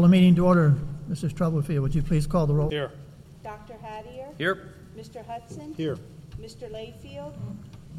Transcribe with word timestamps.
Call 0.00 0.08
the 0.08 0.12
meeting 0.12 0.34
to 0.36 0.46
order. 0.46 0.74
Mrs. 1.10 1.34
Troublefield, 1.34 1.82
would 1.82 1.94
you 1.94 2.02
please 2.02 2.26
call 2.26 2.46
the 2.46 2.54
roll? 2.54 2.70
Here. 2.70 2.90
Dr. 3.44 3.74
Hattier? 3.74 4.34
Here. 4.38 4.72
Mr. 4.96 5.22
Hudson? 5.26 5.74
Here. 5.74 5.98
Mr. 6.40 6.72
Layfield? 6.72 7.34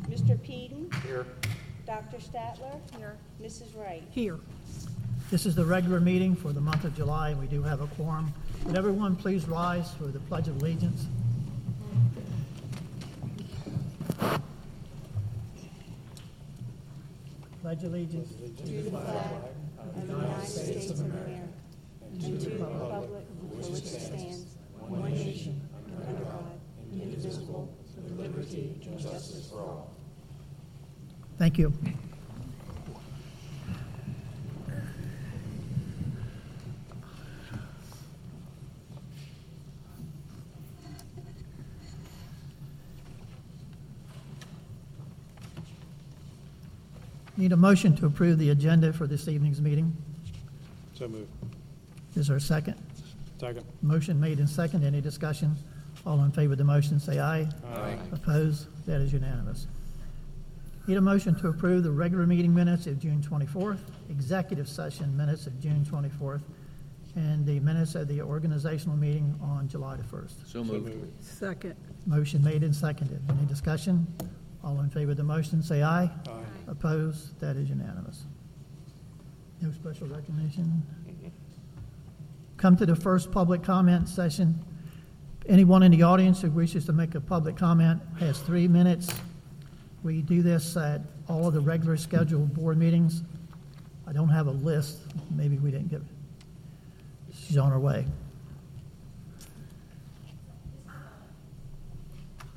Mr. 0.10 0.42
Peden? 0.42 0.90
Here. 1.06 1.28
Dr. 1.86 2.18
Statler? 2.18 2.80
Here. 2.98 3.18
Mrs. 3.40 3.78
Wright? 3.78 4.02
Here. 4.10 4.40
This 5.30 5.46
is 5.46 5.54
the 5.54 5.64
regular 5.64 6.00
meeting 6.00 6.36
for 6.36 6.52
the 6.52 6.60
month 6.60 6.86
of 6.86 6.96
July, 6.96 7.30
and 7.30 7.40
we 7.40 7.46
do 7.46 7.62
have 7.62 7.82
a 7.82 7.88
quorum. 7.90 8.34
Would 8.66 8.76
everyone 8.76 9.16
please 9.16 9.48
rise 9.48 9.94
for 9.94 10.06
the 10.06 10.20
Pledge 10.22 10.48
of 10.48 10.60
Allegiance? 10.60 11.06
Pledge 17.62 17.84
allegiance 17.84 18.30
To 18.34 18.64
the 18.64 18.90
flag 18.90 19.06
of 19.78 20.08
the 20.08 20.14
United 20.14 20.48
States 20.48 20.90
of 20.90 21.02
America 21.02 21.51
and 22.12 22.22
to 22.22 22.50
the 22.50 22.56
republic 22.56 23.26
for 23.40 23.72
which 23.72 23.84
it 23.84 24.00
stands, 24.00 24.56
one 24.80 25.12
nation, 25.12 25.62
under 26.08 26.24
God, 26.24 26.60
indivisible, 26.94 27.76
with 27.96 28.20
liberty 28.20 28.80
and 28.86 29.00
justice 29.00 29.50
for 29.50 29.60
all. 29.60 29.96
Thank 31.38 31.58
you. 31.58 31.74
Need 47.38 47.54
a 47.54 47.58
motion 47.58 47.96
to 47.96 48.06
approve 48.06 48.38
the 48.38 48.52
agenda 48.52 48.94
for 48.94 49.08
this 49.08 49.28
evening's 49.28 49.60
meeting. 49.60 49.98
So 50.94 51.08
moved. 51.08 51.51
Is 52.16 52.28
there 52.28 52.38
a 52.38 52.42
second? 52.42 52.76
Second. 53.40 53.66
Motion 53.82 54.20
made 54.20 54.40
and 54.40 54.50
second. 54.50 54.84
Any 54.84 55.02
discussion? 55.02 55.56
All 56.06 56.24
in 56.24 56.32
favor 56.32 56.54
of 56.54 56.58
the 56.58 56.64
motion, 56.64 57.00
say 57.00 57.20
aye. 57.20 57.48
Aye. 57.74 57.98
Opposed? 58.12 58.68
That 58.86 59.02
is 59.02 59.14
unanimous. 59.14 59.68
Need 60.88 60.98
a 60.98 61.02
motion 61.02 61.36
to 61.36 61.48
approve 61.50 61.84
the 61.84 61.92
regular 61.92 62.26
meeting 62.26 62.54
minutes 62.54 62.88
of 62.88 63.00
June 63.00 63.22
24th, 63.22 63.80
executive 64.10 64.68
session 64.68 65.16
minutes 65.16 65.46
of 65.48 65.60
June 65.62 65.86
24th, 65.90 66.42
and 67.16 67.46
the 67.46 67.60
minutes 67.60 67.94
of 67.96 68.08
the 68.08 68.22
organizational 68.22 68.98
meeting 68.98 69.38
on 69.42 69.68
July 69.68 69.96
the 69.96 70.04
1st. 70.04 70.32
So 70.48 70.64
moved. 70.64 70.92
Second. 71.24 71.76
Motion 72.08 72.44
made 72.44 72.64
and 72.64 72.76
seconded. 72.76 73.22
Any 73.30 73.46
discussion? 73.46 74.08
All 74.64 74.80
in 74.82 74.90
favor 74.90 75.12
of 75.12 75.18
the 75.18 75.24
motion, 75.24 75.62
say 75.62 75.84
aye. 75.84 76.10
Aye. 76.28 76.32
Opposed? 76.68 77.40
That 77.40 77.58
is 77.58 77.70
unanimous. 77.70 78.24
No 79.62 79.72
special 79.72 80.08
recognition? 80.08 80.82
Come 82.62 82.78
to 82.78 82.86
the 82.86 82.96
first 82.96 83.32
public 83.32 83.64
comment 83.64 84.08
session. 84.08 84.64
Anyone 85.50 85.82
in 85.82 85.92
the 85.92 86.04
audience 86.04 86.44
who 86.44 86.52
wishes 86.52 86.86
to 86.86 86.94
make 86.94 87.16
a 87.16 87.20
public 87.20 87.58
comment 87.58 88.00
has 88.20 88.38
three 88.40 88.68
minutes. 88.68 89.10
We 90.04 90.22
do 90.22 90.44
this 90.44 90.78
at 90.78 91.02
all 91.28 91.48
of 91.48 91.56
the 91.56 91.60
regular 91.60 91.98
scheduled 91.98 92.54
board 92.54 92.78
meetings. 92.78 93.24
I 94.06 94.14
don't 94.14 94.30
have 94.30 94.46
a 94.46 94.52
list. 94.52 95.00
Maybe 95.32 95.58
we 95.58 95.72
didn't 95.72 95.90
get, 95.90 96.04
she's 97.34 97.58
on 97.58 97.72
her 97.72 97.80
way. 97.80 98.06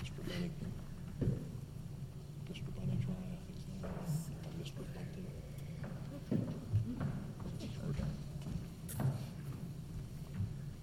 Mr. 0.03 0.29
Benning. 0.29 0.53
Mr. 2.53 2.61
Benning's 2.77 3.07
running 3.07 3.33
out 3.33 3.55
his 3.55 3.65
name. 3.69 3.91
Mr. 4.63 4.85
Bunting. 4.95 5.25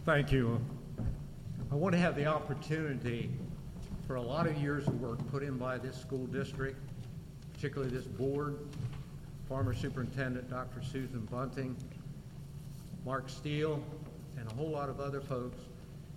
Thank 0.03 0.31
you. 0.31 0.59
I 1.71 1.75
want 1.75 1.93
to 1.93 1.99
have 1.99 2.15
the 2.15 2.25
opportunity 2.25 3.29
for 4.07 4.15
a 4.15 4.21
lot 4.21 4.47
of 4.47 4.57
years 4.57 4.87
of 4.87 4.99
work 4.99 5.19
put 5.29 5.43
in 5.43 5.59
by 5.59 5.77
this 5.77 5.95
school 5.95 6.25
district, 6.25 6.79
particularly 7.53 7.93
this 7.93 8.05
board, 8.05 8.57
former 9.47 9.75
superintendent 9.75 10.49
Dr. 10.49 10.81
Susan 10.81 11.27
Bunting, 11.29 11.77
Mark 13.05 13.29
Steele, 13.29 13.83
and 14.39 14.51
a 14.51 14.53
whole 14.55 14.71
lot 14.71 14.89
of 14.89 14.99
other 14.99 15.21
folks 15.21 15.59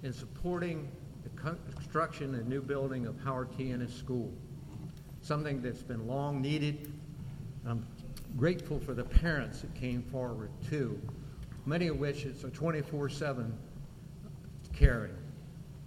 in 0.03 0.15
supporting 0.15 0.89
the 1.23 1.29
con- 1.31 1.59
construction 1.75 2.35
and 2.37 2.49
new 2.49 2.63
building 2.63 3.05
of 3.05 3.23
Howard 3.23 3.49
T. 3.55 3.71
Ennis 3.71 3.93
School, 3.93 4.33
something 5.21 5.61
that's 5.61 5.83
been 5.83 6.07
long 6.07 6.41
needed. 6.41 6.91
I'm 7.67 7.87
grateful 8.39 8.81
for 8.81 8.95
the 8.95 9.05
parents 9.05 9.61
that 9.61 9.75
came 9.75 10.03
forward 10.05 10.49
too, 10.71 10.99
many 11.67 11.89
of 11.89 11.99
which 11.99 12.25
it's 12.25 12.45
a 12.45 12.51
24/7 12.51 13.53
caring 14.79 15.15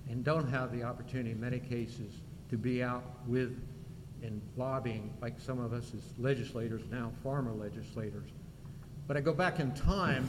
and 0.10 0.24
don't 0.24 0.50
have 0.50 0.72
the 0.72 0.84
opportunity 0.84 1.32
in 1.32 1.40
many 1.40 1.60
cases 1.60 2.14
to 2.50 2.58
be 2.58 2.82
out 2.82 3.04
with 3.28 3.60
and 4.24 4.42
lobbying 4.56 5.14
like 5.22 5.40
some 5.40 5.60
of 5.60 5.74
us 5.74 5.92
as 5.94 6.02
legislators, 6.18 6.82
now 6.90 7.12
former 7.22 7.54
legislators. 7.54 8.30
But 9.08 9.18
I 9.18 9.22
go 9.22 9.34
back 9.34 9.60
in 9.60 9.74
time 9.74 10.28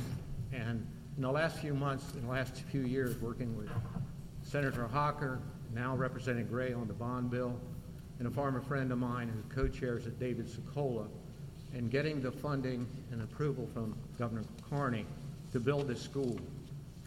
and 0.53 0.87
in 1.17 1.23
the 1.23 1.31
last 1.31 1.59
few 1.59 1.75
months, 1.75 2.15
in 2.15 2.23
the 2.23 2.31
last 2.31 2.63
few 2.71 2.83
years, 2.83 3.21
working 3.21 3.57
with 3.57 3.69
Senator 4.43 4.87
Hocker, 4.87 5.41
now 5.75 5.97
representing 5.97 6.47
Gray 6.47 6.73
on 6.73 6.87
the 6.87 6.95
bond 6.95 7.31
bill, 7.31 7.59
and 8.19 8.29
a 8.29 8.31
former 8.31 8.61
friend 8.61 8.93
of 8.93 8.99
mine 8.99 9.29
who 9.29 9.55
co-chairs 9.55 10.07
it, 10.07 10.19
David 10.21 10.47
Sokola, 10.47 11.09
and 11.75 11.91
getting 11.91 12.23
the 12.23 12.31
funding 12.31 12.87
and 13.11 13.23
approval 13.23 13.69
from 13.75 13.97
Governor 14.19 14.45
Carney 14.71 15.07
to 15.53 15.61
build 15.61 15.89
this 15.89 16.01
school. 16.01 16.39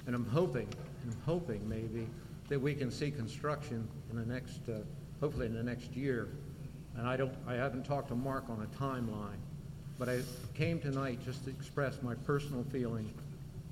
And 0.07 0.15
I'm 0.15 0.25
hoping, 0.25 0.67
I'm 1.03 1.15
hoping 1.25 1.67
maybe, 1.67 2.07
that 2.49 2.59
we 2.59 2.73
can 2.73 2.91
see 2.91 3.11
construction 3.11 3.87
in 4.09 4.17
the 4.17 4.25
next, 4.25 4.59
uh, 4.69 4.79
hopefully 5.19 5.45
in 5.45 5.53
the 5.53 5.63
next 5.63 5.95
year. 5.95 6.29
And 6.97 7.07
I 7.07 7.15
don't, 7.15 7.33
I 7.47 7.53
haven't 7.53 7.85
talked 7.85 8.09
to 8.09 8.15
Mark 8.15 8.49
on 8.49 8.61
a 8.61 8.77
timeline, 8.77 9.39
but 9.97 10.09
I 10.09 10.19
came 10.53 10.79
tonight 10.79 11.19
just 11.23 11.45
to 11.45 11.49
express 11.49 12.01
my 12.01 12.15
personal 12.15 12.65
feeling, 12.71 13.13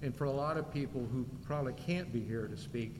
and 0.01 0.15
for 0.15 0.23
a 0.25 0.31
lot 0.31 0.57
of 0.57 0.73
people 0.73 1.05
who 1.11 1.25
probably 1.45 1.73
can't 1.73 2.13
be 2.13 2.21
here 2.21 2.47
to 2.47 2.55
speak, 2.55 2.95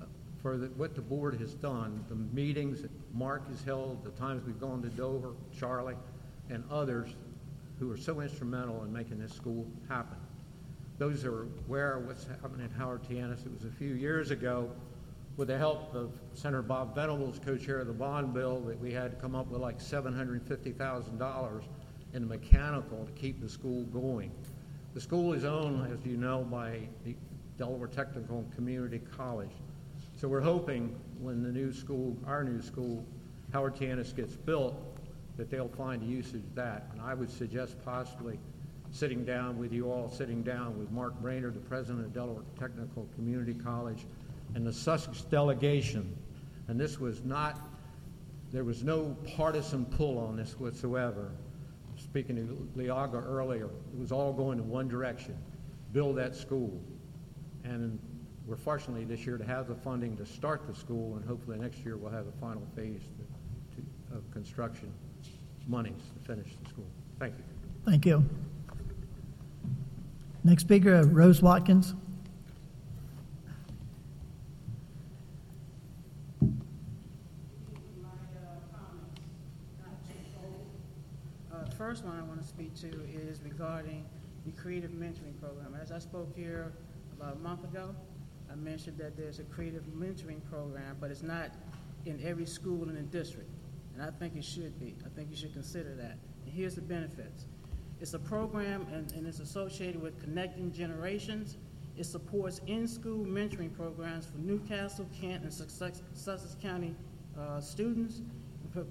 uh, 0.00 0.06
for 0.40 0.56
the, 0.56 0.68
what 0.68 0.94
the 0.94 1.02
board 1.02 1.38
has 1.38 1.52
done, 1.54 2.02
the 2.08 2.14
meetings 2.14 2.80
that 2.80 2.90
Mark 3.12 3.46
has 3.50 3.62
held, 3.62 4.02
the 4.04 4.10
times 4.12 4.46
we've 4.46 4.60
gone 4.60 4.80
to 4.82 4.88
Dover, 4.88 5.32
Charlie, 5.58 5.96
and 6.48 6.64
others 6.70 7.10
who 7.78 7.90
are 7.90 7.96
so 7.96 8.20
instrumental 8.20 8.84
in 8.84 8.92
making 8.92 9.18
this 9.18 9.32
school 9.32 9.66
happen. 9.88 10.16
Those 11.00 11.22
who 11.22 11.32
are 11.32 11.46
aware 11.66 11.96
of 11.96 12.06
what's 12.06 12.26
happening 12.26 12.60
in 12.60 12.70
Howard 12.72 13.08
T. 13.08 13.16
It 13.16 13.50
was 13.50 13.64
a 13.64 13.70
few 13.78 13.94
years 13.94 14.30
ago, 14.30 14.70
with 15.38 15.48
the 15.48 15.56
help 15.56 15.94
of 15.94 16.12
Senator 16.34 16.60
Bob 16.60 16.94
Venables, 16.94 17.40
co-chair 17.42 17.78
of 17.78 17.86
the 17.86 17.94
bond 17.94 18.34
bill, 18.34 18.60
that 18.66 18.78
we 18.78 18.92
had 18.92 19.10
to 19.12 19.16
come 19.16 19.34
up 19.34 19.46
with 19.46 19.62
like 19.62 19.78
$750,000 19.78 21.62
in 22.12 22.28
mechanical 22.28 23.06
to 23.06 23.12
keep 23.12 23.40
the 23.40 23.48
school 23.48 23.84
going. 23.84 24.30
The 24.92 25.00
school 25.00 25.32
is 25.32 25.46
owned, 25.46 25.90
as 25.90 26.04
you 26.04 26.18
know, 26.18 26.42
by 26.42 26.80
the 27.06 27.16
Delaware 27.56 27.88
Technical 27.88 28.40
and 28.40 28.54
Community 28.54 29.00
College. 29.16 29.52
So 30.16 30.28
we're 30.28 30.42
hoping 30.42 31.00
when 31.18 31.42
the 31.42 31.50
new 31.50 31.72
school, 31.72 32.14
our 32.26 32.44
new 32.44 32.60
school, 32.60 33.06
Howard 33.54 33.74
T. 33.74 33.86
Gets 33.86 34.36
built, 34.36 34.76
that 35.38 35.48
they'll 35.48 35.68
find 35.68 36.02
a 36.02 36.04
usage 36.06 36.44
of 36.44 36.54
that. 36.56 36.88
And 36.92 37.00
I 37.00 37.14
would 37.14 37.30
suggest 37.30 37.82
possibly 37.86 38.38
sitting 38.92 39.24
down 39.24 39.58
with 39.58 39.72
you 39.72 39.90
all, 39.90 40.10
sitting 40.10 40.42
down 40.42 40.78
with 40.78 40.90
Mark 40.90 41.20
Brainard, 41.20 41.54
the 41.54 41.60
president 41.60 42.04
of 42.04 42.12
Delaware 42.12 42.42
Technical 42.58 43.08
Community 43.14 43.54
College, 43.54 44.06
and 44.54 44.66
the 44.66 44.72
Sussex 44.72 45.22
delegation. 45.22 46.16
And 46.68 46.78
this 46.78 46.98
was 46.98 47.24
not, 47.24 47.60
there 48.52 48.64
was 48.64 48.82
no 48.82 49.16
partisan 49.36 49.84
pull 49.84 50.18
on 50.18 50.36
this 50.36 50.58
whatsoever. 50.58 51.30
Speaking 51.96 52.36
to 52.36 52.68
Leolga 52.80 53.24
earlier, 53.24 53.66
it 53.66 53.98
was 53.98 54.10
all 54.10 54.32
going 54.32 54.58
in 54.58 54.68
one 54.68 54.88
direction, 54.88 55.36
build 55.92 56.16
that 56.16 56.34
school. 56.34 56.80
And 57.62 57.98
we're 58.46 58.56
fortunately 58.56 59.04
this 59.04 59.26
year 59.26 59.36
to 59.38 59.44
have 59.44 59.68
the 59.68 59.74
funding 59.74 60.16
to 60.16 60.26
start 60.26 60.66
the 60.66 60.74
school, 60.74 61.16
and 61.16 61.24
hopefully 61.24 61.58
next 61.58 61.78
year 61.84 61.96
we'll 61.96 62.10
have 62.10 62.26
the 62.26 62.40
final 62.40 62.66
phase 62.74 63.02
to, 63.02 63.76
to, 63.76 64.16
of 64.16 64.28
construction 64.32 64.92
monies 65.68 66.02
to 66.14 66.26
finish 66.26 66.48
the 66.62 66.68
school. 66.70 66.86
Thank 67.18 67.34
you. 67.36 67.44
Thank 67.84 68.06
you. 68.06 68.49
Next 70.42 70.62
speaker, 70.62 71.04
Rose 71.04 71.42
Watkins. 71.42 71.94
First 81.76 82.04
one 82.04 82.16
I 82.16 82.22
want 82.22 82.40
to 82.40 82.46
speak 82.46 82.74
to 82.82 82.88
is 83.10 83.42
regarding 83.42 84.04
the 84.46 84.52
creative 84.52 84.92
mentoring 84.92 85.40
program. 85.40 85.74
As 85.80 85.90
I 85.90 85.98
spoke 85.98 86.32
here 86.36 86.72
about 87.18 87.34
a 87.34 87.38
month 87.38 87.64
ago, 87.64 87.94
I 88.52 88.54
mentioned 88.54 88.96
that 88.98 89.16
there's 89.16 89.40
a 89.40 89.44
creative 89.44 89.82
mentoring 89.86 90.40
program, 90.50 90.96
but 91.00 91.10
it's 91.10 91.22
not 91.22 91.50
in 92.06 92.20
every 92.24 92.46
school 92.46 92.88
in 92.88 92.94
the 92.94 93.02
district. 93.02 93.50
And 93.94 94.02
I 94.02 94.10
think 94.10 94.36
it 94.36 94.44
should 94.44 94.78
be. 94.78 94.94
I 95.04 95.08
think 95.16 95.30
you 95.30 95.36
should 95.36 95.52
consider 95.52 95.94
that. 95.96 96.18
And 96.44 96.54
here's 96.54 96.76
the 96.76 96.82
benefits. 96.82 97.46
It's 98.00 98.14
a 98.14 98.18
program 98.18 98.86
and, 98.92 99.12
and 99.12 99.26
it's 99.26 99.40
associated 99.40 100.00
with 100.00 100.18
connecting 100.22 100.72
generations 100.72 101.56
It 102.00 102.04
supports 102.04 102.62
in-school 102.66 103.26
mentoring 103.26 103.76
programs 103.76 104.24
for 104.24 104.38
New 104.38 104.58
Castle, 104.60 105.06
Kent, 105.20 105.42
and 105.42 105.52
Sussex 105.52 106.56
County 106.62 106.94
uh, 107.38 107.60
students. 107.60 108.22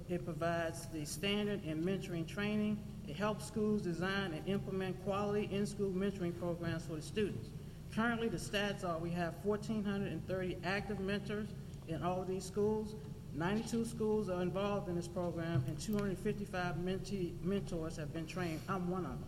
It 0.09 0.23
provides 0.23 0.85
the 0.93 1.05
standard 1.05 1.63
and 1.65 1.83
mentoring 1.83 2.27
training. 2.27 2.77
It 3.07 3.15
helps 3.15 3.47
schools 3.47 3.81
design 3.81 4.33
and 4.33 4.47
implement 4.47 5.03
quality 5.03 5.49
in-school 5.51 5.89
mentoring 5.89 6.37
programs 6.37 6.85
for 6.85 6.97
the 6.97 7.01
students. 7.01 7.49
Currently, 7.95 8.27
the 8.27 8.37
stats 8.37 8.83
are 8.83 8.99
we 8.99 9.09
have 9.09 9.33
1,430 9.41 10.57
active 10.63 10.99
mentors 10.99 11.47
in 11.87 12.03
all 12.03 12.23
these 12.23 12.45
schools. 12.45 12.93
92 13.35 13.85
schools 13.85 14.29
are 14.29 14.41
involved 14.41 14.89
in 14.89 14.95
this 14.95 15.07
program, 15.07 15.63
and 15.67 15.79
255 15.79 16.75
mentee, 16.75 17.33
mentors 17.43 17.95
have 17.97 18.13
been 18.13 18.25
trained. 18.25 18.59
I'm 18.67 18.89
one 18.89 19.05
of 19.05 19.11
them. 19.11 19.25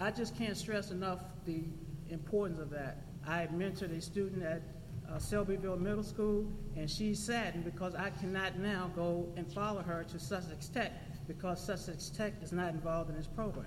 I 0.00 0.10
just 0.10 0.36
can't 0.36 0.56
stress 0.56 0.90
enough 0.90 1.20
the 1.44 1.64
importance 2.10 2.60
of 2.60 2.70
that. 2.70 3.04
I 3.26 3.48
mentored 3.54 3.96
a 3.96 4.00
student 4.00 4.42
at 4.42 4.62
uh, 5.08 5.18
Selbyville 5.18 5.78
Middle 5.78 6.02
School, 6.02 6.46
and 6.76 6.90
she's 6.90 7.18
saddened 7.18 7.64
because 7.64 7.94
I 7.94 8.10
cannot 8.10 8.58
now 8.58 8.90
go 8.94 9.28
and 9.36 9.50
follow 9.52 9.82
her 9.82 10.04
to 10.10 10.18
Sussex 10.18 10.68
Tech 10.68 10.92
because 11.26 11.64
Sussex 11.64 12.08
Tech 12.08 12.34
is 12.42 12.52
not 12.52 12.70
involved 12.70 13.10
in 13.10 13.16
this 13.16 13.26
program. 13.26 13.66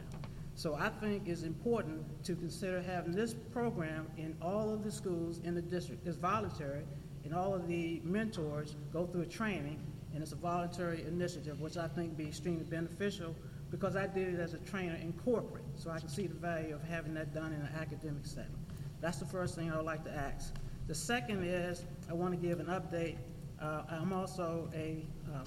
So 0.56 0.76
I 0.76 0.90
think 0.90 1.28
it's 1.28 1.44
important 1.44 2.24
to 2.26 2.36
consider 2.36 2.82
having 2.82 3.14
this 3.14 3.34
program 3.34 4.08
in 4.18 4.36
all 4.42 4.72
of 4.72 4.84
the 4.84 4.92
schools 4.92 5.40
in 5.44 5.56
the 5.56 5.62
district. 5.62 6.06
It's 6.06 6.18
voluntary, 6.18 6.84
and 7.24 7.34
all 7.34 7.54
of 7.54 7.68
the 7.68 8.02
mentors 8.04 8.76
go 8.92 9.06
through 9.06 9.22
a 9.22 9.26
training, 9.26 9.80
and 10.14 10.22
it's 10.22 10.32
a 10.32 10.36
voluntary 10.36 11.04
initiative, 11.08 11.60
which 11.62 11.78
I 11.78 11.88
think 11.88 12.18
be 12.18 12.28
extremely 12.28 12.64
beneficial 12.64 13.36
because 13.72 13.96
I 13.96 14.06
did 14.06 14.36
it 14.36 14.40
as 14.40 14.54
a 14.54 14.60
trainer 14.60 14.96
in 14.96 15.14
corporate, 15.14 15.64
so 15.76 15.90
I 15.90 16.00
can 16.00 16.08
see 16.08 16.28
the 16.28 16.36
value 16.36 16.76
of 16.76 16.84
having 16.84 17.16
that 17.16 17.34
done 17.34 17.54
in 17.54 17.62
an 17.62 17.72
academic 17.80 18.26
setting. 18.26 18.56
That's 19.02 19.18
the 19.18 19.26
first 19.26 19.56
thing 19.56 19.72
I 19.72 19.78
would 19.78 19.86
like 19.86 20.04
to 20.04 20.12
ask. 20.12 20.54
The 20.88 20.94
second 20.94 21.44
is, 21.44 21.84
I 22.10 22.14
want 22.14 22.40
to 22.40 22.48
give 22.48 22.60
an 22.60 22.68
update. 22.68 23.16
Uh, 23.60 23.82
I'm 23.90 24.14
also 24.14 24.70
a 24.76 25.04
um, 25.34 25.44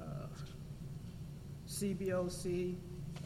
uh, 0.00 0.26
CBOC 1.68 2.76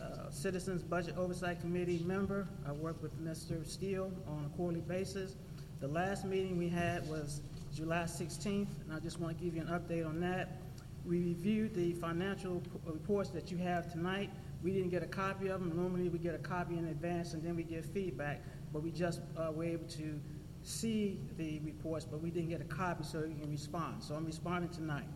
uh, 0.01 0.31
Citizens 0.31 0.83
Budget 0.83 1.17
Oversight 1.17 1.61
Committee 1.61 2.03
member. 2.05 2.49
I 2.67 2.73
work 2.73 3.01
with 3.03 3.17
Mr. 3.23 3.67
Steele 3.67 4.13
on 4.27 4.45
a 4.47 4.57
quarterly 4.57 4.81
basis. 4.81 5.37
The 5.81 5.89
last 5.89 6.25
meeting 6.25 6.59
we 6.59 6.69
had 6.69 7.09
was 7.09 7.41
July 7.79 8.03
16th, 8.03 8.67
and 8.83 8.93
I 8.93 8.99
just 8.99 9.21
want 9.21 9.39
to 9.39 9.45
give 9.45 9.55
you 9.55 9.63
an 9.63 9.69
update 9.69 10.05
on 10.05 10.19
that. 10.19 10.63
We 11.07 11.21
reviewed 11.21 11.77
the 11.77 11.93
financial 11.93 12.61
reports 12.85 13.31
that 13.31 13.53
you 13.53 13.57
have 13.59 13.93
tonight. 13.93 14.31
We 14.65 14.73
didn't 14.73 14.89
get 14.89 15.05
a 15.05 15.07
copy 15.07 15.47
of 15.47 15.61
them. 15.61 15.77
Normally, 15.77 16.09
we 16.09 16.19
get 16.19 16.35
a 16.35 16.39
copy 16.39 16.77
in 16.77 16.89
advance, 16.89 17.35
and 17.35 17.43
then 17.43 17.55
we 17.55 17.63
give 17.63 17.85
feedback, 17.85 18.43
but 18.73 18.83
we 18.83 18.91
just 18.91 19.21
uh, 19.37 19.53
were 19.53 19.63
able 19.63 19.87
to 19.91 20.19
see 20.65 21.21
the 21.37 21.61
reports, 21.61 22.05
but 22.05 22.21
we 22.21 22.33
didn't 22.33 22.49
get 22.49 22.61
a 22.61 22.65
copy 22.65 23.05
so 23.05 23.21
we 23.21 23.41
can 23.41 23.49
respond. 23.49 24.03
So 24.03 24.17
I'm 24.17 24.27
responding 24.27 24.71
tonight. 24.71 25.07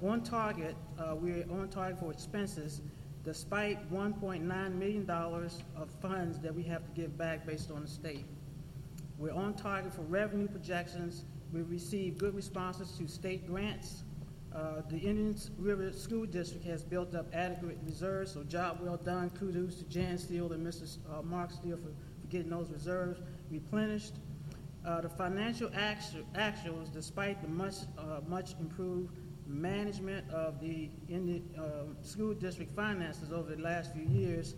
On 0.00 0.22
target, 0.22 0.76
uh, 1.00 1.16
we're 1.16 1.44
on 1.50 1.68
target 1.68 1.98
for 1.98 2.12
expenses 2.12 2.80
despite 3.24 3.90
$1.9 3.92 4.74
million 4.74 5.10
of 5.10 5.90
funds 6.00 6.38
that 6.38 6.54
we 6.54 6.62
have 6.62 6.84
to 6.84 6.90
give 6.92 7.18
back 7.18 7.44
based 7.44 7.72
on 7.72 7.82
the 7.82 7.88
state. 7.88 8.26
We're 9.18 9.32
on 9.32 9.54
target 9.54 9.94
for 9.94 10.02
revenue 10.02 10.46
projections. 10.46 11.24
We 11.54 11.62
received 11.62 12.18
good 12.18 12.34
responses 12.34 12.90
to 12.98 13.06
state 13.06 13.46
grants. 13.46 14.02
Uh, 14.52 14.82
The 14.88 14.98
Indian 14.98 15.36
River 15.56 15.92
School 15.92 16.26
District 16.26 16.64
has 16.66 16.82
built 16.82 17.14
up 17.14 17.26
adequate 17.32 17.78
reserves, 17.86 18.32
so 18.32 18.42
job 18.42 18.80
well 18.82 18.96
done. 18.96 19.30
Kudos 19.30 19.76
to 19.76 19.84
Jan 19.84 20.18
Steele 20.18 20.52
and 20.52 20.66
Mr. 20.66 20.98
Uh, 21.08 21.22
Mark 21.22 21.52
Steele 21.52 21.76
for 21.76 21.90
for 22.20 22.26
getting 22.28 22.50
those 22.50 22.70
reserves 22.70 23.20
replenished. 23.50 24.14
Uh, 24.84 25.00
The 25.00 25.08
financial 25.08 25.70
actu- 25.74 26.24
actuals, 26.34 26.92
despite 26.92 27.40
the 27.40 27.48
much, 27.48 27.74
uh, 27.98 28.20
much 28.26 28.54
improved 28.58 29.16
management 29.46 30.28
of 30.30 30.58
the 30.60 30.90
Indian 31.08 31.42
um, 31.56 31.96
School 32.02 32.34
District 32.34 32.74
finances 32.74 33.32
over 33.32 33.54
the 33.54 33.62
last 33.62 33.92
few 33.94 34.04
years, 34.06 34.54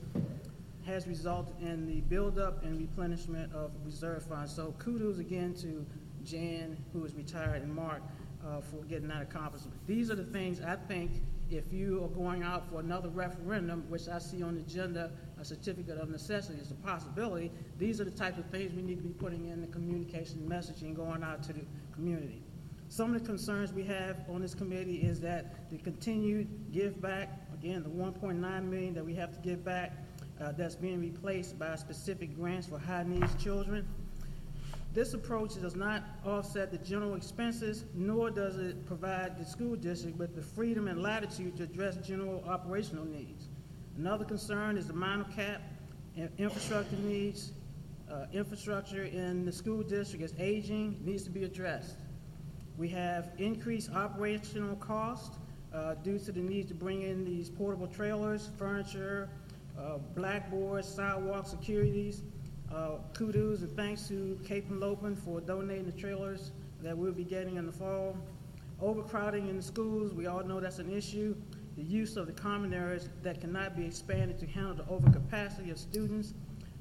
has 0.87 1.06
resulted 1.06 1.54
in 1.60 1.84
the 1.87 2.00
buildup 2.02 2.62
and 2.64 2.78
replenishment 2.78 3.52
of 3.52 3.70
reserve 3.84 4.22
funds. 4.22 4.54
So 4.54 4.72
kudos 4.78 5.19
again 5.19 5.52
to 5.54 5.84
Jan, 6.26 6.76
who 6.93 7.05
is 7.05 7.14
retired, 7.14 7.62
and 7.62 7.75
Mark 7.75 8.02
uh, 8.44 8.61
for 8.61 8.84
getting 8.84 9.08
that 9.08 9.23
accomplishment. 9.23 9.75
These 9.87 10.11
are 10.11 10.14
the 10.14 10.25
things 10.25 10.61
I 10.61 10.76
think 10.76 11.23
if 11.50 11.73
you 11.73 12.05
are 12.05 12.08
going 12.08 12.43
out 12.43 12.69
for 12.69 12.81
another 12.81 13.08
referendum, 13.08 13.84
which 13.88 14.08
I 14.08 14.19
see 14.19 14.43
on 14.43 14.56
the 14.56 14.61
agenda, 14.61 15.12
a 15.40 15.44
certificate 15.44 15.99
of 15.99 16.11
necessity 16.11 16.58
is 16.58 16.70
a 16.70 16.75
possibility, 16.75 17.52
these 17.78 18.00
are 18.00 18.05
the 18.05 18.11
type 18.11 18.37
of 18.38 18.46
things 18.46 18.73
we 18.75 18.82
need 18.82 18.96
to 18.96 19.05
be 19.05 19.11
putting 19.11 19.49
in 19.49 19.61
the 19.61 19.67
communication 19.69 20.46
messaging 20.49 20.94
going 20.94 21.23
out 21.23 21.43
to 21.44 21.52
the 21.52 21.64
community. 21.94 22.43
Some 22.88 23.14
of 23.14 23.20
the 23.20 23.26
concerns 23.26 23.72
we 23.72 23.84
have 23.84 24.17
on 24.29 24.43
this 24.43 24.55
committee 24.55 24.96
is 24.96 25.20
that 25.20 25.70
the 25.70 25.79
continued 25.79 26.49
give 26.72 27.00
back, 27.00 27.40
again, 27.52 27.82
the 27.82 27.88
1.9 27.88 28.64
million 28.64 28.94
that 28.94 29.05
we 29.05 29.14
have 29.14 29.32
to 29.32 29.40
give 29.40 29.64
back, 29.64 29.93
uh, 30.40 30.52
that's 30.52 30.76
being 30.76 31.00
replaced 31.00 31.58
by 31.58 31.75
specific 31.76 32.37
grants 32.37 32.67
for 32.67 32.79
high 32.79 33.02
needs 33.02 33.34
children. 33.43 33.87
This 34.96 35.12
approach 35.12 35.60
does 35.60 35.76
not 35.76 36.04
offset 36.25 36.70
the 36.70 36.78
general 36.78 37.16
expenses, 37.16 37.84
nor 37.93 38.31
does 38.31 38.56
it 38.56 38.87
provide 38.87 39.38
the 39.38 39.44
school 39.44 39.76
district 39.76 40.16
with 40.16 40.34
the 40.34 40.40
freedom 40.40 40.88
and 40.88 41.02
latitude 41.02 41.54
to 41.58 41.64
address 41.64 41.98
general 41.98 42.43
operational 42.48 43.04
needs. 43.04 43.48
Another 43.98 44.25
concern 44.25 44.78
is 44.78 44.87
the 44.87 44.94
minor 44.94 45.26
cap 45.37 45.60
and 46.16 46.31
infrastructure 46.38 46.96
needs. 46.96 47.52
Uh, 48.10 48.25
infrastructure 48.32 49.04
in 49.04 49.44
the 49.44 49.52
school 49.52 49.82
district 49.82 50.25
is 50.25 50.32
aging, 50.38 50.98
needs 51.04 51.25
to 51.25 51.31
be 51.31 51.44
addressed. 51.44 51.96
We 52.78 52.88
have 52.88 53.32
increased 53.37 53.90
operational 53.93 54.76
costs 54.76 55.37
uh, 55.75 55.96
due 55.96 56.19
to 56.20 56.32
the 56.32 56.40
need 56.40 56.69
to 56.69 56.75
bring 56.75 57.02
in 57.02 57.22
these 57.22 57.50
portable 57.50 57.87
trailers, 57.87 58.48
furniture, 58.56 59.28
uh, 59.78 59.98
blackboards, 60.14 60.88
sidewalk 60.88 61.46
securities. 61.46 62.22
Uh, 62.72 62.98
Kudos 63.14 63.62
and 63.62 63.74
thanks 63.76 64.08
to 64.08 64.38
Cape 64.44 64.68
Henlopen 64.68 65.16
for 65.16 65.40
donating 65.40 65.86
the 65.86 65.92
trailers 65.92 66.50
that 66.82 66.96
we'll 66.96 67.12
be 67.12 67.24
getting 67.24 67.56
in 67.56 67.66
the 67.66 67.72
fall. 67.72 68.16
Overcrowding 68.80 69.48
in 69.48 69.56
the 69.56 69.62
schools, 69.62 70.12
we 70.12 70.26
all 70.26 70.42
know 70.42 70.60
that's 70.60 70.80
an 70.80 70.92
issue. 70.92 71.34
The 71.76 71.82
use 71.82 72.16
of 72.16 72.26
the 72.26 72.32
common 72.32 72.74
areas 72.74 73.08
that 73.22 73.40
cannot 73.40 73.76
be 73.76 73.86
expanded 73.86 74.38
to 74.40 74.46
handle 74.46 74.74
the 74.74 74.82
overcapacity 74.84 75.70
of 75.70 75.78
students, 75.78 76.34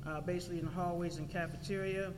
uh, 0.07 0.21
basically 0.21 0.59
in 0.59 0.65
the 0.65 0.71
hallways 0.71 1.17
and 1.17 1.29
cafeteria. 1.29 2.11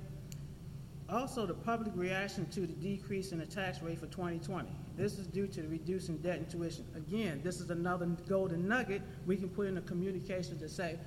Also, 1.10 1.46
the 1.46 1.54
public 1.54 1.92
reaction 1.96 2.46
to 2.48 2.62
the 2.62 2.68
decrease 2.68 3.32
in 3.32 3.40
the 3.40 3.46
tax 3.46 3.82
rate 3.82 4.00
for 4.00 4.08
2020. 4.08 4.68
This 4.98 5.18
is 5.18 5.28
due 5.28 5.48
to 5.48 5.62
the 5.62 5.68
reducing 5.68 6.18
debt 6.18 6.38
and 6.38 6.50
tuition. 6.50 6.86
Again, 6.96 7.42
this 7.44 7.62
is 7.62 7.70
another 7.70 8.08
golden 8.28 8.68
nugget 8.68 9.02
we 9.26 9.38
can 9.38 9.50
put 9.50 9.68
in 9.68 9.78
a 9.78 9.82
communication 9.82 10.58
to 10.60 10.68
say, 10.68 10.98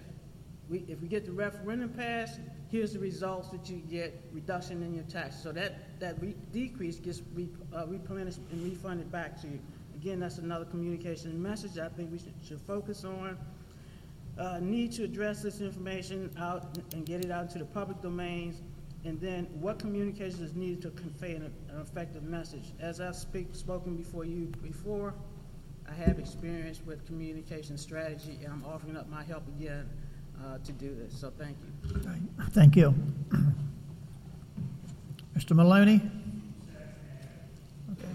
we, 0.70 0.84
if 0.86 1.02
we 1.02 1.08
get 1.08 1.26
the 1.26 1.32
referendum 1.32 1.88
passed, 1.90 2.38
here's 2.70 2.92
the 2.92 3.00
results 3.00 3.48
that 3.48 3.68
you 3.68 3.78
get, 3.90 4.22
reduction 4.32 4.82
in 4.84 4.94
your 4.94 5.04
tax. 5.04 5.42
So 5.42 5.50
that, 5.52 5.98
that 5.98 6.20
re- 6.22 6.36
decrease 6.52 7.00
gets 7.00 7.22
re, 7.34 7.48
uh, 7.76 7.86
replenished 7.88 8.38
and 8.52 8.62
refunded 8.62 9.10
back 9.10 9.40
to 9.42 9.48
you. 9.48 9.58
Again, 9.96 10.20
that's 10.20 10.38
another 10.38 10.64
communication 10.64 11.42
message 11.42 11.76
I 11.76 11.88
think 11.88 12.12
we 12.12 12.18
should, 12.18 12.34
should 12.46 12.60
focus 12.60 13.04
on. 13.04 13.36
Uh, 14.38 14.60
need 14.60 14.92
to 14.92 15.02
address 15.02 15.42
this 15.42 15.60
information 15.60 16.30
out 16.38 16.78
and 16.94 17.04
get 17.04 17.24
it 17.24 17.32
out 17.32 17.42
into 17.42 17.58
the 17.58 17.64
public 17.64 18.00
domains. 18.00 18.62
And 19.04 19.20
then 19.20 19.46
what 19.60 19.80
communication 19.80 20.44
is 20.44 20.54
needed 20.54 20.82
to 20.82 20.90
convey 20.90 21.34
an, 21.34 21.52
an 21.68 21.80
effective 21.80 22.22
message? 22.22 22.72
As 22.78 23.00
I've 23.00 23.16
speak, 23.16 23.48
spoken 23.54 23.96
before 23.96 24.24
you 24.24 24.52
before, 24.62 25.14
I 25.88 25.94
have 25.94 26.20
experience 26.20 26.80
with 26.86 27.04
communication 27.06 27.76
strategy, 27.76 28.38
and 28.44 28.52
I'm 28.52 28.64
offering 28.64 28.96
up 28.96 29.10
my 29.10 29.24
help 29.24 29.48
again 29.48 29.90
uh, 30.44 30.58
to 30.64 30.72
do 30.72 30.94
this. 30.94 31.18
So 31.18 31.32
thank 31.38 31.56
you. 31.62 32.00
Thank 32.50 32.76
you. 32.76 32.94
Mr. 35.36 35.54
Maloney? 35.54 36.00
Okay. 37.92 38.08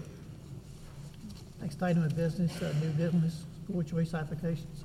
Next 1.62 1.82
item 1.82 2.04
of 2.04 2.16
business, 2.16 2.62
uh, 2.62 2.74
new 2.82 2.90
business, 2.90 3.46
school 3.64 3.84
choice 3.84 4.14
applications. 4.14 4.84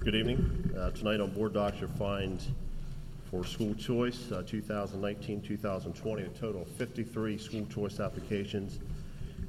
Good 0.00 0.14
evening. 0.14 0.74
Uh, 0.78 0.90
Tonight 0.90 1.20
on 1.20 1.30
Board 1.30 1.52
Docs, 1.52 1.80
you'll 1.80 1.90
find 1.90 2.40
for 3.30 3.44
school 3.44 3.74
choice, 3.74 4.32
uh, 4.32 4.42
2019, 4.46 5.42
2020, 5.42 6.22
a 6.22 6.28
total 6.28 6.62
of 6.62 6.68
53 6.68 7.36
school 7.36 7.66
choice 7.66 8.00
applications. 8.00 8.78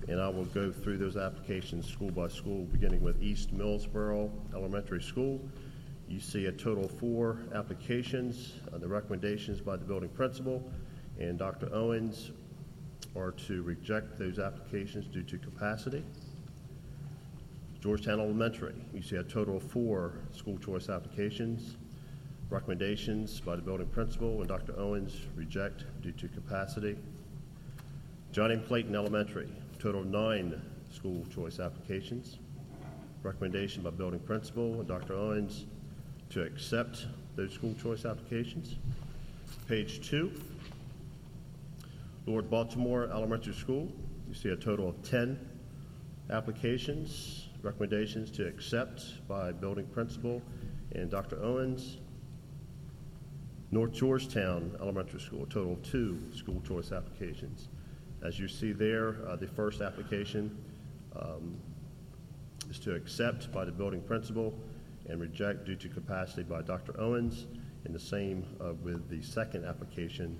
And 0.09 0.19
I 0.19 0.27
will 0.27 0.45
go 0.45 0.71
through 0.71 0.97
those 0.97 1.17
applications 1.17 1.87
school 1.87 2.09
by 2.09 2.29
school, 2.29 2.65
beginning 2.71 2.99
with 3.03 3.21
East 3.21 3.55
Millsboro 3.55 4.31
Elementary 4.55 5.03
School. 5.03 5.39
You 6.07 6.19
see 6.19 6.47
a 6.47 6.51
total 6.51 6.85
of 6.85 6.91
four 6.97 7.37
applications. 7.53 8.53
Uh, 8.73 8.79
The 8.79 8.87
recommendations 8.87 9.61
by 9.61 9.77
the 9.77 9.85
building 9.85 10.09
principal 10.09 10.67
and 11.19 11.37
Dr. 11.37 11.69
Owens 11.71 12.31
are 13.15 13.33
to 13.33 13.61
reject 13.61 14.17
those 14.17 14.39
applications 14.39 15.05
due 15.05 15.21
to 15.21 15.37
capacity. 15.37 16.03
Georgetown 17.79 18.19
Elementary, 18.19 18.73
you 18.91 19.03
see 19.03 19.17
a 19.17 19.23
total 19.23 19.57
of 19.57 19.63
four 19.63 20.13
school 20.31 20.57
choice 20.57 20.89
applications. 20.89 21.77
Recommendations 22.49 23.39
by 23.41 23.55
the 23.55 23.61
building 23.61 23.85
principal 23.87 24.39
and 24.39 24.47
Dr. 24.47 24.73
Owens, 24.75 25.27
reject 25.35 25.83
due 26.01 26.13
to 26.13 26.27
capacity. 26.29 26.97
John 28.31 28.51
M. 28.51 28.63
Clayton 28.63 28.95
Elementary, 28.95 29.49
total 29.79 30.01
of 30.01 30.07
nine 30.07 30.61
school 30.91 31.25
choice 31.33 31.59
applications. 31.59 32.37
Recommendation 33.23 33.81
by 33.81 33.91
building 33.91 34.19
principal 34.19 34.73
and 34.73 34.87
Dr. 34.87 35.13
Owens 35.13 35.65
to 36.29 36.43
accept 36.43 37.07
those 37.37 37.53
school 37.53 37.73
choice 37.81 38.03
applications. 38.03 38.75
Page 39.67 40.07
two, 40.07 40.31
Lord 42.25 42.49
Baltimore 42.49 43.05
Elementary 43.05 43.53
School, 43.53 43.89
you 44.27 44.33
see 44.33 44.49
a 44.49 44.55
total 44.55 44.89
of 44.89 45.01
10 45.03 45.39
applications. 46.29 47.47
Recommendations 47.61 48.31
to 48.31 48.47
accept 48.47 49.27
by 49.27 49.51
building 49.51 49.85
principal 49.87 50.41
and 50.93 51.09
Dr. 51.09 51.41
Owens. 51.41 51.97
North 53.71 53.93
Georgetown 53.93 54.75
Elementary 54.81 55.19
School, 55.19 55.43
a 55.43 55.45
total 55.45 55.73
of 55.73 55.83
two 55.83 56.19
school 56.33 56.61
choice 56.67 56.91
applications. 56.91 57.69
As 58.21 58.37
you 58.37 58.47
see 58.47 58.73
there, 58.73 59.17
uh, 59.27 59.35
the 59.35 59.47
first 59.47 59.81
application 59.81 60.57
um, 61.15 61.55
is 62.69 62.79
to 62.79 62.93
accept 62.95 63.51
by 63.51 63.63
the 63.63 63.71
building 63.71 64.01
principal 64.01 64.53
and 65.07 65.21
reject 65.21 65.65
due 65.65 65.75
to 65.75 65.87
capacity 65.89 66.43
by 66.43 66.61
Dr. 66.61 66.99
Owens, 66.99 67.47
and 67.85 67.95
the 67.95 67.99
same 67.99 68.45
uh, 68.61 68.73
with 68.83 69.09
the 69.09 69.21
second 69.21 69.65
application 69.65 70.37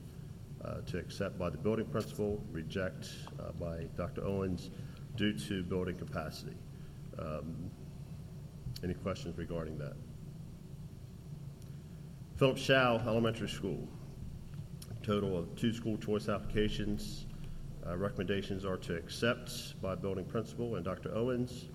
uh, 0.63 0.81
to 0.86 0.98
accept 1.00 1.39
by 1.39 1.50
the 1.50 1.57
building 1.57 1.86
principal, 1.86 2.43
reject 2.51 3.09
uh, 3.39 3.51
by 3.53 3.86
Dr. 3.95 4.25
Owens 4.25 4.69
due 5.15 5.33
to 5.33 5.63
building 5.63 5.95
capacity. 5.95 6.55
Um, 7.17 7.71
Any 8.83 8.93
questions 8.93 9.38
regarding 9.38 9.77
that? 9.79 9.93
Phillip 12.38 12.57
Showell 12.57 13.05
Elementary 13.05 13.50
School, 13.50 13.88
total 15.03 15.38
of 15.38 15.53
two 15.55 15.74
school 15.74 15.98
choice 15.98 16.29
applications. 16.29 17.25
Uh, 17.89 17.98
Recommendations 17.98 18.65
are 18.65 18.77
to 18.77 18.96
accept 18.96 19.81
by 19.81 19.96
building 19.96 20.25
principal 20.25 20.75
and 20.75 20.86
Dr. 20.86 21.15
Owens. 21.15 21.69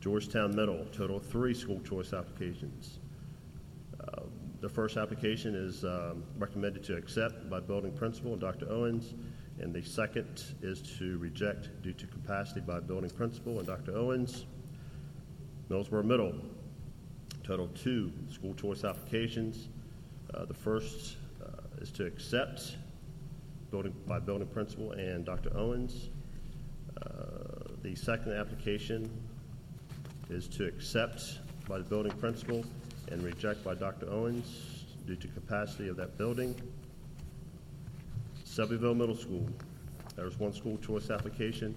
Georgetown 0.00 0.54
Middle, 0.54 0.84
total 0.92 1.20
three 1.20 1.54
school 1.54 1.80
choice 1.80 2.12
applications. 2.12 2.98
Uh, 4.00 4.22
The 4.60 4.68
first 4.68 4.96
application 4.96 5.54
is 5.54 5.84
um, 5.84 6.24
recommended 6.38 6.82
to 6.84 6.96
accept 6.96 7.48
by 7.48 7.60
building 7.60 7.92
principal 7.92 8.32
and 8.32 8.40
Dr. 8.40 8.68
Owens, 8.68 9.14
and 9.60 9.72
the 9.72 9.82
second 9.82 10.54
is 10.62 10.82
to 10.98 11.18
reject 11.18 11.82
due 11.82 11.92
to 11.92 12.06
capacity 12.06 12.60
by 12.60 12.80
building 12.80 13.10
principal 13.10 13.58
and 13.58 13.66
Dr. 13.66 13.96
Owens. 13.96 14.46
Millsboro 15.68 16.04
Middle, 16.04 16.34
total 17.44 17.68
two 17.68 18.10
school 18.30 18.54
choice 18.54 18.82
applications. 18.82 19.68
Uh, 20.34 20.44
The 20.46 20.54
first 20.54 21.16
uh, 21.40 21.82
is 21.82 21.92
to 21.92 22.06
accept 22.06 22.76
building, 23.70 23.94
by 24.06 24.18
building 24.18 24.48
principal 24.48 24.92
and 24.92 25.24
Dr. 25.24 25.50
Owens. 25.56 26.10
Uh, 27.00 27.72
The 27.82 27.94
second 27.94 28.32
application 28.32 29.08
is 30.30 30.48
to 30.48 30.66
accept 30.66 31.38
by 31.68 31.78
the 31.78 31.84
building 31.84 32.12
principal 32.18 32.64
and 33.10 33.22
reject 33.22 33.62
by 33.64 33.74
Dr. 33.74 34.10
Owens 34.10 34.84
due 35.06 35.16
to 35.16 35.28
capacity 35.28 35.88
of 35.88 35.96
that 35.96 36.18
building. 36.18 36.54
Selbyville 38.44 38.96
Middle 38.96 39.16
School, 39.16 39.48
there's 40.16 40.38
one 40.38 40.52
school 40.52 40.76
choice 40.78 41.10
application. 41.10 41.74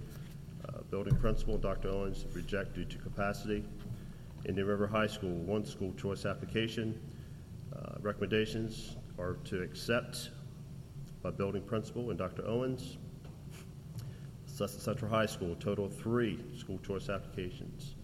Uh, 0.68 0.82
Building 0.90 1.16
principal, 1.18 1.58
Dr. 1.58 1.90
Owens, 1.90 2.26
reject 2.34 2.74
due 2.74 2.86
to 2.86 2.98
capacity. 2.98 3.64
Indian 4.46 4.68
River 4.68 4.88
High 4.88 5.08
School, 5.08 5.36
one 5.46 5.66
school 5.66 5.94
choice 5.94 6.26
application. 6.26 7.00
Uh, 7.76 7.96
Recommendations 8.02 8.96
are 9.20 9.34
to 9.46 9.62
accept 9.62 10.32
by 11.22 11.30
building 11.32 11.62
principal 11.62 12.10
and 12.10 12.18
Dr. 12.18 12.46
Owens. 12.48 12.98
Sussex 14.46 14.84
Central 14.84 15.10
High 15.10 15.26
School, 15.26 15.56
total 15.60 15.86
of 15.86 15.96
three 15.96 16.40
school 16.58 16.80
choice 16.86 17.10
applications. 17.10 17.96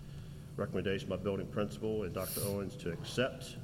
Recommendation 0.55 1.07
by 1.09 1.17
building 1.17 1.45
principal 1.47 2.03
and 2.03 2.13
Dr. 2.13 2.41
Owens 2.45 2.75
to 2.77 2.91
accept. 2.91 3.57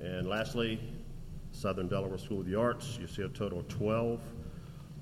And 0.00 0.26
lastly, 0.26 0.80
Southern 1.52 1.88
Delaware 1.88 2.18
School 2.18 2.40
of 2.40 2.46
the 2.46 2.58
Arts, 2.58 2.98
you 3.00 3.06
see 3.06 3.22
a 3.22 3.28
total 3.28 3.60
of 3.60 3.68
12 3.68 4.20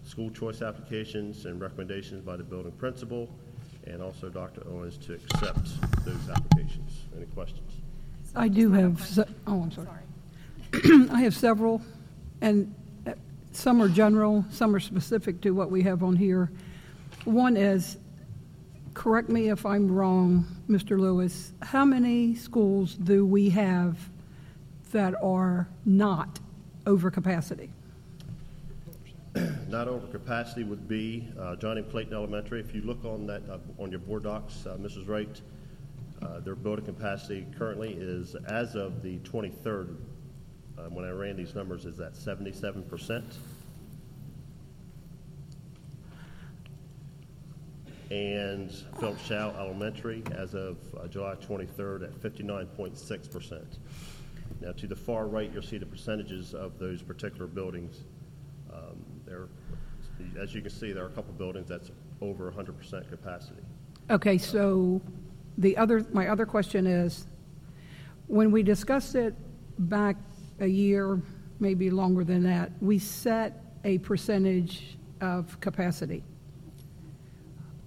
school 0.02 0.30
choice 0.30 0.60
applications 0.60 1.46
and 1.46 1.60
recommendations 1.60 2.22
by 2.22 2.36
the 2.36 2.44
building 2.44 2.72
principal 2.72 3.28
and 3.86 4.02
also 4.02 4.28
Dr. 4.28 4.62
Owens 4.68 4.98
to 4.98 5.14
accept 5.14 5.68
those 6.04 6.28
applications. 6.30 7.04
Any 7.16 7.26
questions? 7.26 7.70
I 8.34 8.48
do 8.48 8.72
have, 8.72 9.00
se- 9.00 9.24
oh, 9.46 9.62
I'm 9.62 9.70
sorry. 9.70 9.88
I 11.10 11.22
have 11.22 11.34
several, 11.34 11.80
and 12.42 12.74
uh, 13.06 13.12
some 13.52 13.80
are 13.80 13.88
general, 13.88 14.44
some 14.50 14.74
are 14.74 14.80
specific 14.80 15.40
to 15.42 15.52
what 15.52 15.70
we 15.70 15.82
have 15.82 16.02
on 16.02 16.14
here. 16.14 16.50
One 17.24 17.56
is, 17.56 17.96
correct 18.92 19.30
me 19.30 19.48
if 19.48 19.64
I'm 19.64 19.90
wrong, 19.90 20.44
Mr. 20.68 20.98
Lewis, 20.98 21.52
how 21.62 21.86
many 21.86 22.34
schools 22.34 22.96
do 22.96 23.24
we 23.24 23.48
have 23.50 23.96
that 24.92 25.14
are 25.22 25.68
not 25.86 26.38
over 26.86 27.10
capacity? 27.10 27.70
Not 29.68 29.88
over 29.88 30.06
capacity 30.08 30.64
would 30.64 30.86
be 30.86 31.28
uh, 31.40 31.56
John 31.56 31.78
M. 31.78 31.84
Clayton 31.90 32.12
Elementary. 32.12 32.60
If 32.60 32.74
you 32.74 32.82
look 32.82 33.04
on 33.06 33.26
that, 33.26 33.42
uh, 33.50 33.58
on 33.82 33.90
your 33.90 34.00
board 34.00 34.24
docs, 34.24 34.66
uh, 34.66 34.76
Mrs. 34.76 35.08
Wright, 35.08 35.40
uh, 36.20 36.40
their 36.40 36.54
building 36.54 36.84
capacity 36.84 37.46
currently 37.56 37.94
is, 37.94 38.34
as 38.46 38.74
of 38.74 39.02
the 39.02 39.18
23rd, 39.20 39.96
uh, 40.78 40.82
when 40.90 41.04
I 41.04 41.10
ran 41.10 41.36
these 41.36 41.54
numbers, 41.54 41.84
is 41.84 41.96
that 41.98 42.14
77%. 42.14 43.22
And 48.10 48.70
Phillip 49.00 49.18
Showell 49.18 49.56
Elementary, 49.58 50.22
as 50.36 50.54
of 50.54 50.76
uh, 51.00 51.06
July 51.08 51.34
23rd, 51.36 52.04
at 52.04 52.12
59.6%. 52.12 53.62
Now, 54.60 54.72
to 54.72 54.86
the 54.86 54.96
far 54.96 55.26
right, 55.26 55.50
you'll 55.52 55.62
see 55.62 55.78
the 55.78 55.86
percentages 55.86 56.54
of 56.54 56.78
those 56.78 57.02
particular 57.02 57.46
buildings. 57.46 58.04
Um, 58.72 59.04
There, 59.26 59.48
as 60.40 60.54
you 60.54 60.60
can 60.60 60.70
see, 60.70 60.92
there 60.92 61.04
are 61.04 61.08
a 61.08 61.12
couple 61.12 61.32
buildings 61.34 61.68
that's 61.68 61.90
over 62.20 62.50
100% 62.52 63.08
capacity. 63.08 63.62
Okay, 64.10 64.38
so 64.38 65.00
the 65.58 65.76
other, 65.76 66.04
my 66.12 66.28
other 66.28 66.46
question 66.46 66.86
is, 66.86 67.26
when 68.26 68.50
we 68.50 68.62
discussed 68.62 69.14
it 69.14 69.34
back 69.78 70.16
a 70.61 70.66
year, 70.66 71.20
maybe 71.61 71.90
longer 71.90 72.25
than 72.25 72.42
that, 72.44 72.70
we 72.80 72.99
set 72.99 73.62
a 73.84 73.99
percentage 73.99 74.96
of 75.20 75.58
capacity. 75.61 76.23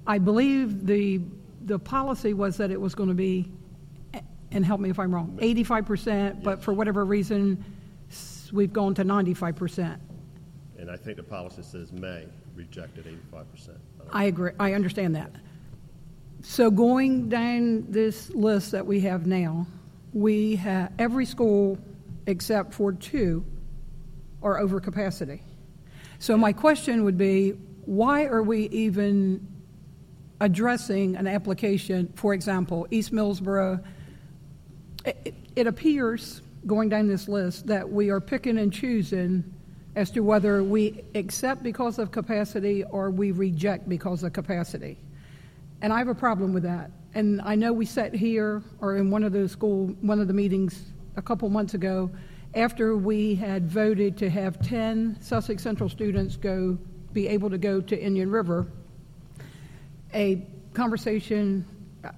I 0.05 0.17
believe 0.17 0.85
the, 0.85 1.21
the 1.65 1.79
policy 1.79 2.33
was 2.33 2.57
that 2.57 2.71
it 2.71 2.79
was 2.79 2.95
going 2.95 3.09
to 3.09 3.15
be, 3.15 3.51
and 4.51 4.65
help 4.65 4.79
me 4.79 4.89
if 4.89 4.99
I'm 4.99 5.13
wrong, 5.13 5.37
85%, 5.41 6.43
but 6.43 6.63
for 6.63 6.73
whatever 6.73 7.03
reason, 7.03 7.63
we've 8.53 8.71
gone 8.71 8.95
to 8.95 9.03
95%. 9.03 9.99
And 10.79 10.89
I 10.89 10.95
think 10.95 11.17
the 11.17 11.23
policy 11.23 11.63
says 11.63 11.91
may 11.91 12.25
reject 12.55 12.97
at 12.97 13.05
85%. 13.05 13.69
I 14.11 14.23
I 14.23 14.23
agree, 14.25 14.51
I 14.59 14.73
understand 14.73 15.15
that. 15.15 15.31
So 16.41 16.71
going 16.71 17.29
down 17.29 17.85
this 17.89 18.29
list 18.29 18.71
that 18.71 18.85
we 18.85 18.99
have 19.01 19.25
now, 19.25 19.67
we 20.13 20.55
have, 20.57 20.91
every 20.97 21.25
school 21.25 21.77
except 22.27 22.73
for 22.73 22.91
two 22.93 23.43
are 24.43 24.59
over 24.59 24.79
capacity. 24.79 25.41
So 26.19 26.37
my 26.37 26.53
question 26.53 27.03
would 27.03 27.17
be, 27.17 27.51
why 27.85 28.25
are 28.25 28.43
we 28.43 28.67
even 28.69 29.47
addressing 30.39 31.15
an 31.15 31.25
application, 31.25 32.11
for 32.15 32.33
example, 32.33 32.87
East 32.91 33.11
Millsboro? 33.11 33.83
It, 35.05 35.33
it 35.55 35.67
appears, 35.67 36.41
going 36.65 36.89
down 36.89 37.07
this 37.07 37.27
list, 37.27 37.67
that 37.67 37.89
we 37.89 38.09
are 38.09 38.19
picking 38.19 38.57
and 38.57 38.71
choosing 38.71 39.43
as 39.95 40.11
to 40.11 40.19
whether 40.19 40.61
we 40.63 41.03
accept 41.15 41.63
because 41.63 41.97
of 41.97 42.11
capacity 42.11 42.83
or 42.83 43.09
we 43.09 43.31
reject 43.31 43.89
because 43.89 44.21
of 44.23 44.33
capacity. 44.33 44.97
And 45.81 45.93
I 45.93 45.99
have 45.99 46.07
a 46.07 46.15
problem 46.15 46.53
with 46.53 46.63
that. 46.63 46.91
And 47.13 47.41
I 47.41 47.55
know 47.55 47.73
we 47.73 47.85
sat 47.85 48.13
here 48.13 48.61
or 48.79 48.97
in 48.97 49.09
one 49.09 49.23
of 49.23 49.31
the 49.31 49.47
school, 49.47 49.87
one 50.01 50.19
of 50.19 50.27
the 50.27 50.33
meetings 50.33 50.91
a 51.17 51.21
couple 51.21 51.49
months 51.49 51.73
ago, 51.73 52.09
after 52.55 52.95
we 52.95 53.35
had 53.35 53.69
voted 53.69 54.17
to 54.17 54.29
have 54.29 54.61
10 54.61 55.17
Sussex 55.19 55.61
Central 55.61 55.89
students 55.89 56.37
go, 56.37 56.77
be 57.11 57.27
able 57.27 57.49
to 57.49 57.57
go 57.57 57.81
to 57.81 57.99
Indian 57.99 58.31
River, 58.31 58.67
a 60.13 60.45
conversation 60.73 61.65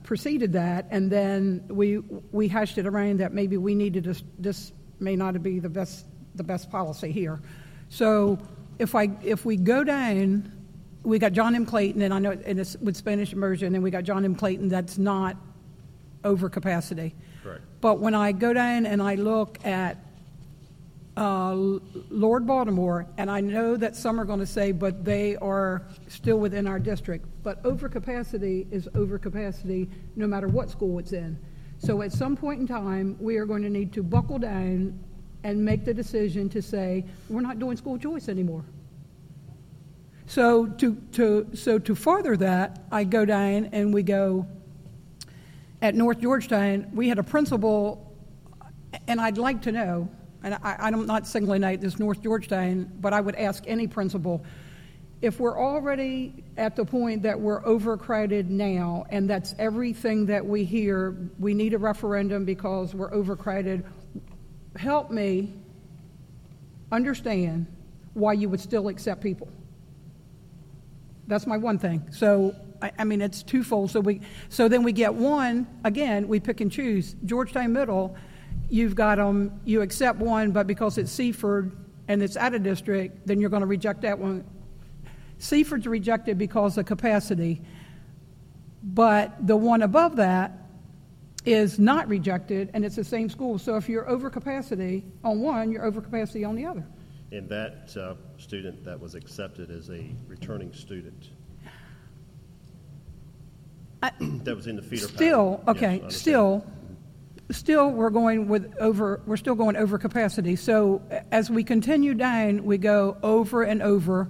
preceded 0.04 0.54
that, 0.54 0.86
and 0.92 1.10
then 1.10 1.64
we, 1.70 1.98
we 2.32 2.48
hashed 2.48 2.78
it 2.78 2.86
around 2.86 3.20
that 3.20 3.34
maybe 3.34 3.58
we 3.58 3.74
needed 3.74 4.04
to, 4.04 4.16
this 4.38 4.74
may 5.00 5.16
not 5.16 5.42
be 5.42 5.60
the 5.60 5.70
best, 5.70 6.06
the 6.36 6.44
best 6.44 6.70
policy 6.70 7.12
here. 7.12 7.42
So 7.88 8.38
if 8.78 8.94
I, 8.94 9.10
if 9.24 9.46
we 9.46 9.58
go 9.58 9.84
down 9.84 10.52
we 11.04 11.18
got 11.18 11.32
John 11.32 11.56
M. 11.56 11.66
Clayton, 11.66 12.02
and 12.02 12.14
I 12.14 12.20
know, 12.20 12.32
and 12.32 12.60
it's 12.60 12.76
with 12.78 12.96
Spanish 12.96 13.32
immersion, 13.32 13.74
and 13.74 13.84
we 13.84 13.90
got 13.90 14.04
John 14.04 14.26
M. 14.26 14.36
Clayton 14.36 14.68
that's 14.68 14.98
not 14.98 15.38
over 16.24 16.50
capacity. 16.50 17.16
But 17.82 18.00
when 18.00 18.14
I 18.14 18.32
go 18.32 18.54
down 18.54 18.86
and 18.86 19.02
I 19.02 19.16
look 19.16 19.58
at 19.66 19.98
uh, 21.18 21.54
Lord 22.10 22.48
Baltimore, 22.48 23.06
and 23.18 23.30
I 23.30 23.42
know 23.42 23.76
that 23.76 23.96
some 23.96 24.20
are 24.20 24.26
going 24.26 24.40
to 24.40 24.46
say, 24.46 24.72
but 24.72 25.04
they 25.04 25.36
are 25.38 25.82
still 26.08 26.38
within 26.38 26.66
our 26.66 26.80
district. 26.80 27.26
But 27.44 27.62
overcapacity 27.64 28.72
is 28.72 28.88
overcapacity 28.90 29.90
no 30.16 30.28
matter 30.28 30.48
what 30.48 30.70
school 30.70 30.98
it's 31.00 31.12
in. 31.12 31.38
So 31.78 32.02
at 32.02 32.12
some 32.12 32.38
point 32.38 32.62
in 32.62 32.68
time, 32.68 33.18
we 33.20 33.38
are 33.38 33.46
going 33.46 33.64
to 33.64 33.70
need 33.70 33.92
to 33.94 34.04
buckle 34.04 34.40
down 34.40 34.98
and 35.44 35.64
make 35.64 35.86
the 35.86 35.94
decision 35.94 36.50
to 36.50 36.62
say, 36.62 37.06
we're 37.30 37.42
not 37.42 37.60
doing 37.60 37.78
school 37.78 37.98
choice 37.98 38.30
anymore. 38.30 38.64
So 40.26 40.68
to, 40.68 40.96
to, 41.14 41.50
so 41.54 41.80
to 41.80 41.96
further 41.96 42.38
that, 42.38 42.84
I 42.92 43.04
go 43.04 43.26
down 43.26 43.70
and 43.72 43.94
we 43.94 44.04
go, 44.04 44.46
at 45.82 45.96
North 45.96 46.20
Georgetown, 46.20 46.90
we 46.94 47.08
had 47.08 47.20
a 47.20 47.24
principal, 47.24 48.14
and 49.08 49.20
I'd 49.20 49.38
like 49.38 49.62
to 49.64 49.72
know, 49.72 50.10
and 50.44 50.56
I, 50.56 50.76
I'm 50.80 51.06
not 51.06 51.28
singling 51.28 51.64
out 51.64 51.82
this 51.82 52.00
North 52.00 52.22
Georgetown, 52.22 52.92
but 53.00 53.14
I 53.14 53.22
would 53.22 53.36
ask 53.36 53.64
any 53.68 53.88
principal, 53.88 54.44
if 55.22 55.40
we're 55.40 55.60
already 55.60 56.44
at 56.58 56.76
the 56.76 56.86
point 56.86 57.24
that 57.24 57.40
we're 57.40 57.66
overcrowded 57.66 58.50
now, 58.50 59.06
and 59.10 59.30
that's 59.30 59.54
everything 59.60 60.26
that 60.28 60.46
we 60.46 60.64
hear, 60.64 61.32
we 61.40 61.54
need 61.54 61.74
a 61.74 61.78
referendum 61.78 62.46
because 62.46 62.96
we're 62.96 63.14
overcrowded, 63.14 63.86
help 64.78 65.12
me 65.12 65.54
understand 66.92 67.68
why 68.14 68.34
you 68.34 68.50
would 68.50 68.62
still 68.62 68.88
accept 68.88 69.22
people. 69.22 69.50
That's 71.28 71.46
my 71.46 71.58
one 71.58 71.78
thing. 71.78 72.08
So, 72.12 72.56
I, 72.82 72.92
I 73.00 73.04
mean, 73.04 73.22
it's 73.22 73.44
twofold. 73.44 73.92
So 73.92 74.00
we, 74.00 74.22
so 74.50 74.68
then 74.68 74.84
we 74.84 74.92
get 74.92 75.14
one, 75.14 75.68
again, 75.84 76.28
we 76.28 76.40
pick 76.40 76.62
and 76.62 76.72
choose. 76.72 77.16
Georgetown 77.26 77.74
Middle, 77.74 78.16
you've 78.70 78.96
got 78.96 79.16
them, 79.16 79.60
you 79.66 79.82
accept 79.82 80.20
one, 80.20 80.52
but 80.52 80.68
because 80.68 80.98
it's 80.98 81.12
Seaford 81.12 81.76
and 82.08 82.24
it's 82.24 82.38
out 82.38 82.54
of 82.54 82.64
district, 82.64 83.28
then 83.28 83.40
you're 83.40 83.50
going 83.50 83.62
to 83.62 83.68
reject 83.68 84.02
that 84.02 84.18
one. 84.18 84.44
Seaford's 85.38 85.88
rejected 85.88 86.38
because 86.38 86.78
of 86.78 86.86
capacity, 86.86 87.62
but 88.84 89.46
the 89.46 89.56
one 89.56 89.82
above 89.82 90.18
that 90.18 90.52
is 91.46 91.80
not 91.80 92.08
rejected, 92.10 92.70
and 92.74 92.84
it's 92.84 92.96
the 92.96 93.04
same 93.04 93.30
school. 93.30 93.58
So 93.58 93.78
if 93.78 93.88
you're 93.88 94.10
over 94.10 94.30
capacity 94.30 95.06
on 95.24 95.40
one, 95.40 95.72
you're 95.72 95.86
over 95.86 96.02
capacity 96.02 96.44
on 96.44 96.56
the 96.56 96.66
other. 96.66 96.86
And 97.32 97.48
that 97.50 97.96
uh, 97.96 98.16
student 98.38 98.84
that 98.84 99.00
was 99.00 99.16
accepted 99.16 99.72
as 99.72 99.90
a 99.90 100.10
returning 100.28 100.74
student 100.74 101.30
that 104.20 104.56
was 104.56 104.68
in 104.68 104.76
the 104.76 104.82
feeder. 104.82 105.08
Still, 105.08 105.60
Yes, 105.60 105.64
I 105.68 105.72
okay, 105.72 105.86
understand. 105.86 106.14
still, 106.14 106.66
still, 107.52 107.92
we're 107.92 108.10
going 108.10 108.48
with 108.48 108.74
over, 108.80 109.22
we're 109.26 109.38
still 109.38 109.56
going 109.56 109.76
over 109.76 109.98
capacity. 109.98 110.56
So 110.56 111.02
as 111.32 111.50
we 111.50 111.64
continue 111.64 112.14
down, 112.14 112.64
we 112.64 112.78
go 112.78 113.18
over 113.24 113.64
and 113.64 113.82
over. 113.82 114.30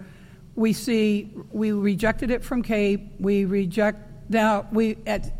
We 0.56 0.74
see, 0.74 1.32
we 1.52 1.72
rejected 1.72 2.32
it 2.32 2.44
from 2.44 2.64
Cape, 2.64 3.14
we 3.20 3.46
reject, 3.46 4.00
now, 4.30 4.68
we, 4.72 4.98
at, 5.06 5.32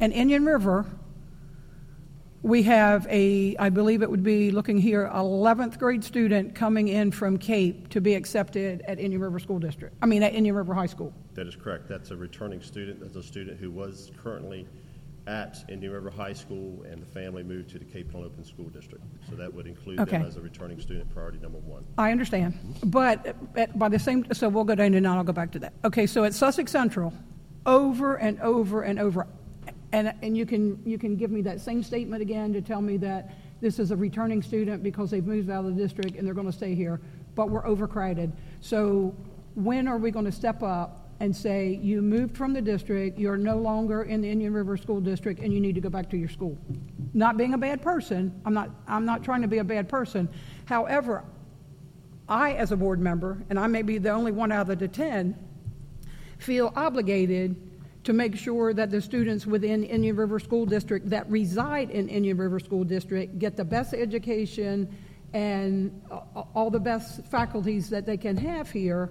an 0.00 0.12
Indian 0.12 0.44
River, 0.44 0.86
we 2.42 2.62
have 2.62 3.06
a, 3.10 3.56
I 3.58 3.68
believe 3.68 4.02
it 4.02 4.10
would 4.10 4.22
be, 4.22 4.50
looking 4.50 4.78
here, 4.78 5.10
11th 5.12 5.78
grade 5.78 6.04
student 6.04 6.54
coming 6.54 6.88
in 6.88 7.10
from 7.10 7.36
Cape 7.36 7.88
to 7.90 8.00
be 8.00 8.14
accepted 8.14 8.82
at 8.82 8.98
Indian 9.00 9.20
River 9.20 9.38
School 9.38 9.58
District, 9.58 9.94
I 10.02 10.06
mean, 10.06 10.22
at 10.22 10.34
Indian 10.34 10.54
River 10.54 10.72
High 10.74 10.86
School. 10.86 11.12
That 11.34 11.46
is 11.46 11.56
correct. 11.56 11.88
That's 11.88 12.10
a 12.10 12.16
returning 12.16 12.60
student. 12.62 13.00
That's 13.00 13.16
a 13.16 13.22
student 13.22 13.58
who 13.58 13.70
was 13.70 14.12
currently 14.22 14.66
at 15.26 15.58
Indian 15.68 15.92
River 15.92 16.10
High 16.10 16.32
School, 16.32 16.82
and 16.90 17.02
the 17.02 17.06
family 17.06 17.42
moved 17.42 17.68
to 17.70 17.78
the 17.78 17.84
Cape 17.84 18.10
Henlopen 18.12 18.46
School 18.46 18.68
District. 18.70 19.04
So 19.28 19.36
that 19.36 19.52
would 19.52 19.66
include 19.66 19.98
them 19.98 20.22
as 20.22 20.36
a 20.36 20.40
returning 20.40 20.80
student, 20.80 21.12
priority 21.12 21.38
number 21.38 21.58
one. 21.58 21.84
I 21.98 22.12
understand, 22.12 22.54
but 22.84 23.36
at- 23.56 23.78
by 23.78 23.88
the 23.90 23.98
same, 23.98 24.24
so 24.32 24.48
we'll 24.48 24.64
go 24.64 24.74
down 24.74 24.94
and 24.94 25.06
I'll 25.06 25.24
go 25.24 25.32
back 25.34 25.50
to 25.52 25.58
that. 25.58 25.74
Okay, 25.84 26.06
so 26.06 26.24
at 26.24 26.32
Sussex 26.32 26.72
Central, 26.72 27.12
over 27.66 28.14
and 28.16 28.40
over 28.40 28.82
and 28.82 28.98
over, 28.98 29.26
and, 29.92 30.12
and 30.22 30.36
you 30.36 30.44
can, 30.44 30.80
you 30.84 30.98
can 30.98 31.16
give 31.16 31.30
me 31.30 31.40
that 31.42 31.60
same 31.60 31.82
statement 31.82 32.22
again 32.22 32.52
to 32.52 32.60
tell 32.60 32.80
me 32.80 32.96
that 32.98 33.30
this 33.60 33.78
is 33.78 33.90
a 33.90 33.96
returning 33.96 34.42
student 34.42 34.82
because 34.82 35.10
they've 35.10 35.26
moved 35.26 35.50
out 35.50 35.64
of 35.64 35.74
the 35.74 35.82
district 35.82 36.16
and 36.16 36.26
they're 36.26 36.34
going 36.34 36.46
to 36.46 36.52
stay 36.52 36.74
here, 36.74 37.00
but 37.34 37.50
we're 37.50 37.66
overcrowded. 37.66 38.32
So 38.60 39.14
when 39.54 39.88
are 39.88 39.98
we 39.98 40.10
going 40.10 40.26
to 40.26 40.32
step 40.32 40.62
up 40.62 41.08
and 41.20 41.34
say, 41.34 41.80
you 41.82 42.00
moved 42.00 42.36
from 42.36 42.52
the 42.52 42.62
district, 42.62 43.18
you're 43.18 43.36
no 43.36 43.56
longer 43.56 44.02
in 44.04 44.20
the 44.20 44.30
Indian 44.30 44.52
River 44.52 44.76
School 44.76 45.00
District, 45.00 45.40
and 45.40 45.52
you 45.52 45.58
need 45.60 45.74
to 45.74 45.80
go 45.80 45.88
back 45.88 46.08
to 46.10 46.16
your 46.16 46.28
school? 46.28 46.56
Not 47.14 47.36
being 47.36 47.54
a 47.54 47.58
bad 47.58 47.82
person, 47.82 48.40
I'm 48.44 48.54
not, 48.54 48.70
I'm 48.86 49.04
not 49.04 49.24
trying 49.24 49.42
to 49.42 49.48
be 49.48 49.58
a 49.58 49.64
bad 49.64 49.88
person. 49.88 50.28
However, 50.66 51.24
I, 52.28 52.52
as 52.52 52.70
a 52.70 52.76
board 52.76 53.00
member, 53.00 53.42
and 53.50 53.58
I 53.58 53.66
may 53.66 53.82
be 53.82 53.98
the 53.98 54.10
only 54.10 54.30
one 54.30 54.52
out 54.52 54.70
of 54.70 54.78
the 54.78 54.86
10, 54.86 55.36
feel 56.38 56.72
obligated 56.76 57.56
to 58.08 58.14
make 58.14 58.34
sure 58.34 58.72
that 58.72 58.90
the 58.90 59.02
students 59.02 59.46
within 59.46 59.84
Indian 59.84 60.16
River 60.16 60.38
School 60.38 60.64
District 60.64 61.10
that 61.10 61.30
reside 61.30 61.90
in 61.90 62.08
Indian 62.08 62.38
River 62.38 62.58
School 62.58 62.82
District 62.82 63.38
get 63.38 63.54
the 63.54 63.64
best 63.66 63.92
education 63.92 64.88
and 65.34 65.92
a- 66.10 66.14
a- 66.14 66.46
all 66.54 66.70
the 66.70 66.80
best 66.80 67.22
faculties 67.26 67.90
that 67.90 68.06
they 68.06 68.16
can 68.16 68.34
have 68.34 68.70
here, 68.70 69.10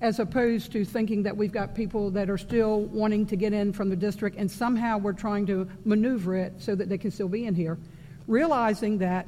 as 0.00 0.18
opposed 0.18 0.72
to 0.72 0.82
thinking 0.82 1.22
that 1.24 1.36
we've 1.36 1.52
got 1.52 1.74
people 1.74 2.10
that 2.10 2.30
are 2.30 2.38
still 2.38 2.84
wanting 2.84 3.26
to 3.26 3.36
get 3.36 3.52
in 3.52 3.70
from 3.70 3.90
the 3.90 3.96
district 3.96 4.38
and 4.38 4.50
somehow 4.50 4.96
we're 4.96 5.12
trying 5.12 5.44
to 5.44 5.68
maneuver 5.84 6.34
it 6.34 6.54
so 6.56 6.74
that 6.74 6.88
they 6.88 6.96
can 6.96 7.10
still 7.10 7.28
be 7.28 7.44
in 7.44 7.54
here. 7.54 7.76
Realizing 8.28 8.96
that 8.96 9.26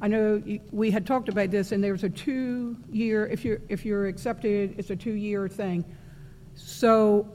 I 0.00 0.06
know 0.06 0.40
we 0.70 0.92
had 0.92 1.04
talked 1.04 1.28
about 1.28 1.50
this, 1.50 1.72
and 1.72 1.82
there's 1.82 2.04
a 2.04 2.10
two-year, 2.10 3.26
if 3.26 3.44
you're, 3.44 3.60
if 3.68 3.84
you're 3.84 4.06
accepted, 4.06 4.76
it's 4.78 4.90
a 4.90 4.96
two-year 4.96 5.48
thing. 5.48 5.84
So 6.54 7.26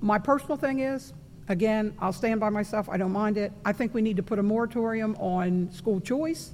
my 0.00 0.18
personal 0.18 0.56
thing 0.56 0.80
is, 0.80 1.12
again, 1.48 1.94
I'll 1.98 2.12
stand 2.12 2.40
by 2.40 2.50
myself, 2.50 2.88
I 2.88 2.96
don't 2.96 3.12
mind 3.12 3.38
it. 3.38 3.52
I 3.64 3.72
think 3.72 3.94
we 3.94 4.02
need 4.02 4.16
to 4.16 4.22
put 4.22 4.38
a 4.38 4.42
moratorium 4.42 5.16
on 5.16 5.70
school 5.72 6.00
choice. 6.00 6.52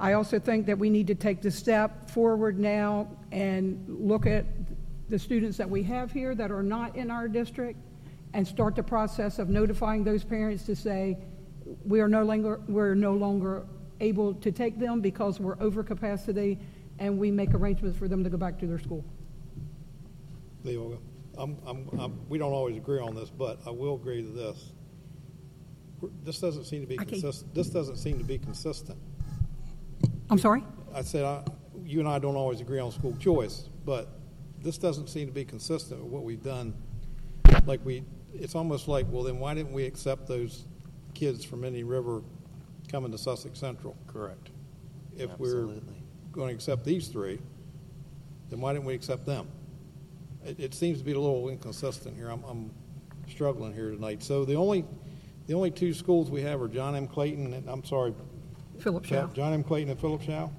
I 0.00 0.12
also 0.12 0.38
think 0.38 0.66
that 0.66 0.78
we 0.78 0.90
need 0.90 1.08
to 1.08 1.14
take 1.14 1.42
the 1.42 1.50
step 1.50 2.10
forward 2.10 2.58
now 2.58 3.08
and 3.32 3.84
look 3.88 4.26
at 4.26 4.46
the 5.08 5.18
students 5.18 5.56
that 5.58 5.68
we 5.68 5.82
have 5.84 6.12
here 6.12 6.34
that 6.34 6.50
are 6.50 6.62
not 6.62 6.94
in 6.94 7.10
our 7.10 7.26
district 7.26 7.78
and 8.34 8.46
start 8.46 8.76
the 8.76 8.82
process 8.82 9.38
of 9.38 9.48
notifying 9.48 10.04
those 10.04 10.22
parents 10.22 10.64
to 10.64 10.76
say, 10.76 11.18
we 11.84 12.00
are 12.00 12.08
no 12.08 12.22
longer, 12.22 12.60
we're 12.68 12.94
no 12.94 13.14
longer 13.14 13.66
able 14.00 14.34
to 14.34 14.52
take 14.52 14.78
them 14.78 15.00
because 15.00 15.40
we're 15.40 15.60
over 15.60 15.82
capacity 15.82 16.58
and 16.98 17.18
we 17.18 17.30
make 17.30 17.54
arrangements 17.54 17.98
for 17.98 18.06
them 18.06 18.22
to 18.22 18.30
go 18.30 18.36
back 18.36 18.58
to 18.58 18.66
their 18.66 18.78
school. 18.78 19.04
Leolga. 20.64 20.98
I'm, 21.38 21.56
I'm, 21.66 21.88
I'm, 21.98 22.28
we 22.28 22.38
don't 22.38 22.52
always 22.52 22.76
agree 22.76 23.00
on 23.00 23.14
this, 23.14 23.30
but 23.30 23.60
I 23.66 23.70
will 23.70 23.94
agree 23.94 24.22
to 24.22 24.28
this. 24.28 24.72
This 26.24 26.38
doesn't 26.38 26.64
seem 26.64 26.80
to 26.82 26.86
be 26.86 26.98
I 26.98 27.04
consistent, 27.04 27.54
this 27.54 27.68
doesn't 27.68 27.96
seem 27.96 28.18
to 28.18 28.24
be 28.24 28.38
consistent. 28.38 28.98
I'm 30.30 30.38
sorry? 30.38 30.64
I 30.94 31.02
said, 31.02 31.24
I, 31.24 31.44
you 31.84 32.00
and 32.00 32.08
I 32.08 32.18
don't 32.18 32.36
always 32.36 32.60
agree 32.60 32.80
on 32.80 32.92
school 32.92 33.16
choice, 33.16 33.68
but 33.84 34.08
this 34.60 34.78
doesn't 34.78 35.08
seem 35.08 35.26
to 35.26 35.32
be 35.32 35.44
consistent 35.44 36.02
with 36.02 36.10
what 36.10 36.24
we've 36.24 36.42
done. 36.42 36.74
Like 37.66 37.84
we, 37.84 38.04
it's 38.34 38.54
almost 38.54 38.88
like, 38.88 39.06
well, 39.10 39.22
then 39.22 39.38
why 39.38 39.54
didn't 39.54 39.72
we 39.72 39.84
accept 39.84 40.26
those 40.26 40.66
kids 41.14 41.44
from 41.44 41.64
Indian 41.64 41.86
River 41.86 42.22
coming 42.90 43.10
to 43.12 43.18
Sussex 43.18 43.58
Central? 43.58 43.96
Correct. 44.06 44.50
If 45.16 45.30
we're 45.38 45.66
going 46.32 46.48
to 46.48 46.54
accept 46.54 46.84
these 46.84 47.08
three, 47.08 47.40
then 48.50 48.60
why 48.60 48.72
didn't 48.72 48.84
we 48.84 48.94
accept 48.94 49.26
them? 49.26 49.48
It, 50.48 50.58
it 50.58 50.74
seems 50.74 50.98
to 50.98 51.04
be 51.04 51.12
a 51.12 51.20
little 51.20 51.48
inconsistent 51.50 52.16
here. 52.16 52.30
I'm, 52.30 52.42
I'm 52.44 52.70
struggling 53.28 53.74
here 53.74 53.90
tonight. 53.90 54.22
So 54.22 54.44
the 54.44 54.54
only, 54.54 54.84
the 55.46 55.54
only 55.54 55.70
two 55.70 55.92
schools 55.92 56.30
we 56.30 56.40
have 56.42 56.62
are 56.62 56.68
John 56.68 56.96
M. 56.96 57.06
Clayton, 57.06 57.52
and 57.52 57.68
I'm 57.68 57.84
sorry, 57.84 58.14
Phillip 58.78 59.04
Showell. 59.04 59.32
John 59.34 59.52
M. 59.52 59.62
Clayton 59.62 59.90
and 59.90 60.00
Phillip 60.00 60.22
Showell? 60.22 60.50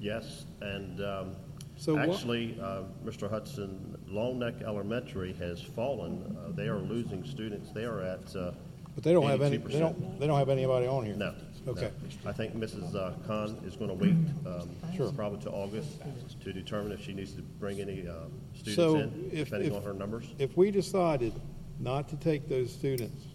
Yes, 0.00 0.46
and 0.62 1.04
um, 1.04 1.36
So 1.76 1.94
what- 1.94 2.08
actually, 2.08 2.58
uh, 2.60 2.84
Mr. 3.04 3.28
Hudson, 3.28 3.98
Long 4.08 4.38
Neck 4.38 4.54
Elementary 4.64 5.34
has 5.34 5.60
fallen. 5.60 6.36
Uh, 6.40 6.52
They 6.52 6.68
are 6.68 6.78
losing 6.78 7.24
students. 7.24 7.70
They 7.72 7.84
are 7.84 8.00
at 8.00 8.34
uh, 8.34 8.52
But 8.94 9.04
they 9.04 9.12
don't 9.12 9.26
have 9.26 9.42
any, 9.42 9.58
82%. 9.58 9.72
they 9.72 9.78
don't, 9.78 10.20
they 10.20 10.26
don't 10.26 10.38
have 10.38 10.48
anybody 10.48 10.86
on 10.86 11.04
here? 11.04 11.16
No. 11.16 11.34
Okay. 11.68 11.90
I 12.24 12.32
think 12.32 12.54
Mrs. 12.54 12.94
uh, 12.94 13.12
Khan 13.26 13.58
is 13.66 13.76
going 13.76 13.90
to 13.90 13.94
wait 13.94 14.14
um, 14.46 14.70
Sure. 14.96 15.12
probably 15.12 15.38
to 15.40 15.50
August 15.50 16.00
to 16.40 16.52
determine 16.52 16.92
if 16.92 17.04
she 17.04 17.12
needs 17.12 17.34
to 17.34 17.42
bring 17.42 17.80
any 17.80 18.08
uh, 18.08 18.14
students 18.54 19.14
in, 19.14 19.30
if, 19.32 19.46
depending 19.46 19.72
if, 19.72 19.76
on 19.76 19.82
her 19.82 19.92
numbers. 19.92 20.24
if 20.38 20.56
we 20.56 20.70
decided 20.70 21.34
not 21.78 22.08
to 22.08 22.16
take 22.16 22.48
those 22.48 22.72
students 22.72 23.26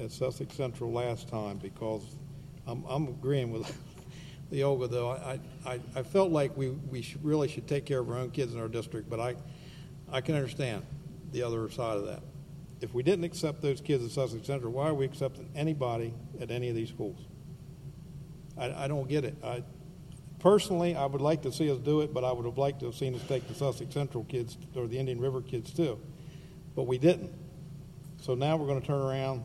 at 0.00 0.10
Sussex 0.10 0.54
Central 0.54 0.90
last 0.90 1.28
time, 1.28 1.58
because 1.58 2.16
I'm, 2.66 2.82
I'm 2.88 3.08
agreeing 3.08 3.52
with 3.52 3.70
Leolga, 4.52 4.90
though, 4.90 5.10
I, 5.10 5.38
I, 5.66 5.80
I 5.94 6.02
felt 6.02 6.32
like 6.32 6.56
we, 6.56 6.70
we 6.70 7.02
should, 7.02 7.22
really 7.22 7.48
should 7.48 7.68
take 7.68 7.84
care 7.84 8.00
of 8.00 8.08
our 8.08 8.16
own 8.16 8.30
kids 8.30 8.54
in 8.54 8.60
our 8.60 8.68
district, 8.68 9.10
but 9.10 9.20
I, 9.20 9.36
I 10.10 10.22
can 10.22 10.34
understand 10.34 10.82
the 11.32 11.42
other 11.42 11.68
side 11.68 11.98
of 11.98 12.06
that. 12.06 12.22
If 12.80 12.94
we 12.94 13.02
didn't 13.02 13.24
accept 13.24 13.60
those 13.60 13.80
kids 13.82 14.02
at 14.02 14.10
Sussex 14.10 14.46
Central, 14.46 14.72
why 14.72 14.88
are 14.88 14.94
we 14.94 15.04
accepting 15.04 15.48
anybody 15.54 16.14
at 16.40 16.50
any 16.50 16.70
of 16.70 16.74
these 16.74 16.88
schools? 16.88 17.20
I, 18.62 18.84
I 18.84 18.88
don't 18.88 19.08
get 19.08 19.24
it. 19.24 19.36
I, 19.42 19.62
personally, 20.38 20.94
I 20.94 21.06
would 21.06 21.20
like 21.20 21.42
to 21.42 21.52
see 21.52 21.70
us 21.70 21.78
do 21.78 22.00
it, 22.00 22.14
but 22.14 22.24
I 22.24 22.32
would 22.32 22.46
have 22.46 22.58
liked 22.58 22.80
to 22.80 22.86
have 22.86 22.94
seen 22.94 23.14
us 23.14 23.22
take 23.28 23.46
the 23.48 23.54
Sussex 23.54 23.92
Central 23.92 24.24
kids 24.24 24.56
or 24.76 24.86
the 24.86 24.98
Indian 24.98 25.20
River 25.20 25.40
kids 25.40 25.72
too. 25.72 25.98
But 26.74 26.84
we 26.84 26.98
didn't. 26.98 27.32
So 28.20 28.34
now 28.34 28.56
we're 28.56 28.66
going 28.66 28.80
to 28.80 28.86
turn 28.86 29.00
around. 29.00 29.42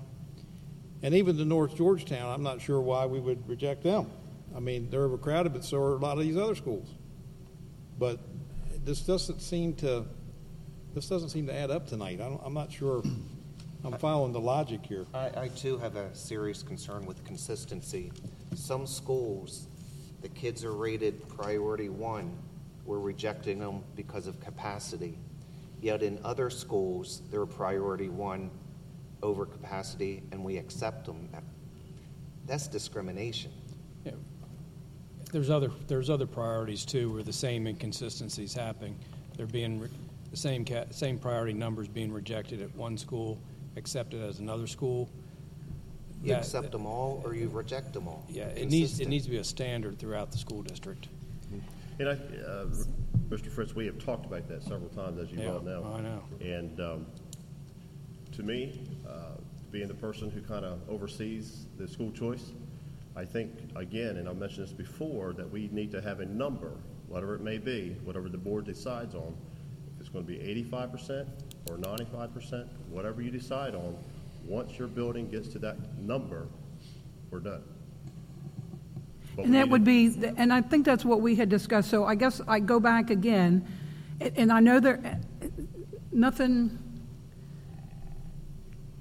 And 1.03 1.13
even 1.13 1.38
the 1.38 1.45
North 1.45 1.75
Georgetown, 1.75 2.32
I'm 2.32 2.43
not 2.43 2.62
sure 2.62 2.80
why 2.80 3.06
we 3.06 3.19
would 3.19 3.47
reject 3.47 3.84
them. 3.84 4.10
I 4.56 4.60
mean, 4.60 4.89
they're 4.89 5.03
overcrowded, 5.03 5.53
but 5.53 5.63
so 5.63 5.77
are 5.77 5.93
a 5.93 5.97
lot 5.97 6.17
of 6.17 6.23
these 6.23 6.38
other 6.38 6.56
schools. 6.56 6.88
But 7.99 8.19
this 8.86 9.01
doesn't 9.01 9.41
seem 9.41 9.73
to 9.75 10.06
this 10.93 11.08
doesn't 11.08 11.30
seem 11.30 11.45
to 11.47 11.53
add 11.53 11.69
up 11.69 11.88
tonight. 11.88 12.19
I 12.21 12.38
I'm 12.43 12.53
not 12.53 12.71
sure 12.71 13.03
I'm 13.88 13.97
following 14.00 14.34
the 14.34 14.39
logic 14.41 14.86
here. 14.86 15.06
I, 15.13 15.32
I 15.38 15.47
too 15.47 15.78
have 15.78 15.95
a 15.95 16.13
serious 16.13 16.62
concern 16.62 17.06
with 17.06 17.23
consistency. 17.23 18.12
Some 18.54 18.86
schools, 18.86 19.67
the 20.21 20.28
kids 20.28 20.65
are 20.65 20.73
rated 20.73 21.26
priority 21.30 21.88
one. 21.88 22.38
We're 22.86 23.00
rejecting 23.00 23.60
them 23.60 23.84
because 23.95 24.28
of 24.28 24.41
capacity. 24.41 25.17
Yet 25.80 26.04
in 26.04 26.19
other 26.26 26.50
schools, 26.50 27.21
they're 27.32 27.45
priority 27.45 28.10
one 28.10 28.52
over 29.23 29.45
capacity, 29.45 30.21
and 30.34 30.43
we 30.43 30.58
accept 30.58 31.06
them. 31.06 31.30
That's 32.45 32.67
discrimination. 32.67 33.52
Yeah. 34.04 34.12
There's 35.32 35.50
other, 35.50 35.71
there's 35.88 36.10
other 36.10 36.28
priorities 36.28 36.84
too 36.84 37.13
where 37.13 37.23
the 37.23 37.32
same 37.32 37.67
inconsistencies 37.67 38.54
happening. 38.54 39.00
They're 39.38 39.45
being, 39.45 39.80
re- 39.80 39.89
the 40.30 40.38
same 40.38 40.65
ca, 40.65 40.86
same 40.91 41.17
priority 41.17 41.54
numbers 41.54 41.88
being 41.88 42.12
rejected 42.12 42.62
at 42.62 42.76
one 42.76 42.97
school, 42.97 43.39
accepted 43.81 44.21
as 44.21 44.39
another 44.39 44.67
school. 44.67 45.09
You 46.23 46.29
That- 46.29 46.39
accept 46.39 46.71
them 46.71 46.85
all, 46.85 47.21
or 47.23 47.35
you 47.35 47.47
reject 47.47 47.93
them 47.93 48.07
all. 48.07 48.25
Yeah, 48.27 48.47
it 48.47 48.69
needs, 48.69 48.99
it 48.99 49.07
needs 49.07 49.25
to 49.25 49.31
be 49.31 49.37
a 49.37 49.43
standard 49.43 49.99
throughout 49.99 50.31
the 50.31 50.37
school 50.37 50.63
district. 50.63 51.07
And 51.99 52.09
I, 52.09 52.13
uh, 52.13 52.65
Mr. 53.29 53.47
Fritz, 53.47 53.75
we 53.75 53.85
have 53.85 53.97
talked 53.99 54.25
about 54.25 54.47
that 54.47 54.63
several 54.63 54.89
times, 54.89 55.19
as 55.19 55.31
you 55.31 55.39
Yeah, 55.39 55.51
well 55.51 55.61
know. 55.61 55.83
I 55.95 56.01
know. 56.01 56.21
And 56.41 56.79
um, 56.79 57.05
to 58.33 58.43
me, 58.43 58.81
uh, 59.07 59.31
being 59.71 59.87
the 59.87 59.93
person 59.93 60.29
who 60.29 60.41
kind 60.41 60.65
of 60.65 60.79
oversees 60.89 61.65
the 61.77 61.87
school 61.87 62.11
choice, 62.11 62.51
I 63.15 63.25
think, 63.25 63.51
again, 63.75 64.17
and 64.17 64.27
I 64.29 64.33
mentioned 64.33 64.67
this 64.67 64.73
before, 64.73 65.33
that 65.33 65.49
we 65.51 65.69
need 65.71 65.91
to 65.91 66.01
have 66.01 66.19
a 66.19 66.25
number, 66.25 66.71
whatever 67.07 67.35
it 67.35 67.41
may 67.41 67.57
be, 67.57 67.95
whatever 68.03 68.29
the 68.29 68.37
board 68.37 68.65
decides 68.65 69.15
on. 69.15 69.35
If 69.95 70.01
it's 70.01 70.09
going 70.09 70.23
to 70.25 70.31
be 70.31 70.39
eighty-five 70.39 70.91
percent 70.91 71.27
or 71.69 71.77
ninety-five 71.77 72.34
percent, 72.34 72.67
whatever 72.89 73.21
you 73.21 73.32
decide 73.32 73.75
on, 73.75 73.95
once 74.45 74.77
your 74.77 74.88
building 74.88 75.30
gets 75.30 75.47
to 75.49 75.60
that 75.60 75.77
number, 75.97 76.47
we're 77.32 77.39
done. 77.39 77.63
But 79.36 79.45
And 79.45 79.51
we 79.53 79.58
that 79.60 79.65
need 79.65 79.71
would 79.71 79.82
to- 79.86 80.19
be, 80.21 80.34
and 80.38 80.51
I 80.53 80.62
think 80.62 80.86
that's 80.86 81.06
what 81.06 81.21
we 81.21 81.36
had 81.36 81.49
discussed, 81.49 81.89
so 81.89 82.06
I 82.06 82.15
guess 82.15 82.41
I 82.47 82.60
go 82.60 82.80
back 82.80 83.10
again, 83.10 83.65
a- 84.21 84.39
and 84.39 84.51
I 84.51 84.60
know 84.62 84.80
there, 84.80 85.19
nothing 86.12 86.80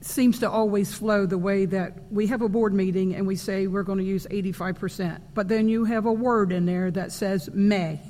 seems 0.01 0.39
to 0.39 0.49
always 0.51 0.95
flow 0.95 1.27
the 1.27 1.39
way 1.39 1.65
that 1.67 2.13
we 2.13 2.29
have 2.29 2.41
a 2.43 2.49
board 2.49 2.73
meeting 2.73 3.15
and 3.17 3.27
we 3.27 3.35
say 3.35 3.67
we're 3.67 3.83
going 3.83 3.99
to 3.99 4.05
use 4.05 4.25
85%, 4.31 5.21
but 5.35 5.49
then 5.49 5.69
you 5.69 5.85
have 5.85 6.07
a 6.07 6.13
word 6.13 6.53
in 6.53 6.65
there 6.67 6.91
that 6.93 7.11
says 7.11 7.49
may. 7.53 8.01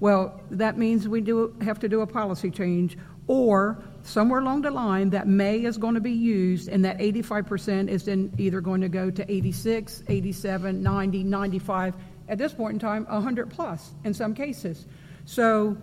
Well, 0.00 0.40
that 0.50 0.76
means 0.76 1.08
we 1.08 1.20
do, 1.20 1.54
have 1.60 1.78
to 1.80 1.88
do 1.88 2.00
a 2.00 2.06
policy 2.06 2.50
change, 2.50 2.98
or 3.28 3.82
somewhere 4.06 4.40
along 4.40 4.62
the 4.62 4.70
line, 4.70 5.10
that 5.10 5.26
may 5.26 5.64
is 5.64 5.76
going 5.76 5.94
to 5.94 6.00
be 6.00 6.12
used, 6.12 6.68
and 6.68 6.84
that 6.84 6.98
85% 6.98 7.88
is 7.88 8.04
then 8.04 8.32
either 8.38 8.60
going 8.60 8.80
to 8.80 8.88
go 8.88 9.10
to 9.10 9.30
86, 9.30 10.02
87, 10.08 10.82
90, 10.82 11.24
95, 11.24 11.94
at 12.28 12.38
this 12.38 12.52
point 12.52 12.74
in 12.74 12.78
time, 12.78 13.04
100 13.06 13.50
plus 13.50 13.92
in 14.04 14.14
some 14.14 14.34
cases. 14.34 14.86
So 15.24 15.76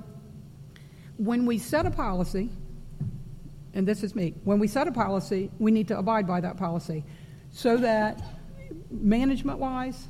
when 1.17 1.45
we 1.45 1.57
set 1.57 1.85
a 1.85 1.91
policy, 1.91 2.49
and 3.73 3.87
this 3.87 4.03
is 4.03 4.15
me, 4.15 4.33
when 4.43 4.59
we 4.59 4.67
set 4.67 4.87
a 4.87 4.91
policy, 4.91 5.51
we 5.59 5.71
need 5.71 5.87
to 5.89 5.97
abide 5.97 6.27
by 6.27 6.41
that 6.41 6.57
policy 6.57 7.03
so 7.51 7.77
that 7.77 8.21
management 8.89 9.59
wise, 9.59 10.07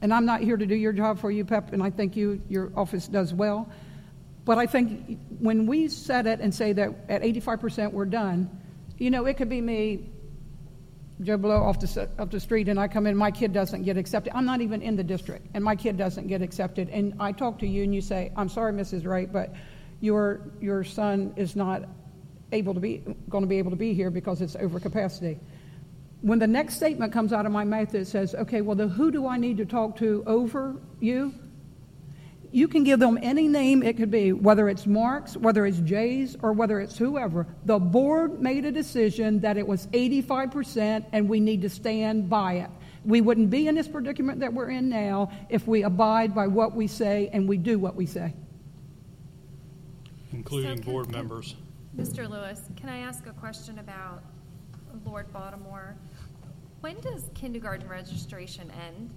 and 0.00 0.14
I'm 0.14 0.24
not 0.24 0.40
here 0.40 0.56
to 0.56 0.66
do 0.66 0.74
your 0.74 0.92
job 0.92 1.18
for 1.18 1.30
you, 1.30 1.44
Pep, 1.44 1.72
and 1.72 1.82
I 1.82 1.90
think 1.90 2.16
you, 2.16 2.40
your 2.48 2.72
office 2.76 3.08
does 3.08 3.34
well. 3.34 3.68
But 4.48 4.56
I 4.56 4.64
think 4.64 5.18
when 5.40 5.66
we 5.66 5.88
set 5.88 6.26
it 6.26 6.40
and 6.40 6.54
say 6.54 6.72
that 6.72 6.88
at 7.10 7.20
85% 7.20 7.92
we're 7.92 8.06
done, 8.06 8.48
you 8.96 9.10
know, 9.10 9.26
it 9.26 9.36
could 9.36 9.50
be 9.50 9.60
me, 9.60 10.08
Joe 11.20 11.36
Blow 11.36 11.62
off 11.62 11.78
the, 11.80 12.08
off 12.18 12.30
the 12.30 12.40
street, 12.40 12.70
and 12.70 12.80
I 12.80 12.88
come 12.88 13.06
in, 13.06 13.14
my 13.14 13.30
kid 13.30 13.52
doesn't 13.52 13.82
get 13.82 13.98
accepted. 13.98 14.32
I'm 14.34 14.46
not 14.46 14.62
even 14.62 14.80
in 14.80 14.96
the 14.96 15.04
district, 15.04 15.48
and 15.52 15.62
my 15.62 15.76
kid 15.76 15.98
doesn't 15.98 16.28
get 16.28 16.40
accepted. 16.40 16.88
And 16.88 17.12
I 17.20 17.32
talk 17.32 17.58
to 17.58 17.66
you, 17.66 17.82
and 17.82 17.94
you 17.94 18.00
say, 18.00 18.32
I'm 18.38 18.48
sorry, 18.48 18.72
Mrs. 18.72 19.06
Wright, 19.06 19.30
but 19.30 19.52
your, 20.00 20.40
your 20.62 20.82
son 20.82 21.34
is 21.36 21.54
not 21.54 21.82
able 22.50 22.72
to 22.72 22.80
be, 22.80 23.04
going 23.28 23.44
to 23.44 23.48
be 23.48 23.58
able 23.58 23.72
to 23.72 23.76
be 23.76 23.92
here 23.92 24.10
because 24.10 24.40
it's 24.40 24.56
overcapacity. 24.56 25.40
When 26.22 26.38
the 26.38 26.46
next 26.46 26.76
statement 26.76 27.12
comes 27.12 27.34
out 27.34 27.44
of 27.44 27.52
my 27.52 27.64
mouth 27.64 27.90
that 27.90 28.06
says, 28.06 28.34
okay, 28.34 28.62
well, 28.62 28.78
who 28.88 29.10
do 29.10 29.26
I 29.26 29.36
need 29.36 29.58
to 29.58 29.66
talk 29.66 29.98
to 29.98 30.24
over 30.26 30.76
you? 31.00 31.34
You 32.50 32.66
can 32.66 32.82
give 32.82 32.98
them 32.98 33.18
any 33.20 33.46
name 33.46 33.82
it 33.82 33.96
could 33.96 34.10
be, 34.10 34.32
whether 34.32 34.68
it's 34.68 34.86
Mark's, 34.86 35.36
whether 35.36 35.66
it's 35.66 35.78
Jay's, 35.80 36.36
or 36.42 36.52
whether 36.52 36.80
it's 36.80 36.96
whoever. 36.96 37.46
The 37.66 37.78
board 37.78 38.40
made 38.40 38.64
a 38.64 38.72
decision 38.72 39.40
that 39.40 39.58
it 39.58 39.66
was 39.66 39.86
85%, 39.88 41.04
and 41.12 41.28
we 41.28 41.40
need 41.40 41.60
to 41.62 41.68
stand 41.68 42.30
by 42.30 42.54
it. 42.54 42.70
We 43.04 43.20
wouldn't 43.20 43.50
be 43.50 43.68
in 43.68 43.74
this 43.74 43.88
predicament 43.88 44.40
that 44.40 44.52
we're 44.52 44.70
in 44.70 44.88
now 44.88 45.30
if 45.50 45.66
we 45.66 45.82
abide 45.82 46.34
by 46.34 46.46
what 46.46 46.74
we 46.74 46.86
say 46.86 47.30
and 47.32 47.48
we 47.48 47.56
do 47.56 47.78
what 47.78 47.94
we 47.94 48.06
say. 48.06 48.34
including 50.32 50.78
So 50.78 50.90
board 50.90 51.10
members. 51.10 51.54
Mr. 51.96 52.28
Lewis, 52.28 52.62
can 52.76 52.88
I 52.88 52.98
ask 52.98 53.26
a 53.26 53.32
question 53.32 53.78
about 53.78 54.22
Lord 55.04 55.32
Baltimore? 55.32 55.96
When 56.80 57.00
does 57.00 57.30
kindergarten 57.34 57.88
registration 57.88 58.70
end? 58.70 59.10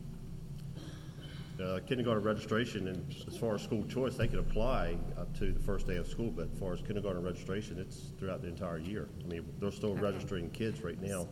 Uh, 1.62 1.80
kindergarten 1.86 2.24
registration, 2.24 2.88
and 2.88 3.15
as 3.28 3.38
far 3.38 3.54
as 3.54 3.62
school 3.62 3.84
choice, 3.86 4.15
they 4.15 4.28
can 4.28 4.39
apply 4.39 4.97
up 5.15 5.32
to 5.38 5.52
the 5.52 5.60
first 5.60 5.86
day 5.86 5.97
of 5.97 6.08
school, 6.08 6.32
but 6.32 6.50
as 6.52 6.60
far 6.60 6.74
as 6.74 6.82
kindergarten 6.82 7.21
registration, 7.21 7.78
it's 7.78 8.13
throughout 8.17 8.41
the 8.41 8.47
entire 8.47 8.80
year. 8.80 9.10
I 9.24 9.28
mean, 9.28 9.45
they're 9.60 9.69
still 9.69 9.91
Okay. 9.91 10.02
registering 10.02 10.50
kids 10.50 10.82
right 10.82 11.00
now. 11.00 11.28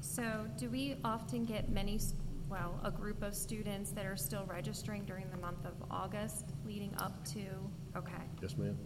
So 0.00 0.46
do 0.58 0.70
we 0.70 0.96
often 1.04 1.44
get 1.44 1.70
many, 1.70 1.98
well, 2.48 2.78
a 2.84 2.90
group 2.90 3.22
of 3.22 3.34
students 3.34 3.90
that 3.92 4.06
are 4.06 4.16
still 4.16 4.44
registering 4.46 5.04
during 5.06 5.28
the 5.30 5.38
month 5.38 5.64
of 5.64 5.74
August 5.90 6.52
leading 6.64 6.94
up 6.98 7.24
to, 7.32 7.40
okay. 7.96 8.22
Yes, 8.42 8.56
ma'am? 8.56 8.78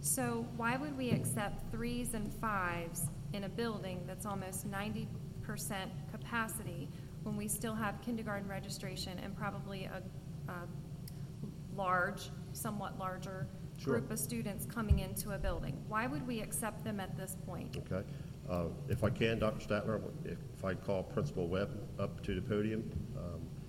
So 0.00 0.46
why 0.58 0.76
would 0.76 0.94
we 0.98 1.10
accept 1.10 1.70
threes 1.70 2.12
and 2.12 2.30
fives 2.34 3.08
in 3.32 3.44
a 3.44 3.48
building 3.48 4.02
that's 4.06 4.26
almost 4.26 4.66
ninety 4.66 5.08
percent 5.42 5.90
capacity 6.10 6.88
when 7.22 7.36
we 7.36 7.48
still 7.48 7.74
have 7.74 8.00
kindergarten 8.02 8.46
registration 8.46 9.18
and 9.20 9.34
probably 9.34 9.84
a, 9.84 10.02
a 10.48 11.76
large, 11.76 12.30
somewhat 12.52 12.98
larger 12.98 13.46
Sure. 13.76 13.98
group 13.98 14.10
of 14.12 14.18
students 14.18 14.66
coming 14.66 15.00
into 15.00 15.32
a 15.32 15.38
building? 15.38 15.76
Why 15.88 16.06
would 16.06 16.26
we 16.26 16.40
accept 16.40 16.84
them 16.84 17.00
at 17.00 17.16
this 17.16 17.36
point? 17.44 17.76
Okay. 17.78 18.04
Uh, 18.48 18.66
If 18.88 19.02
I 19.02 19.10
can, 19.10 19.38
Dr. 19.38 19.66
Statler, 19.66 20.00
if 20.24 20.38
if 20.56 20.64
I 20.64 20.74
call 20.74 21.02
Principal 21.02 21.48
Webb 21.48 21.70
up 21.98 22.22
to 22.22 22.34
the 22.34 22.40
podium, 22.40 22.88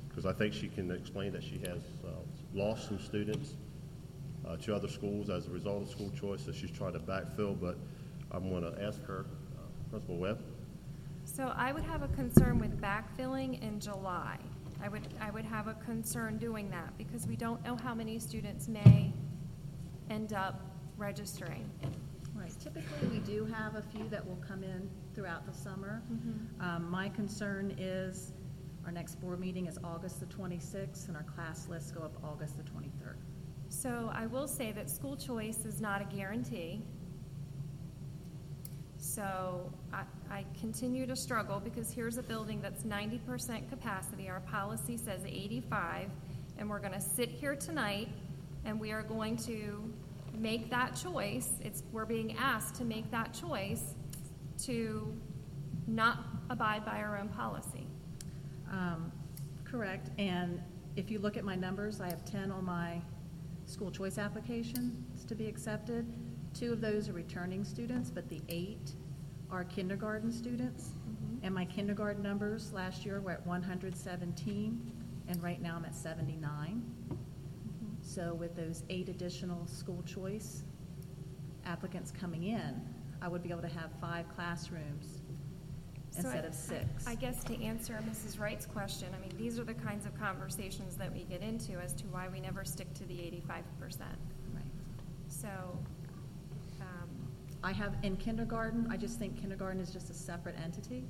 because 0.07 0.25
I 0.25 0.31
think 0.31 0.53
she 0.53 0.69
can 0.69 0.91
explain 0.91 1.33
that 1.33 1.43
she 1.43 1.57
has 1.59 1.81
uh, 2.05 2.09
lost 2.53 2.87
some 2.87 2.99
students 2.99 3.57
uh, 4.47 4.55
to 4.57 4.73
other 4.75 4.87
schools 4.87 5.29
as 5.29 5.47
a 5.47 5.49
result 5.49 5.81
of 5.83 5.89
school 5.89 6.09
choice 6.11 6.45
that 6.45 6.55
she's 6.55 6.71
trying 6.71 6.93
to 6.93 6.99
backfill, 6.99 7.59
but 7.59 7.77
I'm 8.31 8.49
going 8.49 8.63
to 8.63 8.81
ask 8.81 9.03
her, 9.05 9.25
uh, 9.57 9.89
Principal 9.89 10.17
Webb. 10.17 10.41
So 11.25 11.51
I 11.55 11.73
would 11.73 11.83
have 11.83 12.01
a 12.03 12.07
concern 12.09 12.59
with 12.59 12.79
backfilling 12.79 13.61
in 13.61 13.79
July. 13.79 14.37
I 14.83 14.89
would, 14.89 15.07
I 15.19 15.31
would 15.31 15.45
have 15.45 15.67
a 15.67 15.73
concern 15.75 16.37
doing 16.37 16.69
that 16.69 16.97
because 16.97 17.27
we 17.27 17.35
don't 17.35 17.63
know 17.63 17.75
how 17.75 17.93
many 17.95 18.19
students 18.19 18.67
may 18.67 19.13
end 20.09 20.33
up 20.33 20.61
registering. 20.97 21.69
Right, 22.35 22.53
typically, 22.59 23.07
we 23.07 23.19
do 23.19 23.45
have 23.45 23.75
a 23.75 23.81
few 23.81 24.07
that 24.09 24.25
will 24.25 24.39
come 24.47 24.63
in 24.63 24.89
throughout 25.13 25.47
the 25.47 25.53
summer. 25.53 26.03
Um, 26.59 26.89
My 26.91 27.09
concern 27.09 27.73
is, 27.79 28.33
our 28.85 28.91
next 28.91 29.15
board 29.15 29.39
meeting 29.39 29.65
is 29.67 29.79
August 29.83 30.19
the 30.19 30.25
26th, 30.27 31.07
and 31.07 31.17
our 31.17 31.23
class 31.23 31.67
lists 31.69 31.91
go 31.91 32.01
up 32.03 32.13
August 32.23 32.57
the 32.57 32.63
23rd. 32.63 33.15
So 33.69 34.11
I 34.13 34.27
will 34.27 34.47
say 34.47 34.71
that 34.73 34.89
school 34.89 35.15
choice 35.17 35.65
is 35.65 35.81
not 35.81 36.01
a 36.01 36.15
guarantee. 36.15 36.83
So 39.05 39.71
I, 39.93 40.01
I 40.31 40.45
continue 40.59 41.05
to 41.05 41.15
struggle 41.15 41.59
because 41.59 41.91
here's 41.91 42.17
a 42.17 42.23
building 42.23 42.59
that's 42.59 42.83
ninety 42.83 43.19
percent 43.19 43.69
capacity. 43.69 44.29
Our 44.29 44.39
policy 44.39 44.97
says 44.97 45.21
eighty-five, 45.27 46.09
and 46.57 46.67
we're 46.69 46.79
gonna 46.79 46.99
sit 46.99 47.29
here 47.29 47.55
tonight 47.55 48.09
and 48.65 48.79
we 48.79 48.91
are 48.91 49.03
going 49.03 49.37
to 49.37 49.93
make 50.35 50.71
that 50.71 50.95
choice. 50.95 51.47
It's, 51.61 51.83
we're 51.91 52.05
being 52.05 52.35
asked 52.37 52.75
to 52.75 52.83
make 52.83 53.11
that 53.11 53.31
choice 53.31 53.93
to 54.63 55.15
not 55.85 56.25
abide 56.49 56.83
by 56.83 56.97
our 56.97 57.17
own 57.17 57.29
policy. 57.29 57.87
Um, 58.71 59.11
Correct, 59.65 60.09
and 60.17 60.61
if 60.95 61.11
you 61.11 61.19
look 61.19 61.37
at 61.37 61.43
my 61.43 61.55
numbers, 61.55 62.01
I 62.01 62.07
have 62.09 62.25
10 62.25 62.51
on 62.51 62.65
my 62.65 63.01
school 63.65 63.91
choice 63.91 64.17
applications 64.17 65.25
to 65.25 65.35
be 65.35 65.47
accepted. 65.47 66.05
Two 66.55 66.71
of 66.71 66.79
those 66.79 67.09
are 67.09 67.13
returning 67.13 67.65
students, 67.65 68.09
but 68.09 68.29
the 68.29 68.41
eight 68.47 68.93
are 69.51 69.65
kindergarten 69.65 70.31
students. 70.31 70.85
Mm-hmm. 70.85 71.45
And 71.45 71.53
my 71.53 71.65
kindergarten 71.65 72.23
numbers 72.23 72.71
last 72.71 73.05
year 73.05 73.19
were 73.19 73.31
at 73.31 73.45
117, 73.45 74.91
and 75.27 75.43
right 75.43 75.61
now 75.61 75.75
I'm 75.75 75.83
at 75.83 75.93
79. 75.93 76.81
Mm-hmm. 77.09 77.85
So 78.01 78.33
with 78.33 78.55
those 78.55 78.83
eight 78.89 79.09
additional 79.09 79.67
school 79.67 80.01
choice 80.03 80.63
applicants 81.65 82.11
coming 82.17 82.43
in, 82.43 82.81
I 83.21 83.27
would 83.27 83.43
be 83.43 83.49
able 83.49 83.61
to 83.61 83.67
have 83.67 83.89
five 83.99 84.25
classrooms 84.33 85.21
So 86.11 86.19
I- 86.19 86.21
instead 86.21 86.45
of 86.45 86.53
six. 86.53 87.05
I 87.05 87.15
guess 87.15 87.43
to 87.45 87.61
answer 87.61 88.01
Mrs. 88.09 88.39
Wright's 88.39 88.65
question, 88.65 89.09
I 89.13 89.19
mean, 89.19 89.35
these 89.37 89.59
are 89.59 89.65
the 89.65 89.73
kinds 89.73 90.05
of 90.05 90.17
conversations 90.17 90.95
that 90.95 91.11
we 91.11 91.23
get 91.25 91.41
into 91.41 91.73
as 91.79 91.93
to 91.95 92.05
why 92.05 92.29
we 92.29 92.39
never 92.39 92.63
stick 92.63 92.93
to 92.93 93.05
the 93.05 93.21
eighty-five 93.21 93.65
percent. 93.79 94.17
Right. 94.53 94.63
So, 95.27 95.49
I 97.65 97.71
have, 97.71 97.95
in 98.03 98.15
kindergarten, 98.17 98.87
I 98.91 98.95
just 98.95 99.17
think 99.17 99.41
kindergarten 99.41 99.81
is 99.81 99.89
just 99.91 100.11
a 100.11 100.13
separate 100.13 100.55
entity, 100.63 101.03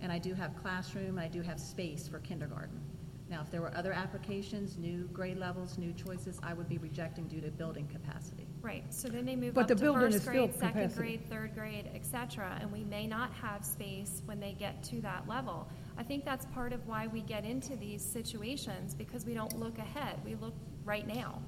and 0.00 0.12
I 0.12 0.18
do 0.20 0.34
have 0.34 0.54
classroom, 0.62 1.18
and 1.18 1.20
I 1.20 1.26
do 1.26 1.42
have 1.42 1.58
space 1.58 2.06
for 2.06 2.20
kindergarten. 2.20 2.80
Now, 3.28 3.40
if 3.42 3.50
there 3.50 3.60
were 3.60 3.76
other 3.76 3.92
applications, 3.92 4.78
new 4.78 5.08
grade 5.12 5.36
levels, 5.36 5.78
new 5.78 5.92
choices, 5.92 6.38
I 6.44 6.54
would 6.54 6.68
be 6.68 6.78
rejecting 6.78 7.26
due 7.26 7.40
to 7.40 7.50
building 7.50 7.88
capacity. 7.88 8.46
right, 8.62 8.84
so 8.94 9.08
then 9.08 9.24
they 9.26 9.34
move 9.34 9.54
But 9.54 9.62
up 9.62 9.68
the 9.68 9.74
to 9.74 9.80
building 9.80 10.08
is 10.08 10.14
first 10.14 10.28
still 10.28 10.46
grade, 10.46 10.54
second 10.60 10.82
capacity. 10.82 11.00
grade, 11.00 11.28
third 11.28 11.54
grade, 11.56 11.90
et 11.92 12.06
cetera, 12.06 12.56
and 12.60 12.70
we 12.70 12.84
may 12.84 13.08
not 13.08 13.32
have 13.32 13.64
space 13.64 14.22
when 14.26 14.38
they 14.38 14.52
get 14.52 14.84
to 14.84 15.00
that 15.00 15.26
level. 15.26 15.68
I 15.98 16.04
think 16.04 16.24
that's 16.24 16.46
part 16.46 16.72
of 16.72 16.86
why 16.86 17.08
we 17.08 17.22
get 17.22 17.44
into 17.44 17.74
these 17.74 18.04
situations, 18.04 18.94
because 18.94 19.26
we 19.26 19.34
don't 19.34 19.58
look 19.58 19.78
ahead, 19.78 20.20
we 20.24 20.36
look 20.36 20.54
right 20.84 21.06
now. 21.08 21.42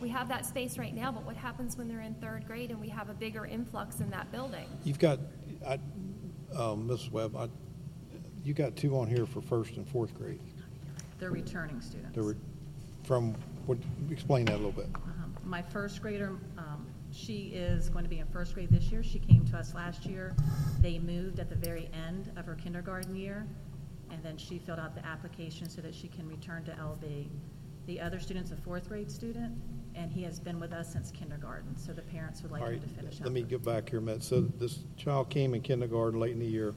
We 0.00 0.08
have 0.08 0.28
that 0.28 0.46
space 0.46 0.78
right 0.78 0.94
now, 0.94 1.12
but 1.12 1.24
what 1.24 1.36
happens 1.36 1.76
when 1.76 1.86
they're 1.86 2.00
in 2.00 2.14
third 2.14 2.46
grade 2.46 2.70
and 2.70 2.80
we 2.80 2.88
have 2.88 3.10
a 3.10 3.14
bigger 3.14 3.44
influx 3.44 4.00
in 4.00 4.10
that 4.10 4.32
building? 4.32 4.66
You've 4.82 4.98
got, 4.98 5.18
I, 5.66 5.74
um, 6.56 6.88
Mrs. 6.88 7.10
Webb, 7.10 7.36
I, 7.36 7.48
you 8.42 8.54
got 8.54 8.76
two 8.76 8.96
on 8.98 9.06
here 9.08 9.26
for 9.26 9.42
first 9.42 9.76
and 9.76 9.86
fourth 9.86 10.14
grade. 10.14 10.40
They're 11.18 11.30
returning 11.30 11.82
students. 11.82 12.14
They 12.14 12.22
were, 12.22 12.36
from, 13.04 13.34
what, 13.66 13.76
explain 14.10 14.46
that 14.46 14.54
a 14.54 14.56
little 14.56 14.72
bit. 14.72 14.88
Um, 14.94 15.36
My 15.44 15.60
first 15.60 16.00
grader, 16.00 16.38
um, 16.56 16.86
she 17.12 17.48
is 17.48 17.90
going 17.90 18.04
to 18.04 18.10
be 18.10 18.20
in 18.20 18.26
first 18.28 18.54
grade 18.54 18.70
this 18.70 18.90
year. 18.90 19.02
She 19.02 19.18
came 19.18 19.44
to 19.48 19.58
us 19.58 19.74
last 19.74 20.06
year. 20.06 20.34
They 20.80 20.98
moved 20.98 21.40
at 21.40 21.50
the 21.50 21.56
very 21.56 21.90
end 21.92 22.32
of 22.38 22.46
her 22.46 22.54
kindergarten 22.54 23.14
year, 23.14 23.46
and 24.10 24.22
then 24.22 24.38
she 24.38 24.58
filled 24.58 24.78
out 24.78 24.94
the 24.94 25.04
application 25.04 25.68
so 25.68 25.82
that 25.82 25.94
she 25.94 26.08
can 26.08 26.26
return 26.26 26.64
to 26.64 26.70
LB. 26.72 27.28
The 27.86 28.00
other 28.00 28.18
student's 28.20 28.50
a 28.50 28.56
fourth 28.56 28.88
grade 28.88 29.10
student, 29.10 29.60
and 30.00 30.10
he 30.10 30.22
has 30.22 30.40
been 30.40 30.58
with 30.58 30.72
us 30.72 30.90
since 30.92 31.10
kindergarten, 31.10 31.76
so 31.76 31.92
the 31.92 32.00
parents 32.02 32.42
would 32.42 32.50
like 32.50 32.62
All 32.62 32.68
him 32.68 32.74
right, 32.74 32.82
to 32.82 32.88
finish 32.88 33.18
up. 33.20 33.24
let 33.24 33.32
me 33.32 33.42
get 33.42 33.62
back 33.62 33.90
here 33.90 33.98
a 33.98 34.02
minute. 34.02 34.22
So 34.22 34.42
mhm. 34.42 34.58
this 34.58 34.78
child 34.96 35.28
came 35.28 35.54
in 35.54 35.60
kindergarten 35.60 36.18
late 36.18 36.32
in 36.32 36.38
the 36.38 36.46
year. 36.46 36.74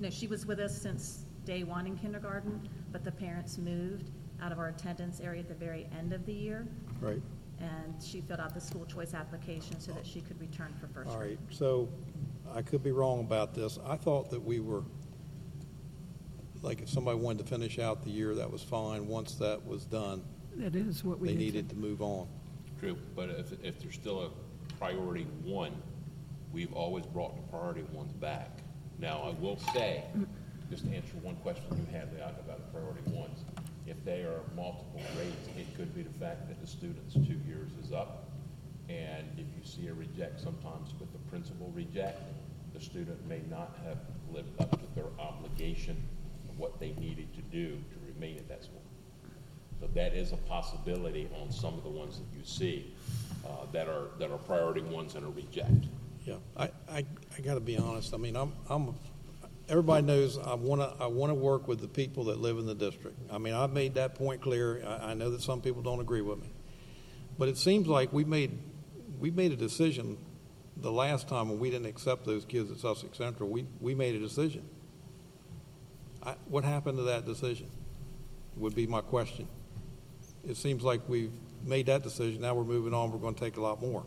No, 0.00 0.08
she 0.10 0.26
was 0.26 0.46
with 0.46 0.58
us 0.58 0.76
since 0.80 1.26
day 1.44 1.64
one 1.64 1.86
in 1.86 1.96
kindergarten, 1.98 2.66
but 2.90 3.04
the 3.04 3.12
parents 3.12 3.58
moved 3.58 4.10
out 4.40 4.52
of 4.52 4.58
our 4.58 4.68
attendance 4.68 5.20
area 5.20 5.40
at 5.40 5.48
the 5.48 5.54
very 5.54 5.86
end 5.98 6.12
of 6.14 6.24
the 6.24 6.32
year, 6.32 6.66
Right. 7.00 7.20
and 7.60 8.02
she 8.02 8.22
filled 8.22 8.40
out 8.40 8.54
the 8.54 8.60
school 8.60 8.86
choice 8.86 9.12
application 9.14 9.78
so 9.78 9.92
that 9.92 10.06
she 10.06 10.20
could 10.22 10.40
return 10.40 10.72
for 10.80 10.86
first 10.88 11.10
All 11.10 11.18
grade. 11.18 11.38
right, 11.46 11.54
so 11.54 11.88
I 12.54 12.62
could 12.62 12.82
be 12.82 12.90
wrong 12.92 13.20
about 13.20 13.54
this. 13.54 13.78
I 13.84 13.96
thought 13.96 14.30
that 14.30 14.42
we 14.42 14.60
were, 14.60 14.82
like, 16.62 16.80
if 16.80 16.88
somebody 16.88 17.18
wanted 17.18 17.44
to 17.44 17.50
finish 17.50 17.78
out 17.78 18.02
the 18.02 18.10
year, 18.10 18.34
that 18.34 18.50
was 18.50 18.62
fine. 18.62 19.06
Once 19.08 19.34
that 19.36 19.64
was 19.66 19.84
done, 19.84 20.22
That 20.56 20.74
is 20.74 21.04
what 21.04 21.18
we 21.20 21.28
they 21.28 21.34
did. 21.34 21.40
needed 21.40 21.68
to 21.70 21.76
move 21.76 22.00
on. 22.02 22.26
True, 22.82 22.98
but 23.14 23.30
if, 23.30 23.52
if 23.62 23.78
there's 23.78 23.94
still 23.94 24.22
a 24.22 24.74
priority 24.74 25.24
one, 25.44 25.70
we've 26.52 26.72
always 26.72 27.06
brought 27.06 27.36
the 27.36 27.42
priority 27.42 27.84
ones 27.92 28.10
back. 28.14 28.58
Now, 28.98 29.22
I 29.22 29.40
will 29.40 29.56
say, 29.72 30.02
just 30.68 30.84
to 30.86 30.90
answer 30.90 31.16
one 31.22 31.36
question 31.36 31.62
you 31.70 31.96
had, 31.96 32.12
Leon, 32.12 32.34
about 32.40 32.58
the 32.58 32.76
priority 32.76 33.08
ones. 33.12 33.44
If 33.86 34.04
they 34.04 34.22
are 34.22 34.40
multiple 34.56 35.00
grades, 35.14 35.46
it 35.56 35.72
could 35.76 35.94
be 35.94 36.02
the 36.02 36.18
fact 36.18 36.48
that 36.48 36.60
the 36.60 36.66
student's 36.66 37.14
two 37.14 37.38
years 37.46 37.70
is 37.84 37.92
up. 37.92 38.30
And 38.88 39.28
if 39.38 39.46
you 39.56 39.62
see 39.62 39.86
a 39.86 39.94
reject, 39.94 40.40
sometimes 40.40 40.90
with 40.98 41.12
the 41.12 41.20
principal 41.30 41.70
reject, 41.76 42.20
the 42.74 42.80
student 42.80 43.24
may 43.28 43.42
not 43.48 43.78
have 43.86 43.98
lived 44.32 44.60
up 44.60 44.72
to 44.72 44.94
their 44.96 45.10
obligation 45.20 45.96
of 46.48 46.58
what 46.58 46.80
they 46.80 46.94
needed 46.94 47.32
to 47.34 47.42
do 47.42 47.76
to 47.76 48.12
remain 48.12 48.38
at 48.38 48.48
that 48.48 48.64
school. 48.64 48.82
So 49.82 49.88
that 49.94 50.14
is 50.14 50.30
a 50.30 50.36
possibility 50.36 51.28
on 51.42 51.50
some 51.50 51.74
of 51.74 51.82
the 51.82 51.90
ones 51.90 52.20
that 52.20 52.38
you 52.38 52.44
see 52.44 52.94
uh, 53.44 53.66
that 53.72 53.88
are, 53.88 54.10
that 54.20 54.30
are 54.30 54.38
priority 54.38 54.80
ones 54.80 55.16
and 55.16 55.26
are 55.26 55.30
reject. 55.30 55.86
Yeah, 56.24 56.36
I, 56.56 56.70
I, 56.88 57.04
I 57.36 57.40
gotta 57.42 57.58
be 57.58 57.76
honest, 57.76 58.14
I 58.14 58.16
mean, 58.16 58.36
I'm, 58.36 58.52
I'm, 58.70 58.94
everybody 59.68 60.06
knows 60.06 60.38
I 60.38 60.54
wanna, 60.54 60.94
I 61.00 61.08
wanna 61.08 61.34
work 61.34 61.66
with 61.66 61.80
the 61.80 61.88
people 61.88 62.22
that 62.26 62.38
live 62.38 62.58
in 62.58 62.66
the 62.66 62.76
district. 62.76 63.18
I 63.28 63.38
mean, 63.38 63.54
I've 63.54 63.72
made 63.72 63.94
that 63.94 64.14
point 64.14 64.40
clear, 64.40 64.84
I, 64.86 65.10
I 65.10 65.14
know 65.14 65.30
that 65.30 65.42
some 65.42 65.60
people 65.60 65.82
don't 65.82 65.98
agree 65.98 66.20
with 66.20 66.40
me. 66.40 66.52
But 67.36 67.48
it 67.48 67.58
seems 67.58 67.88
like 67.88 68.12
we 68.12 68.24
made, 68.24 68.56
we 69.18 69.32
made 69.32 69.50
a 69.50 69.56
decision 69.56 70.16
the 70.76 70.92
last 70.92 71.26
time 71.26 71.48
when 71.48 71.58
we 71.58 71.70
didn't 71.70 71.86
accept 71.86 72.24
those 72.24 72.44
kids 72.44 72.70
at 72.70 72.78
Sussex 72.78 73.18
Central, 73.18 73.48
we, 73.48 73.66
we 73.80 73.96
made 73.96 74.14
a 74.14 74.20
decision. 74.20 74.64
I, 76.22 76.36
what 76.46 76.62
happened 76.62 76.98
to 76.98 77.04
that 77.04 77.26
decision? 77.26 77.68
Would 78.54 78.76
be 78.76 78.86
my 78.86 79.00
question. 79.00 79.48
It 80.46 80.56
seems 80.56 80.82
like 80.82 81.00
we've 81.08 81.32
made 81.64 81.86
that 81.86 82.02
decision, 82.02 82.40
now 82.42 82.54
we're 82.54 82.64
moving 82.64 82.92
on, 82.94 83.12
we're 83.12 83.18
gonna 83.18 83.36
take 83.36 83.56
a 83.56 83.60
lot 83.60 83.80
more. 83.80 84.04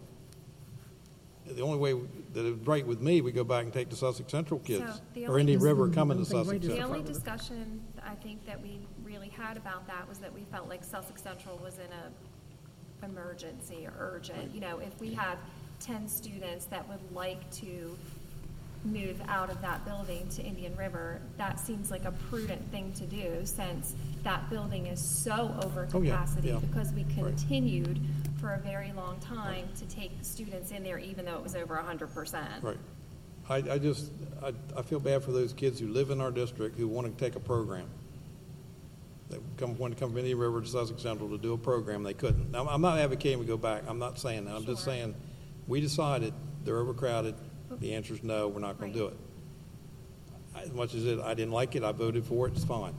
The 1.48 1.62
only 1.62 1.78
way 1.78 1.94
that 2.34 2.46
it's 2.46 2.68
right 2.68 2.86
with 2.86 3.02
me, 3.02 3.22
we 3.22 3.32
go 3.32 3.44
back 3.44 3.64
and 3.64 3.72
take 3.72 3.90
the 3.90 3.96
Sussex 3.96 4.32
Central 4.32 4.60
kids, 4.62 4.84
So 4.96 5.00
the 5.14 5.26
or 5.28 5.30
only 5.32 5.42
Indian 5.42 5.60
River 5.62 5.90
coming 5.90 6.18
to 6.18 6.24
One 6.24 6.26
thing 6.26 6.38
we 6.40 6.44
Sussex 6.46 6.62
do- 6.62 6.68
The 6.68 6.76
Central. 6.76 7.00
only 7.00 7.08
discussion 7.14 7.82
I 8.04 8.16
think 8.16 8.46
that 8.48 8.62
we 8.62 8.80
really 9.04 9.30
had 9.30 9.56
about 9.56 9.86
that 9.88 10.08
was 10.10 10.18
that 10.20 10.34
we 10.34 10.44
felt 10.52 10.68
like 10.68 10.84
Sussex 10.84 11.22
Central 11.22 11.58
was 11.64 11.76
in 11.78 11.92
a 11.92 13.06
emergency 13.06 13.86
or 13.86 13.94
urgent. 14.00 14.54
You 14.54 14.62
know, 14.62 14.80
if 14.80 15.00
we 15.00 15.14
have 15.14 15.38
ten 15.80 16.08
students 16.08 16.66
that 16.66 16.88
would 16.90 17.00
like 17.14 17.50
to 17.52 17.96
move 18.86 19.22
out 19.28 19.50
of 19.50 19.62
that 19.62 19.84
building 19.86 20.28
to 20.30 20.44
Indian 20.44 20.76
River, 20.76 21.22
that 21.38 21.60
seems 21.60 21.92
like 21.92 22.06
a 22.06 22.12
prudent 22.30 22.62
thing 22.72 22.92
to 22.94 23.06
do 23.06 23.42
since 23.44 23.96
that 24.24 24.50
building 24.50 24.88
is 24.88 25.00
so 25.00 25.56
over 25.64 25.88
Oh, 25.94 26.02
yeah, 26.02 26.12
capacity 26.14 26.50
yeah. 26.50 26.60
because 26.60 26.92
we 26.94 27.04
continued 27.16 28.00
for 28.40 28.54
a 28.54 28.60
very 28.60 28.92
long 28.94 29.20
time 29.20 29.68
to 29.78 29.86
take 29.86 30.12
students 30.22 30.72
in 30.72 30.84
there 30.84 31.00
even 31.00 31.26
though 31.26 31.36
it 31.36 31.44
was 31.44 31.56
over 31.56 31.76
hundred 31.76 32.14
percent. 32.14 32.62
Right. 32.62 32.78
I, 33.48 33.58
I 33.58 33.78
just, 33.78 34.12
I, 34.44 34.54
I 34.76 34.82
feel 34.82 35.00
bad 35.00 35.24
for 35.24 35.32
those 35.32 35.54
kids 35.54 35.80
who 35.80 35.88
live 35.88 36.10
in 36.10 36.20
our 36.20 36.32
district 36.32 36.78
who 36.80 36.88
want 36.88 37.06
to 37.16 37.24
take 37.24 37.36
a 37.36 37.40
program. 37.40 37.88
They 39.30 39.38
come, 39.58 39.78
want 39.78 39.94
to 39.94 40.00
come 40.00 40.10
from 40.10 40.18
Indian 40.20 40.38
River 40.38 40.62
to 40.62 40.68
Sussex 40.68 41.02
Central 41.02 41.30
to 41.30 41.38
do 41.38 41.54
a 41.54 41.58
program, 41.58 42.04
they 42.04 42.14
couldn't. 42.14 42.52
Now, 42.52 42.68
I'm 42.68 42.82
not 42.82 42.98
advocating 42.98 43.40
we 43.40 43.46
go 43.46 43.58
back, 43.58 43.84
I'm 43.88 44.00
not 44.00 44.20
saying 44.20 44.46
that, 44.46 44.56
I'm 44.56 44.66
just 44.66 44.84
saying, 44.84 45.16
we 45.68 45.82
decided 45.82 46.34
they're 46.64 46.78
overcrowded, 46.78 47.36
the 47.80 47.94
answer 47.94 48.14
is 48.14 48.24
no, 48.24 48.48
we're 48.48 48.60
not 48.60 48.80
going 48.80 48.92
to 48.94 48.98
do 48.98 49.06
it. 49.08 49.18
As 50.56 50.72
much 50.72 50.94
as 50.96 51.06
it, 51.06 51.20
I 51.20 51.34
didn't 51.34 51.54
like 51.54 51.76
it, 51.76 51.84
I 51.84 51.92
voted 51.92 52.26
for 52.26 52.48
it, 52.48 52.54
it's 52.56 52.64
fine. 52.64 52.94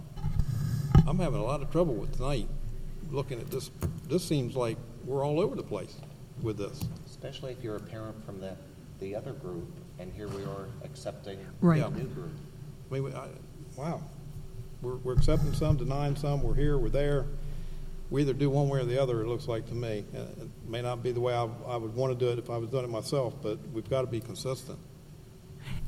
I'm 1.07 1.19
having 1.19 1.41
a 1.41 1.45
lot 1.45 1.63
of 1.63 1.71
trouble 1.71 1.95
with 1.95 2.15
tonight, 2.17 2.49
looking 3.11 3.41
at 3.41 3.51
this, 3.51 3.71
this 4.09 4.25
seems 4.25 4.57
like 4.57 4.77
we're 5.05 5.25
all 5.25 5.41
over 5.41 5.55
the 5.57 5.63
place 5.63 5.97
with 6.43 6.59
this. 6.59 6.85
Especially 7.07 7.53
if 7.53 7.63
you're 7.63 7.77
a 7.77 7.81
parent 7.81 8.25
from 8.27 8.41
the, 8.41 8.57
the 9.01 9.15
other 9.15 9.33
group, 9.33 9.69
and 9.99 10.13
here 10.13 10.29
we 10.29 10.43
are 10.45 10.67
accepting 10.85 11.39
Right. 11.61 11.83
a 11.83 11.91
new 11.91 12.05
group. 12.09 12.31
I 12.91 12.95
mean, 12.95 13.05
we- 13.05 13.13
I- 13.15 13.29
wow. 13.77 14.03
We're, 14.83 14.97
we're 14.97 15.15
accepting 15.15 15.55
some, 15.55 15.77
denying 15.77 16.17
some, 16.17 16.43
we're 16.43 16.55
here, 16.55 16.77
we're 16.77 16.91
there. 16.91 17.27
We 18.11 18.23
either 18.23 18.33
do 18.33 18.51
one 18.51 18.69
way 18.69 18.81
or 18.81 18.85
the 18.85 19.01
other, 19.03 19.23
it 19.23 19.27
looks 19.27 19.49
like 19.49 19.67
to 19.69 19.75
me. 19.75 20.05
Uh, 20.15 20.43
It 20.43 20.49
may 20.69 20.81
not 20.81 21.03
be 21.03 21.11
the 21.13 21.21
way 21.21 21.35
I, 21.35 21.49
I 21.67 21.77
would 21.77 21.95
want 21.95 22.17
to 22.17 22.25
do 22.25 22.31
it 22.31 22.39
if 22.39 22.51
I 22.51 22.57
was 22.57 22.71
doing 22.71 22.85
it 22.85 22.91
myself, 22.91 23.35
but 23.43 23.59
we've 23.73 23.91
got 23.91 24.03
to 24.03 24.07
be 24.07 24.21
consistent. 24.21 24.79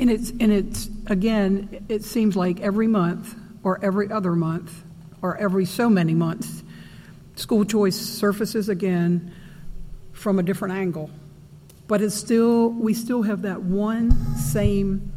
And 0.00 0.10
it's, 0.10 0.30
and 0.30 0.52
it's, 0.52 0.90
again, 1.06 1.86
it 1.88 2.02
seems 2.04 2.34
like 2.36 2.60
every 2.60 2.88
month, 2.88 3.36
or 3.62 3.78
every 3.84 4.10
other 4.10 4.32
month, 4.32 4.82
or 5.22 5.36
every 5.36 5.64
so 5.64 5.88
many 5.88 6.14
months, 6.14 6.64
school 7.36 7.64
choice 7.64 7.96
surfaces 7.96 8.68
again 8.68 9.32
from 10.12 10.40
a 10.40 10.42
different 10.42 10.74
angle. 10.74 11.10
But 11.86 12.02
it's 12.02 12.14
still, 12.14 12.70
we 12.70 12.94
still 12.94 13.22
have 13.22 13.42
that 13.42 13.62
one 13.62 14.10
same 14.36 15.12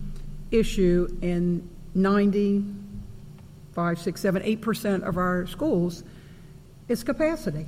issue 0.51 1.07
in 1.21 1.67
95, 1.95 3.99
6, 3.99 4.21
7, 4.21 4.43
8% 4.43 5.07
of 5.07 5.17
our 5.17 5.47
schools 5.47 6.03
is 6.91 7.03
capacity. 7.03 7.65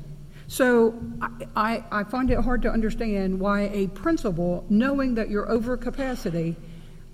So 0.47 0.93
I, 1.21 1.29
I, 1.55 1.83
I 2.01 2.03
find 2.03 2.29
it 2.29 2.39
hard 2.39 2.61
to 2.63 2.69
understand 2.69 3.39
why 3.39 3.61
a 3.73 3.87
principal, 3.87 4.65
knowing 4.69 5.15
that 5.15 5.29
you're 5.29 5.49
over 5.49 5.77
capacity, 5.77 6.55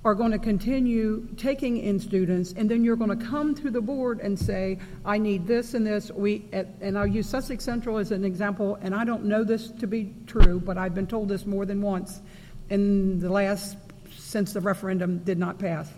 are 0.04 0.16
going 0.16 0.32
to 0.32 0.40
continue 0.40 1.28
taking 1.36 1.78
in 1.78 2.00
students, 2.00 2.54
and 2.54 2.72
then 2.72 2.84
you're 2.84 2.96
going 2.96 3.18
to 3.18 3.26
come 3.26 3.54
to 3.54 3.70
the 3.70 3.82
board 3.82 4.22
and 4.22 4.38
say, 4.40 4.80
I 5.06 5.18
need 5.18 5.46
this 5.46 5.74
and 5.74 5.86
this. 5.86 6.10
We, 6.10 6.46
and 6.54 6.98
I'll 6.98 7.06
use 7.06 7.28
Sussex 7.30 7.64
Central 7.64 7.98
as 7.98 8.12
an 8.12 8.24
example, 8.24 8.78
and 8.82 8.96
I 8.96 9.04
don't 9.04 9.26
know 9.26 9.44
this 9.44 9.72
to 9.72 9.88
be 9.88 10.14
true, 10.26 10.60
but 10.60 10.78
I've 10.78 10.96
been 10.96 11.08
told 11.08 11.28
this 11.28 11.46
more 11.46 11.66
than 11.66 11.82
once 11.82 12.22
in 12.70 13.20
the 13.20 13.30
last, 13.30 13.78
since 14.18 14.54
the 14.54 14.62
referendum 14.62 15.20
did 15.20 15.38
not 15.38 15.60
pass 15.60 15.92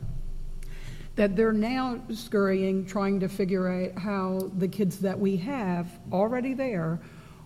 that 1.16 1.36
they're 1.36 1.54
now 1.54 2.00
scurrying, 2.14 2.86
trying 2.86 3.20
to 3.20 3.28
figure 3.28 3.68
out 3.68 3.98
how 3.98 4.50
the 4.58 4.68
kids 4.68 5.00
that 5.00 5.20
we 5.20 5.38
have 5.38 5.88
already 6.12 6.54
there 6.54 7.00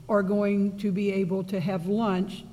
are 0.08 0.22
going 0.22 0.78
to 0.78 0.92
be 0.92 1.12
able 1.12 1.44
to 1.44 1.60
have 1.60 1.88
lunch 1.88 2.44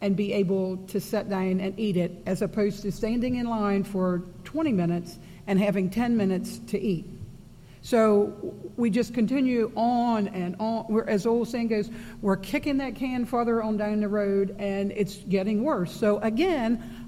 and 0.00 0.16
be 0.16 0.32
able 0.32 0.76
to 0.88 1.00
sit 1.00 1.28
down 1.28 1.60
and 1.60 1.78
eat 1.78 1.96
it, 1.96 2.22
as 2.26 2.42
opposed 2.42 2.82
to 2.82 2.92
standing 2.92 3.36
in 3.36 3.46
line 3.46 3.84
for 3.84 4.22
20 4.44 4.72
minutes 4.72 5.18
and 5.46 5.58
having 5.58 5.90
10 5.90 6.16
minutes 6.16 6.58
to 6.66 6.80
eat. 6.80 7.06
So 7.82 8.54
we 8.76 8.90
just 8.90 9.12
continue 9.12 9.72
on 9.74 10.28
and 10.28 10.54
on. 10.60 10.86
We're, 10.88 11.04
as 11.04 11.26
old 11.26 11.48
saying 11.48 11.68
goes, 11.68 11.90
we're 12.20 12.36
kicking 12.36 12.78
that 12.78 12.94
can 12.94 13.24
farther 13.24 13.60
on 13.60 13.76
down 13.76 14.00
the 14.00 14.08
road, 14.08 14.54
and 14.58 14.92
it's 14.92 15.16
getting 15.16 15.64
worse. 15.64 15.92
So 15.92 16.18
again, 16.18 17.01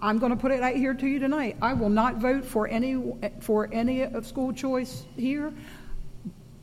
I'm 0.00 0.18
going 0.18 0.30
to 0.30 0.36
put 0.36 0.52
it 0.52 0.62
out 0.62 0.76
here 0.76 0.94
to 0.94 1.06
you 1.06 1.18
tonight. 1.18 1.56
I 1.60 1.72
will 1.72 1.88
not 1.88 2.16
vote 2.16 2.44
for 2.44 2.68
any 2.68 3.12
for 3.40 3.68
any 3.72 4.02
of 4.02 4.26
school 4.26 4.52
choice 4.52 5.04
here, 5.16 5.52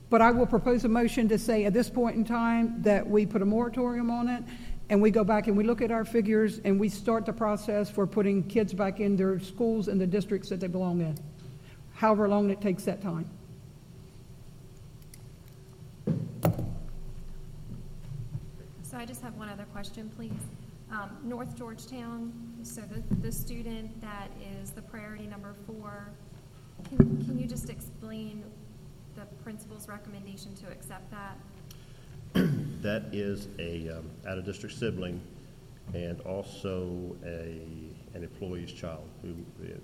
but 0.09 0.21
I 0.21 0.31
will 0.31 0.45
propose 0.45 0.85
a 0.85 0.89
motion 0.89 1.27
to 1.29 1.37
say 1.37 1.65
at 1.65 1.73
this 1.73 1.89
point 1.89 2.15
in 2.15 2.25
time 2.25 2.81
that 2.83 3.07
we 3.07 3.25
put 3.25 3.41
a 3.41 3.45
moratorium 3.45 4.09
on 4.09 4.27
it, 4.27 4.43
and 4.89 5.01
we 5.01 5.11
go 5.11 5.23
back 5.23 5.47
and 5.47 5.57
we 5.57 5.63
look 5.63 5.81
at 5.81 5.91
our 5.91 6.05
figures 6.05 6.59
and 6.65 6.79
we 6.79 6.89
start 6.89 7.25
the 7.25 7.33
process 7.33 7.89
for 7.89 8.05
putting 8.05 8.43
kids 8.43 8.73
back 8.73 8.99
in 8.99 9.15
their 9.15 9.39
schools 9.39 9.87
and 9.87 9.99
the 9.99 10.07
districts 10.07 10.49
that 10.49 10.59
they 10.59 10.67
belong 10.67 11.01
in, 11.01 11.17
however 11.93 12.27
long 12.27 12.49
it 12.49 12.61
takes 12.61 12.83
that 12.83 13.01
time. 13.01 13.29
So 18.83 18.97
I 18.97 19.05
just 19.05 19.21
have 19.21 19.35
one 19.35 19.47
other 19.47 19.65
question, 19.71 20.11
please. 20.15 20.33
Um, 20.91 21.09
North 21.23 21.57
Georgetown, 21.57 22.33
so 22.63 22.81
the, 22.81 23.01
the 23.17 23.31
student 23.31 23.99
that 24.01 24.29
is 24.61 24.71
the 24.71 24.81
priority 24.81 25.25
number 25.27 25.55
four, 25.65 26.09
can, 26.89 26.97
can 27.25 27.39
you 27.39 27.47
just 27.47 27.69
explain 27.69 28.43
the 29.15 29.25
principal's 29.43 29.87
recommendation 29.87 30.53
to 30.55 30.67
accept 30.67 31.09
that? 31.11 31.37
That 32.81 33.13
is 33.13 33.47
a 33.59 33.89
um, 33.89 34.09
out-of-district 34.27 34.75
sibling 34.75 35.21
and 35.93 36.19
also 36.21 37.15
a, 37.23 37.61
an 38.15 38.23
employee's 38.23 38.71
child 38.71 39.07
who, 39.21 39.35
the 39.59 39.75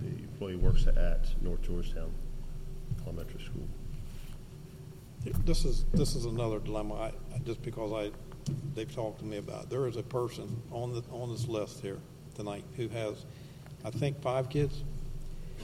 the 0.00 0.08
employee 0.22 0.56
works 0.56 0.86
at 0.86 1.26
North 1.42 1.62
Georgetown 1.62 2.12
Elementary 3.04 3.40
School. 3.42 3.66
This 5.44 5.64
is, 5.64 5.84
this 5.92 6.14
is 6.14 6.24
another 6.24 6.58
dilemma, 6.60 6.94
I, 6.94 7.06
I- 7.34 7.38
just 7.44 7.62
because 7.62 7.92
I, 7.92 8.10
they've 8.74 8.92
talked 8.94 9.20
to 9.20 9.24
me 9.24 9.38
about. 9.38 9.70
There 9.70 9.86
is 9.86 9.96
a 9.96 10.02
person 10.02 10.62
on 10.70 10.92
the, 10.92 11.02
on 11.10 11.30
this 11.30 11.46
list 11.46 11.80
here 11.80 11.98
tonight 12.34 12.64
who 12.76 12.88
has, 12.88 13.24
I 13.84 13.90
think, 13.90 14.20
five 14.22 14.48
kids. 14.48 14.82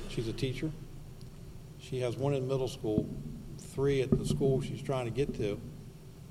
She's 0.09 0.29
a 0.29 0.33
teacher. 0.33 0.71
She 1.79 2.01
has 2.01 2.17
one 2.17 2.35
in 2.35 2.47
middle 2.49 2.69
school, 2.69 3.09
three 3.59 4.03
at 4.03 4.11
the 4.11 4.27
school 4.27 4.61
she's 4.61 4.83
trying 4.83 5.05
to 5.05 5.11
get 5.11 5.35
to, 5.37 5.61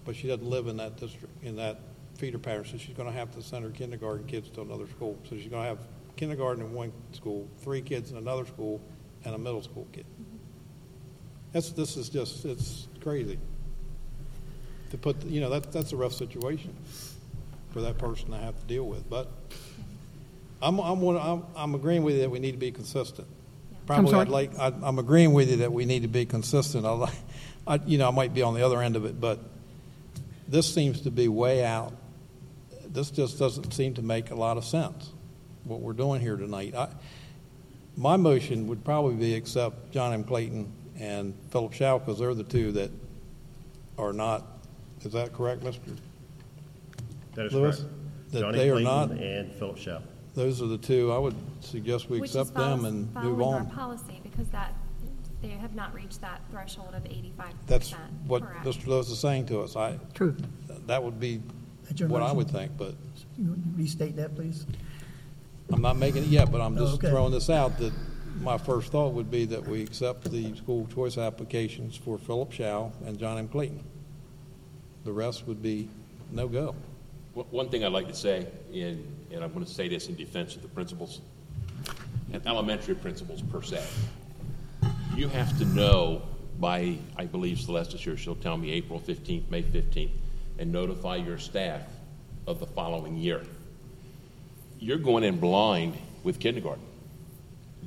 but 0.03 0.15
she 0.15 0.27
doesn't 0.27 0.47
live 0.47 0.67
in 0.67 0.77
that 0.77 0.97
district, 0.97 1.43
in 1.43 1.55
that 1.57 1.79
feeder 2.17 2.37
pattern, 2.37 2.65
so 2.65 2.77
she's 2.77 2.95
gonna 2.95 3.11
have 3.11 3.31
to 3.35 3.41
send 3.41 3.63
her 3.63 3.71
kindergarten 3.71 4.25
kids 4.25 4.49
to 4.49 4.61
another 4.61 4.87
school. 4.87 5.17
So 5.29 5.35
she's 5.35 5.47
gonna 5.47 5.67
have 5.67 5.79
kindergarten 6.15 6.63
in 6.63 6.73
one 6.73 6.91
school, 7.11 7.47
three 7.59 7.81
kids 7.81 8.11
in 8.11 8.17
another 8.17 8.45
school, 8.45 8.81
and 9.23 9.35
a 9.35 9.37
middle 9.37 9.61
school 9.61 9.87
kid. 9.91 10.05
Mm-hmm. 10.05 10.37
That's, 11.51 11.71
this 11.71 11.97
is 11.97 12.09
just, 12.09 12.45
it's 12.45 12.87
crazy. 13.01 13.39
To 14.95 15.01
put, 15.01 15.25
you 15.25 15.41
know, 15.41 15.49
that, 15.49 15.73
that's 15.73 15.91
a 15.91 15.97
rough 15.97 16.13
situation 16.13 16.73
for 17.71 17.81
that 17.81 17.97
person 17.97 18.31
to 18.31 18.37
have 18.37 18.57
to 18.57 18.65
deal 18.65 18.85
with, 18.85 19.09
but 19.09 19.29
I'm, 20.61 20.79
I'm, 20.79 21.01
one- 21.01 21.17
I'm, 21.17 21.43
I'm 21.53 21.75
agreeing 21.75 22.03
with 22.03 22.15
you 22.15 22.21
that 22.21 22.31
we 22.31 22.39
need 22.39 22.53
to 22.53 22.57
be 22.57 22.71
consistent. 22.71 23.27
Probably 23.85 24.11
sorry? 24.11 24.21
I'd 24.21 24.29
like, 24.29 24.57
I- 24.57 24.71
I'm 24.83 24.97
agreeing 24.97 25.33
with 25.33 25.49
you 25.49 25.57
that 25.57 25.73
we 25.73 25.83
need 25.83 26.03
to 26.03 26.07
be 26.07 26.25
consistent. 26.25 26.85
I 26.85 26.91
like, 26.91 27.13
I, 27.67 27.81
you 27.85 27.97
know, 27.97 28.07
I 28.07 28.11
might 28.11 28.33
be 28.33 28.41
on 28.41 28.53
the 28.53 28.65
other 28.65 28.81
end 28.81 28.95
of 28.95 29.03
it, 29.03 29.19
but 29.19 29.39
this 30.47 30.73
seems 30.73 31.01
to 31.01 31.11
be 31.11 31.27
way 31.27 31.65
out. 31.65 31.93
This 32.87 33.11
just 33.11 33.37
doesn't 33.37 33.73
seem 33.73 33.95
to 33.95 34.01
make 34.01 34.31
a 34.31 34.35
lot 34.35 34.55
of 34.55 34.63
sense, 34.63 35.09
what 35.65 35.81
we're 35.81 35.91
doing 35.91 36.21
here 36.21 36.37
tonight. 36.37 36.73
I, 36.73 36.87
my 37.97 38.15
motion 38.15 38.67
would 38.67 38.85
probably 38.85 39.15
be 39.15 39.35
accept 39.35 39.91
John 39.91 40.13
M. 40.13 40.23
Clayton 40.23 40.71
and 40.97 41.33
Phillip 41.49 41.73
Showell, 41.73 41.99
because 41.99 42.19
they're 42.19 42.33
the 42.33 42.43
two 42.45 42.71
that 42.73 42.91
are 43.97 44.13
not, 44.13 44.45
is 45.05 45.13
that 45.13 45.33
correct, 45.33 45.61
Mr.? 45.63 45.79
That 47.35 47.47
is 47.47 47.53
Lewis? 47.53 47.79
correct. 47.79 47.91
That 48.31 48.39
Johnny 48.41 48.57
they 48.57 48.69
are 48.69 48.73
Clayton 48.81 48.83
not? 48.83 49.11
And 49.11 49.51
Phillip 49.53 49.77
Showell. 49.77 50.01
Those 50.33 50.61
are 50.61 50.67
the 50.67 50.77
two, 50.77 51.11
I 51.13 51.17
would 51.17 51.35
suggest 51.61 52.09
we 52.09 52.19
Which 52.19 52.31
is 52.31 52.35
accept 52.35 52.57
them 52.57 52.83
and 52.85 53.13
move 53.13 53.37
Following 53.37 53.41
our 53.53 53.59
on. 53.61 53.69
policy, 53.69 54.19
because 54.23 54.47
that, 54.49 54.73
they 55.41 55.49
have 55.49 55.75
not 55.75 55.93
reached 55.93 56.19
that 56.21 56.41
threshold 56.51 56.93
of 56.93 57.05
eighty-five 57.05 57.51
percent. 57.51 57.67
That's 57.67 57.93
what 58.27 58.43
Mr. 58.63 58.87
Lewis 58.87 59.09
is 59.09 59.19
saying 59.19 59.45
to 59.47 59.61
us. 59.61 59.75
I, 59.77 59.97
True. 60.13 60.35
that 60.87 61.01
would 61.01 61.19
be 61.19 61.41
That's 61.83 61.99
your 61.99 62.09
what 62.09 62.21
I 62.21 62.25
motion? 62.25 62.37
would 62.37 62.49
think, 62.51 62.71
but 62.77 62.95
You 63.37 63.55
Restate 63.77 64.15
that, 64.17 64.35
please. 64.35 64.65
I'm 65.71 65.81
not 65.81 65.95
making 65.97 66.23
it 66.23 66.29
yet, 66.29 66.51
but 66.51 66.59
I'm 66.61 66.77
Oh, 66.77 66.81
just 66.81 66.95
okay. 66.95 67.09
throwing 67.09 67.31
this 67.31 67.49
out, 67.49 67.77
that 67.79 67.93
my 68.41 68.57
first 68.57 68.91
thought 68.91 69.13
would 69.13 69.31
be 69.31 69.45
that 69.45 69.65
we 69.65 69.81
accept 69.81 70.29
the 70.29 70.53
school 70.57 70.85
choice 70.93 71.17
applications 71.17 71.95
for 71.95 72.17
Phillip 72.17 72.51
Showell 72.51 72.91
and 73.07 73.17
John 73.17 73.37
M. 73.37 73.47
Clayton. 73.47 73.83
The 75.05 75.13
rest 75.13 75.47
would 75.47 75.61
be 75.61 75.87
no-go. 76.31 76.75
One- 77.33 77.45
One 77.51 77.69
thing 77.69 77.85
I'd 77.85 77.91
like 77.91 78.07
to 78.07 78.15
say, 78.15 78.47
and, 78.73 79.05
and 79.31 79.43
I'm 79.43 79.53
going 79.53 79.63
to 79.65 79.71
say 79.71 79.87
this 79.87 80.09
in 80.09 80.15
defense 80.15 80.55
of 80.55 80.61
the 80.63 80.67
principals, 80.67 81.21
and 82.33 82.45
elementary 82.47 82.95
principals 82.95 83.41
per 83.43 83.61
se. 83.61 83.83
You 85.15 85.27
have 85.29 85.57
to 85.59 85.65
know 85.65 86.23
by, 86.59 86.97
I 87.17 87.25
believe 87.25 87.59
Celeste 87.59 87.93
is 87.93 88.01
here, 88.01 88.17
she'll 88.17 88.35
tell 88.35 88.57
me 88.57 88.71
April 88.71 88.99
15th, 88.99 89.49
May 89.49 89.61
15th, 89.63 90.09
and 90.57 90.71
notify 90.71 91.17
your 91.17 91.37
staff 91.37 91.81
of 92.47 92.59
the 92.59 92.65
following 92.65 93.15
year. 93.17 93.41
You're 94.79 94.97
going 94.97 95.23
in 95.23 95.39
blind 95.39 95.95
with 96.23 96.39
kindergarten. 96.39 96.83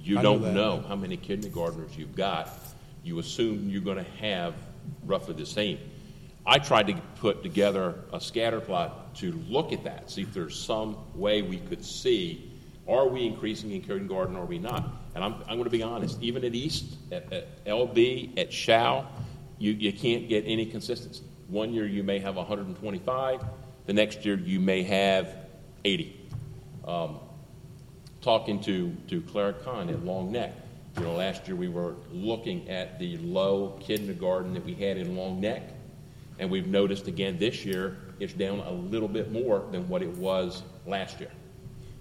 You 0.02 0.18
I 0.18 0.22
don't 0.22 0.42
that. 0.42 0.54
know 0.54 0.84
how 0.86 0.94
many 0.96 1.16
kindergartners 1.16 1.96
you've 1.98 2.14
got. 2.14 2.48
You 3.02 3.18
assume 3.18 3.68
you're 3.68 3.82
going 3.82 4.02
to 4.02 4.10
have 4.20 4.54
roughly 5.04 5.34
the 5.34 5.46
same. 5.46 5.78
I 6.48 6.58
tried 6.58 6.86
to 6.86 6.94
put 7.20 7.42
together 7.42 7.94
a 8.10 8.18
scatter 8.18 8.58
plot 8.58 9.14
to 9.16 9.32
look 9.48 9.70
at 9.74 9.84
that, 9.84 10.10
see 10.10 10.22
if 10.22 10.32
there's 10.32 10.58
some 10.58 10.96
way 11.14 11.42
we 11.42 11.58
could 11.58 11.84
see, 11.84 12.50
are 12.88 13.06
we 13.06 13.26
increasing 13.26 13.70
in 13.70 13.82
kindergarten 13.82 14.34
or 14.34 14.44
are 14.44 14.46
we 14.46 14.58
not? 14.58 14.90
And 15.14 15.22
I'm, 15.22 15.34
I'm 15.42 15.58
going 15.58 15.64
to 15.64 15.70
be 15.70 15.82
honest, 15.82 16.22
even 16.22 16.42
at 16.46 16.54
East, 16.54 16.96
at, 17.12 17.30
at 17.34 17.66
LB, 17.66 18.38
at 18.38 18.48
Showell, 18.50 19.04
you, 19.58 19.72
you 19.72 19.92
can't 19.92 20.26
get 20.26 20.44
any 20.46 20.64
consistency. 20.64 21.22
One 21.48 21.74
year 21.74 21.86
you 21.86 22.02
may 22.02 22.18
have 22.18 22.36
125, 22.36 23.44
the 23.84 23.92
next 23.92 24.24
year 24.24 24.38
you 24.38 24.58
may 24.58 24.82
have 24.84 25.36
80 25.84 26.30
um, 26.86 27.18
talking 28.22 28.58
to, 28.62 28.96
to 29.08 29.20
Clara 29.20 29.52
Khan 29.52 29.90
at 29.90 30.02
Long 30.02 30.32
Neck. 30.32 30.54
You 30.96 31.02
know, 31.02 31.12
last 31.12 31.46
year 31.46 31.56
we 31.56 31.68
were 31.68 31.96
looking 32.10 32.70
at 32.70 32.98
the 32.98 33.18
low 33.18 33.78
kindergarten 33.80 34.54
that 34.54 34.64
we 34.64 34.72
had 34.72 34.96
in 34.96 35.14
Long 35.14 35.42
Neck, 35.42 35.74
and 36.38 36.50
we've 36.50 36.66
noticed 36.66 37.08
again 37.08 37.38
this 37.38 37.64
year 37.64 37.96
it's 38.20 38.32
down 38.32 38.60
a 38.60 38.72
little 38.72 39.08
bit 39.08 39.32
more 39.32 39.64
than 39.70 39.88
what 39.88 40.02
it 40.02 40.16
was 40.16 40.62
last 40.86 41.20
year. 41.20 41.30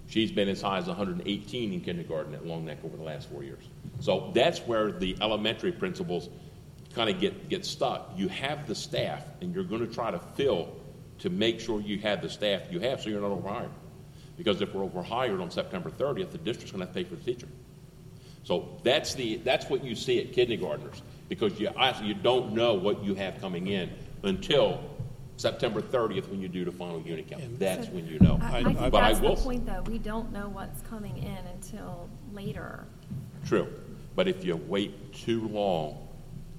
She's 0.08 0.32
been 0.32 0.48
as 0.48 0.62
high 0.62 0.78
as 0.78 0.86
118 0.86 1.72
in 1.72 1.80
kindergarten 1.80 2.34
at 2.34 2.46
Long 2.46 2.64
Neck 2.64 2.78
over 2.82 2.96
the 2.96 3.02
last 3.02 3.28
four 3.28 3.44
years. 3.44 3.64
So 4.00 4.30
that's 4.34 4.60
where 4.60 4.90
the 4.90 5.16
elementary 5.20 5.70
principals 5.70 6.30
kind 6.94 7.10
of 7.10 7.20
get, 7.20 7.48
get 7.48 7.66
stuck. 7.66 8.10
You 8.16 8.28
have 8.28 8.66
the 8.66 8.74
staff, 8.74 9.22
and 9.42 9.54
you're 9.54 9.64
going 9.64 9.86
to 9.86 9.92
try 9.92 10.10
to 10.10 10.18
fill 10.18 10.74
to 11.18 11.30
make 11.30 11.60
sure 11.60 11.80
you 11.80 11.98
have 11.98 12.22
the 12.22 12.30
staff 12.30 12.62
you 12.70 12.80
have 12.80 13.02
so 13.02 13.10
you're 13.10 13.20
not 13.20 13.32
overhired. 13.32 13.70
Because 14.38 14.62
if 14.62 14.72
we're 14.72 14.84
overhired 14.84 15.40
on 15.40 15.50
September 15.50 15.90
30th, 15.90 16.30
the 16.30 16.38
district's 16.38 16.72
going 16.72 16.80
to 16.80 16.86
have 16.86 16.94
to 16.94 17.02
pay 17.02 17.04
for 17.04 17.16
the 17.16 17.24
teacher. 17.24 17.48
So 18.44 18.78
that's 18.82 19.14
the 19.14 19.36
that's 19.36 19.68
what 19.68 19.84
you 19.84 19.94
see 19.94 20.20
at 20.20 20.32
kindergartners 20.32 21.02
because 21.28 21.60
you 21.60 21.68
you 22.02 22.14
don't 22.14 22.54
know 22.54 22.72
what 22.74 23.04
you 23.04 23.14
have 23.14 23.38
coming 23.42 23.66
in 23.66 23.90
until 24.22 24.80
September 25.36 25.80
30th 25.80 26.28
when 26.28 26.40
you 26.40 26.48
do 26.48 26.64
the 26.64 26.72
final 26.72 27.00
unit 27.02 27.28
count. 27.28 27.58
That's 27.58 27.88
when 27.88 28.06
you 28.06 28.18
know. 28.20 28.38
I, 28.42 28.46
I 28.46 28.58
I- 28.58 28.64
think 28.64 28.78
but 28.90 28.94
I 28.94 29.08
that's 29.08 29.20
the 29.20 29.26
will 29.28 29.36
point, 29.36 29.66
though. 29.66 29.82
We 29.86 29.98
don't 29.98 30.32
know 30.32 30.48
what's 30.48 30.80
coming 30.82 31.16
in 31.18 31.38
until 31.54 32.08
later. 32.32 32.84
True, 33.46 33.68
but 34.16 34.26
if 34.28 34.44
you 34.44 34.56
wait 34.56 35.12
too 35.14 35.46
long, 35.48 36.08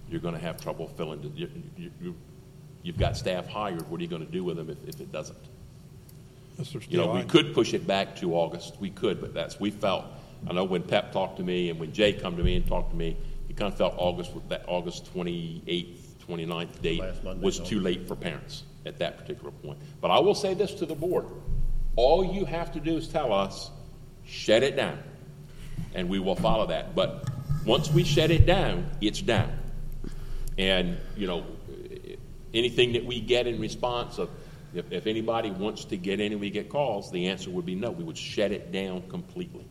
you're 0.10 0.22
going 0.22 0.34
to 0.34 0.40
have 0.40 0.60
trouble 0.62 0.88
filling. 0.88 1.22
The, 1.22 1.28
you, 1.30 1.50
you, 1.78 1.92
you, 2.02 2.16
You've 2.82 2.98
got 2.98 3.18
staff 3.18 3.46
hired, 3.46 3.88
what 3.92 4.00
are 4.00 4.04
you 4.04 4.10
going 4.10 4.26
to 4.26 4.32
do 4.32 4.42
with 4.46 4.56
them 4.56 4.70
if, 4.70 4.78
if 4.88 5.02
it 5.02 5.12
doesn't? 5.12 5.38
Mr. 6.58 6.76
You 6.76 6.80
Steele, 6.82 7.06
know, 7.08 7.12
we 7.14 7.20
I- 7.20 7.24
could 7.26 7.54
push 7.54 7.74
it 7.74 7.86
back 7.86 8.16
to 8.18 8.36
August, 8.36 8.78
we 8.80 8.90
could, 8.90 9.20
but 9.20 9.34
that's, 9.34 9.60
we 9.60 9.70
felt, 9.70 10.06
I 10.50 10.54
know 10.54 10.64
when 10.64 10.84
Pep 10.84 11.12
talked 11.12 11.36
to 11.38 11.44
me 11.44 11.70
and 11.70 11.78
when 11.78 11.92
Jay 11.92 12.14
come 12.14 12.38
to 12.38 12.44
me 12.44 12.56
and 12.56 12.66
talked 12.66 12.92
to 12.92 12.96
me, 12.96 13.18
he 13.50 13.54
kind 13.54 13.70
of 13.72 13.78
felt 13.78 13.96
August, 13.98 14.32
that 14.48 14.64
August 14.68 15.14
28th, 15.14 15.99
29th 16.30 16.82
date 16.82 17.02
Monday, 17.24 17.44
was 17.44 17.60
too 17.60 17.80
late 17.80 18.08
for 18.08 18.16
parents 18.16 18.64
at 18.86 19.00
that 19.00 19.18
particular 19.18 19.52
point. 19.52 19.80
But 20.02 20.12
I 20.12 20.20
will 20.20 20.36
say 20.36 20.54
this 20.54 20.74
to 20.76 20.86
the 20.86 20.96
board, 20.96 21.26
all 21.96 22.24
you 22.24 22.46
have 22.46 22.72
to 22.74 22.80
do 22.80 22.98
is 22.98 23.08
tell 23.08 23.34
us, 23.34 23.72
shut 24.26 24.64
it 24.64 24.76
down, 24.76 25.00
and 25.96 26.08
we 26.08 26.20
will 26.20 26.36
follow 26.36 26.68
that. 26.68 26.96
But 26.96 27.28
once 27.66 27.92
we 27.92 28.04
shut 28.04 28.32
it 28.32 28.46
down, 28.46 28.90
it's 29.02 29.22
down. 29.22 29.52
And, 30.58 30.98
you 31.16 31.28
know, 31.28 31.46
anything 32.54 32.94
that 32.94 33.06
we 33.06 33.20
get 33.20 33.48
in 33.48 33.60
response 33.60 34.18
of, 34.18 34.30
if, 34.74 34.92
if 34.92 35.08
anybody 35.08 35.52
wants 35.52 35.86
to 35.86 35.98
get 35.98 36.20
in 36.20 36.32
and 36.32 36.40
we 36.40 36.50
get 36.50 36.70
calls, 36.70 37.12
the 37.12 37.28
answer 37.28 37.50
would 37.50 37.66
be 37.66 37.76
no. 37.76 37.92
We 37.92 38.04
would 38.04 38.18
shut 38.18 38.52
it 38.52 38.72
down 38.72 39.02
completely. 39.10 39.66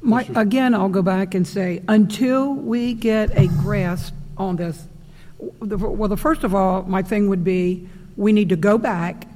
My, 0.00 0.26
again, 0.34 0.74
I'll 0.74 0.88
go 0.88 1.02
back 1.02 1.34
and 1.34 1.46
say, 1.46 1.82
until 1.88 2.54
we 2.54 2.94
get 2.94 3.36
a 3.36 3.48
grasp 3.48 4.14
on 4.36 4.56
this, 4.56 4.78
the- 4.78 4.95
well, 5.38 6.08
the 6.08 6.16
first 6.16 6.44
of 6.44 6.54
all, 6.54 6.82
my 6.82 7.02
thing 7.02 7.28
would 7.28 7.44
be, 7.44 7.88
we 8.16 8.32
need 8.32 8.48
to 8.48 8.56
go 8.56 8.78
back 8.78 9.26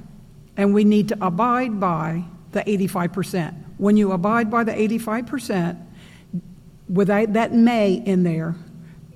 and 0.57 0.73
we 0.73 0.83
need 0.83 1.09
to 1.09 1.25
abide 1.25 1.79
by 1.79 2.23
the 2.51 2.61
85%. 2.61 3.55
When 3.77 3.97
you 3.97 4.11
abide 4.11 4.51
by 4.51 4.63
the 4.63 4.71
85%, 4.71 5.79
without 6.89 7.33
that 7.33 7.53
may 7.53 7.93
in 7.93 8.23
there, 8.23 8.55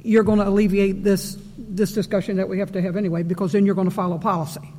you're 0.04 0.24
going 0.24 0.40
to 0.40 0.48
alleviate 0.48 1.04
this, 1.04 1.38
this 1.58 1.92
discussion 1.92 2.38
that 2.38 2.48
we 2.48 2.60
have 2.60 2.72
to 2.74 2.82
have 2.82 2.96
anyway, 2.96 3.24
because 3.24 3.52
then 3.52 3.66
you're 3.66 3.76
going 3.76 3.90
to 3.90 3.94
follow 3.94 4.18
policy. 4.18 4.72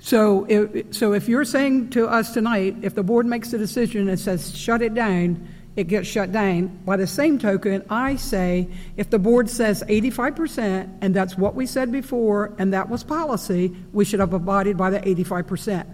So, 0.00 0.46
if, 0.48 0.94
so 0.94 1.12
if 1.12 1.28
you're 1.28 1.44
saying 1.44 1.90
to 1.90 2.06
us 2.08 2.32
tonight, 2.32 2.76
if 2.82 2.94
the 2.94 3.02
board 3.02 3.26
makes 3.26 3.50
the 3.50 3.58
decision 3.58 4.08
and 4.08 4.18
says 4.18 4.56
shut 4.56 4.80
it 4.80 4.94
down, 4.94 5.48
it 5.78 5.86
gets 5.86 6.08
shut 6.08 6.32
down. 6.32 6.66
By 6.84 6.96
the 6.96 7.06
same 7.06 7.38
token, 7.38 7.84
I 7.88 8.16
say 8.16 8.66
if 8.96 9.10
the 9.10 9.18
board 9.20 9.48
says 9.48 9.84
85%, 9.88 10.98
and 11.00 11.14
that's 11.14 11.38
what 11.38 11.54
we 11.54 11.66
said 11.66 11.92
before, 11.92 12.52
and 12.58 12.72
that 12.72 12.88
was 12.88 13.04
policy, 13.04 13.76
we 13.92 14.04
should 14.04 14.18
have 14.18 14.32
abided 14.32 14.76
by 14.76 14.90
the 14.90 14.98
85%. 14.98 15.86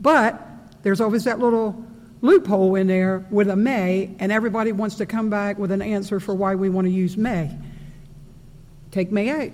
But 0.00 0.40
there's 0.82 1.02
always 1.02 1.24
that 1.24 1.38
little 1.38 1.84
loophole 2.22 2.76
in 2.76 2.86
there 2.86 3.26
with 3.30 3.50
a 3.50 3.56
may, 3.56 4.16
and 4.20 4.32
everybody 4.32 4.72
wants 4.72 4.96
to 4.96 5.06
come 5.06 5.28
back 5.28 5.58
with 5.58 5.70
an 5.70 5.82
answer 5.82 6.18
for 6.18 6.34
why 6.34 6.54
we 6.54 6.70
want 6.70 6.86
to 6.86 6.90
use 6.90 7.18
may. 7.18 7.54
Take 8.90 9.12
May 9.12 9.38
8 9.38 9.52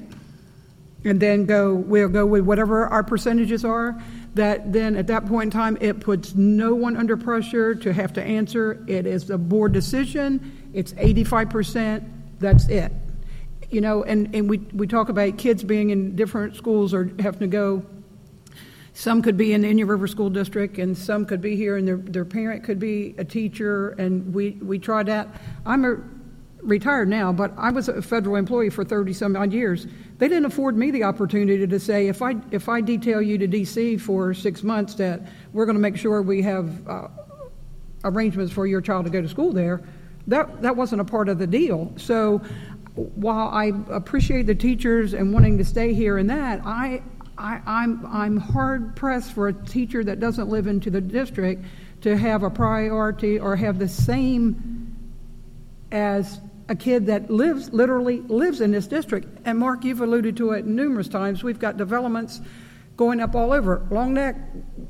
and 1.05 1.19
then 1.19 1.47
go, 1.47 1.75
we'll 1.75 2.09
go 2.09 2.25
with 2.25 2.45
whatever 2.45 2.87
our 2.87 3.03
percentages 3.03 3.65
are, 3.65 4.01
that 4.35 4.73
then 4.73 4.97
at 4.97 5.07
that 5.09 5.27
point 5.27 5.45
in 5.45 5.51
time, 5.51 5.77
it 5.81 6.01
puts 6.01 6.35
no 6.35 6.75
one 6.75 6.97
under 6.97 7.17
pressure 7.17 7.75
to 7.75 7.93
have 7.93 8.13
to 8.15 8.23
answer. 8.23 8.85
It 8.87 9.07
is 9.07 9.31
a 9.31 9.39
board 9.39 9.73
decision, 9.73 10.71
it's 10.73 10.93
85%, 10.95 12.09
that's 12.39 12.69
it. 12.69 12.93
You 13.71 13.81
know, 13.81 14.05
and, 14.05 14.35
and 14.35 14.49
we, 14.49 14.59
we 14.59 14.87
talk 14.87 15.09
about 15.09 15.39
kids 15.39 15.63
being 15.63 15.91
in 15.91 16.17
different 16.17 16.57
schools 16.57 16.93
or 16.93 17.11
having 17.19 17.41
to 17.41 17.47
go, 17.47 17.85
some 18.95 19.23
could 19.23 19.39
be 19.39 19.55
in 19.55 19.63
the 19.63 19.69
Indian 19.69 19.89
River 19.89 20.07
School 20.07 20.29
District, 20.29 20.79
and 20.79 20.97
some 20.97 21.25
could 21.25 21.41
be 21.41 21.57
here, 21.57 21.79
and 21.79 21.89
their, 21.89 21.97
their 21.97 22.25
parent 22.27 22.63
could 22.63 22.79
be 22.79 23.15
a 23.17 23.25
teacher, 23.25 23.91
and 23.91 24.35
we, 24.35 24.51
we 24.63 24.79
try 24.79 25.03
that. 25.03 25.29
I'm 25.65 25.85
a, 25.85 25.97
retired 26.63 27.09
now, 27.09 27.33
but 27.33 27.53
I 27.57 27.71
was 27.71 27.89
a 27.89 28.01
federal 28.01 28.37
employee 28.37 28.71
for 28.71 28.85
30 28.85 29.13
some 29.13 29.37
odd 29.37 29.53
years. 29.53 29.87
They 30.19 30.29
didn't 30.29 30.47
afford 30.47 30.77
me 30.77 30.91
the 30.91 31.03
opportunity 31.03 31.67
to 31.67 31.81
say, 31.81 32.07
if 32.07 32.23
I, 32.23 32.37
if 32.51 32.69
I 32.69 32.81
detail 32.81 33.21
you 33.21 33.37
to 33.39 33.49
DC 33.49 34.01
for 34.01 34.33
six 34.33 34.63
months, 34.63 34.95
that 34.95 35.23
we're 35.53 35.67
going 35.67 35.77
to 35.77 35.81
make 35.81 35.97
sure 35.97 36.23
we 36.23 36.41
have 36.43 36.89
uh, 36.89 37.09
arrangements 38.05 38.53
for 38.53 38.67
your 38.67 38.81
child 38.81 39.05
to 39.07 39.11
go 39.11 39.21
to 39.21 39.29
school 39.29 39.53
there. 39.53 39.83
That, 40.29 40.63
that 40.63 40.77
wasn't 40.77 41.01
a 41.01 41.05
part 41.05 41.29
of 41.29 41.39
the 41.39 41.49
deal. 41.49 41.93
So 41.97 42.39
while 42.95 43.49
I 43.49 43.73
appreciate 43.91 44.47
the 44.47 44.55
teachers 44.55 45.15
and 45.15 45.33
wanting 45.33 45.59
to 45.59 45.65
stay 45.65 45.95
here 45.95 46.19
and 46.19 46.31
that, 46.31 46.61
I, 46.65 47.03
I, 47.37 47.61
I'm, 47.67 48.07
I'm 48.07 48.37
hard 48.37 48.95
pressed 48.95 49.33
for 49.33 49.49
a 49.49 49.53
teacher 49.53 50.05
that 50.05 50.21
doesn't 50.21 50.49
live 50.49 50.69
into 50.69 50.91
the 50.91 51.01
district 51.01 51.65
to 52.03 52.17
have 52.17 52.45
a 52.45 52.51
priority 52.51 53.41
or 53.41 53.57
have 53.57 53.79
the 53.79 53.89
same 53.89 54.97
as 55.91 56.41
a 56.69 56.77
kid 56.77 57.07
that 57.07 57.31
lives, 57.31 57.73
literally 57.73 58.21
lives 58.21 58.61
in 58.61 58.71
this 58.71 58.87
district. 58.87 59.27
And 59.45 59.59
Mark, 59.59 59.85
you've 59.85 60.01
alluded 60.01 60.37
to 60.39 60.53
it 60.53 60.67
numerous 60.67 61.09
times. 61.09 61.43
We've 61.43 61.59
got 61.59 61.77
developments 61.77 62.41
going 62.97 63.21
up 63.21 63.35
all 63.35 63.53
over. 63.53 63.87
Long 63.91 64.15
Neck, 64.15 64.37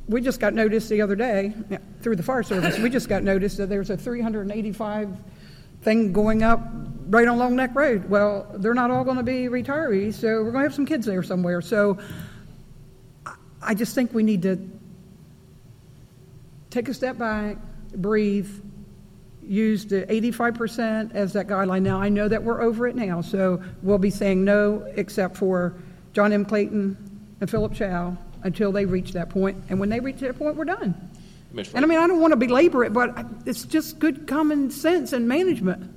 we 0.08 0.20
just 0.20 0.40
got 0.40 0.54
notice 0.54 0.88
the 0.88 1.00
other 1.00 1.16
day 1.16 1.54
through 2.02 2.16
the 2.16 2.22
fire 2.22 2.42
service. 2.42 2.78
We 2.78 2.90
just 2.90 3.08
got 3.08 3.22
notice 3.22 3.56
that 3.56 3.68
there's 3.68 3.90
a 3.90 3.96
385 3.96 5.16
thing 5.82 6.12
going 6.12 6.42
up 6.42 6.60
right 7.08 7.26
on 7.26 7.38
Long 7.38 7.56
Neck 7.56 7.74
Road. 7.74 8.08
Well, 8.08 8.46
they're 8.54 8.74
not 8.74 8.90
all 8.90 9.04
going 9.04 9.16
to 9.16 9.22
be 9.22 9.44
retirees, 9.44 10.14
so 10.14 10.42
we're 10.42 10.52
going 10.52 10.64
to 10.64 10.68
have 10.68 10.74
some 10.74 10.86
kids 10.86 11.06
there 11.06 11.22
somewhere. 11.22 11.60
So 11.60 11.98
I 13.60 13.74
just 13.74 13.94
think 13.94 14.12
we 14.12 14.22
need 14.22 14.42
to 14.42 14.58
take 16.70 16.88
a 16.88 16.94
step 16.94 17.18
back, 17.18 17.56
breathe, 17.94 18.48
use 19.47 19.84
the 19.84 20.07
85% 20.07 21.14
as 21.14 21.32
that 21.32 21.47
guideline. 21.47 21.82
Now, 21.82 22.01
I 22.01 22.09
know 22.09 22.28
that 22.28 22.43
we're 22.43 22.62
over 22.62 22.86
it 22.86 22.97
now, 22.97 23.20
so 23.20 23.62
we'll 23.82 23.99
be 23.99 24.11
saying 24.11 24.45
no 24.45 24.86
except 24.97 25.36
for 25.36 25.74
John 26.12 26.32
M. 26.32 26.45
Clayton 26.45 26.97
and 27.40 27.51
Phillip 27.51 27.74
Showell 27.74 28.16
until 28.45 28.72
they 28.72 28.84
reach 28.84 29.12
that 29.12 29.30
point. 29.30 29.62
And 29.68 29.78
when 29.78 29.88
they 29.88 30.01
reach 30.01 30.20
that 30.20 30.38
point, 30.38 30.57
we're 30.57 30.64
done. 30.64 31.11
Commissioner 31.51 31.76
And 31.76 31.84
I 31.84 31.88
mean, 31.88 31.99
I 31.99 32.07
don't 32.07 32.20
want 32.20 32.32
to 32.32 32.36
belabor 32.36 32.84
it, 32.84 32.93
but 32.93 33.26
it's 33.47 33.64
just 33.64 33.99
good 33.99 34.26
common 34.26 34.70
sense 34.70 35.12
and 35.12 35.28
management. 35.28 35.90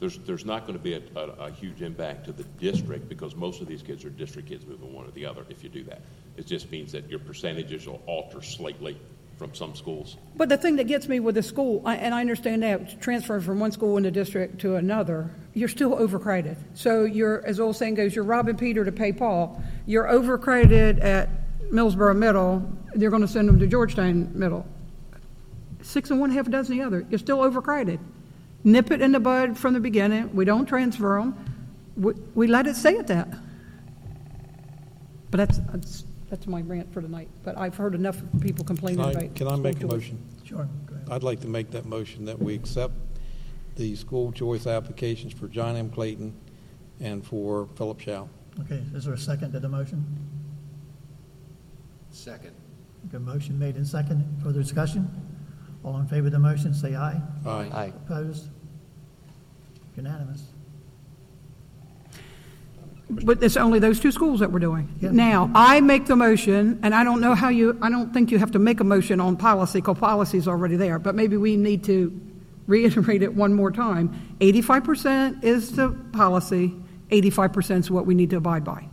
There's, 0.00 0.18
there's 0.18 0.44
not 0.44 0.66
going 0.66 0.76
to 0.76 0.82
be 0.82 0.94
a, 0.94 1.02
a, 1.16 1.46
a 1.46 1.50
huge 1.50 1.80
impact 1.80 2.26
to 2.26 2.32
the 2.32 2.44
district 2.60 3.08
because 3.08 3.34
most 3.34 3.62
of 3.62 3.68
these 3.68 3.82
kids 3.82 4.04
are 4.04 4.10
district 4.10 4.48
kids 4.48 4.66
moving 4.66 4.92
one 4.92 5.06
or 5.06 5.10
the 5.12 5.24
other 5.24 5.46
if 5.48 5.62
you 5.62 5.70
do 5.70 5.82
that. 5.84 6.02
It 6.36 6.46
just 6.46 6.70
means 6.70 6.92
that 6.92 7.08
your 7.08 7.20
percentages 7.20 7.86
will 7.86 8.02
alter 8.06 8.42
slightly 8.42 8.98
from 9.44 9.54
some 9.54 9.74
schools. 9.74 10.16
But 10.36 10.48
the 10.48 10.56
thing 10.56 10.76
that 10.76 10.84
gets 10.84 11.06
me 11.06 11.20
with 11.20 11.34
the 11.34 11.42
school, 11.42 11.86
and 11.86 12.14
I 12.14 12.20
understand 12.20 12.62
that, 12.62 12.98
transferring 13.02 13.42
from 13.42 13.60
one 13.60 13.72
school 13.72 13.98
in 13.98 14.02
the 14.02 14.10
district 14.10 14.58
to 14.60 14.76
another, 14.76 15.30
you're 15.52 15.68
still 15.68 15.96
overcredited. 15.96 16.56
So 16.72 17.04
you're, 17.04 17.44
as 17.46 17.60
old 17.60 17.76
saying 17.76 17.96
goes, 17.96 18.14
you're 18.14 18.24
robbing 18.24 18.56
Peter 18.56 18.86
to 18.86 18.92
pay 18.92 19.12
Paul. 19.12 19.62
You're 19.84 20.06
overcredited 20.06 21.04
at 21.04 21.28
Millsboro 21.70 22.16
Middle, 22.16 22.66
they're 22.94 23.10
going 23.10 23.22
to 23.22 23.28
send 23.28 23.48
them 23.48 23.58
to 23.58 23.66
Georgetown 23.66 24.30
Middle. 24.38 24.66
Six 25.82 26.10
and 26.10 26.20
one, 26.20 26.30
half 26.30 26.46
a 26.46 26.50
dozen 26.50 26.78
the 26.78 26.84
other. 26.84 27.06
You're 27.10 27.18
still 27.18 27.38
overcredited. 27.38 27.98
Nip 28.64 28.90
it 28.90 29.02
in 29.02 29.12
the 29.12 29.20
bud 29.20 29.58
from 29.58 29.74
the 29.74 29.80
beginning. 29.80 30.34
We 30.34 30.46
don't 30.46 30.64
transfer 30.66 31.18
them. 31.18 31.36
We, 31.96 32.14
we 32.34 32.46
let 32.46 32.66
it 32.66 32.76
stay 32.76 32.96
at 32.96 33.08
that. 33.08 33.28
But 35.30 35.36
that's, 35.36 35.58
that's, 35.70 36.04
that's 36.34 36.48
my 36.48 36.62
rant 36.62 36.92
for 36.92 37.00
tonight. 37.00 37.28
But 37.44 37.56
I've 37.56 37.76
heard 37.76 37.94
enough 37.94 38.20
people 38.40 38.64
Can 38.64 38.76
complaining 38.76 39.00
I, 39.04 39.10
about. 39.12 39.34
can 39.36 39.46
I 39.46 39.54
make 39.56 39.76
a 39.76 39.78
school 39.78 39.90
choice. 39.90 40.00
motion? 40.00 40.18
Sure, 40.44 40.68
go 40.86 40.94
ahead. 40.96 41.08
I'd 41.10 41.22
like 41.22 41.40
to 41.40 41.46
make 41.46 41.70
that 41.70 41.84
motion 41.86 42.24
that 42.24 42.36
we 42.40 42.54
accept 42.56 42.94
the 43.76 43.94
school 43.94 44.32
choice 44.32 44.66
applications 44.66 45.32
for 45.32 45.46
John 45.46 45.76
M. 45.76 45.90
Clayton 45.90 46.34
and 47.00 47.24
for 47.24 47.68
Phillip 47.76 48.00
Showell. 48.00 48.28
Okay, 48.62 48.82
is 48.94 49.04
there 49.04 49.14
a 49.14 49.18
second 49.18 49.52
to 49.52 49.60
the 49.60 49.68
motion? 49.68 50.04
Second. 52.10 52.52
Okay, 53.08 53.18
motion 53.18 53.56
made 53.58 53.76
and 53.76 53.86
second. 53.86 54.24
Further 54.42 54.60
discussion? 54.60 55.08
All 55.84 55.98
in 55.98 56.06
favor 56.08 56.26
of 56.26 56.32
the 56.32 56.38
motion, 56.40 56.74
say 56.74 56.96
aye. 56.96 57.20
Aye. 57.46 57.92
Opposed? 58.06 58.48
Unanimous. 59.96 60.46
But 63.10 63.42
it's 63.42 63.56
only 63.58 63.78
those 63.80 64.00
two 64.00 64.10
schools 64.10 64.40
that 64.40 64.50
we're 64.50 64.60
doing. 64.60 64.88
Yeah. 65.00 65.10
Now, 65.10 65.50
I 65.54 65.80
make 65.82 66.06
the 66.06 66.16
motion, 66.16 66.80
and 66.82 66.94
I 66.94 67.04
don't 67.04 67.20
know 67.20 67.34
how 67.34 67.50
you, 67.50 67.78
I 67.82 67.90
don't 67.90 68.14
think 68.14 68.30
you 68.30 68.38
have 68.38 68.52
to 68.52 68.58
make 68.58 68.80
a 68.80 68.84
motion 68.84 69.20
on 69.20 69.36
policy, 69.36 69.80
because 69.80 69.98
policy's 69.98 70.48
already 70.48 70.76
there, 70.76 70.98
but 70.98 71.14
maybe 71.14 71.36
we 71.36 71.56
need 71.56 71.84
to 71.84 72.18
reiterate 72.66 73.22
it 73.22 73.34
one 73.34 73.52
more 73.52 73.70
time. 73.70 74.36
Eighty-five 74.40 74.84
percent 74.84 75.44
is 75.44 75.76
the 75.76 75.90
policy, 76.12 76.74
eighty-five 77.10 77.52
percent 77.52 77.84
is 77.84 77.90
what 77.90 78.06
we 78.06 78.14
need 78.14 78.30
to 78.30 78.36
abide 78.36 78.64
by. 78.64 78.88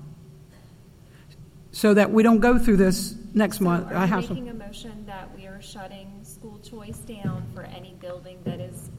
So 1.71 1.93
that 1.93 2.11
we 2.11 2.21
don't 2.21 2.41
go 2.41 2.59
through 2.59 2.77
this 2.77 3.15
next 3.33 3.59
So 3.59 3.63
month. 3.63 3.87
I 3.91 4.03
Are 4.03 4.07
have 4.07 4.21
you 4.23 4.27
some. 4.27 4.35
making 4.43 4.49
a 4.49 4.53
motion 4.65 5.05
that 5.05 5.33
we 5.37 5.45
are 5.47 5.61
shutting 5.61 6.19
school 6.23 6.59
choice 6.59 6.97
down 6.97 7.47
for 7.55 7.63
any 7.63 7.95
building 8.01 8.39
that 8.43 8.59
is 8.59 8.91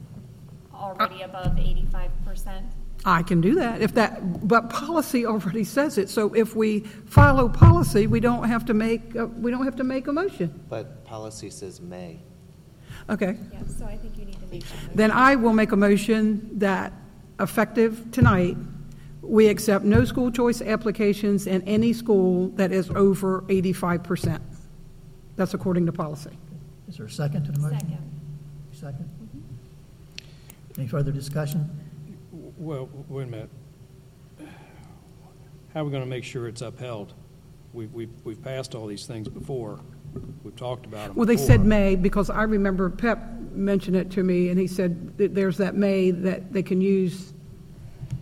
already 0.73 1.21
above 1.21 1.59
eighty-five 1.59 2.09
percent? 2.25 2.65
I 3.05 3.21
can 3.21 3.41
do 3.41 3.55
that 3.55 3.81
if 3.81 3.93
that, 3.95 4.47
but 4.47 4.69
policy 4.69 5.25
already 5.25 5.65
says 5.65 5.97
it. 5.97 6.09
So 6.09 6.33
if 6.33 6.55
we 6.55 6.81
follow 6.81 7.49
policy, 7.49 8.07
we 8.07 8.19
don't 8.19 8.45
have 8.47 8.65
to 8.65 8.73
make, 8.73 9.15
a- 9.15 9.25
we 9.25 9.51
don't 9.51 9.65
have 9.65 9.75
to 9.77 9.83
make 9.83 10.07
a 10.07 10.13
motion. 10.13 10.63
But 10.69 11.03
policy 11.03 11.49
says 11.49 11.81
may. 11.81 12.19
Okay. 13.09 13.37
Yeah, 13.51 13.59
so 13.67 13.85
I 13.85 13.97
think 13.97 14.17
you 14.17 14.25
need 14.25 14.39
to 14.39 14.47
make 14.47 14.63
that 14.63 14.75
motion. 14.75 14.91
Then 14.95 15.11
I 15.11 15.35
will 15.35 15.51
make 15.53 15.73
a 15.73 15.75
motion 15.75 16.49
that 16.59 16.93
effective 17.39 18.09
tonight, 18.11 18.55
we 19.21 19.47
accept 19.47 19.83
no 19.83 20.05
school 20.05 20.31
choice 20.31 20.61
applications 20.61 21.47
in 21.47 21.61
any 21.63 21.91
school 21.91 22.49
that 22.49 22.71
is 22.71 22.89
over 22.91 23.41
85%. 23.43 24.39
That's 25.35 25.53
according 25.53 25.85
to 25.87 25.91
policy. 25.91 26.37
Is 26.87 26.97
there 26.97 27.05
a 27.05 27.09
second 27.09 27.45
to 27.45 27.51
the 27.51 27.59
motion? 27.59 27.79
Second. 27.79 28.21
Second. 28.71 29.09
Mm-hmm. 29.09 30.79
Any 30.81 30.87
further 30.87 31.11
discussion? 31.11 31.69
Well, 32.63 32.87
wait 33.09 33.23
a 33.23 33.27
minute. 33.27 33.49
How 35.73 35.81
are 35.81 35.83
we 35.83 35.91
going 35.91 36.03
to 36.03 36.09
make 36.09 36.23
sure 36.23 36.47
it's 36.47 36.61
upheld? 36.61 37.13
We've, 37.73 37.91
we've, 37.91 38.11
we've 38.23 38.41
passed 38.41 38.73
all 38.73 38.87
these 38.87 39.05
things 39.05 39.27
before. 39.27 39.81
We've 40.43 40.55
talked 40.55 40.85
about 40.85 41.07
them 41.07 41.15
Well, 41.17 41.25
they 41.25 41.35
said 41.35 41.65
may, 41.65 41.97
because 41.97 42.29
I 42.29 42.43
remember 42.43 42.89
Pep 42.89 43.19
mentioned 43.51 43.97
it 43.97 44.11
to 44.11 44.23
me, 44.23 44.47
and 44.47 44.57
he 44.57 44.67
said 44.67 45.17
that 45.17 45.35
there's 45.35 45.57
that 45.57 45.75
may 45.75 46.11
that 46.11 46.53
they 46.53 46.63
can 46.63 46.79
use. 46.79 47.33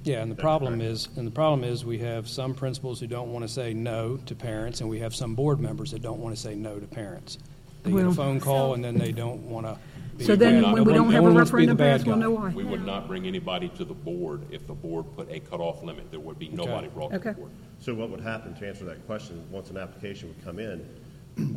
Yeah, 0.06 0.24
and 0.24 0.32
the 0.32 0.36
problem 0.36 0.82
is, 0.82 1.10
and 1.18 1.28
the 1.28 1.32
problem 1.32 1.64
is, 1.64 1.86
we 1.86 2.00
have 2.00 2.28
some 2.28 2.56
principals 2.56 3.00
who 3.00 3.06
don't 3.06 3.32
want 3.32 3.44
to 3.46 3.50
say 3.50 3.76
no 3.76 4.18
to 4.26 4.34
parents, 4.34 4.82
and 4.82 4.90
we 4.90 4.98
have 5.00 5.14
some 5.14 5.36
board 5.36 5.60
members 5.60 5.92
that 5.92 6.02
don't 6.02 6.20
want 6.20 6.36
to 6.36 6.42
say 6.42 6.56
no 6.56 6.80
to 6.80 6.88
parents. 6.88 7.38
They 7.84 7.92
get 7.92 8.08
a 8.08 8.12
phone 8.12 8.40
call, 8.40 8.74
and 8.74 8.84
then 8.84 8.98
they 8.98 9.12
don't 9.12 9.44
want 9.44 9.68
to 9.68 9.78
So 10.20 10.36
then 10.36 10.72
when 10.72 10.84
we 10.84 10.94
don't 10.94 11.12
have 11.12 11.22
a 11.24 11.24
one 11.24 11.36
wants 11.36 11.50
to 11.52 11.58
be 11.58 11.66
the 11.66 11.74
referendum 11.74 11.78
bad 11.78 11.92
passed, 11.98 12.06
we'll 12.08 12.16
guy. 12.18 12.22
know 12.22 12.32
why. 12.32 12.50
We 12.50 12.64
would 12.64 12.86
not 12.86 13.08
bring 13.08 13.26
anybody 13.26 13.70
to 13.70 13.86
the 13.86 13.94
board 13.94 14.46
if 14.52 14.68
the 14.68 14.74
board 14.74 15.06
put 15.16 15.32
a 15.32 15.40
cutoff 15.40 15.84
limit. 15.84 16.12
There 16.12 16.20
would 16.20 16.38
be 16.38 16.50
nobody 16.50 16.88
brought 16.90 17.12
to 17.12 17.20
the 17.20 17.30
Okay. 17.30 17.40
board. 17.40 17.52
So 17.80 17.94
what 17.96 18.10
would 18.10 18.22
happen, 18.22 18.54
to 18.56 18.68
answer 18.68 18.86
that 18.86 19.06
question, 19.08 19.44
once 19.50 19.70
an 19.72 19.78
application 19.78 20.28
would 20.28 20.44
come 20.44 20.60
in, 20.60 20.86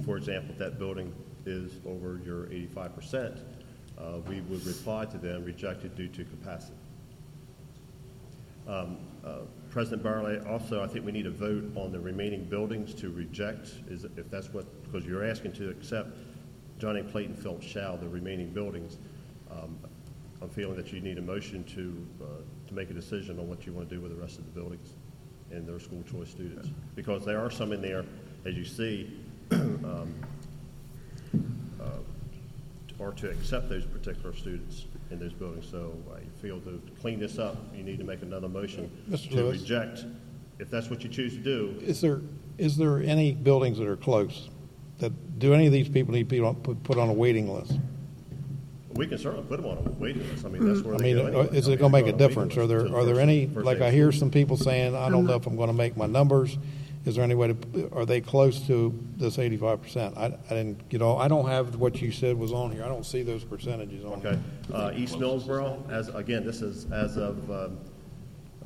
for 0.05 0.17
example, 0.17 0.53
if 0.53 0.59
that 0.59 0.79
building 0.79 1.13
is 1.47 1.73
over 1.85 2.21
your 2.25 2.47
eighty-five 2.47 2.95
percent, 2.95 3.39
uh, 3.99 4.19
we 4.29 4.41
would 4.43 4.65
reply 4.67 5.05
to 5.07 5.19
them, 5.19 5.45
rejected 5.45 5.95
due 5.95 6.09
to 6.09 6.25
capacity. 6.25 6.77
Um, 8.67 8.97
uh, 9.25 9.41
President 9.71 10.03
Barley, 10.03 10.39
also, 10.49 10.83
I 10.83 10.87
think 10.87 11.05
we 11.05 11.13
need 11.13 11.27
a 11.27 11.31
vote 11.31 11.65
on 11.77 11.93
the 11.93 12.01
remaining 12.01 12.45
buildings 12.45 12.95
to 12.95 13.11
reject, 13.11 13.73
is, 13.89 14.05
if 14.05 14.31
that's 14.31 14.55
what, 14.55 14.65
because 14.85 15.05
you're 15.05 15.25
asking 15.25 15.53
to 15.55 15.69
accept 15.69 16.17
Johnny 16.79 17.03
Clayton 17.03 17.35
Phillips 17.37 17.67
Showell, 17.67 18.01
the 18.01 18.09
remaining 18.09 18.51
buildings. 18.51 18.99
Um, 19.51 19.79
I'm 20.43 20.49
feeling 20.51 20.77
that 20.77 20.93
you 20.93 21.01
need 21.01 21.19
a 21.19 21.23
motion 21.23 21.65
to, 21.65 22.07
uh, 22.23 22.27
to 22.69 22.75
make 22.75 22.91
a 22.91 22.95
decision 22.95 23.39
on 23.39 23.49
what 23.49 23.67
you 23.67 23.73
want 23.73 23.89
to 23.89 23.95
do 23.95 24.01
with 24.01 24.15
the 24.15 24.21
rest 24.21 24.39
of 24.39 24.45
the 24.45 24.51
buildings 24.51 24.95
and 25.51 25.67
their 25.67 25.79
school 25.79 26.03
choice 26.11 26.31
students. 26.31 26.69
Because 26.95 27.25
there 27.25 27.41
are 27.41 27.51
some 27.51 27.73
in 27.73 27.81
there, 27.81 28.05
as 28.45 28.55
you 28.55 28.65
see, 28.65 29.21
um, 29.51 30.15
uh, 31.81 31.87
or 32.99 33.13
to 33.13 33.31
accept 33.31 33.69
those 33.69 33.85
particular 33.85 34.35
students 34.35 34.87
in 35.11 35.19
those 35.19 35.33
buildings. 35.33 35.67
So 35.71 35.95
I 36.15 36.21
feel 36.43 36.61
to 36.61 36.81
clean 37.01 37.21
this 37.21 37.39
up, 37.39 37.57
you 37.75 37.83
need 37.83 37.99
to 37.99 38.05
make 38.05 38.23
another 38.23 38.49
motion 38.49 38.91
Mr. 39.09 39.31
to 39.31 39.37
Lewis? 39.37 39.61
reject, 39.61 40.05
if 40.59 40.71
that's 40.71 40.91
what 40.91 41.03
you 41.03 41.09
choose 41.09 41.35
to 41.35 41.41
do. 41.41 41.77
Is 41.81 42.01
there, 42.01 42.21
is 42.59 42.77
there 42.77 43.03
any 43.03 43.33
buildings 43.33 43.79
that 43.79 43.89
are 43.89 43.97
close? 43.97 44.51
That, 44.99 45.39
do 45.39 45.55
any 45.55 45.67
of 45.67 45.73
these 45.73 45.89
people 45.89 46.15
need 46.15 46.21
to 46.21 46.25
be 46.37 46.41
on, 46.41 46.55
put, 46.57 46.83
put 46.83 46.99
on 46.99 47.09
a 47.09 47.13
waiting 47.13 47.53
list? 47.53 47.79
We 48.93 49.09
can 49.09 49.19
certainly 49.19 49.45
put 49.49 49.57
them 49.61 49.67
on 49.67 49.79
a 49.79 49.91
waiting 49.99 50.23
list. 50.31 50.45
I 50.47 50.49
mean, 50.49 50.65
that's 50.65 50.83
where 50.83 50.95
I 50.95 50.99
they 50.99 51.15
mean, 51.15 51.17
go 51.17 51.27
anyway. 51.27 51.57
is 51.59 51.67
I 51.69 51.73
it 51.73 51.81
mean, 51.81 51.91
gonna 51.91 52.05
make 52.05 52.15
a 52.15 52.17
difference? 52.17 52.55
list 52.55 52.59
Are 52.59 52.67
there, 52.69 52.83
to 52.85 52.89
the 52.91 52.95
are 52.95 53.05
there 53.05 53.19
any, 53.21 53.49
like 53.49 53.81
I 53.81 53.91
hear 53.91 54.13
some 54.13 54.31
people 54.31 54.57
saying, 54.57 54.95
I 54.95 55.09
don't 55.09 55.27
know 55.27 55.35
if 55.35 55.47
I'm 55.49 55.57
gonna 55.57 55.73
make 55.73 55.97
my 55.97 56.07
numbers. 56.07 56.57
Is 57.05 57.17
there 57.17 57.25
any 57.25 57.35
way 57.35 57.49
to, 57.53 57.91
are 57.93 58.07
they 58.07 58.23
close 58.23 58.67
to 58.69 58.99
this 59.19 59.39
eighty-five 59.39 59.83
percent? 59.83 60.17
I, 60.17 60.27
I 60.27 60.49
didn't 60.49 60.89
get 60.89 61.03
all, 61.03 61.19
I 61.19 61.29
don't 61.29 61.47
have 61.49 61.77
what 61.77 62.01
you 62.01 62.11
said 62.13 62.39
was 62.39 62.51
on 62.53 62.71
here. 62.71 62.83
I 62.83 62.89
don't 62.89 63.05
see 63.05 63.23
those 63.23 63.45
percentages 63.45 64.05
on 64.07 64.13
Okay. 64.25 64.39
here. 64.69 64.77
Uh, 64.77 64.93
East 64.95 65.17
Millsboro, 65.19 65.91
as, 65.91 66.09
again, 66.09 66.47
this 66.47 66.63
is 66.63 66.91
as 66.93 67.19
of 67.19 67.51
um, 67.51 67.79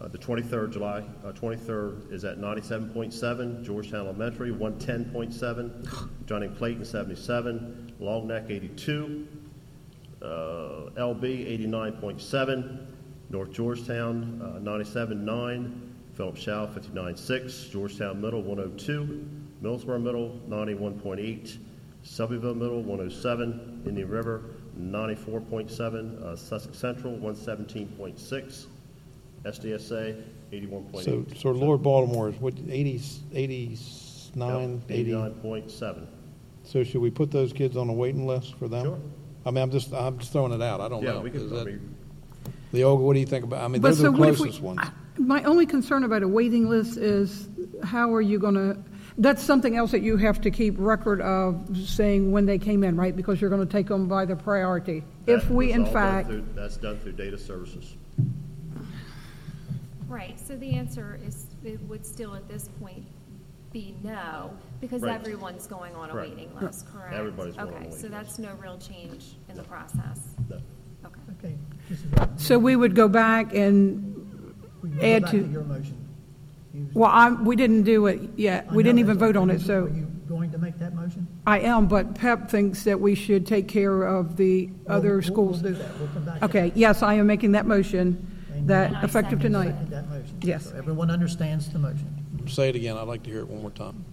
uh, 0.00 0.08
the 0.08 0.18
23rd, 0.18 0.72
July 0.72 1.04
uh, 1.24 1.32
23rd, 1.32 2.12
is 2.12 2.24
at 2.24 2.38
97.7. 2.38 3.62
Georgetown 3.64 4.06
Elementary, 4.06 4.52
110.7. 4.52 6.08
Johnny 6.26 6.48
Clayton, 6.48 6.84
77. 6.84 7.94
Long 7.98 8.28
Neck, 8.28 8.44
82. 8.48 9.26
Uh, 10.22 10.26
LB, 10.96 11.60
89.7. 11.68 12.86
North 13.30 13.52
Georgetown, 13.52 14.40
uh, 14.42 14.60
97.9. 14.60 15.80
Phillips 16.14 16.40
Showell, 16.40 16.68
59.6. 16.68 17.70
Georgetown 17.70 18.20
Middle, 18.20 18.42
102. 18.42 19.28
Millsboro 19.62 20.00
Middle, 20.00 20.40
91.8. 20.48 21.58
Selbyville 22.04 22.56
Middle, 22.56 22.82
107. 22.82 23.82
Indian 23.86 24.08
River, 24.08 24.44
94.7. 24.80 26.22
Uh, 26.22 26.36
Sussex 26.36 26.78
Central, 26.78 27.16
117.6. 27.18 28.66
SDSA, 29.48 30.22
81.8. 30.52 31.04
So, 31.04 31.24
so 31.36 31.50
Lord 31.50 31.82
Baltimore 31.82 32.28
is 32.28 32.36
what, 32.36 32.54
eighty, 32.70 33.00
eighty-nine, 33.34 34.82
eighty? 34.88 35.10
89.7. 35.12 36.06
So 36.64 36.84
should 36.84 37.00
we 37.00 37.10
put 37.10 37.30
those 37.30 37.52
kids 37.52 37.76
on 37.76 37.88
a 37.88 37.92
waiting 37.92 38.26
list 38.26 38.54
for 38.58 38.68
them? 38.68 38.84
Sure. 38.84 39.00
I 39.46 39.50
mean, 39.50 39.62
I'm 39.62 39.70
just, 39.70 39.92
I'm 39.94 40.18
just 40.18 40.32
throwing 40.32 40.52
it 40.52 40.60
out. 40.62 40.80
I 40.80 40.88
don't 40.88 41.02
know. 41.02 41.14
Yeah, 41.16 41.20
we 41.22 41.30
Is 41.30 41.42
can, 41.42 41.52
I 41.52 41.56
that- 41.60 41.66
mean, 41.66 41.94
Leolga, 42.72 42.98
what 43.00 43.14
do 43.14 43.20
you 43.20 43.26
think 43.26 43.44
about, 43.44 43.64
I 43.64 43.68
mean, 43.68 43.80
they're 43.80 43.92
But 43.92 43.96
the 43.96 44.02
so 44.04 44.10
what 44.10 44.28
if 44.28 44.38
we? 44.40 44.44
closest 44.46 44.60
ones. 44.62 44.80
My 45.16 45.42
only 45.44 45.64
concern 45.64 46.04
about 46.04 46.22
a 46.22 46.28
waiting 46.28 46.68
list 46.68 46.98
is 46.98 47.48
how 47.82 48.12
are 48.14 48.20
you 48.20 48.38
going 48.38 48.54
to, 48.54 48.76
that's 49.16 49.42
something 49.42 49.74
else 49.76 49.90
that 49.92 50.02
you 50.02 50.16
have 50.18 50.40
to 50.42 50.50
keep 50.50 50.74
record 50.76 51.20
of 51.22 51.76
saying 51.76 52.30
when 52.30 52.44
they 52.44 52.58
came 52.58 52.84
in, 52.84 52.94
right? 52.96 53.16
Because 53.16 53.40
you're 53.40 53.48
going 53.50 53.66
to 53.66 53.72
take 53.72 53.86
them 53.88 54.06
by 54.06 54.26
the 54.26 54.36
priority. 54.36 55.02
If 55.26 55.44
that 55.44 55.50
we 55.50 55.70
is 55.70 55.76
in 55.76 55.80
all 55.80 55.84
done 55.86 55.94
fact, 55.94 56.28
through- 56.28 56.44
That's 56.54 56.76
done 56.76 56.98
through 56.98 57.12
data 57.12 57.38
services. 57.38 57.96
Right, 60.08 60.38
so 60.40 60.56
the 60.56 60.74
answer 60.74 61.18
is, 61.26 61.46
it 61.64 61.80
would 61.88 62.04
still 62.06 62.34
at 62.34 62.48
this 62.48 62.68
point 62.80 63.04
be 63.72 63.94
no, 64.02 64.50
because 64.80 65.02
Right. 65.02 65.14
everyone's 65.20 65.66
going 65.66 65.94
on 65.94 66.08
a 66.08 66.12
Correct. 66.12 66.30
waiting 66.30 66.50
list, 66.60 66.86
correct? 66.92 67.12
Everybody's 67.14 67.54
going 67.56 67.68
on 67.68 67.72
a 67.74 67.76
Okay, 67.76 67.84
waiting 67.88 68.00
so 68.00 68.08
that's 68.08 68.38
no 68.38 68.48
real 68.62 68.78
change 68.78 69.36
in 69.50 69.56
the 69.56 69.62
process. 69.64 70.20
No. 70.48 70.56
Okay. 71.04 71.20
Okay. 71.38 71.54
Mrs. 71.92 72.18
Robbins, 72.18 72.42
so 72.46 72.58
we 72.58 72.74
would 72.74 72.94
go 72.94 73.06
back 73.08 73.54
and, 73.54 74.54
we 74.82 74.88
go 74.88 75.00
add 75.06 75.22
back 75.22 75.30
to- 75.32 75.46
Your 75.48 75.64
motion. 75.64 75.96
You- 76.72 76.88
well, 76.94 77.10
I, 77.12 77.30
we 77.32 77.54
didn't 77.56 77.82
do 77.82 78.06
it 78.06 78.20
yet. 78.36 78.66
I 78.70 78.74
We 78.74 78.82
know 78.82 78.88
didn't 78.88 78.98
even 79.00 79.18
that's- 79.18 79.34
vote 79.34 79.38
on 79.40 79.50
it, 79.50 79.60
So 79.60 79.84
Are 79.84 79.88
so 79.88 79.94
you 79.94 80.06
going 80.26 80.50
to 80.52 80.58
make 80.58 80.78
that 80.78 80.94
motion? 80.94 81.26
I 81.46 81.60
am, 81.60 81.86
but 81.86 82.14
PEP 82.14 82.48
thinks 82.50 82.84
that 82.84 82.98
we 82.98 83.14
should 83.14 83.46
take 83.46 83.68
care 83.68 84.04
of 84.04 84.36
the 84.38 84.70
We'll- 84.86 84.96
other 84.96 85.12
we'll- 85.16 85.22
schools. 85.22 85.62
We'll 85.62 85.72
do 85.74 85.78
that. 85.78 85.98
We'll 85.98 86.08
come 86.08 86.24
back. 86.24 86.38
to 86.38 86.44
Okay, 86.46 86.72
yes, 86.74 87.02
I 87.02 87.14
am 87.14 87.26
making 87.26 87.52
that 87.52 87.66
motion, 87.66 88.06
And 88.06 88.37
that 88.68 89.02
effective 89.04 89.40
tonight. 89.40 89.90
that 89.90 90.08
motion. 90.08 90.36
Yes. 90.42 90.70
So 90.70 90.76
everyone 90.76 91.10
understands 91.10 91.68
the 91.70 91.78
motion. 91.78 92.06
Say 92.46 92.68
it 92.70 92.76
again, 92.76 92.96
I'd 92.96 93.08
like 93.08 93.22
to 93.24 93.30
hear 93.30 93.40
it 93.40 93.48
one 93.48 93.60
more 93.62 93.70
time. 93.70 94.04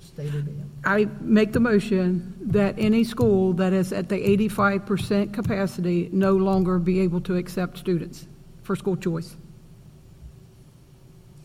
State 0.00 0.28
it 0.34 0.38
again. 0.46 0.70
I 0.84 1.08
make 1.20 1.52
the 1.52 1.60
motion 1.60 2.34
that 2.42 2.74
any 2.78 3.04
school 3.04 3.52
that 3.54 3.72
is 3.72 3.92
at 3.92 4.08
the 4.08 4.16
85% 4.36 5.32
capacity 5.32 6.08
no 6.12 6.36
longer 6.36 6.78
be 6.78 7.00
able 7.00 7.20
to 7.22 7.36
accept 7.36 7.78
students 7.78 8.26
for 8.62 8.76
school 8.76 8.96
choice. 8.96 9.36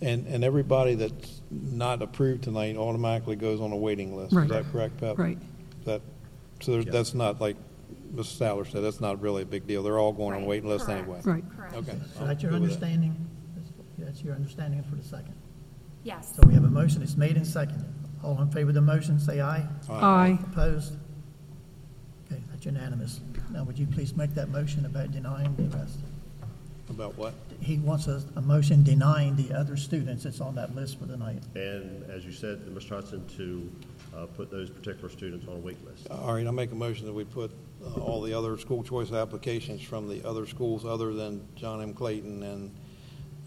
And, 0.01 0.27
and 0.27 0.43
everybody 0.43 0.95
that's 0.95 1.41
not 1.51 2.01
approved 2.01 2.43
tonight 2.43 2.77
automatically 2.77 3.35
goes 3.35 3.59
on 3.59 3.71
a 3.73 3.77
waiting 3.77 4.15
list. 4.15 4.33
Right. 4.33 4.43
Is 4.45 4.49
that 4.51 4.71
correct, 4.71 4.97
Pep? 4.97 5.17
Right. 5.17 5.37
That, 5.85 6.01
so 6.61 6.71
there's- 6.73 6.85
that's 6.89 7.13
not 7.13 7.41
like 7.41 7.57
Mrs. 8.13 8.37
Saller 8.39 8.69
said, 8.69 8.83
that's 8.83 8.99
not 9.01 9.21
really 9.21 9.43
a 9.43 9.45
big 9.45 9.67
deal. 9.67 9.83
They're 9.83 9.99
all 9.99 10.11
going 10.13 10.29
on 10.33 10.37
a 10.37 10.37
Right, 10.39 10.47
waiting 10.47 10.69
list 10.69 10.85
correct, 10.85 11.01
anyway. 11.03 11.21
Right. 11.23 11.43
Correct. 11.55 11.75
Okay. 11.75 11.97
So 12.15 12.21
I'm 12.21 12.27
that's 12.27 12.41
your 12.43 12.51
good 12.51 12.61
with 12.61 12.69
that. 12.79 12.83
understanding? 12.85 13.27
That's- 13.55 13.73
That's 13.97 14.23
your 14.23 14.35
understanding 14.35 14.83
for 14.83 14.95
the 14.95 15.03
second. 15.03 15.35
Yes. 16.03 16.33
So 16.35 16.47
we 16.47 16.53
have 16.53 16.63
a 16.63 16.69
motion, 16.69 17.01
it's 17.03 17.17
made 17.17 17.35
and 17.35 17.45
seconded. 17.45 17.85
All 18.23 18.41
in 18.41 18.49
favor 18.51 18.69
of 18.69 18.75
the 18.75 18.81
motion, 18.81 19.19
say 19.19 19.41
aye. 19.41 19.65
Aye. 19.89 20.39
Opposed? 20.51 20.95
Okay, 22.31 22.41
that's 22.51 22.65
unanimous. 22.65 23.19
Now, 23.51 23.63
would 23.63 23.77
you 23.77 23.87
please 23.87 24.15
make 24.15 24.33
that 24.35 24.49
motion 24.49 24.85
about 24.85 25.11
denying 25.11 25.55
the 25.55 25.77
rest? 25.77 25.99
About 26.89 27.15
what? 27.17 27.33
He 27.61 27.77
wants 27.77 28.07
a, 28.07 28.23
a 28.35 28.41
motion 28.41 28.81
denying 28.83 29.35
the 29.35 29.53
other 29.53 29.77
students 29.77 30.23
that's 30.23 30.41
on 30.41 30.55
that 30.55 30.73
list 30.75 30.97
for 30.99 31.05
the 31.05 31.17
night. 31.17 31.43
And 31.55 32.03
as 32.09 32.25
you 32.25 32.31
said, 32.31 32.61
Mr. 32.65 32.89
Hudson, 32.89 33.25
to 33.37 33.71
uh, 34.17 34.25
put 34.25 34.49
those 34.49 34.69
particular 34.71 35.09
students 35.09 35.47
on 35.47 35.55
a 35.57 35.59
wait 35.59 35.77
list. 35.85 36.07
All 36.09 36.33
right, 36.33 36.47
I 36.47 36.51
make 36.51 36.71
a 36.71 36.75
motion 36.75 37.05
that 37.05 37.13
we 37.13 37.25
put 37.25 37.51
uh, 37.85 37.99
all 38.01 38.21
the 38.21 38.33
other 38.33 38.57
school 38.57 38.83
choice 38.83 39.11
applications 39.11 39.81
from 39.81 40.07
the 40.09 40.27
other 40.27 40.45
schools 40.45 40.85
other 40.85 41.13
than 41.13 41.45
John 41.55 41.81
M. 41.81 41.93
Clayton 41.93 42.43
and 42.43 42.75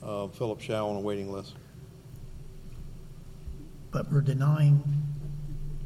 uh, 0.03 0.29
Phillip 0.29 0.61
Showell 0.61 0.91
on 0.91 0.97
a 0.97 1.01
waiting 1.01 1.31
list. 1.33 1.55
But 3.91 4.11
we're 4.11 4.23
denying 4.23 4.83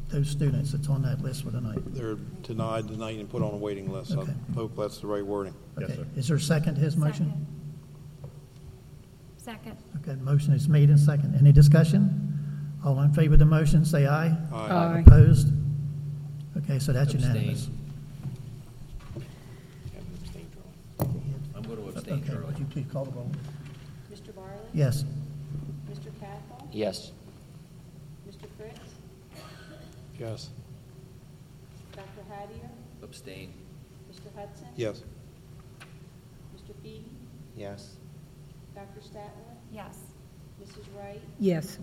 those 0.09 0.29
students 0.31 0.71
that's 0.73 0.89
on 0.89 1.03
that 1.03 1.21
list 1.21 1.43
for 1.43 1.51
the 1.51 1.61
night. 1.61 1.79
They're 1.93 2.15
denied 2.43 2.87
tonight 2.87 3.19
and 3.19 3.29
put 3.29 3.43
on 3.43 3.53
a 3.53 3.57
waiting 3.57 3.91
list. 3.93 4.13
I 4.13 4.21
Okay. 4.21 4.33
hope 4.55 4.77
that's 4.77 4.99
the 4.99 5.09
right 5.09 5.27
wording. 5.27 5.55
Yes, 5.81 5.91
sir. 5.97 6.07
Is 6.17 6.29
there 6.29 6.37
a 6.37 6.41
second 6.41 6.77
to 6.77 6.81
his 6.81 6.97
motion? 6.97 7.47
Second. 9.37 9.77
Okay, 10.01 10.15
motion 10.21 10.53
is 10.53 10.69
made 10.69 10.89
and 10.91 10.99
second. 10.99 11.35
Any 11.35 11.51
discussion? 11.53 12.23
All 12.85 13.01
in 13.01 13.13
favor 13.13 13.35
of 13.35 13.41
the 13.41 13.45
motion, 13.45 13.85
say 13.85 14.07
aye. 14.07 14.37
Aye. 14.53 15.03
Opposed? 15.05 15.49
Okay, 16.59 16.79
so 16.79 16.93
that's 16.93 17.13
unanimous. 17.13 17.69
I'm 22.09 22.21
going 22.21 22.23
to 22.23 22.27
abstain, 22.27 22.37
Okay, 22.37 22.47
would 22.47 22.59
you 22.59 22.65
please 22.67 22.87
call 22.93 23.05
the 23.05 23.11
roll? 23.13 23.31
Mr. 24.13 24.35
Barley? 24.35 24.53
Yes. 24.73 25.05
Mr. 25.91 26.11
Cathell? 26.21 26.69
Yes. 26.73 27.13
Mr. 28.29 28.47
Fritz? 28.57 28.79
Yes. 30.19 30.51
Dr. 31.93 32.07
Hattier? 32.31 32.69
Abstain. 33.03 33.53
Mr. 34.11 34.35
Hudson? 34.37 34.69
Yes. 34.77 35.03
Mr. 36.57 36.73
Feedy? 36.85 37.05
Yes. 37.57 37.97
Dr. 38.75 39.01
Statler? 39.01 39.57
Yes. 39.73 39.99
Mrs. 40.63 40.85
Wright? 40.97 41.21
Yes. 41.39 41.79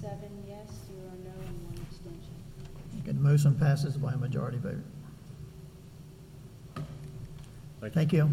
Seven 0.00 0.30
yes, 0.48 0.66
zero 0.86 1.10
no, 1.24 1.30
and 1.46 1.64
one 1.66 1.74
abstention. 1.90 2.34
Okay, 3.02 3.12
the 3.12 3.20
motion 3.20 3.54
passes 3.54 3.96
by 3.96 4.12
a 4.12 4.16
majority 4.16 4.58
vote. 4.58 4.82
Thank 7.80 7.94
you. 7.94 8.00
Thank 8.00 8.12
you. 8.12 8.30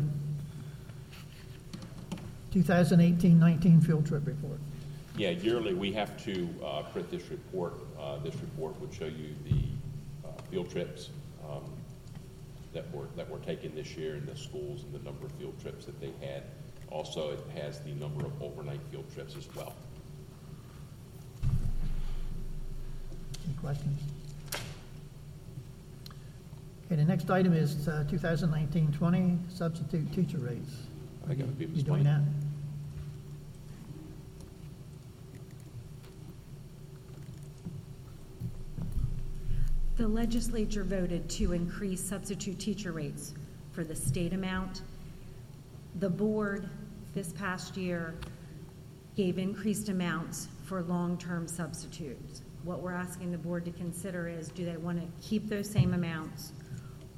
2018-19 2.64 3.86
field 3.86 4.06
trip 4.06 4.26
report. 4.26 4.60
Yeah, 5.16 5.30
yearly, 5.32 5.74
we 5.74 5.91
have 5.93 6.22
to 6.26 6.50
uh, 6.64 6.84
print 6.84 7.10
this 7.10 7.30
report. 7.30 7.74
Uh, 8.00 8.18
This 8.18 8.36
report 8.36 8.80
would 8.80 8.93
show 8.93 9.06
you 9.06 9.36
the 9.45 10.28
uh, 10.28 10.32
field 10.50 10.70
trips 10.70 11.10
um, 11.50 11.64
that 12.74 12.91
were, 12.93 13.08
that 13.16 13.30
were 13.30 13.39
taken 13.39 13.74
this 13.76 13.95
year 13.98 14.16
in 14.16 14.26
the 14.26 14.36
schools 14.36 14.84
and 14.84 14.93
the 14.93 15.04
number 15.04 15.26
of 15.26 15.32
field 15.34 15.60
trips 15.62 15.86
that 15.86 16.00
they 16.00 16.12
had. 16.26 16.43
Also, 16.89 17.32
it 17.32 17.39
has 17.62 17.80
the 17.80 17.91
number 17.93 18.26
of 18.26 18.41
overnight 18.41 18.80
field 18.91 19.06
trips 19.14 19.36
as 19.36 19.48
well. 19.56 19.74
Any 23.45 23.56
questions? 23.60 24.00
Okay, 26.88 26.95
the 26.95 27.03
next 27.03 27.29
item 27.29 27.51
is 27.51 27.89
uh, 27.89 28.05
2019-20 28.09 29.51
substitute 29.51 30.09
teacher 30.13 30.38
rates. 30.38 30.71
I 31.25 31.27
think 31.27 31.41
it 31.41 31.45
would 31.45 31.59
be 31.59 31.65
You 31.65 31.71
Ms. 31.71 31.83
doing 31.83 32.03
Blaine. 32.03 32.15
that? 32.15 32.21
The 39.97 40.07
legislature 40.07 40.85
voted 40.85 41.29
to 41.31 41.51
increase 41.51 42.01
substitute 42.01 42.57
teacher 42.57 42.93
rates 42.93 43.33
for 43.73 43.83
the 43.83 43.95
state 43.95 44.31
amount. 44.31 44.83
The 45.99 46.09
board 46.09 46.69
this 47.13 47.33
past 47.33 47.75
year 47.75 48.15
gave 49.17 49.38
increased 49.38 49.89
amounts 49.89 50.47
for 50.63 50.83
long-term 50.83 51.49
substitutes. 51.49 52.43
What 52.63 52.79
we're 52.79 52.93
asking 52.93 53.33
the 53.33 53.38
board 53.38 53.65
to 53.65 53.71
consider 53.71 54.29
is, 54.29 54.47
do 54.47 54.63
they 54.63 54.77
want 54.77 55.01
to 55.01 55.27
keep 55.27 55.49
those 55.49 55.69
same 55.69 55.93
amounts 55.93 56.53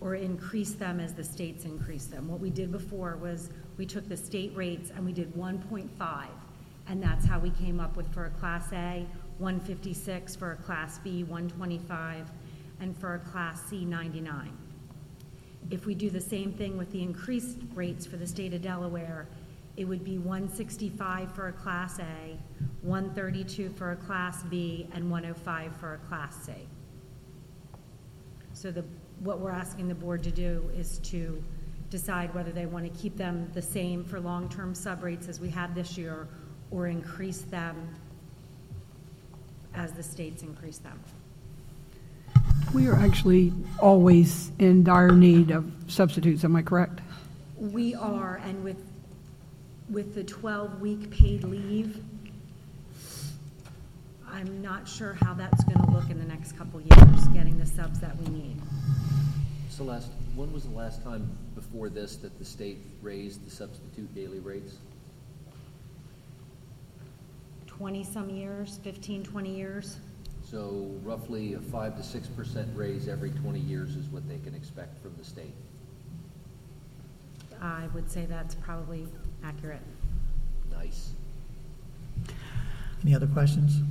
or 0.02 0.16
increase 0.16 0.74
them 0.74 1.00
as 1.00 1.14
the 1.14 1.24
states 1.24 1.66
increase 1.66 2.06
them? 2.06 2.28
What 2.28 2.40
we 2.40 2.50
did 2.50 2.72
before 2.72 3.18
was, 3.18 3.50
we 3.78 3.86
took 3.86 4.08
the 4.08 4.18
state 4.18 4.52
rates 4.56 4.92
and 4.96 5.06
we 5.06 5.14
did 5.14 5.34
1.5, 5.34 6.28
and 6.88 7.04
that's 7.04 7.26
how 7.26 7.40
we 7.40 7.52
came 7.52 7.80
up 7.80 7.96
with 7.96 8.12
for 8.14 8.26
a 8.26 8.30
Class 8.32 8.72
A, 8.74 9.06
156, 9.38 10.36
for 10.36 10.52
a 10.54 10.56
Class 10.58 11.00
B, 11.00 11.24
125, 11.24 12.30
and 12.82 12.98
for 12.98 13.16
a 13.16 13.20
Class 13.20 13.62
C, 13.70 13.86
99. 13.86 14.58
If 15.70 15.86
we 15.86 15.94
do 15.94 16.10
the 16.10 16.22
same 16.22 16.54
thing 16.54 16.78
with 16.78 16.92
the 16.92 17.02
increased 17.02 17.58
rates 17.76 18.06
for 18.06 18.18
the 18.18 18.28
state 18.28 18.54
of 18.54 18.62
Delaware, 18.62 19.28
it 19.78 19.86
would 19.86 20.04
be 20.04 20.18
165 20.18 21.32
for 21.34 21.48
a 21.48 21.54
Class 21.54 22.00
A, 22.00 22.38
132 22.82 23.70
for 23.78 23.92
a 23.92 23.96
Class 23.96 24.44
B, 24.44 24.90
and 24.94 25.10
105 25.10 25.76
for 25.78 25.94
a 25.94 25.98
Class 26.00 26.46
C. 26.46 26.54
So 28.52 28.72
the, 28.72 28.84
what 29.20 29.40
we're 29.40 29.52
asking 29.52 29.88
the 29.88 29.96
board 29.96 30.24
to 30.24 30.32
do 30.32 30.70
is 30.76 31.00
to 31.00 31.44
decide 31.90 32.34
whether 32.34 32.52
they 32.52 32.66
want 32.66 32.92
to 32.92 33.00
keep 33.00 33.18
them 33.18 33.50
the 33.54 33.62
same 33.62 34.04
for 34.04 34.20
long-term 34.20 34.76
sub 34.76 35.04
rates 35.04 35.28
as 35.28 35.40
we 35.40 35.50
had 35.50 35.74
this 35.76 35.98
year, 35.98 36.28
or 36.72 36.88
increase 36.88 37.42
them 37.42 37.76
as 39.74 39.92
the 39.94 40.04
states 40.04 40.44
increase 40.44 40.78
them. 40.78 41.00
We 42.74 42.88
are 42.88 42.96
actually 42.96 43.52
always 43.80 44.52
in 44.60 44.84
dire 44.84 45.12
need 45.12 45.50
of 45.52 45.72
substitutes, 45.88 46.44
am 46.44 46.56
I 46.56 46.62
correct? 46.62 47.02
We 47.58 47.96
are, 47.96 48.40
and 48.46 48.64
with, 48.64 48.78
with 49.90 50.14
the 50.14 50.24
12-week 50.24 51.10
paid 51.10 51.44
leave, 51.44 52.04
I'm 54.32 54.62
not 54.62 54.88
sure 54.88 55.14
how 55.14 55.34
that's 55.34 55.64
going 55.64 55.86
to 55.86 55.92
look 55.92 56.10
in 56.10 56.20
the 56.20 56.26
next 56.26 56.58
couple 56.58 56.80
years, 56.82 57.28
getting 57.30 57.58
the 57.58 57.66
subs 57.66 58.00
that 58.00 58.16
we 58.18 58.28
need. 58.28 58.58
Celeste, 59.70 60.12
when 60.36 60.52
was 60.52 60.64
the 60.64 60.76
last 60.76 61.04
time 61.04 61.30
before 61.56 61.90
this 61.90 62.16
that 62.18 62.38
the 62.40 62.46
state 62.46 62.80
raised 63.02 63.46
the 63.46 63.52
substitute 63.52 64.14
daily 64.14 64.40
rates? 64.40 64.76
20-some 67.68 68.30
years, 68.30 68.80
15, 68.84 69.24
20 69.24 69.56
years. 69.56 69.98
So 70.50 70.90
roughly 71.04 71.54
a 71.54 71.60
five 71.60 71.96
to 71.98 72.04
six 72.04 72.28
percent 72.28 72.68
raise 72.74 73.08
every 73.08 73.30
twenty 73.30 73.60
years 73.60 73.96
is 73.96 74.08
what 74.08 74.28
they 74.28 74.40
can 74.40 74.56
expect 74.56 75.00
from 75.00 75.14
the 75.16 75.24
state. 75.24 75.54
I 77.62 77.88
would 77.94 78.10
say 78.10 78.26
that's 78.26 78.56
probably 78.56 79.06
accurate. 79.44 79.82
Nice. 80.72 81.12
Any 83.04 83.14
other 83.14 83.28
questions? 83.28 83.84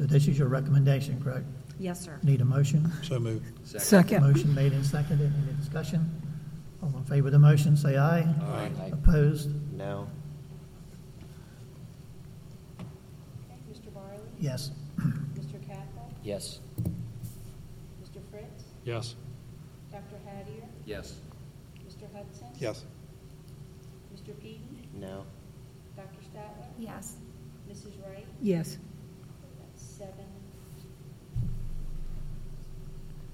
So 0.00 0.06
this 0.06 0.26
is 0.28 0.38
your 0.38 0.48
recommendation, 0.48 1.22
correct? 1.22 1.44
Yes, 1.78 2.00
sir. 2.02 2.18
Need 2.22 2.40
a 2.40 2.44
motion? 2.46 2.90
So 3.02 3.18
moved. 3.18 3.44
Second. 3.78 4.22
Motion 4.22 4.54
made 4.54 4.72
and 4.72 4.86
seconded. 4.86 5.30
Any 5.46 5.52
discussion? 5.58 6.10
All 6.82 6.88
in 6.96 7.04
favor 7.04 7.28
of 7.28 7.32
the 7.32 7.38
motion, 7.38 7.76
say 7.76 7.98
aye. 7.98 8.20
Aye. 8.40 8.92
Opposed? 8.94 9.50
No. 9.74 10.08
Okay, 12.80 13.60
Mr. 13.70 13.92
Barley? 13.92 14.16
Yes. 14.38 14.70
Mr. 14.98 15.60
Cathell? 15.68 16.10
Yes. 16.22 16.60
Mr. 18.02 18.22
Fritz? 18.30 18.64
Yes. 18.84 19.16
Dr. 19.92 20.16
Hattier? 20.26 20.64
Yes. 20.86 21.16
Mr. 21.86 22.10
Hudson? 22.14 22.48
Yes. 22.58 22.86
Mr. 24.14 24.32
Feedy? 24.32 24.60
No. 24.94 25.26
Dr. 25.94 26.08
Statler? 26.34 26.68
Yes. 26.78 27.16
Mrs. 27.70 28.02
Wright? 28.02 28.26
Yes. 28.40 28.78
That's 29.80 29.82
seven. 29.82 30.26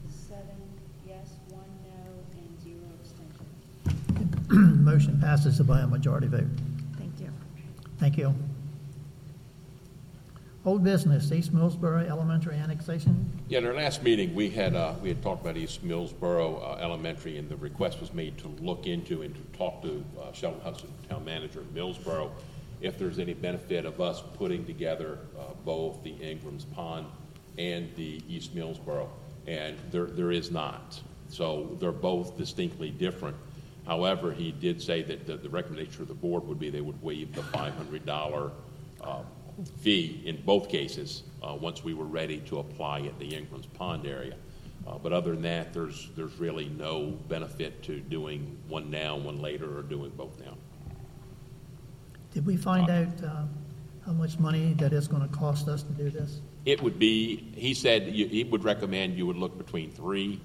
Seven 0.08 0.58
yes, 1.06 1.36
one 1.50 1.64
no, 1.84 2.38
and 2.38 2.60
zero 2.60 2.86
abstention. 3.00 4.45
Motion 4.84 5.20
passes 5.20 5.60
by 5.60 5.80
a 5.80 5.86
majority 5.86 6.28
vote. 6.28 6.46
Thank 6.96 7.20
you. 7.20 7.30
Thank 7.98 8.16
you. 8.16 8.34
Old 10.64 10.82
business, 10.82 11.30
East 11.30 11.54
Millsboro 11.54 12.08
Elementary 12.08 12.56
annexation. 12.56 13.30
Yeah, 13.48 13.58
in 13.58 13.66
our 13.66 13.74
last 13.74 14.02
meeting, 14.02 14.34
we 14.34 14.48
had, 14.48 14.74
uh, 14.74 14.94
we 15.02 15.10
had 15.10 15.22
talked 15.22 15.42
about 15.42 15.58
East 15.58 15.86
Millsboro 15.86 16.62
uh, 16.62 16.78
Elementary, 16.80 17.36
and 17.36 17.50
the 17.50 17.56
request 17.56 18.00
was 18.00 18.14
made 18.14 18.38
to 18.38 18.48
look 18.62 18.86
into 18.86 19.20
and 19.20 19.34
to 19.34 19.58
talk 19.58 19.82
to 19.82 20.02
uh, 20.18 20.32
Sheldon 20.32 20.62
Hudson, 20.62 20.88
Town 21.10 21.22
Manager 21.22 21.60
of 21.60 21.74
Millsboro, 21.74 22.30
if 22.80 22.98
there's 22.98 23.18
any 23.18 23.34
benefit 23.34 23.84
of 23.84 24.00
us 24.00 24.22
putting 24.38 24.64
together 24.64 25.18
uh, 25.38 25.52
both 25.66 26.02
the 26.02 26.12
Ingram's 26.12 26.64
Pond 26.64 27.06
and 27.58 27.94
the 27.94 28.22
East 28.26 28.56
Millsboro, 28.56 29.08
and 29.46 29.76
there, 29.90 30.06
there 30.06 30.32
is 30.32 30.50
not. 30.50 30.98
So 31.28 31.76
they're 31.78 31.92
both 31.92 32.38
distinctly 32.38 32.90
different. 32.90 33.36
However, 33.86 34.32
he 34.32 34.50
did 34.52 34.82
say 34.82 35.02
that 35.02 35.26
the, 35.26 35.36
the 35.36 35.48
recommendation 35.48 36.02
of 36.02 36.08
the 36.08 36.14
board 36.14 36.44
would 36.46 36.58
be 36.58 36.70
they 36.70 36.80
would 36.80 37.00
waive 37.02 37.32
the 37.34 37.42
$500 37.42 38.50
uh, 39.00 39.18
fee 39.80 40.22
in 40.26 40.42
both 40.42 40.68
cases, 40.68 41.22
uh, 41.42 41.54
once 41.54 41.84
we 41.84 41.94
were 41.94 42.04
ready 42.04 42.40
to 42.40 42.58
apply 42.58 43.00
at 43.02 43.18
the 43.18 43.34
Ingram's 43.34 43.66
Pond 43.66 44.06
area. 44.06 44.34
Uh, 44.86 44.98
But 44.98 45.12
other 45.12 45.32
than 45.32 45.42
that, 45.42 45.72
there's, 45.72 46.08
there's 46.16 46.34
really 46.38 46.68
no 46.68 47.10
benefit 47.28 47.82
to 47.84 48.00
doing 48.00 48.58
one 48.68 48.90
now, 48.90 49.16
one 49.16 49.40
later, 49.40 49.78
or 49.78 49.82
doing 49.82 50.10
both 50.16 50.38
now. 50.40 50.56
Did 52.34 52.44
we 52.44 52.56
find 52.56 52.90
out 52.90 53.22
uh, 53.24 53.44
how 54.04 54.12
much 54.12 54.38
money 54.38 54.74
that 54.74 54.92
is 54.92 55.08
going 55.08 55.22
to 55.26 55.34
cost 55.34 55.68
us 55.68 55.82
to 55.84 55.92
do 55.92 56.10
this? 56.10 56.40
It 56.64 56.82
would 56.82 56.98
be, 56.98 57.36
he 57.54 57.72
said, 57.72 58.08
you- 58.08 58.28
he 58.28 58.44
would 58.44 58.64
recommend 58.64 59.16
you 59.16 59.26
would 59.26 59.36
look 59.36 59.56
between 59.56 59.90
three 59.92 60.40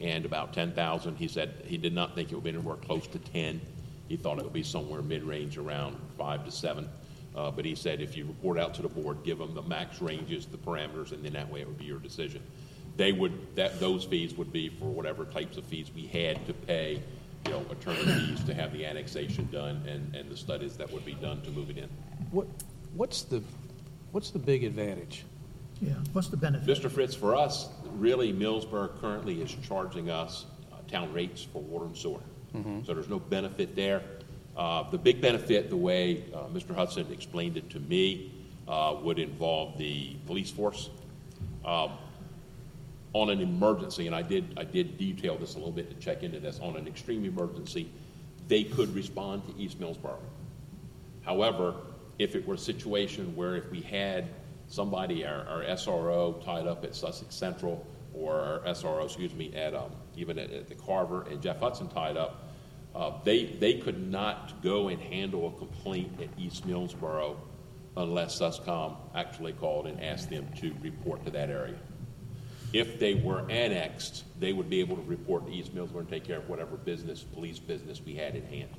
and 0.00 0.24
about 0.24 0.52
10,000. 0.52 1.16
He 1.16 1.28
said 1.28 1.54
he 1.64 1.78
did 1.78 1.94
not 1.94 2.14
think 2.14 2.30
it 2.30 2.34
would 2.34 2.44
be 2.44 2.50
anywhere 2.50 2.76
close 2.76 3.06
to 3.08 3.18
10. 3.18 3.60
He 4.08 4.16
thought 4.16 4.38
it 4.38 4.44
would 4.44 4.52
be 4.52 4.62
somewhere 4.62 5.02
mid-range 5.02 5.58
around 5.58 5.96
five 6.16 6.44
to 6.44 6.50
seven. 6.50 6.88
Uh, 7.34 7.50
But 7.50 7.64
he 7.64 7.74
said 7.74 8.00
if 8.00 8.16
you 8.16 8.24
report 8.26 8.58
out 8.58 8.74
to 8.74 8.82
the 8.82 8.88
board, 8.88 9.18
give 9.24 9.38
them 9.38 9.54
the 9.54 9.62
max 9.62 10.00
ranges, 10.00 10.46
the 10.46 10.58
parameters, 10.58 11.12
and 11.12 11.24
then 11.24 11.32
that 11.32 11.50
way 11.50 11.60
it 11.60 11.66
would 11.66 11.78
be 11.78 11.84
your 11.84 11.98
decision. 11.98 12.42
They 12.96 13.12
would, 13.12 13.56
that, 13.56 13.78
those 13.78 14.04
fees 14.04 14.34
would 14.34 14.52
be 14.52 14.70
for 14.70 14.86
whatever 14.86 15.26
types 15.26 15.58
of 15.58 15.64
fees 15.64 15.90
we 15.94 16.06
had 16.06 16.46
to 16.46 16.54
pay, 16.54 17.02
you 17.44 17.50
know, 17.50 17.64
attorney 17.70 18.04
fees 18.04 18.42
to 18.44 18.54
have 18.54 18.72
the 18.72 18.86
annexation 18.86 19.48
done 19.52 19.82
and, 19.86 20.14
and 20.14 20.30
the 20.30 20.36
studies 20.36 20.76
that 20.78 20.90
would 20.92 21.04
be 21.04 21.14
done 21.14 21.42
to 21.42 21.50
move 21.50 21.68
it 21.68 21.76
in. 21.76 21.88
What, 22.30 22.46
what's 22.94 23.22
the, 23.22 23.42
what's 24.12 24.30
the 24.30 24.38
big 24.38 24.64
advantage? 24.64 25.24
Yeah, 25.80 25.92
what's 26.12 26.28
the 26.28 26.36
benefit? 26.36 26.66
Mr. 26.68 26.90
Fritz, 26.90 27.14
for 27.14 27.34
us, 27.36 27.68
really, 27.96 28.32
Millsboro 28.32 28.98
currently 29.00 29.42
is 29.42 29.54
charging 29.66 30.10
us 30.10 30.46
uh, 30.72 30.76
town 30.90 31.12
rates 31.12 31.42
for 31.42 31.60
water 31.62 31.84
and 31.86 31.96
sewer. 31.96 32.20
So 32.86 32.94
there's 32.94 33.10
no 33.10 33.18
benefit 33.18 33.76
there. 33.76 34.02
Uh, 34.56 34.88
The 34.90 34.96
big 34.96 35.20
benefit, 35.20 35.68
the 35.68 35.76
way 35.76 36.24
uh, 36.34 36.44
Mr. 36.54 36.74
Hudson 36.74 37.06
explained 37.12 37.58
it 37.58 37.68
to 37.68 37.80
me, 37.80 38.32
uh, 38.66 38.96
would 39.02 39.18
involve 39.18 39.76
the 39.76 40.16
police 40.26 40.50
force. 40.50 40.88
Um, 41.66 41.90
On 43.12 43.28
an 43.28 43.40
emergency, 43.42 44.06
and 44.06 44.16
I 44.16 44.22
did, 44.22 44.44
I 44.58 44.64
did 44.64 44.96
detail 44.96 45.36
this 45.36 45.54
a 45.54 45.58
little 45.58 45.70
bit 45.72 45.90
to 45.90 45.96
check 45.96 46.22
into 46.22 46.40
this, 46.40 46.58
on 46.60 46.76
an 46.76 46.86
extreme 46.88 47.26
emergency, 47.26 47.90
they 48.48 48.64
could 48.64 48.94
respond 48.94 49.42
to 49.48 49.62
East 49.62 49.78
Millsboro. 49.78 50.16
However, 51.24 51.74
if 52.18 52.34
it 52.34 52.46
were 52.46 52.54
a 52.54 52.58
situation 52.58 53.36
where 53.36 53.56
if 53.56 53.70
we 53.70 53.82
had 53.82 54.28
somebody, 54.68 55.24
our, 55.24 55.46
our 55.46 55.62
SRO 55.64 56.44
tied 56.44 56.66
up 56.66 56.84
at 56.84 56.94
Sussex 56.94 57.34
Central, 57.34 57.86
or 58.14 58.40
our 58.40 58.60
SRO, 58.72 59.04
excuse 59.04 59.34
me, 59.34 59.54
at, 59.54 59.74
um, 59.74 59.90
even 60.16 60.38
at, 60.38 60.50
at 60.50 60.68
the 60.68 60.74
Carver 60.74 61.26
and 61.30 61.40
Jeff 61.42 61.60
Hudson 61.60 61.88
tied 61.88 62.16
up, 62.16 62.50
uh, 62.94 63.12
they, 63.24 63.44
they 63.44 63.74
could 63.74 64.10
not 64.10 64.62
go 64.62 64.88
and 64.88 65.00
handle 65.00 65.48
a 65.48 65.58
complaint 65.58 66.20
at 66.20 66.28
East 66.38 66.66
Millsboro 66.66 67.36
unless 67.96 68.40
SUSCOM 68.40 68.96
actually 69.14 69.52
called 69.52 69.86
and 69.86 70.02
asked 70.02 70.30
them 70.30 70.46
to 70.60 70.74
report 70.82 71.24
to 71.24 71.30
that 71.30 71.50
area. 71.50 71.76
If 72.72 72.98
they 72.98 73.14
were 73.14 73.48
annexed, 73.50 74.24
they 74.40 74.52
would 74.52 74.68
be 74.68 74.80
able 74.80 74.96
to 74.96 75.02
report 75.02 75.46
to 75.46 75.52
East 75.52 75.74
Millsboro 75.74 76.00
and 76.00 76.08
take 76.08 76.24
care 76.24 76.38
of 76.38 76.48
whatever 76.48 76.76
business, 76.76 77.22
police 77.22 77.58
business 77.58 78.00
we 78.04 78.14
had 78.14 78.34
in 78.34 78.46
hand. 78.46 78.70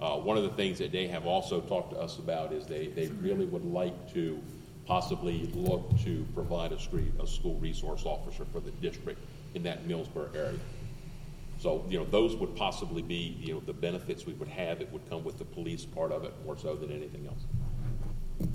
Uh, 0.00 0.16
one 0.16 0.36
of 0.36 0.44
the 0.44 0.50
things 0.50 0.78
that 0.78 0.92
they 0.92 1.08
have 1.08 1.26
also 1.26 1.60
talked 1.60 1.92
to 1.92 1.98
us 1.98 2.18
about 2.18 2.52
is 2.52 2.66
they, 2.66 2.86
they 2.86 3.08
really 3.08 3.44
would 3.44 3.64
like 3.64 4.12
to 4.12 4.40
possibly 4.88 5.50
look 5.54 5.86
to 6.02 6.26
provide 6.34 6.72
a 6.72 6.80
street, 6.80 7.12
a 7.22 7.26
school 7.26 7.56
resource 7.56 8.06
officer 8.06 8.46
for 8.50 8.58
the 8.58 8.70
district 8.70 9.20
in 9.54 9.62
that 9.62 9.86
Millsboro 9.86 10.34
area. 10.34 10.58
So, 11.60 11.84
you 11.90 11.98
know, 11.98 12.06
those 12.06 12.34
would 12.36 12.56
possibly 12.56 13.02
be, 13.02 13.36
you 13.38 13.52
know, 13.52 13.60
the 13.60 13.74
benefits 13.74 14.24
we 14.24 14.32
would 14.34 14.48
have. 14.48 14.80
It 14.80 14.90
would 14.90 15.08
come 15.10 15.24
with 15.24 15.38
the 15.38 15.44
police 15.44 15.84
part 15.84 16.10
of 16.10 16.24
it 16.24 16.32
more 16.44 16.56
so 16.56 16.74
than 16.74 16.90
anything 16.90 17.26
else. 17.26 18.50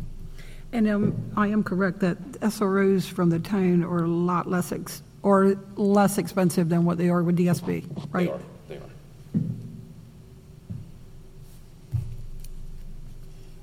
And 0.72 0.90
um, 0.90 1.32
I 1.38 1.48
am 1.48 1.64
correct 1.64 2.00
that 2.00 2.18
SROs 2.42 3.08
from 3.08 3.30
the 3.30 3.40
town 3.40 3.84
are 3.84 4.06
a 4.06 4.08
lot 4.08 4.50
less, 4.50 4.72
ex- 4.72 5.04
or 5.22 5.56
less 5.76 6.18
expensive 6.18 6.68
than 6.68 6.84
what 6.84 6.98
they 6.98 7.10
are 7.10 7.22
with 7.22 7.38
DSP, 7.38 7.86
right? 8.12 8.26
They 8.26 8.32
are, 8.32 8.40
they 8.70 8.76
are. 8.78 8.82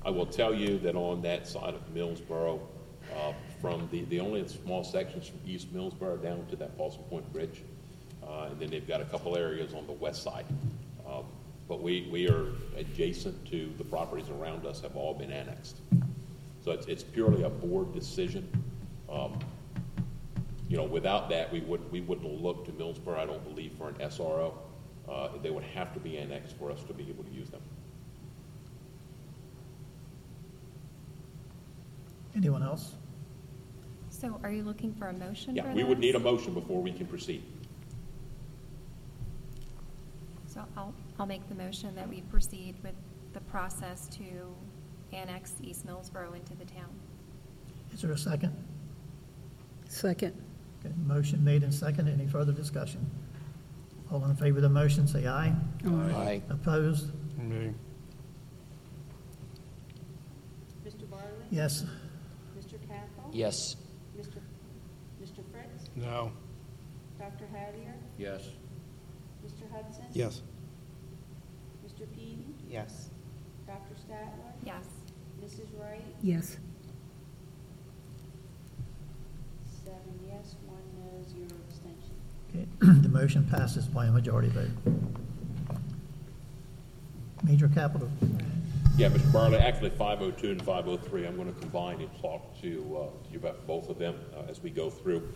will 0.11 0.25
tell 0.25 0.53
you 0.53 0.77
that 0.79 0.95
on 0.95 1.21
that 1.23 1.47
side 1.47 1.73
of 1.73 1.81
Millsboro, 1.93 2.59
uh, 3.15 3.33
from 3.59 3.87
the, 3.91 4.03
the 4.05 4.19
only 4.19 4.47
small 4.47 4.83
sections 4.83 5.27
from 5.27 5.39
East 5.45 5.73
Millsboro 5.73 6.21
down 6.21 6.45
to 6.47 6.55
that 6.57 6.77
Paulson 6.77 7.03
Point 7.09 7.31
Bridge, 7.33 7.63
uh, 8.23 8.47
and 8.51 8.59
then 8.59 8.69
they've 8.69 8.87
got 8.87 9.01
a 9.01 9.05
couple 9.05 9.37
areas 9.37 9.73
on 9.73 9.85
the 9.87 9.93
west 9.93 10.23
side. 10.23 10.45
Um, 11.07 11.25
But 11.67 11.81
we, 11.81 12.09
we 12.11 12.27
are 12.29 12.47
adjacent 12.75 13.45
to, 13.51 13.71
the 13.77 13.83
properties 13.83 14.29
around 14.29 14.65
us 14.65 14.81
have 14.81 14.95
all 14.95 15.13
been 15.13 15.31
annexed. 15.31 15.77
So 16.63 16.71
it's, 16.71 16.85
it's 16.87 17.03
purely 17.03 17.43
a 17.43 17.49
board 17.49 17.93
decision. 17.93 18.47
Um, 19.09 19.39
You 20.69 20.77
know, 20.77 20.85
without 20.85 21.29
that, 21.29 21.51
we 21.51 21.59
would, 21.61 21.91
we 21.91 22.01
wouldn't 22.01 22.41
look 22.41 22.65
to 22.65 22.71
Millsboro, 22.71 23.17
I 23.17 23.25
don't 23.25 23.43
believe, 23.43 23.73
for 23.77 23.89
an 23.89 23.95
SRO. 23.95 24.53
Uh, 25.09 25.29
They 25.43 25.49
would 25.49 25.63
have 25.75 25.93
to 25.93 25.99
be 25.99 26.17
annexed 26.17 26.55
for 26.57 26.71
us 26.71 26.83
to 26.83 26.93
be 26.93 27.09
able 27.09 27.23
to 27.23 27.31
use 27.31 27.49
them. 27.49 27.61
Anyone 32.35 32.63
else? 32.63 32.95
So 34.09 34.39
are 34.43 34.51
you 34.51 34.63
looking 34.63 34.93
for 34.93 35.07
a 35.07 35.13
motion 35.13 35.55
for 35.55 35.67
Yeah, 35.67 35.73
we 35.73 35.83
would 35.83 35.97
this? 35.97 36.01
need 36.03 36.15
a 36.15 36.19
motion 36.19 36.53
before 36.53 36.81
we 36.81 36.91
can 36.91 37.07
proceed. 37.07 37.43
So 40.47 40.63
I'll, 40.77 40.93
I'll 41.19 41.25
make 41.25 41.47
the 41.49 41.55
motion 41.55 41.95
that 41.95 42.07
we 42.09 42.21
proceed 42.21 42.75
with 42.83 42.93
the 43.33 43.39
process 43.41 44.07
to 44.17 44.23
annex 45.13 45.53
East 45.61 45.87
Millsboro 45.87 46.35
into 46.35 46.53
the 46.55 46.65
town. 46.65 46.89
Is 47.93 48.01
there 48.01 48.11
a 48.11 48.17
second? 48.17 48.53
Second. 49.87 50.33
Okay, 50.85 50.93
motion 51.05 51.43
made 51.43 51.63
and 51.63 51.73
second. 51.73 52.07
Any 52.07 52.27
further 52.27 52.51
discussion? 52.51 53.09
All 54.11 54.23
in 54.25 54.35
favor 54.35 54.57
of 54.57 54.63
the 54.63 54.69
motion, 54.69 55.07
say 55.07 55.25
aye. 55.27 55.53
Aye. 55.85 56.41
Opposed? 56.49 57.11
Mr. 60.85 61.09
Barley? 61.09 61.25
Yes. 61.49 61.85
Mr. 63.31 63.33
Cathell? 63.33 63.35
Yes. 63.35 63.75
Mr. 64.17 64.39
Mr. 65.21 65.43
Fritz? 65.51 65.89
No. 65.95 66.31
Dr. 67.19 67.45
Hattier? 67.53 67.93
Yes. 68.17 68.41
Mr. 69.45 69.71
Hudson? 69.71 70.05
Yes. 70.13 70.41
Mr. 71.85 72.07
Peden? 72.15 72.53
Yes. 72.69 73.09
Dr. 73.67 73.95
Statler? 73.95 74.51
Yes. 74.65 74.85
Mrs. 75.43 75.67
Wright? 75.79 76.03
Yes. 76.21 76.57
Seven 79.83 80.19
yes, 80.27 80.55
one 80.67 80.77
no, 80.99 81.23
zero 81.27 81.47
abstention. 81.67 82.15
Okay, 82.49 82.67
the 83.01 83.09
motion 83.09 83.47
passes 83.49 83.85
by 83.87 84.05
a 84.05 84.11
majority 84.11 84.49
vote. 84.49 84.69
Major 87.43 87.67
capital, 87.69 88.09
Yeah, 88.97 89.09
Mr. 89.09 89.31
Barley, 89.31 89.57
actually 89.57 89.89
502 89.91 90.51
and 90.51 90.61
503, 90.61 91.25
I'm 91.25 91.35
going 91.35 91.51
to 91.51 91.59
combine 91.59 92.01
and 92.01 92.21
talk 92.21 92.59
to 92.61 92.97
uh, 92.99 93.31
you 93.31 93.39
about 93.39 93.65
both 93.65 93.89
of 93.89 93.97
them 93.97 94.15
uh, 94.35 94.43
as 94.49 94.61
we 94.61 94.69
go 94.69 94.89
through. 94.89 95.27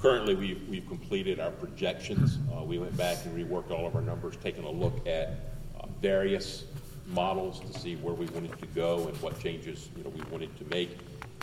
Currently, 0.00 0.34
we've 0.34 0.68
we've 0.68 0.86
completed 0.86 1.40
our 1.40 1.50
projections. 1.50 2.38
Uh, 2.54 2.62
We 2.62 2.78
went 2.78 2.96
back 2.96 3.18
and 3.24 3.36
reworked 3.36 3.70
all 3.70 3.86
of 3.86 3.96
our 3.96 4.02
numbers, 4.02 4.36
taking 4.42 4.64
a 4.64 4.70
look 4.70 5.06
at 5.06 5.56
uh, 5.78 5.86
various 6.00 6.64
models 7.06 7.60
to 7.60 7.78
see 7.78 7.96
where 7.96 8.14
we 8.14 8.26
wanted 8.26 8.56
to 8.58 8.66
go 8.66 9.08
and 9.08 9.16
what 9.22 9.40
changes, 9.40 9.88
you 9.96 10.04
know, 10.04 10.10
we 10.10 10.22
wanted 10.30 10.56
to 10.58 10.64
make. 10.66 10.98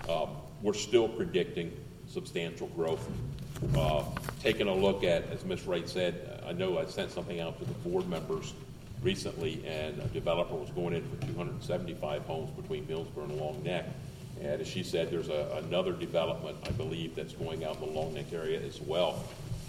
Um, 0.09 0.29
We're 0.61 0.73
still 0.73 1.09
predicting 1.09 1.71
substantial 2.07 2.67
growth. 2.67 3.05
Uh, 3.75 4.03
Taking 4.41 4.67
a 4.67 4.73
look 4.73 5.03
at, 5.03 5.23
as 5.31 5.43
Ms. 5.43 5.65
Wright 5.67 5.89
said, 5.89 6.41
I 6.47 6.53
know 6.53 6.77
I 6.77 6.85
sent 6.85 7.11
something 7.11 7.39
out 7.41 7.59
to 7.59 7.65
the 7.65 7.73
board 7.89 8.07
members 8.07 8.53
recently, 9.01 9.63
and 9.65 9.99
a 9.99 10.07
developer 10.07 10.55
was 10.55 10.69
going 10.71 10.93
in 10.93 11.03
for 11.09 11.25
275 11.27 12.23
homes 12.23 12.49
between 12.51 12.85
Millsboro 12.85 13.23
and 13.23 13.37
Long 13.37 13.61
Neck. 13.63 13.85
And 14.41 14.61
as 14.61 14.67
she 14.67 14.83
said, 14.83 15.09
there's 15.09 15.29
a, 15.29 15.61
another 15.65 15.93
development, 15.93 16.57
I 16.65 16.71
believe, 16.71 17.15
that's 17.15 17.33
going 17.33 17.63
out 17.63 17.75
in 17.75 17.81
the 17.81 17.99
Long 17.99 18.13
Neck 18.13 18.31
area 18.33 18.59
as 18.61 18.79
well. 18.81 19.23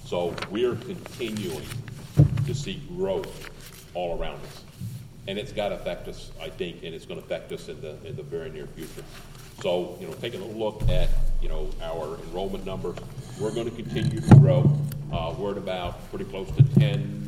So 0.05 0.35
we're 0.51 0.77
continuing 0.77 1.67
to 2.47 2.55
see 2.55 2.83
growth 2.97 3.51
all 3.95 4.19
around 4.19 4.41
us. 4.45 4.63
And 5.27 5.39
it's 5.39 5.53
got 5.53 5.69
to 5.69 5.75
affect 5.75 6.09
us, 6.09 6.31
I 6.41 6.49
think, 6.49 6.83
and 6.83 6.95
it's 6.95 7.05
going 7.05 7.21
to 7.21 7.27
affect 7.27 7.53
us 7.53 7.69
in 7.69 7.81
the, 7.81 7.97
in 8.07 8.17
the 8.17 8.23
very 8.23 8.51
near 8.51 8.67
future. 8.67 9.05
So, 9.61 9.99
you 10.01 10.07
know, 10.07 10.15
taking 10.15 10.41
a 10.41 10.47
look 10.47 10.89
at, 10.89 11.11
you 11.43 11.49
know, 11.49 11.69
our 11.83 12.17
enrollment 12.25 12.65
numbers, 12.65 12.97
we're 13.39 13.53
going 13.53 13.69
to 13.69 13.77
continue 13.77 14.21
to 14.21 14.35
grow. 14.37 14.79
Uh, 15.13 15.35
we're 15.37 15.53
at 15.53 15.59
about 15.59 16.09
pretty 16.11 16.25
close 16.27 16.51
to 16.53 16.63
10, 16.79 17.28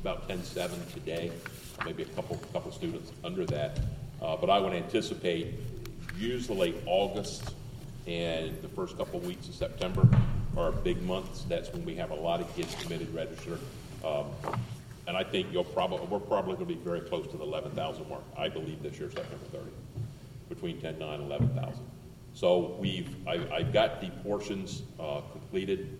about 0.00 0.28
10.7 0.28 0.94
today, 0.94 1.30
maybe 1.84 2.02
a 2.02 2.06
couple, 2.06 2.36
couple 2.52 2.72
students 2.72 3.12
under 3.22 3.44
that. 3.46 3.78
Uh, 4.22 4.36
but 4.36 4.48
I 4.48 4.58
would 4.58 4.72
anticipate 4.72 5.54
usually 6.18 6.58
late 6.58 6.76
August 6.86 7.54
and 8.06 8.60
the 8.62 8.68
first 8.68 8.96
couple 8.96 9.20
weeks 9.20 9.48
of 9.48 9.54
September 9.54 10.08
are 10.56 10.72
big 10.72 11.02
months. 11.02 11.44
That's 11.48 11.72
when 11.72 11.84
we 11.84 11.94
have 11.96 12.10
a 12.10 12.14
lot 12.14 12.40
of 12.40 12.54
kids 12.56 12.74
committed, 12.82 13.14
registered. 13.14 13.60
Um, 14.04 14.26
and 15.06 15.16
I 15.16 15.24
think 15.24 15.48
you'll 15.52 15.64
probably, 15.64 16.06
we're 16.06 16.18
probably 16.18 16.54
going 16.54 16.68
to 16.68 16.74
be 16.74 16.80
very 16.80 17.00
close 17.00 17.26
to 17.28 17.36
the 17.36 17.44
11,000 17.44 18.08
mark, 18.08 18.22
I 18.36 18.48
believe, 18.48 18.82
this 18.82 18.98
year, 18.98 19.10
September 19.10 19.44
30, 19.52 19.64
between 20.48 20.80
10, 20.80 20.98
9, 20.98 21.20
11,000. 21.20 21.74
So 22.32 22.76
we've, 22.78 23.14
I, 23.26 23.46
I've 23.52 23.72
got 23.72 24.00
the 24.00 24.08
portions 24.22 24.82
uh, 24.98 25.20
completed. 25.32 25.98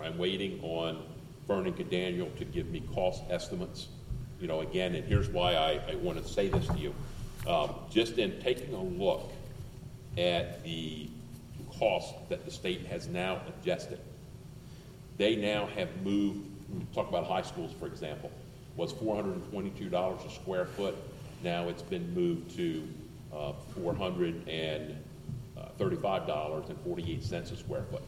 I'm 0.00 0.18
waiting 0.18 0.60
on 0.62 1.02
Vernon 1.48 1.74
Daniel 1.90 2.30
to 2.38 2.44
give 2.44 2.68
me 2.68 2.82
cost 2.94 3.24
estimates. 3.30 3.88
You 4.38 4.46
know, 4.46 4.60
again, 4.60 4.94
and 4.94 5.04
here's 5.04 5.28
why 5.28 5.54
I, 5.54 5.80
I 5.90 5.94
want 5.96 6.24
to 6.24 6.32
say 6.32 6.48
this 6.48 6.66
to 6.68 6.78
you. 6.78 6.94
Um, 7.48 7.70
just 7.90 8.18
in 8.18 8.38
taking 8.40 8.72
a 8.74 8.82
look 8.82 9.32
at 10.16 10.62
the 10.62 11.08
cost 11.78 12.14
that 12.28 12.44
the 12.44 12.50
state 12.50 12.86
has 12.86 13.08
now 13.08 13.40
adjusted, 13.48 13.98
they 15.16 15.34
now 15.34 15.66
have 15.74 15.88
moved, 16.02 16.46
talk 16.94 17.08
about 17.08 17.26
high 17.26 17.42
schools, 17.42 17.72
for 17.80 17.86
example, 17.86 18.30
was 18.76 18.92
four 18.92 19.16
hundred 19.16 19.34
and 19.34 19.50
twenty-two 19.50 19.88
dollars 19.88 20.20
a 20.24 20.30
square 20.30 20.66
foot. 20.66 20.94
Now 21.42 21.68
it's 21.68 21.82
been 21.82 22.12
moved 22.14 22.54
to, 22.56 22.86
uh, 23.32 23.52
four 23.74 23.94
hundred 23.94 24.46
and 24.46 24.96
thirty-five 25.78 26.26
dollars 26.26 26.68
and 26.68 26.78
forty-eight 26.82 27.24
cents 27.24 27.50
a 27.50 27.56
square 27.56 27.84
foot. 27.90 28.02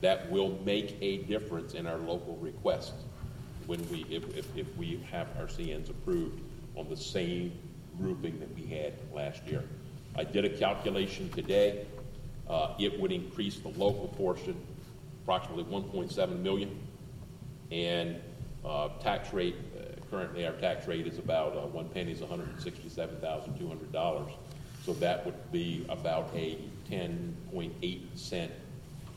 That 0.00 0.30
will 0.30 0.58
make 0.64 0.96
a 1.00 1.18
difference 1.18 1.74
in 1.74 1.86
our 1.86 1.98
local 1.98 2.36
request 2.36 2.94
when 3.66 3.86
we, 3.90 4.06
if, 4.08 4.36
if, 4.36 4.46
if 4.56 4.76
we 4.76 5.02
have 5.10 5.28
our 5.38 5.46
CNs 5.46 5.90
approved 5.90 6.40
on 6.76 6.88
the 6.88 6.96
same 6.96 7.52
grouping 7.98 8.38
that 8.40 8.54
we 8.54 8.62
had 8.62 8.94
last 9.14 9.46
year. 9.46 9.62
I 10.16 10.24
did 10.24 10.44
a 10.44 10.50
calculation 10.50 11.28
today. 11.30 11.86
Uh, 12.48 12.74
it 12.78 12.98
would 12.98 13.12
increase 13.12 13.58
the 13.58 13.68
local 13.68 14.08
portion 14.08 14.56
approximately 15.22 15.64
1.7 15.64 16.40
million, 16.40 16.76
and 17.70 18.16
uh, 18.64 18.88
tax 19.00 19.32
rate 19.32 19.54
uh, 19.78 20.00
currently 20.10 20.46
our 20.46 20.52
tax 20.54 20.88
rate 20.88 21.06
is 21.06 21.18
about, 21.18 21.56
uh, 21.56 21.60
one 21.68 21.88
penny 21.88 22.12
is 22.12 22.20
hundred 22.20 22.48
and 22.48 22.60
sixty-seven 22.60 23.16
thousand, 23.20 23.56
two 23.58 23.68
hundred 23.68 23.92
dollars. 23.92 24.32
So 24.84 24.92
that 24.94 25.24
would 25.24 25.52
be 25.52 25.86
about 25.88 26.30
a 26.34 26.58
ten 26.88 27.36
point 27.52 27.72
eight 27.82 28.08
cent 28.18 28.50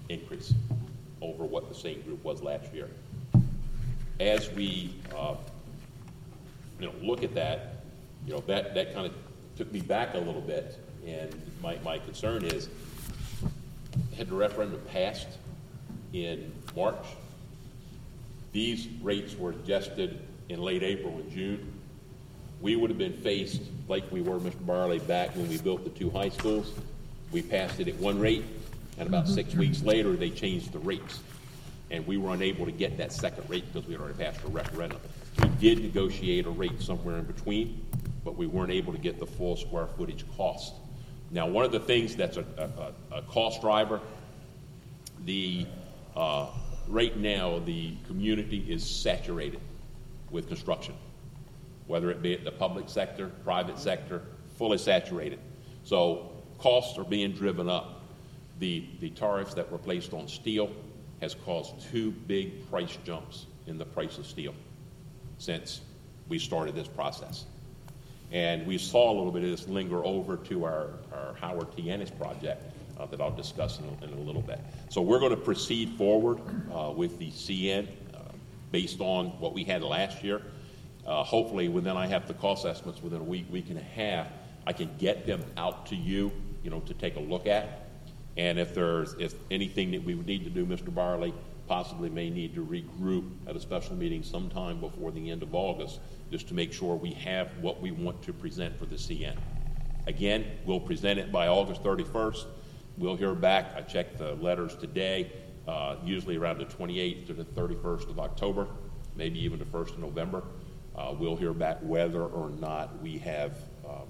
increase 0.10 0.54
over 1.22 1.46
what 1.46 1.70
the 1.70 1.76
same 1.76 2.02
group 2.02 2.24
was 2.24 2.42
last 2.42 2.74
year. 2.74 2.90
As 4.20 4.52
we, 4.52 4.94
uh, 5.16 5.36
you 6.80 6.88
know, 6.88 6.94
look 7.02 7.24
at 7.24 7.34
that, 7.36 7.84
you 8.26 8.34
know, 8.34 8.44
that, 8.48 8.74
that 8.76 8.94
kind 8.94 9.08
of 9.08 9.14
took 9.58 9.72
me 9.72 9.82
back 9.82 10.14
a 10.14 10.18
little 10.18 10.42
bit, 10.42 10.78
and 11.06 11.34
my, 11.62 11.78
my 11.84 11.98
concern 11.98 12.44
is, 12.44 12.70
had 14.18 14.30
the 14.30 14.36
referendum 14.36 14.82
passed 14.92 15.28
in 16.14 16.52
March, 16.76 17.06
these 18.52 18.88
rates 19.02 19.36
were 19.36 19.52
adjusted 19.52 20.20
in 20.50 20.62
late 20.62 20.84
April 20.84 21.14
and 21.14 21.32
June, 21.32 21.74
we 22.62 22.78
would 22.78 22.90
have 22.90 22.98
been 22.98 23.18
faced, 23.18 23.62
like 23.90 24.10
we 24.10 24.22
were, 24.22 24.40
Mr. 24.40 24.66
Barley, 24.66 25.00
back 25.00 25.36
when 25.36 25.50
we 25.50 25.58
built 25.58 25.84
the 25.84 25.90
two 25.90 26.10
high 26.10 26.30
schools. 26.30 26.72
We 27.32 27.42
passed 27.42 27.82
it 27.82 27.90
at 27.90 27.96
one 27.96 28.20
rate, 28.20 28.46
and 28.98 29.08
about 29.08 29.28
six 29.28 29.56
weeks 29.56 29.82
later, 29.82 30.16
they 30.16 30.30
changed 30.30 30.72
the 30.72 30.80
rates. 30.80 31.20
And 31.92 32.06
we 32.08 32.18
were 32.18 32.34
unable 32.34 32.66
to 32.66 32.72
get 32.72 32.98
that 32.98 33.14
second 33.14 33.48
rate 33.50 33.66
because 33.72 33.88
we 33.88 33.94
had 33.94 34.02
already 34.02 34.18
passed 34.18 34.44
a 34.44 34.48
referendum. 34.48 35.00
We 35.42 35.48
did 35.60 35.80
negotiate 35.82 36.46
a 36.46 36.50
rate 36.50 36.82
somewhere 36.82 37.18
in 37.18 37.26
between, 37.26 37.86
but 38.24 38.36
we 38.36 38.48
weren't 38.48 38.72
able 38.72 38.94
to 38.94 39.00
get 39.00 39.20
the 39.20 39.28
full 39.28 39.56
square 39.56 39.88
footage 39.88 40.26
cost. 40.36 40.74
Now, 41.30 41.48
one 41.48 41.66
of 41.66 41.72
the 41.72 41.80
things 41.80 42.16
that's 42.16 42.38
a, 42.38 42.46
a, 43.12 43.18
a 43.18 43.22
cost 43.24 43.62
driver, 43.62 44.00
the, 45.26 45.66
uh, 46.16 46.48
right 46.88 47.16
now, 47.18 47.60
the 47.60 47.96
community 48.08 48.66
is 48.68 48.88
saturated 48.88 49.60
with 50.32 50.48
construction, 50.48 50.96
whether 51.88 52.10
it 52.10 52.22
be 52.22 52.34
at 52.34 52.44
the 52.44 52.52
public 52.52 52.90
sector, 52.90 53.30
private 53.44 53.78
sector, 53.78 54.24
fully 54.58 54.78
saturated. 54.78 55.40
So 55.84 56.32
costs 56.60 56.98
are 56.98 57.04
being 57.04 57.34
driven 57.34 57.70
up. 57.70 57.93
The, 58.64 58.86
the 59.02 59.10
tariffs 59.10 59.54
that 59.56 59.70
were 59.70 59.78
placed 59.78 60.14
on 60.14 60.26
steel 60.26 60.72
has 61.20 61.36
caused 61.36 61.82
two 61.92 62.12
big 62.12 62.70
price 62.70 62.98
jumps 63.04 63.48
in 63.68 63.78
the 63.78 63.84
price 63.84 64.18
of 64.18 64.26
steel 64.26 64.56
since 65.38 65.82
we 66.30 66.40
started 66.40 66.74
this 66.74 66.88
process. 66.88 67.44
And 68.32 68.66
we 68.66 68.78
saw 68.78 69.12
a 69.12 69.16
little 69.16 69.34
bit 69.34 69.44
of 69.44 69.50
this 69.50 69.68
linger 69.68 70.06
over 70.06 70.38
to 70.38 70.64
our, 70.64 70.92
our 71.12 71.34
Howard 71.42 71.76
T. 71.76 71.92
Ennis 71.92 72.10
project 72.10 72.64
uh, 72.98 73.06
that 73.08 73.20
I'll 73.20 73.36
discuss 73.36 73.80
in, 73.80 74.10
in 74.10 74.18
a 74.18 74.22
little 74.22 74.42
bit. 74.42 74.62
So 74.88 75.02
we're 75.02 75.20
going 75.20 75.32
to 75.32 75.42
proceed 75.42 75.90
forward 75.98 76.40
uh, 76.74 76.94
with 76.96 77.20
the 77.20 77.32
CN 77.32 77.90
uh, 78.14 78.20
based 78.72 79.02
on 79.02 79.32
what 79.42 79.54
we 79.54 79.66
had 79.66 79.84
last 79.84 80.24
year. 80.24 80.42
Uh, 81.06 81.22
hopefully, 81.22 81.68
when 81.68 81.84
then 81.84 81.98
I 81.98 82.08
have 82.08 82.30
the 82.30 82.34
cost 82.36 82.66
estimates 82.66 83.04
within 83.04 83.20
a 83.20 83.26
week, 83.26 83.46
week 83.52 83.70
and 83.72 83.78
a 83.78 83.84
half, 83.84 84.28
I 84.66 84.72
can 84.72 84.90
get 85.00 85.28
them 85.28 85.44
out 85.58 85.86
to 85.88 85.98
you, 85.98 86.32
you 86.64 86.70
know, 86.70 86.80
to 86.80 86.94
take 86.94 87.18
a 87.18 87.20
look 87.20 87.46
at. 87.46 87.83
And 88.38 88.60
if 88.60 88.74
there's 88.74 89.14
if 89.20 89.36
anything 89.52 89.92
that 89.92 90.04
we 90.04 90.16
would 90.16 90.26
need 90.26 90.44
to 90.44 90.50
do, 90.50 90.66
Mr. 90.66 90.94
Barley 90.94 91.34
possibly 91.68 92.10
may 92.10 92.30
need 92.30 92.54
to 92.56 92.66
regroup 92.66 93.30
at 93.48 93.56
a 93.56 93.60
special 93.60 93.96
meeting 93.96 94.24
sometime 94.24 94.80
before 94.80 95.12
the 95.12 95.32
end 95.32 95.44
of 95.44 95.56
August, 95.56 96.00
just 96.30 96.48
to 96.48 96.54
make 96.54 96.74
sure 96.74 96.96
we 96.96 97.12
have 97.12 97.50
what 97.62 97.82
we 97.82 97.92
want 97.92 98.22
to 98.24 98.34
present 98.34 98.78
for 98.78 98.86
the 98.86 98.96
CN. 98.96 99.36
Again, 100.06 100.46
we'll 100.66 100.80
present 100.80 101.20
it 101.20 101.32
by 101.32 101.48
August 101.48 101.82
31st. 101.84 102.46
We'll 102.98 103.16
hear 103.16 103.34
back. 103.34 103.74
I 103.76 103.82
checked 103.82 104.18
the 104.18 104.34
letters 104.36 104.76
today, 104.76 105.32
uh, 105.68 105.96
usually 106.04 106.36
around 106.36 106.58
the 106.58 106.66
28th 106.66 107.28
to 107.28 107.34
the 107.34 107.46
31st 107.46 108.10
of 108.10 108.20
October, 108.20 108.68
maybe 109.16 109.40
even 109.40 109.60
the 109.60 109.66
1st 109.66 109.92
of 109.94 110.00
November. 110.00 110.44
Uh, 110.96 111.16
we'll 111.18 111.38
hear 111.38 111.54
back 111.54 111.80
whether 111.82 112.24
or 112.24 112.50
not 112.50 113.02
we 113.02 113.18
have, 113.18 113.58
um, 113.88 114.08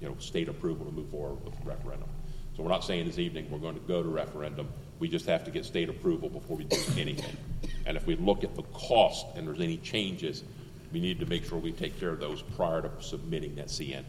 you 0.00 0.08
know, 0.08 0.16
state 0.18 0.48
approval 0.48 0.84
to 0.84 0.92
move 0.92 1.08
forward 1.08 1.42
with 1.44 1.56
the 1.56 1.62
referendum. 1.62 2.08
So 2.56 2.62
we're 2.62 2.70
not 2.70 2.84
saying 2.84 3.06
this 3.06 3.18
evening 3.18 3.50
we're 3.50 3.58
going 3.58 3.74
to 3.74 3.80
go 3.86 4.02
to 4.02 4.08
referendum. 4.08 4.68
We 4.98 5.08
just 5.08 5.26
have 5.26 5.44
to 5.44 5.50
get 5.50 5.64
state 5.66 5.90
approval 5.90 6.30
before 6.30 6.56
we 6.56 6.64
do 6.64 6.78
anything. 6.96 7.36
And 7.84 7.96
if 7.98 8.06
we 8.06 8.16
look 8.16 8.44
at 8.44 8.54
the 8.54 8.62
cost 8.62 9.26
and 9.36 9.46
there's 9.46 9.60
any 9.60 9.76
changes, 9.78 10.42
we 10.90 11.00
need 11.00 11.20
to 11.20 11.26
make 11.26 11.44
sure 11.44 11.58
we 11.58 11.72
take 11.72 12.00
care 12.00 12.08
of 12.10 12.18
those 12.20 12.40
prior 12.40 12.80
to 12.82 12.90
submitting 13.00 13.54
that 13.56 13.66
CN. 13.66 14.04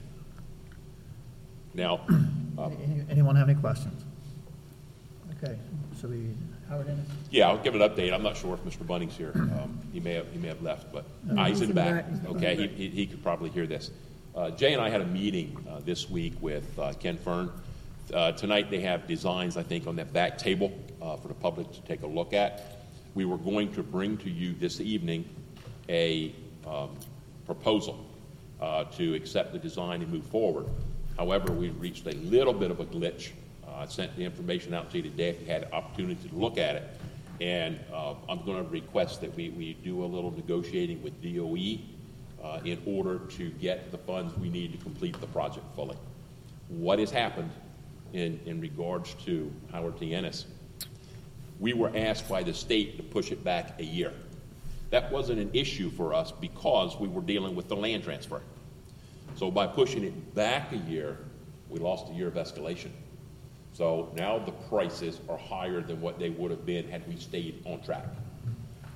Now, 1.74 2.00
Any- 2.58 3.04
Anyone 3.10 3.36
have 3.36 3.50
any 3.50 3.60
questions? 3.60 4.04
Okay, 5.44 5.56
so 6.02 6.08
we, 6.08 6.30
Howard 6.70 6.88
Ennis? 6.88 7.06
yeah, 7.30 7.50
I'll 7.50 7.58
give 7.60 7.76
an 7.76 7.82
update. 7.82 8.12
I'm 8.14 8.24
not 8.24 8.36
sure 8.38 8.56
if 8.56 8.62
Mr. 8.64 8.88
Bunning's 8.88 9.16
here. 9.16 9.34
Um, 9.36 9.78
he 9.94 10.00
may 10.00 10.14
have, 10.14 10.32
he 10.32 10.40
may 10.40 10.48
have 10.48 10.62
left, 10.64 10.92
but 10.92 11.06
No, 11.26 11.44
he's 11.44 11.62
in 11.62 11.74
back. 11.74 12.06
back. 12.06 12.10
He's 12.10 12.18
in 12.20 12.24
the 12.24 12.30
Okay, 12.32 12.56
he, 12.56 12.68
he, 12.68 12.90
he 12.90 13.06
could 13.08 13.22
probably 13.22 13.50
hear 13.52 13.68
this. 13.68 13.92
Uh, 14.34 14.50
Jay 14.52 14.74
and 14.74 14.82
I 14.82 14.90
had 14.90 15.02
a 15.02 15.06
meeting, 15.06 15.64
uh, 15.70 15.82
this 15.86 16.10
week 16.10 16.34
with, 16.42 16.80
uh, 16.80 16.94
Ken 16.94 17.18
Fern. 17.18 17.52
Uh, 18.14 18.32
tonight 18.32 18.70
they 18.70 18.80
have 18.80 19.06
designs, 19.06 19.58
I 19.58 19.64
think, 19.64 19.86
on 19.86 19.98
that 19.98 20.14
back 20.14 20.38
table, 20.38 20.72
uh, 21.02 21.18
for 21.18 21.28
the 21.28 21.34
public 21.34 21.72
to 21.74 21.82
take 21.82 22.04
a 22.04 22.08
look 22.08 22.34
at. 22.34 22.78
We 23.16 23.26
were 23.26 23.38
going 23.38 23.74
to 23.74 23.84
bring 23.84 24.18
to 24.20 24.30
you 24.30 24.54
this 24.54 24.80
evening 24.80 25.28
a, 25.90 26.34
um, 26.66 26.92
proposal, 27.46 28.06
uh, 28.62 28.86
to 28.86 29.14
accept 29.14 29.52
the 29.52 29.60
design 29.60 30.02
and 30.02 30.12
move 30.12 30.26
forward. 30.26 30.68
However, 31.18 31.52
we 31.52 31.70
reached 31.70 32.08
a 32.08 32.16
little 32.16 32.54
bit 32.54 32.72
of 32.72 32.80
a 32.80 32.86
glitch. 32.86 33.32
Uh, 33.68 33.80
I 33.80 33.86
sent 33.88 34.16
the 34.16 34.24
information 34.24 34.74
out 34.74 34.90
to 34.92 34.98
you 34.98 35.04
today 35.04 35.30
if 35.30 35.42
you 35.42 35.48
had 35.48 35.64
an 35.64 35.74
opportunity 35.74 36.30
to 36.30 36.36
look 36.36 36.58
at 36.58 36.76
it. 36.76 36.84
And 37.42 37.78
uh, 37.94 38.14
I'm 38.30 38.44
going 38.46 38.64
to 38.64 38.70
request 38.72 39.20
that 39.22 39.36
we, 39.36 39.50
we 39.50 39.74
do 39.74 40.04
a 40.04 40.08
little 40.08 40.32
negotiating 40.32 41.04
with 41.04 41.22
DOE 41.22 41.80
in 42.64 42.82
order 42.86 43.20
to 43.20 43.50
get 43.50 43.92
the 43.92 43.98
funds 43.98 44.36
we 44.38 44.50
need 44.50 44.72
to 44.72 44.78
complete 44.78 45.20
the 45.20 45.28
project 45.28 45.66
fully. 45.76 45.98
What 46.70 46.98
has 47.00 47.12
happened 47.12 47.52
in, 48.14 48.40
in 48.46 48.60
regards 48.62 49.14
to 49.26 49.52
Howard 49.72 50.00
T. 50.00 50.14
Ennis? 50.14 50.46
We 51.60 51.74
were 51.74 51.92
asked 51.96 52.30
by 52.30 52.44
the 52.44 52.54
state 52.54 52.98
to 52.98 53.04
push 53.04 53.32
it 53.32 53.44
back 53.44 53.80
a 53.80 53.84
year. 53.84 54.14
That 54.90 55.12
wasn't 55.12 55.40
an 55.40 55.50
issue 55.54 55.90
for 55.90 56.14
us 56.14 56.32
because 56.32 56.98
we 57.00 57.08
were 57.08 57.22
dealing 57.22 57.56
with 57.56 57.68
the 57.68 57.76
land 57.76 58.04
transfer. 58.04 58.42
So 59.36 59.52
by 59.52 59.68
pushing 59.68 60.04
it 60.04 60.36
back 60.36 60.72
a 60.72 60.78
year, 60.78 61.18
we 61.70 61.80
lost 61.80 62.10
a 62.10 62.14
year 62.14 62.28
of 62.28 62.36
escalation. 62.36 62.92
So 63.74 64.12
now 64.16 64.40
the 64.40 64.52
prices 64.52 65.20
are 65.30 65.38
higher 65.38 65.82
than 65.82 66.02
what 66.02 66.18
they 66.18 66.30
would 66.30 66.52
have 66.52 66.66
been 66.66 66.90
had 66.90 67.08
we 67.08 67.18
stayed 67.18 67.62
on 67.66 67.82
track. 67.82 68.06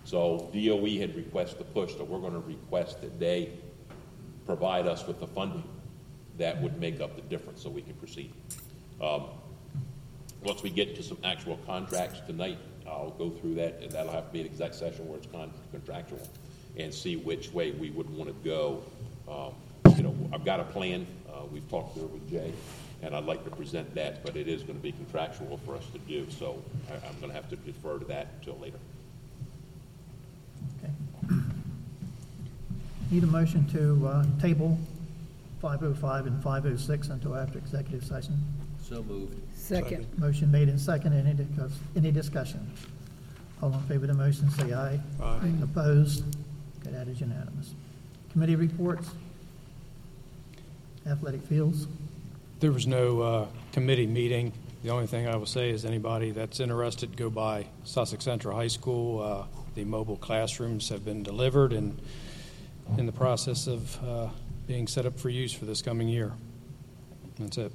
So 0.03 0.49
DOE 0.53 0.99
had 0.99 1.15
requested 1.15 1.59
the 1.59 1.65
push, 1.65 1.95
so 1.95 2.03
we're 2.03 2.19
going 2.19 2.33
to 2.33 2.39
request 2.39 3.01
that 3.01 3.19
they 3.19 3.51
provide 4.45 4.87
us 4.87 5.05
with 5.05 5.19
the 5.19 5.27
funding 5.27 5.63
that 6.37 6.59
would 6.61 6.79
make 6.79 7.01
up 7.01 7.15
the 7.15 7.21
difference 7.21 7.61
so 7.61 7.69
we 7.69 7.81
can 7.83 7.93
proceed. 7.93 8.33
Um, 9.01 9.23
Once 10.43 10.63
we 10.63 10.71
get 10.71 10.95
to 10.95 11.03
some 11.03 11.17
actual 11.23 11.55
contracts 11.67 12.19
tonight, 12.25 12.57
I'll 12.87 13.11
go 13.11 13.29
through 13.29 13.53
that, 13.55 13.79
and 13.83 13.91
that'll 13.91 14.11
have 14.11 14.25
to 14.27 14.33
be 14.33 14.39
an 14.41 14.47
exec 14.47 14.73
session 14.73 15.07
where 15.07 15.19
it's 15.19 15.27
con- 15.31 15.51
contractual, 15.71 16.27
and 16.77 16.91
see 16.91 17.15
which 17.15 17.51
way 17.53 17.69
we 17.71 17.91
would 17.91 18.09
want 18.09 18.27
to 18.27 18.35
go. 18.49 18.81
Um, 19.29 19.53
You 19.97 20.03
know, 20.03 20.15
I've 20.33 20.43
got 20.45 20.59
a 20.59 20.63
plan, 20.63 21.05
uh, 21.29 21.41
we've 21.51 21.67
talked 21.69 21.93
through 21.93 22.05
it 22.05 22.11
with 22.11 22.29
Jay, 22.29 22.51
and 23.03 23.15
I'd 23.15 23.25
like 23.25 23.43
to 23.43 23.51
present 23.51 23.93
that, 23.93 24.23
but 24.23 24.35
it 24.35 24.47
is 24.47 24.63
going 24.63 24.77
to 24.79 24.81
be 24.81 24.91
contractual 24.93 25.57
for 25.65 25.75
us 25.75 25.83
to 25.93 25.99
do, 25.99 26.25
so 26.31 26.59
I- 26.89 26.93
I'm 27.07 27.15
going 27.19 27.27
to 27.29 27.35
have 27.35 27.47
to 27.49 27.55
defer 27.57 27.99
to 27.99 28.05
that 28.05 28.27
until 28.39 28.57
later. 28.57 28.79
Okay. 30.83 31.35
Need 33.11 33.23
a 33.23 33.27
motion 33.27 33.67
to 33.73 34.07
uh, 34.07 34.25
table 34.41 34.79
505 35.61 36.25
and 36.25 36.41
506 36.41 37.09
until 37.09 37.35
after 37.35 37.59
executive 37.59 38.03
session? 38.03 38.39
So 38.81 39.03
moved. 39.03 39.35
Second. 39.55 40.05
Motion 40.17 40.51
made 40.51 40.67
and 40.69 40.79
seconded. 40.79 41.25
Any 41.25 41.35
discuss- 41.35 41.79
Any 41.95 42.11
discussion? 42.11 42.71
All 43.61 43.71
in 43.73 43.79
favor 43.81 44.05
of 44.05 44.07
the 44.09 44.13
motion, 44.15 44.49
say 44.51 44.73
aye. 44.73 44.99
Aye. 45.21 45.51
Opposed? 45.63 46.23
Okay, 46.81 46.91
that 46.91 47.07
is 47.07 47.21
unanimous. 47.21 47.73
Committee 48.31 48.55
reports? 48.55 49.09
Athletic 51.07 51.41
fields? 51.43 51.87
There 52.59 52.71
was 52.71 52.87
no 52.87 53.21
uh, 53.21 53.47
committee 53.71 54.07
meeting. 54.07 54.51
The 54.83 54.89
only 54.89 55.07
thing 55.07 55.27
I 55.27 55.35
will 55.35 55.45
say 55.45 55.69
is 55.69 55.85
anybody 55.85 56.31
that's 56.31 56.59
interested, 56.59 57.15
go 57.15 57.29
by 57.29 57.67
Sussex 57.83 58.23
Central 58.23 58.55
High 58.55 58.67
School. 58.67 59.21
Uh, 59.21 59.45
The 59.75 59.85
mobile 59.85 60.17
classrooms 60.17 60.89
have 60.89 61.05
been 61.05 61.23
delivered 61.23 61.71
and 61.71 61.97
in 62.97 63.05
the 63.05 63.11
process 63.13 63.67
of 63.67 64.03
uh, 64.03 64.27
being 64.67 64.85
set 64.87 65.05
up 65.05 65.17
for 65.17 65.29
use 65.29 65.53
for 65.53 65.63
this 65.65 65.81
coming 65.81 66.09
year. 66.09 66.33
That's 67.39 67.57
it. 67.57 67.71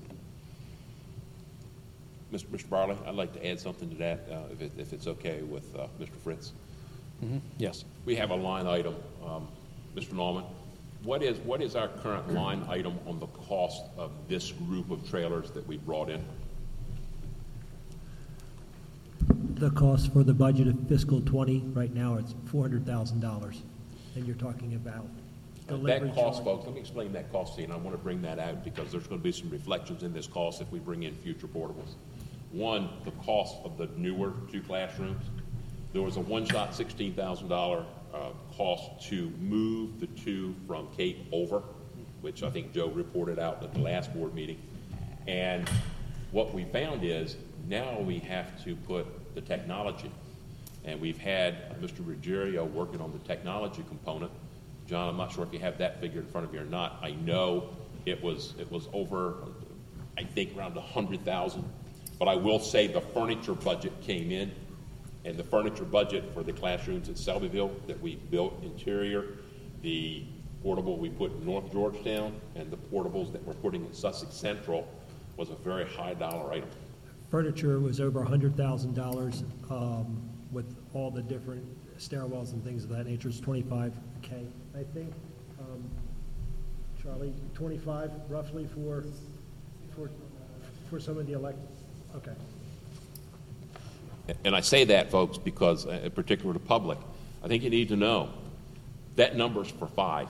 Mr. 2.37 2.47
Mr. 2.49 2.69
Barley, 2.69 2.97
I'd 3.07 3.15
like 3.15 3.33
to 3.35 3.47
add 3.47 3.59
something 3.61 3.89
to 3.91 3.97
that, 3.97 4.27
uh, 4.31 4.41
if 4.53 4.61
it- 4.61 4.73
if 4.79 4.93
it's 4.93 5.07
okay 5.07 5.43
with 5.43 5.75
uh, 5.77 5.87
Mr. 5.99 6.11
Fritz. 6.23 6.53
Mhm. 7.25 7.41
Yes. 7.59 7.85
We 8.05 8.15
have 8.17 8.31
a 8.31 8.37
line 8.37 8.67
item, 8.67 8.95
um, 9.25 9.49
Mr. 9.95 10.13
Norman, 10.13 10.45
what 11.03 11.23
is, 11.23 11.39
what 11.41 11.63
is 11.63 11.75
our 11.75 11.89
current 11.89 12.33
line 12.35 12.63
item 12.69 12.99
on 13.07 13.19
the 13.21 13.27
cost 13.29 13.85
of 13.97 14.11
this 14.29 14.53
group 14.53 14.91
of 14.91 15.09
trailers 15.09 15.51
that 15.53 15.67
we 15.67 15.79
brought 15.79 16.11
in? 16.11 16.23
The 19.55 19.71
cost 19.71 20.13
for 20.13 20.23
the 20.23 20.35
budget 20.35 20.69
of 20.69 20.79
fiscal 20.89 21.23
'20, 21.23 21.61
right 21.73 21.95
now, 21.95 22.17
it's 22.17 22.35
$400,000. 22.53 23.63
And 24.15 24.27
you're 24.27 24.37
talking 24.37 24.75
about 24.75 25.07
Delivery 25.69 26.07
That 26.11 26.15
cost, 26.15 26.45
charge. 26.45 26.45
folks, 26.45 26.65
let 26.67 26.75
me 26.75 26.81
explain 26.81 27.13
that 27.15 27.33
cost 27.33 27.55
to 27.57 27.61
you, 27.61 27.65
and 27.65 27.73
I 27.73 27.77
want 27.77 27.97
to 27.97 28.01
bring 28.01 28.23
that 28.23 28.39
out 28.39 28.63
because 28.63 28.93
there's 28.93 29.09
going 29.09 29.19
to 29.21 29.25
be 29.25 29.33
some 29.33 29.51
reflections 29.51 30.05
in 30.05 30.13
this 30.13 30.29
cost 30.29 30.61
if 30.61 30.71
we 30.71 30.79
bring 30.79 31.03
in 31.03 31.13
future 31.17 31.49
portables. 31.49 31.95
One, 32.57 32.89
the 33.05 33.11
cost 33.11 33.59
of 33.65 33.77
the 33.77 33.87
newer 33.99 34.33
two 34.51 34.63
classrooms. 34.63 35.23
There 35.93 36.01
was 36.01 36.17
a 36.17 36.21
one-shot 36.21 36.75
sixteen 36.75 37.13
thousand 37.13 37.49
dollar 37.49 37.85
uh, 38.15 38.31
cost 38.57 39.07
to 39.11 39.29
move 39.39 40.01
the 40.01 40.07
two 40.07 40.55
from 40.67 40.89
Cape 40.97 41.27
over, 41.33 41.63
which 42.23 42.43
I 42.43 42.49
think 42.49 42.73
Joe 42.73 42.89
reported 42.89 43.39
out 43.39 43.63
at 43.63 43.75
the 43.75 43.81
last 43.81 44.15
board 44.15 44.33
meeting. 44.33 44.59
And 45.27 45.69
what 46.31 46.55
we 46.55 46.65
found 46.65 47.05
is 47.05 47.37
now 47.69 48.01
we 48.01 48.21
have 48.21 48.65
to 48.65 48.75
put 48.75 49.35
the 49.35 49.43
technology. 49.43 50.11
And 50.87 50.99
we've 50.99 51.19
had 51.19 51.79
Mr. 51.83 52.07
Ruggiero 52.07 52.65
working 52.65 53.03
on 53.03 53.13
the 53.13 53.19
technology 53.19 53.85
component. 53.87 54.33
John, 54.87 55.11
I'm 55.11 55.19
not 55.19 55.31
sure 55.31 55.45
if 55.45 55.53
you 55.53 55.59
have 55.59 55.77
that 55.77 56.01
figure 56.01 56.21
in 56.21 56.27
front 56.29 56.47
of 56.47 56.55
you 56.55 56.61
or 56.61 56.65
not. 56.65 57.01
I 57.03 57.11
know 57.11 57.69
it 58.07 58.23
was, 58.23 58.55
it 58.59 58.71
was 58.73 58.89
over, 58.95 59.35
I 60.17 60.25
think, 60.25 60.57
around 60.57 60.75
a 60.79 60.81
hundred 60.81 61.23
thousand. 61.23 61.65
But 62.19 62.29
I 62.29 62.35
will 62.35 62.59
say 62.59 62.87
the 62.87 63.01
furniture 63.01 63.55
budget 63.55 63.93
came 64.01 64.31
in, 64.31 64.53
and 65.25 65.37
the 65.37 65.45
furniture 65.45 65.85
budget 65.85 66.25
for 66.33 66.43
the 66.43 66.53
classrooms 66.53 67.09
at 67.09 67.17
Selbyville 67.17 67.87
that 67.87 68.01
we 68.01 68.17
built 68.31 68.63
interior, 68.63 69.39
the 69.83 70.25
portable 70.63 70.97
we 70.97 71.11
put 71.11 71.33
in 71.33 71.45
North 71.45 71.71
Georgetown, 71.73 72.41
and 72.55 72.71
the 72.71 72.77
portables 72.77 73.33
that 73.33 73.45
we're 73.45 73.55
putting 73.55 73.85
in 73.85 73.93
Sussex 73.93 74.35
Central 74.35 74.89
was 75.37 75.51
a 75.51 75.55
very 75.57 75.85
high 75.85 76.15
dollar 76.15 76.53
item. 76.53 76.69
Furniture 77.31 77.81
was 77.81 78.01
over 78.01 78.23
hundred 78.25 78.57
thousand 78.57 78.95
dollars, 78.95 79.45
um, 79.69 80.23
with 80.53 80.77
all 80.95 81.11
the 81.11 81.23
different 81.23 81.65
stairwells 81.99 82.53
and 82.53 82.63
things 82.65 82.85
of 82.85 82.91
that 82.91 83.07
nature, 83.07 83.29
it's 83.29 83.41
twenty-five 83.41 83.95
K, 84.23 84.47
I 84.75 84.85
think. 84.95 85.13
Um, 85.59 85.85
Charlie, 87.03 87.35
twenty-five 87.53 88.11
roughly 88.29 88.67
for, 88.67 89.05
for, 89.95 90.09
for 90.89 91.01
some 91.01 91.19
of 91.19 91.27
the 91.27 91.33
elect, 91.35 91.59
okay. 92.17 92.33
And 94.45 94.57
I 94.57 94.61
say 94.61 94.85
that, 94.85 95.11
folks, 95.11 95.39
because, 95.39 95.87
uh, 95.87 96.01
in 96.05 96.11
particular 96.11 96.53
to 96.53 96.59
public, 96.59 96.99
I 97.43 97.49
think 97.49 97.63
you 97.63 97.71
need 97.71 97.89
to 97.89 97.97
know, 97.97 98.31
that 99.17 99.37
number's 99.37 99.71
for 99.71 99.87
five. 99.87 100.29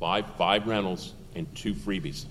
Five, 0.00 0.26
five 0.36 0.66
rentals 0.66 1.14
and 1.34 1.52
two 1.54 1.74
freebies. 1.74 2.24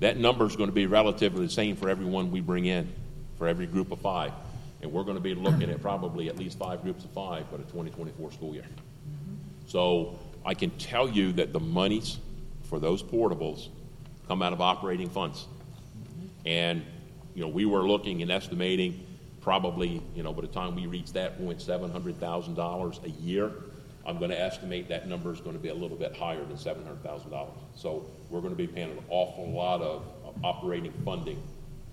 That 0.00 0.16
number 0.16 0.46
is 0.46 0.56
going 0.56 0.68
to 0.68 0.74
be 0.74 0.86
relatively 0.86 1.46
the 1.46 1.52
same 1.52 1.76
for 1.76 1.88
everyone 1.88 2.30
we 2.30 2.40
bring 2.40 2.64
in, 2.64 2.90
for 3.38 3.46
every 3.46 3.66
group 3.66 3.92
of 3.92 4.00
five. 4.00 4.32
And 4.82 4.92
we're 4.92 5.04
going 5.04 5.16
to 5.16 5.22
be 5.22 5.34
looking 5.34 5.70
at 5.70 5.80
probably 5.80 6.28
at 6.28 6.38
least 6.38 6.58
five 6.58 6.82
groups 6.82 7.04
of 7.04 7.10
five 7.10 7.48
for 7.48 7.58
the 7.58 7.64
2024 7.64 8.32
school 8.32 8.54
year. 8.54 8.64
So 9.66 10.18
I 10.44 10.54
can 10.54 10.70
tell 10.70 11.08
you 11.08 11.32
that 11.32 11.52
the 11.52 11.60
monies 11.60 12.18
for 12.64 12.78
those 12.78 13.02
portables 13.02 13.68
come 14.26 14.42
out 14.42 14.52
of 14.52 14.60
operating 14.60 15.08
funds. 15.08 15.46
And, 16.44 16.84
you 17.34 17.42
know, 17.42 17.48
we 17.48 17.64
were 17.64 17.86
looking 17.86 18.22
and 18.22 18.30
estimating 18.30 19.06
probably, 19.40 20.02
you 20.14 20.22
know, 20.22 20.32
by 20.32 20.40
the 20.40 20.48
time 20.48 20.74
we 20.74 20.86
reach 20.86 21.12
that 21.12 21.38
point, 21.38 21.60
seven 21.60 21.90
hundred 21.90 22.18
thousand 22.18 22.54
dollars 22.54 23.00
a 23.04 23.10
year. 23.10 23.52
I'm 24.06 24.18
gonna 24.18 24.34
estimate 24.34 24.88
that 24.88 25.08
number 25.08 25.32
is 25.32 25.40
gonna 25.40 25.58
be 25.58 25.68
a 25.68 25.74
little 25.74 25.96
bit 25.96 26.14
higher 26.14 26.44
than 26.44 26.58
seven 26.58 26.84
hundred 26.84 27.02
thousand 27.02 27.30
dollars. 27.30 27.54
So 27.74 28.06
we're 28.30 28.40
gonna 28.40 28.54
be 28.54 28.66
paying 28.66 28.90
an 28.90 29.04
awful 29.08 29.50
lot 29.50 29.80
of 29.80 30.02
of 30.24 30.44
operating 30.44 30.92
funding 31.04 31.42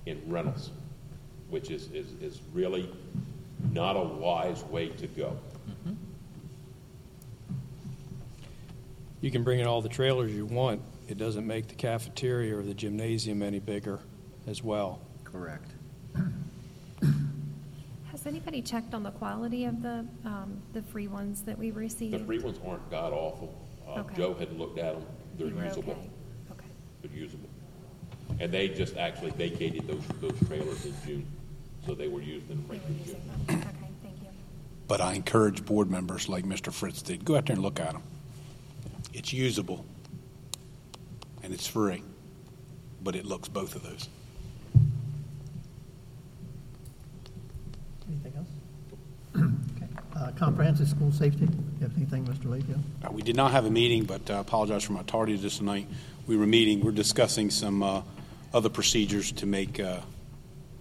in 0.06 0.22
rentals, 0.28 0.72
which 1.50 1.70
is, 1.70 1.90
is, 1.92 2.12
is 2.22 2.42
really 2.54 2.90
not 3.72 3.96
a 3.96 4.04
wise 4.04 4.64
way 4.66 4.90
to 4.90 5.08
go. 5.08 5.38
You 9.22 9.30
can 9.30 9.44
bring 9.44 9.60
in 9.60 9.68
all 9.68 9.82
the 9.82 9.90
trailers 9.90 10.34
you 10.34 10.46
want. 10.46 10.82
It 11.08 11.18
doesn't 11.18 11.46
make 11.46 11.68
the 11.68 11.76
cafeteria 11.76 12.58
or 12.58 12.64
the 12.64 12.74
gymnasium 12.74 13.44
any 13.44 13.60
bigger 13.60 14.00
as 14.48 14.64
well. 14.64 15.00
Correct. 15.32 15.72
Has 18.12 18.28
anybody 18.28 18.62
checked 18.62 18.94
on 18.94 19.04
the 19.04 19.12
quality 19.12 19.66
of 19.66 19.82
the, 19.82 20.06
um, 20.26 20.62
the 20.74 20.82
free 20.82 21.08
ones 21.08 21.42
that 21.44 21.58
we 21.58 21.72
received? 21.72 22.14
The 22.14 22.20
free 22.20 22.40
ones 22.40 22.60
aren't 22.66 22.90
god 22.92 23.14
awful. 23.14 23.56
Uh, 23.88 24.00
Okay. 24.02 24.16
Joe 24.16 24.34
had 24.34 24.58
looked 24.58 24.78
at 24.78 24.94
them. 24.94 25.06
They're 25.38 25.48
You 25.48 25.56
were 25.56 25.66
usable. 25.66 25.94
okay. 25.94 26.02
Okay. 26.52 26.66
They're 27.02 27.18
usable. 27.20 27.50
And 28.40 28.52
they 28.52 28.70
just 28.70 28.96
actually 28.98 29.32
vacated 29.32 29.88
those, 29.88 30.04
those 30.22 30.48
trailers 30.48 30.86
in 30.86 30.94
June, 31.06 31.26
so 31.86 31.94
they 31.96 32.08
were 32.08 32.22
used 32.22 32.50
in 32.50 32.58
They 32.62 32.68
Franklin, 32.68 32.98
June. 33.06 33.06
using 33.06 33.22
them. 33.28 33.60
Okay, 33.60 33.88
thank 34.04 34.22
you. 34.22 34.28
But 34.88 35.02
I 35.02 35.14
encourage 35.14 35.66
board 35.66 35.90
members 35.92 36.30
like 36.30 36.46
Mr. 36.46 36.72
Fritz 36.72 37.02
did, 37.02 37.26
go 37.26 37.36
out 37.36 37.46
there 37.48 37.56
and 37.56 37.64
look 37.64 37.80
at 37.80 37.94
them. 37.94 38.04
It's 39.14 39.34
usable, 39.34 39.86
and 41.44 41.54
it's 41.54 41.68
free, 41.68 42.04
but 43.04 43.16
it 43.16 43.26
looks 43.26 43.50
both 43.50 43.76
of 43.76 43.84
those. 43.84 44.08
Anything 48.12 48.34
else? 48.38 48.48
Okay. 49.78 49.88
Uh, 50.16 50.32
Comprehensive 50.38 50.88
school 50.90 51.12
safety, 51.12 51.46
you 51.46 51.82
have 51.82 51.96
anything, 51.96 52.26
Mr. 52.26 52.46
Layfield? 52.46 52.82
Uh, 53.04 53.12
We 53.12 53.22
did 53.22 53.36
not 53.36 53.52
have 53.52 53.66
a 53.66 53.72
meeting, 53.72 54.04
but 54.04 54.30
I 54.30 54.40
apologize 54.40 54.84
for 54.84 54.94
my 54.94 55.04
tardiness 55.04 55.58
tonight. 55.58 55.88
We 56.28 56.36
were 56.38 56.46
meeting, 56.46 56.82
we're 56.82 56.92
discussing 56.92 57.50
some 57.50 57.82
uh, 57.82 58.02
other 58.54 58.70
procedures 58.70 59.32
to 59.34 59.46
make 59.46 59.80
uh, 59.80 60.02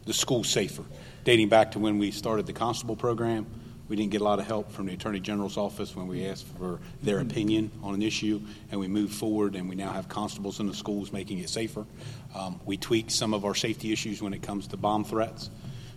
the 0.04 0.12
school 0.12 0.44
safer. 0.44 0.82
Dating 1.24 1.48
back 1.48 1.72
to 1.72 1.78
when 1.78 1.98
we 1.98 2.10
started 2.10 2.46
the 2.46 2.52
constable 2.52 2.96
program, 2.96 3.46
we 3.88 3.96
didn't 3.96 4.10
get 4.10 4.20
a 4.20 4.24
lot 4.24 4.38
of 4.40 4.46
help 4.46 4.70
from 4.72 4.86
the 4.86 4.94
Attorney 4.94 5.20
General's 5.20 5.56
office 5.56 5.94
when 5.96 6.06
we 6.06 6.26
asked 6.26 6.46
for 6.58 6.80
their 7.02 7.20
opinion 7.20 7.70
on 7.82 7.94
an 7.94 8.02
issue, 8.02 8.40
and 8.70 8.80
we 8.80 8.88
moved 8.88 9.14
forward, 9.14 9.54
and 9.54 9.68
we 9.68 9.74
now 9.76 9.92
have 9.92 10.08
constables 10.08 10.60
in 10.60 10.66
the 10.66 10.74
schools 10.74 11.12
making 11.12 11.38
it 11.38 11.48
safer. 11.48 11.86
Um, 12.34 12.60
We 12.64 12.76
tweaked 12.76 13.12
some 13.12 13.32
of 13.32 13.44
our 13.44 13.54
safety 13.54 13.92
issues 13.92 14.20
when 14.20 14.32
it 14.34 14.42
comes 14.42 14.66
to 14.68 14.76
bomb 14.76 15.04
threats 15.04 15.50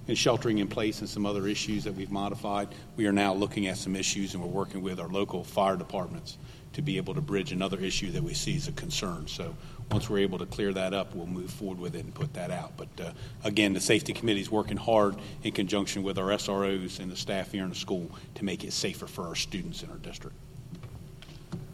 and 0.08 0.18
sheltering 0.18 0.58
in 0.58 0.68
place 0.68 1.00
and 1.00 1.10
some 1.10 1.26
other 1.26 1.48
issues 1.48 1.84
that 1.84 1.94
we've 1.94 2.12
modified. 2.12 2.70
We 2.96 3.08
are 3.08 3.14
now 3.14 3.34
looking 3.34 3.68
at 3.68 3.78
some 3.78 3.96
issues, 3.96 4.34
and 4.34 4.44
we're 4.44 4.50
working 4.50 4.82
with 4.82 5.00
our 5.00 5.08
local 5.08 5.44
fire 5.44 5.78
departments 5.78 6.38
to 6.74 6.82
be 6.82 6.98
able 6.98 7.14
to 7.14 7.22
bridge 7.22 7.52
another 7.52 7.80
issue 7.80 8.12
that 8.12 8.24
we 8.24 8.34
see 8.34 8.56
as 8.56 8.68
a 8.68 8.72
concern. 8.72 9.28
So 9.28 9.56
once 9.92 10.10
we're 10.10 10.20
able 10.20 10.40
to 10.40 10.46
clear 10.46 10.74
that 10.74 10.94
up, 10.94 11.14
we'll 11.14 11.28
move 11.28 11.52
forward 11.52 11.80
with 11.80 11.96
it 11.96 12.04
and 12.04 12.14
put 12.14 12.34
that 12.34 12.52
out. 12.52 12.74
But 12.78 12.88
uh, 13.00 13.12
again, 13.44 13.74
the 13.74 13.80
safety 13.80 14.12
committee 14.12 14.42
is 14.42 14.50
working 14.50 14.78
hard 14.78 15.16
in 15.44 15.52
conjunction 15.52 16.04
with 16.04 16.18
our 16.18 16.30
SROs 16.30 17.00
and 17.00 17.12
the 17.12 17.16
staff 17.16 17.52
here 17.52 17.64
in 17.64 17.70
the 17.70 17.76
school 17.76 18.10
to 18.36 18.44
make 18.44 18.64
it 18.64 18.74
safer 18.74 19.08
for 19.08 19.28
our 19.28 19.36
students 19.36 19.84
in 19.84 19.92
our 19.92 19.98
district. 19.98 20.36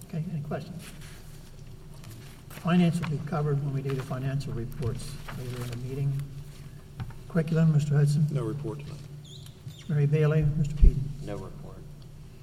Okay, 0.10 0.24
any 0.32 0.42
questions? 0.42 0.84
Finance 2.50 3.00
will 3.00 3.10
be 3.10 3.20
covered 3.26 3.64
when 3.64 3.74
we 3.74 3.82
do 3.82 3.96
the 3.96 4.04
financial 4.04 4.52
reports 4.52 5.12
later 5.38 5.64
in 5.64 5.70
the 5.70 5.78
meeting. 5.78 6.22
Curriculum, 7.30 7.74
Mr. 7.74 7.92
Hudson. 7.92 8.26
No 8.32 8.44
report 8.44 8.80
tonight. 8.80 8.98
Mary 9.88 10.08
Bailey, 10.08 10.42
Mr. 10.60 10.76
Keating. 10.78 11.08
No 11.24 11.36
report. 11.36 11.78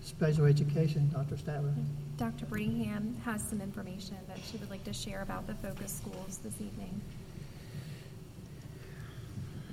Special 0.03 0.45
education, 0.45 1.11
Dr. 1.13 1.35
Statler. 1.35 1.75
Dr. 2.17 2.47
Brittingham 2.47 3.21
has 3.25 3.43
some 3.43 3.61
information 3.61 4.17
that 4.29 4.39
she 4.49 4.57
would 4.59 4.71
like 4.71 4.85
to 4.85 4.93
share 4.93 5.23
about 5.23 5.47
the 5.49 5.55
focus 5.55 5.93
schools 5.93 6.39
this 6.39 6.55
evening. 6.55 7.01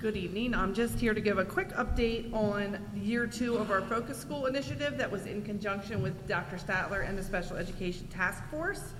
Good 0.02 0.18
evening. 0.18 0.56
I'm 0.56 0.74
just 0.74 1.00
here 1.00 1.14
to 1.14 1.22
give 1.22 1.38
a 1.38 1.46
quick 1.46 1.70
update 1.74 2.34
on 2.34 2.78
year 2.96 3.28
two 3.28 3.56
of 3.58 3.72
our 3.72 3.82
Focus 3.82 4.18
School 4.18 4.48
initiative 4.48 4.98
that 4.98 5.10
was 5.10 5.28
in 5.28 5.44
conjunction 5.44 6.02
with 6.02 6.28
Dr. 6.28 6.58
Statler 6.58 7.08
and 7.08 7.18
the 7.18 7.24
Special 7.24 7.56
Education 7.56 8.08
Task 8.08 8.44
Force. 8.50 8.94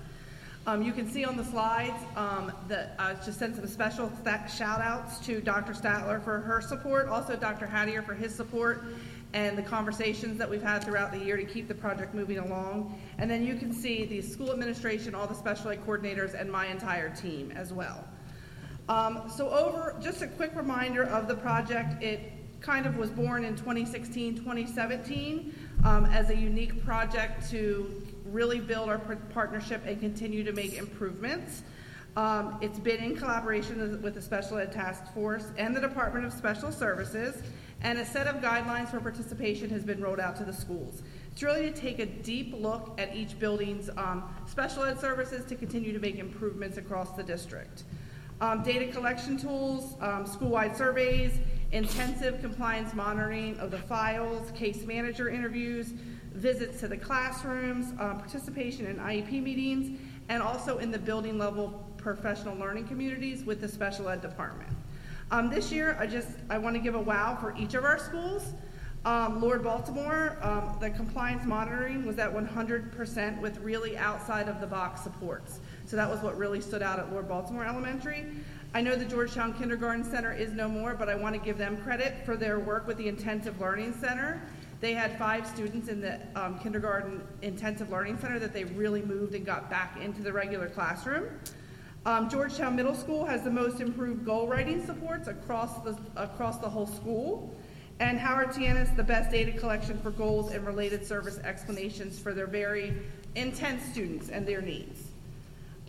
Um, 0.66 0.82
you 0.82 0.92
can 0.92 1.10
see 1.10 1.26
on 1.26 1.36
the 1.36 1.44
slides 1.44 2.02
um, 2.16 2.50
that 2.68 2.94
I 2.98 3.12
just 3.22 3.38
sent 3.38 3.56
some 3.56 3.66
special 3.66 4.10
th- 4.24 4.50
shout 4.50 4.80
outs 4.80 5.18
to 5.26 5.42
Dr. 5.42 5.74
Statler 5.74 6.24
for 6.24 6.40
her 6.40 6.62
support, 6.62 7.08
also 7.08 7.36
Dr. 7.36 7.66
Hattier 7.66 8.02
for 8.02 8.14
his 8.14 8.34
support, 8.34 8.82
and 9.34 9.58
the 9.58 9.62
conversations 9.62 10.38
that 10.38 10.48
we've 10.48 10.62
had 10.62 10.82
throughout 10.82 11.12
the 11.12 11.18
year 11.18 11.36
to 11.36 11.44
keep 11.44 11.68
the 11.68 11.74
project 11.74 12.14
moving 12.14 12.38
along. 12.38 12.98
And 13.18 13.30
then 13.30 13.44
you 13.44 13.56
can 13.56 13.74
see 13.74 14.06
the 14.06 14.22
school 14.22 14.52
administration, 14.52 15.14
all 15.14 15.26
the 15.26 15.34
special 15.34 15.70
ed 15.70 15.84
coordinators, 15.86 16.32
and 16.32 16.50
my 16.50 16.66
entire 16.66 17.14
team 17.14 17.52
as 17.54 17.70
well. 17.70 18.02
Um, 18.88 19.30
so 19.36 19.50
over, 19.50 19.94
just 20.00 20.22
a 20.22 20.28
quick 20.28 20.56
reminder 20.56 21.02
of 21.02 21.28
the 21.28 21.34
project, 21.34 22.02
it 22.02 22.32
kind 22.62 22.86
of 22.86 22.96
was 22.96 23.10
born 23.10 23.44
in 23.44 23.54
2016, 23.54 24.36
2017 24.36 25.54
um, 25.84 26.06
as 26.06 26.30
a 26.30 26.36
unique 26.36 26.82
project 26.86 27.50
to 27.50 28.02
really 28.34 28.58
build 28.58 28.88
our 28.88 28.98
partnership 28.98 29.82
and 29.86 30.00
continue 30.00 30.42
to 30.42 30.52
make 30.52 30.74
improvements. 30.74 31.62
Um, 32.16 32.58
it's 32.60 32.78
been 32.78 33.02
in 33.02 33.16
collaboration 33.16 34.02
with 34.02 34.14
the 34.14 34.22
Special 34.22 34.58
Ed 34.58 34.72
Task 34.72 35.02
Force 35.14 35.46
and 35.56 35.74
the 35.74 35.80
Department 35.80 36.26
of 36.26 36.32
Special 36.32 36.72
Services, 36.72 37.42
and 37.82 37.98
a 37.98 38.04
set 38.04 38.26
of 38.26 38.42
guidelines 38.42 38.90
for 38.90 39.00
participation 39.00 39.70
has 39.70 39.84
been 39.84 40.00
rolled 40.00 40.20
out 40.20 40.36
to 40.36 40.44
the 40.44 40.52
schools. 40.52 41.02
It's 41.32 41.42
really 41.42 41.70
to 41.70 41.76
take 41.76 42.00
a 42.00 42.06
deep 42.06 42.54
look 42.56 42.94
at 42.98 43.14
each 43.14 43.38
building's 43.38 43.88
um, 43.96 44.24
special 44.46 44.84
ed 44.84 45.00
services 45.00 45.44
to 45.46 45.54
continue 45.54 45.92
to 45.92 45.98
make 45.98 46.16
improvements 46.16 46.76
across 46.76 47.10
the 47.12 47.22
district. 47.22 47.84
Um, 48.40 48.62
data 48.62 48.92
collection 48.92 49.38
tools, 49.38 49.94
um, 50.00 50.26
school-wide 50.26 50.76
surveys, 50.76 51.38
intensive 51.72 52.40
compliance 52.40 52.94
monitoring 52.94 53.58
of 53.58 53.70
the 53.70 53.78
files, 53.78 54.50
case 54.52 54.84
manager 54.84 55.28
interviews, 55.28 55.92
visits 56.34 56.80
to 56.80 56.88
the 56.88 56.96
classrooms, 56.96 57.92
uh, 57.98 58.14
participation 58.14 58.86
in 58.86 58.96
IEP 58.96 59.42
meetings, 59.42 59.98
and 60.28 60.42
also 60.42 60.78
in 60.78 60.90
the 60.90 60.98
building 60.98 61.38
level 61.38 61.84
professional 61.96 62.56
learning 62.56 62.86
communities 62.86 63.44
with 63.44 63.60
the 63.60 63.68
special 63.68 64.08
ed 64.08 64.20
department. 64.20 64.70
Um, 65.30 65.48
this 65.48 65.72
year, 65.72 65.96
I 65.98 66.06
just, 66.06 66.28
I 66.50 66.58
want 66.58 66.76
to 66.76 66.80
give 66.80 66.94
a 66.94 67.00
wow 67.00 67.36
for 67.40 67.56
each 67.56 67.74
of 67.74 67.84
our 67.84 67.98
schools. 67.98 68.52
Um, 69.04 69.42
Lord 69.42 69.62
Baltimore, 69.62 70.38
um, 70.40 70.76
the 70.80 70.90
compliance 70.90 71.44
monitoring 71.44 72.06
was 72.06 72.18
at 72.18 72.32
100% 72.32 73.40
with 73.40 73.58
really 73.58 73.96
outside 73.98 74.48
of 74.48 74.60
the 74.60 74.66
box 74.66 75.02
supports. 75.02 75.60
So 75.84 75.96
that 75.96 76.08
was 76.08 76.20
what 76.20 76.38
really 76.38 76.60
stood 76.60 76.82
out 76.82 76.98
at 76.98 77.12
Lord 77.12 77.28
Baltimore 77.28 77.64
Elementary. 77.64 78.26
I 78.72 78.80
know 78.80 78.96
the 78.96 79.04
Georgetown 79.04 79.52
Kindergarten 79.52 80.04
Center 80.04 80.32
is 80.32 80.52
no 80.52 80.68
more, 80.68 80.94
but 80.94 81.08
I 81.08 81.14
want 81.14 81.34
to 81.34 81.40
give 81.40 81.58
them 81.58 81.76
credit 81.76 82.24
for 82.24 82.36
their 82.36 82.58
work 82.58 82.86
with 82.86 82.96
the 82.96 83.06
Intensive 83.08 83.60
Learning 83.60 83.92
Center. 83.92 84.42
They 84.84 84.92
had 84.92 85.18
five 85.18 85.46
students 85.46 85.88
in 85.88 86.02
the 86.02 86.20
um, 86.36 86.58
kindergarten 86.58 87.26
intensive 87.40 87.88
learning 87.88 88.18
center 88.18 88.38
that 88.38 88.52
they 88.52 88.64
really 88.64 89.00
moved 89.00 89.34
and 89.34 89.46
got 89.46 89.70
back 89.70 89.98
into 89.98 90.20
the 90.20 90.30
regular 90.30 90.68
classroom. 90.68 91.24
Um, 92.04 92.28
Georgetown 92.28 92.76
Middle 92.76 92.94
School 92.94 93.24
has 93.24 93.42
the 93.44 93.50
most 93.50 93.80
improved 93.80 94.26
goal 94.26 94.46
writing 94.46 94.84
supports 94.84 95.26
across 95.26 95.78
the, 95.84 95.96
across 96.16 96.58
the 96.58 96.68
whole 96.68 96.86
school. 96.86 97.56
And 97.98 98.18
Howard 98.18 98.52
T. 98.52 98.66
Ennis, 98.66 98.90
the 98.90 99.02
best 99.02 99.30
data 99.30 99.52
collection 99.52 99.98
for 100.00 100.10
goals 100.10 100.52
and 100.52 100.66
related 100.66 101.06
service 101.06 101.38
explanations 101.38 102.18
for 102.18 102.34
their 102.34 102.46
very 102.46 102.92
intense 103.36 103.82
students 103.90 104.28
and 104.28 104.46
their 104.46 104.60
needs. 104.60 105.03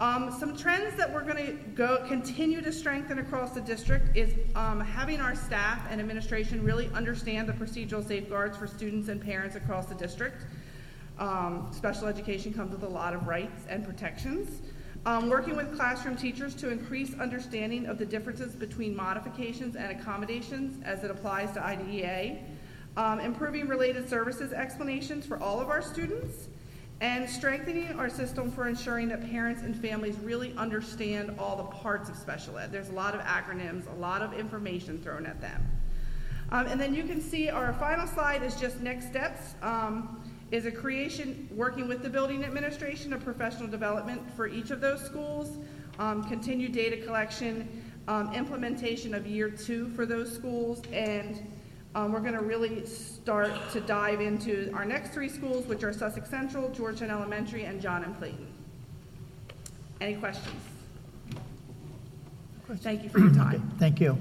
Um, 0.01 0.35
some 0.37 0.57
trends 0.57 0.97
that 0.97 1.13
we're 1.13 1.23
going 1.23 1.45
to 1.45 1.53
go 1.73 2.03
continue 2.05 2.59
to 2.61 2.71
strengthen 2.73 3.19
across 3.19 3.51
the 3.51 3.61
district 3.61 4.17
is 4.17 4.33
um, 4.53 4.81
having 4.81 5.21
our 5.21 5.35
staff 5.35 5.87
and 5.89 6.01
administration 6.01 6.61
really 6.65 6.89
understand 6.93 7.47
the 7.47 7.53
procedural 7.53 8.05
safeguards 8.05 8.57
for 8.57 8.67
students 8.67 9.07
and 9.07 9.21
parents 9.21 9.55
across 9.55 9.85
the 9.85 9.95
district. 9.95 10.47
Um, 11.17 11.69
special 11.71 12.07
education 12.07 12.53
comes 12.53 12.73
with 12.73 12.83
a 12.83 12.89
lot 12.89 13.13
of 13.13 13.25
rights 13.25 13.63
and 13.69 13.85
protections. 13.85 14.61
Um, 15.05 15.29
working 15.29 15.55
with 15.55 15.73
classroom 15.77 16.17
teachers 16.17 16.55
to 16.55 16.69
increase 16.69 17.17
understanding 17.17 17.85
of 17.85 17.97
the 17.97 18.05
differences 18.05 18.53
between 18.53 18.93
modifications 18.93 19.77
and 19.77 19.97
accommodations 19.97 20.83
as 20.83 21.05
it 21.05 21.11
applies 21.11 21.53
to 21.53 21.63
IDEA. 21.63 22.39
Um, 22.97 23.21
improving 23.21 23.69
related 23.69 24.09
services 24.09 24.51
explanations 24.51 25.25
for 25.25 25.41
all 25.41 25.61
of 25.61 25.69
our 25.69 25.81
students 25.81 26.49
and 27.01 27.29
strengthening 27.29 27.99
our 27.99 28.09
system 28.09 28.49
for 28.49 28.67
ensuring 28.67 29.09
that 29.09 29.29
parents 29.29 29.61
and 29.61 29.75
families 29.75 30.17
really 30.19 30.53
understand 30.57 31.35
all 31.37 31.57
the 31.57 31.63
parts 31.63 32.09
of 32.09 32.15
special 32.15 32.57
ed. 32.57 32.71
There's 32.71 32.89
a 32.89 32.93
lot 32.93 33.13
of 33.13 33.21
acronyms, 33.21 33.91
a 33.91 33.99
lot 33.99 34.21
of 34.21 34.33
information 34.33 35.01
thrown 35.01 35.25
at 35.25 35.41
them. 35.41 35.63
Um, 36.51 36.67
and 36.67 36.79
then 36.79 36.93
you 36.93 37.03
can 37.03 37.21
see 37.21 37.49
our 37.49 37.73
final 37.73 38.07
slide 38.07 38.43
is 38.43 38.55
just 38.55 38.79
next 38.79 39.07
steps. 39.07 39.55
Um, 39.61 40.21
is 40.51 40.65
a 40.65 40.71
creation, 40.71 41.49
working 41.51 41.87
with 41.87 42.03
the 42.03 42.09
building 42.09 42.43
administration, 42.43 43.13
of 43.13 43.23
professional 43.23 43.67
development 43.67 44.21
for 44.35 44.47
each 44.47 44.71
of 44.71 44.79
those 44.79 45.03
schools, 45.03 45.57
um, 45.97 46.23
continued 46.25 46.71
data 46.71 46.97
collection, 46.97 47.67
um, 48.07 48.31
implementation 48.33 49.15
of 49.15 49.25
year 49.25 49.49
two 49.49 49.89
for 49.89 50.05
those 50.05 50.31
schools, 50.31 50.81
and 50.93 51.41
um, 51.95 52.11
we're 52.11 52.19
going 52.19 52.33
to 52.33 52.41
really 52.41 52.85
start 52.85 53.51
to 53.71 53.79
dive 53.79 54.19
into 54.19 54.69
our 54.73 54.83
next 54.85 55.13
three 55.13 55.29
schools, 55.29 55.65
which 55.65 55.81
are 55.83 55.93
Sussex 55.93 56.29
Central, 56.29 56.69
Georgetown 56.69 57.09
Elementary, 57.09 57.63
and 57.63 57.81
John 57.81 58.03
M. 58.03 58.13
Clayton. 58.15 58.45
Any 60.01 60.15
questions? 60.15 60.55
Thank 62.77 63.03
you 63.03 63.09
for 63.09 63.19
your 63.19 63.33
time. 63.33 63.71
Thank 63.79 64.01
you. 64.01 64.17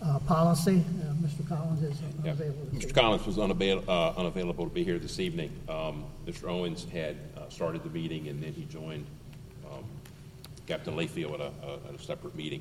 Uh, 0.00 0.18
Policy, 0.20 0.84
uh, 1.02 1.12
Mr. 1.26 1.48
Collins 1.48 1.82
is 1.82 2.00
Yeah. 2.00 2.30
unavailable. 2.32 2.66
to 2.66 2.76
Mr. 2.76 2.82
speak. 2.82 2.94
Collins 2.94 3.26
was 3.26 3.36
unavail- 3.38 3.82
uh, 3.88 4.10
unavailable 4.16 4.68
to 4.68 4.72
be 4.72 4.84
here 4.84 4.98
this 5.00 5.18
evening. 5.18 5.50
Um, 5.68 6.04
Mr. 6.26 6.48
Owens 6.48 6.84
had 6.84 7.16
uh, 7.36 7.48
started 7.48 7.82
the 7.82 7.90
meeting, 7.90 8.28
and 8.28 8.40
then 8.40 8.52
he 8.52 8.64
joined 8.66 9.06
um, 9.64 9.82
Captain 10.68 10.94
Layfield 10.94 11.34
at 11.34 11.40
a 11.40 11.52
a- 11.66 11.88
at 11.88 11.94
a 11.94 11.98
separate 11.98 12.36
meeting. 12.36 12.60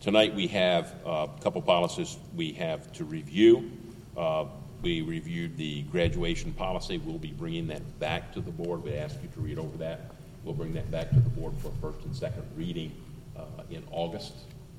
Tonight, 0.00 0.34
we 0.34 0.48
have 0.48 0.94
uh, 1.06 1.28
a 1.36 1.40
couple 1.42 1.62
policies 1.62 2.16
we 2.34 2.52
have 2.52 2.92
to 2.94 3.04
review. 3.04 3.70
Uh, 4.16 4.46
We 4.82 5.00
reviewed 5.02 5.56
the 5.56 5.82
graduation 5.82 6.52
policy. 6.52 6.98
We'll 6.98 7.18
be 7.18 7.30
bringing 7.30 7.68
that 7.68 7.82
back 8.00 8.32
to 8.32 8.40
the 8.40 8.50
board. 8.50 8.82
We 8.82 8.94
ask 8.94 9.16
you 9.22 9.28
to 9.28 9.40
read 9.40 9.58
over 9.60 9.76
that. 9.78 10.10
We'll 10.42 10.56
bring 10.56 10.72
that 10.74 10.90
back 10.90 11.10
to 11.10 11.20
the 11.20 11.30
board 11.30 11.52
for 11.58 11.70
first 11.80 12.04
and 12.04 12.16
second 12.16 12.42
reading 12.56 12.90
uh, 13.36 13.42
in 13.70 13.84
August 13.92 14.32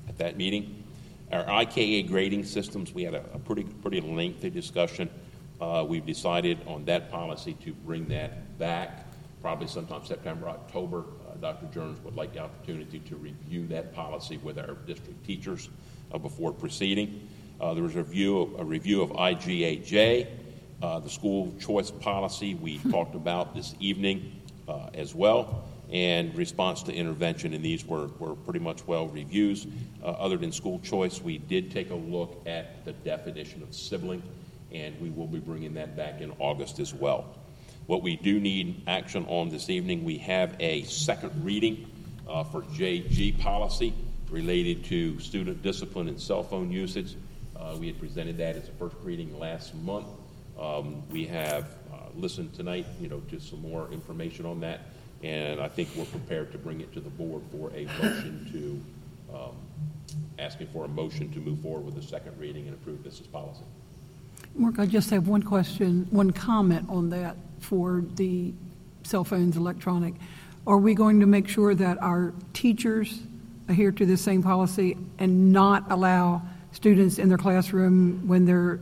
at 0.06 0.18
that 0.18 0.36
meeting. 0.36 0.84
Our 1.32 1.44
IKA 1.44 2.02
grading 2.06 2.44
systems, 2.44 2.92
we 2.92 3.02
had 3.02 3.14
a 3.14 3.24
a 3.32 3.38
pretty, 3.38 3.64
pretty 3.64 4.02
lengthy 4.02 4.50
discussion. 4.50 5.08
Uh, 5.58 5.86
We've 5.88 6.04
decided 6.04 6.58
on 6.66 6.84
that 6.84 7.10
policy 7.10 7.54
to 7.64 7.72
bring 7.72 8.06
that 8.08 8.58
back, 8.58 9.06
probably 9.40 9.68
sometime 9.68 10.04
September, 10.04 10.50
October. 10.50 11.04
Dr. 11.44 11.66
Jones 11.74 12.02
would 12.02 12.16
like 12.16 12.32
the 12.32 12.38
opportunity 12.38 13.00
to 13.00 13.16
review 13.16 13.66
that 13.66 13.92
policy 13.94 14.38
with 14.38 14.58
our 14.58 14.76
district 14.86 15.26
teachers 15.26 15.68
uh, 16.10 16.16
before 16.16 16.52
proceeding. 16.52 17.28
Uh, 17.60 17.74
There 17.74 17.82
was 17.82 17.96
a 17.96 17.98
review, 17.98 18.56
a 18.58 18.64
review 18.64 19.02
of 19.02 19.10
IGAJ, 19.10 20.26
uh, 20.80 21.00
the 21.00 21.10
school 21.10 21.54
choice 21.60 21.90
policy 21.90 22.54
we 22.54 22.78
talked 22.90 23.14
about 23.14 23.54
this 23.54 23.74
evening 23.78 24.40
uh, 24.68 24.88
as 24.94 25.14
well, 25.14 25.68
and 25.92 26.34
response 26.34 26.82
to 26.84 26.94
intervention, 26.94 27.52
and 27.52 27.62
these 27.62 27.84
were, 27.84 28.06
were 28.18 28.36
pretty 28.36 28.60
much 28.60 28.86
well 28.86 29.08
reviews. 29.08 29.66
Other 30.02 30.38
than 30.38 30.50
school 30.50 30.78
choice, 30.78 31.20
we 31.20 31.36
did 31.36 31.70
take 31.70 31.90
a 31.90 31.94
look 31.94 32.40
at 32.46 32.86
the 32.86 32.94
definition 32.94 33.62
of 33.62 33.74
sibling, 33.74 34.22
and 34.72 34.98
we 34.98 35.10
will 35.10 35.26
be 35.26 35.40
bringing 35.40 35.74
that 35.74 35.94
back 35.94 36.22
in 36.22 36.32
August 36.38 36.78
as 36.78 36.94
well. 36.94 37.26
What 37.86 38.02
we 38.02 38.16
do 38.16 38.40
need 38.40 38.82
action 38.86 39.26
on 39.28 39.50
this 39.50 39.68
evening, 39.68 40.04
we 40.04 40.16
have 40.18 40.56
a 40.58 40.84
second 40.84 41.44
reading 41.44 41.86
uh, 42.26 42.42
for 42.42 42.62
JG 42.62 43.38
policy 43.40 43.92
related 44.30 44.86
to 44.86 45.20
student 45.20 45.60
discipline 45.62 46.08
and 46.08 46.18
cell 46.18 46.42
phone 46.42 46.72
usage. 46.72 47.14
Uh, 47.54 47.76
We 47.78 47.88
had 47.88 47.98
presented 47.98 48.38
that 48.38 48.56
as 48.56 48.70
a 48.70 48.72
first 48.72 48.96
reading 49.02 49.38
last 49.38 49.74
month. 49.74 50.06
Um, 50.58 51.02
We 51.10 51.26
have 51.26 51.64
uh, 51.92 51.96
listened 52.16 52.54
tonight, 52.54 52.86
you 53.02 53.08
know, 53.10 53.20
to 53.28 53.38
some 53.38 53.60
more 53.60 53.92
information 53.92 54.46
on 54.46 54.60
that, 54.60 54.80
and 55.22 55.60
I 55.60 55.68
think 55.68 55.90
we're 55.94 56.06
prepared 56.06 56.52
to 56.52 56.58
bring 56.58 56.80
it 56.80 56.90
to 56.94 57.00
the 57.00 57.10
board 57.10 57.42
for 57.52 57.70
a 57.74 57.84
motion 58.02 58.48
to, 59.30 59.36
um, 59.36 59.56
asking 60.38 60.68
for 60.68 60.86
a 60.86 60.88
motion 60.88 61.30
to 61.32 61.38
move 61.38 61.60
forward 61.60 61.84
with 61.84 61.96
the 61.96 62.02
second 62.02 62.40
reading 62.40 62.64
and 62.66 62.72
approve 62.72 63.04
this 63.04 63.20
as 63.20 63.26
policy. 63.26 63.64
Mark, 64.54 64.78
I 64.78 64.86
just 64.86 65.10
have 65.10 65.28
one 65.28 65.42
question, 65.42 66.06
one 66.10 66.30
comment 66.30 66.88
on 66.88 67.10
that 67.10 67.36
for 67.64 68.04
the 68.14 68.52
cell 69.02 69.24
phones, 69.24 69.56
electronic. 69.56 70.14
Are 70.66 70.78
we 70.78 70.94
going 70.94 71.20
to 71.20 71.26
make 71.26 71.48
sure 71.48 71.74
that 71.74 71.98
our 72.00 72.32
teachers 72.52 73.20
adhere 73.68 73.92
to 73.92 74.06
the 74.06 74.16
same 74.16 74.42
policy 74.42 74.96
and 75.18 75.52
not 75.52 75.90
allow 75.90 76.42
students 76.72 77.18
in 77.18 77.28
their 77.28 77.38
classroom 77.38 78.26
when 78.26 78.44
their 78.44 78.80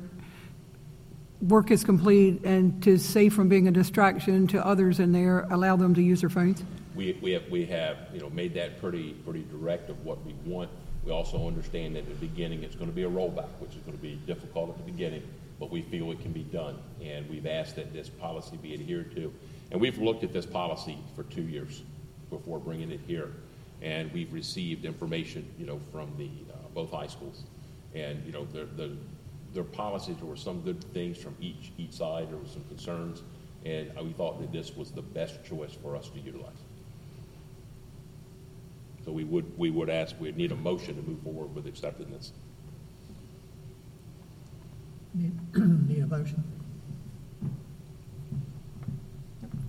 work 1.41 1.71
is 1.71 1.83
complete 1.85 2.45
and 2.45 2.83
to 2.83 2.99
save 2.99 3.35
from 3.35 3.49
being 3.49 3.67
a 3.69 3.71
distraction 3.71 4.47
to 4.49 4.65
others 4.65 5.01
in 5.01 5.13
there, 5.13 5.41
allow 5.51 5.77
them 5.77 5.95
to 5.95 6.03
use 6.03 6.21
their 6.21 6.31
phones? 6.31 6.63
We, 6.95 7.19
we 7.21 7.33
have, 7.33 7.49
we 7.51 7.65
have, 7.67 7.97
you 8.13 8.21
know, 8.21 8.31
made 8.31 8.55
that 8.55 8.81
pretty, 8.81 9.13
pretty 9.25 9.45
direct 9.51 9.91
of 9.91 10.05
what 10.05 10.25
we 10.25 10.35
want. 10.45 10.71
We 11.05 11.11
also 11.11 11.47
understand 11.49 11.97
that 11.97 12.01
at 12.01 12.09
the 12.09 12.27
beginning, 12.27 12.63
it's 12.63 12.77
gonna 12.77 12.93
be 12.93 13.03
a 13.03 13.11
rollback, 13.11 13.49
which 13.59 13.75
is 13.75 13.83
gonna 13.83 13.97
be 13.97 14.17
difficult 14.27 14.71
at 14.71 14.77
the 14.77 14.91
beginning, 14.91 15.23
but 15.63 15.71
we 15.71 15.81
feel 15.81 16.11
it 16.11 16.21
can 16.21 16.33
be 16.33 16.43
done. 16.43 16.77
And 17.01 17.31
we've 17.31 17.47
asked 17.47 17.77
that 17.77 17.93
this 17.93 18.09
policy 18.09 18.57
be 18.57 18.75
adhered 18.75 19.15
to. 19.15 19.33
And 19.71 19.81
we've 19.81 19.97
looked 19.97 20.25
at 20.25 20.33
this 20.33 20.45
policy 20.45 20.99
for 21.15 21.23
two 21.23 21.43
years 21.43 21.85
before 22.31 22.59
bringing 22.59 22.91
it 22.91 22.99
here. 23.07 23.31
And 23.81 24.13
we've 24.13 24.33
received 24.33 24.85
information, 24.85 25.49
you 25.61 25.67
know, 25.67 25.79
from 25.93 26.13
the, 26.19 26.31
uh, 26.53 26.57
both 26.75 26.91
high 26.91 27.07
schools. 27.07 27.45
And, 27.95 28.27
you 28.27 28.33
know, 28.33 28.45
the, 28.47 28.65
the, 28.77 28.97
their 29.55 29.63
policies, 29.63 30.17
there 30.17 30.27
were 30.27 30.35
some 30.35 30.63
good 30.63 30.83
things 30.93 31.17
from 31.17 31.37
each, 31.41 31.71
each 31.79 31.93
side, 31.93 32.29
there 32.29 32.39
were 32.39 32.49
some 32.49 32.65
concerns. 32.65 33.23
And 33.65 33.93
uh, 33.97 34.03
we 34.03 34.15
thought 34.15 34.41
that 34.41 34.51
this 34.51 34.75
was 34.75 34.91
the 34.91 35.03
best 35.03 35.45
choice 35.45 35.75
for 35.81 35.95
us 35.95 36.09
to 36.09 36.19
utilize. 36.19 36.59
So 39.05 39.13
we 39.13 39.23
would, 39.23 39.57
we 39.57 39.71
would 39.71 39.91
ask, 39.91 40.17
we'd 40.19 40.37
need 40.37 40.51
a 40.51 40.57
motion 40.57 40.97
to 40.97 41.03
move 41.09 41.23
forward 41.23 41.55
with 41.55 41.69
accepting 41.69 42.11
this. 42.11 42.33
Need 45.15 45.33
need 45.89 46.03
a 46.03 46.07
motion? 46.07 46.43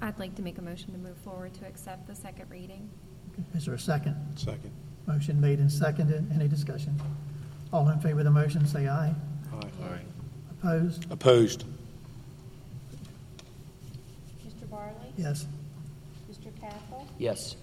I'd 0.01 0.17
like 0.19 0.35
to 0.35 0.41
make 0.41 0.57
a 0.57 0.61
motion 0.61 0.91
to 0.91 0.97
move 0.97 1.17
forward 1.17 1.53
to 1.55 1.65
accept 1.65 2.07
the 2.07 2.15
second 2.15 2.49
reading. 2.49 2.89
Is 3.55 3.65
there 3.65 3.73
a 3.73 3.79
second? 3.79 4.15
Second. 4.35 4.71
Motion 5.07 5.39
made 5.39 5.59
and 5.59 5.71
seconded. 5.71 6.29
Any 6.33 6.47
discussion? 6.47 6.99
All 7.71 7.87
in 7.89 7.99
favor 7.99 8.19
of 8.19 8.25
the 8.25 8.31
motion, 8.31 8.65
say 8.65 8.87
aye. 8.87 9.13
Aye. 9.53 9.99
Opposed? 10.51 11.11
Opposed. 11.11 11.65
Mr. 14.45 14.69
Barley? 14.69 14.93
Yes. 15.17 15.45
Mr. 16.31 16.51
Cathell? 16.61 17.05
Yes. 17.17 17.55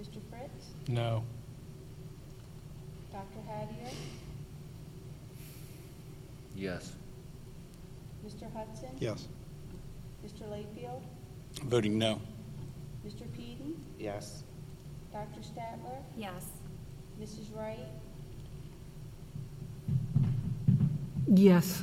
Mr. 0.00 0.18
Fritz? 0.30 0.66
No. 0.88 1.24
Dr. 3.12 3.24
Hattier? 3.48 3.92
Yes. 6.54 6.92
Mr. 8.26 8.52
Hudson? 8.52 8.90
Yes. 8.98 9.28
Mr. 10.24 10.42
Layfield? 10.48 11.02
Voting 11.64 11.98
no. 11.98 12.20
Mr. 13.06 13.22
Peden? 13.32 13.74
Yes. 13.98 14.44
Dr. 15.12 15.40
Statler? 15.40 16.02
Yes. 16.16 16.46
Mrs. 17.20 17.54
Wright? 17.56 17.78
Yes. 21.26 21.82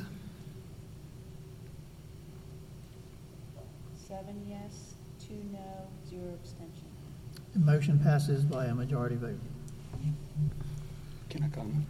Seven 3.96 4.42
yes, 4.48 4.94
two 5.20 5.34
no, 5.52 5.58
zero 6.08 6.32
abstention. 6.34 6.86
The 7.52 7.58
motion 7.58 7.98
passes 7.98 8.42
by 8.42 8.66
a 8.66 8.74
majority 8.74 9.16
vote. 9.16 9.38
Can 11.28 11.42
I 11.44 11.48
comment? 11.48 11.84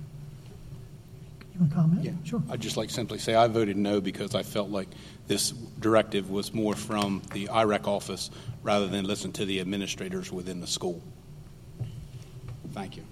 You 1.59 1.65
want 1.65 1.73
to 1.73 1.77
comment? 1.77 2.05
Yeah. 2.05 2.13
Sure. 2.23 2.43
I'd 2.51 2.61
just 2.61 2.77
like 2.77 2.89
to 2.89 2.95
simply 2.95 3.19
say 3.19 3.35
I 3.35 3.49
voted 3.49 3.77
no 3.77 4.01
because 4.01 4.37
I 4.37 4.45
felt 4.45 4.71
like 4.71 4.87
this 5.27 5.51
directive 5.51 6.31
was 6.31 6.55
more 6.55 6.75
from 6.77 7.21
the 7.33 7.49
IREC 7.49 7.89
office 7.89 8.31
rather 8.63 8.87
than 8.87 9.05
listen 9.05 9.33
to 9.33 9.45
the 9.45 9.59
administrators 9.61 10.31
within 10.31 10.61
the 10.61 10.69
school. 10.69 11.03
Thank 12.73 12.97
you. 12.97 13.03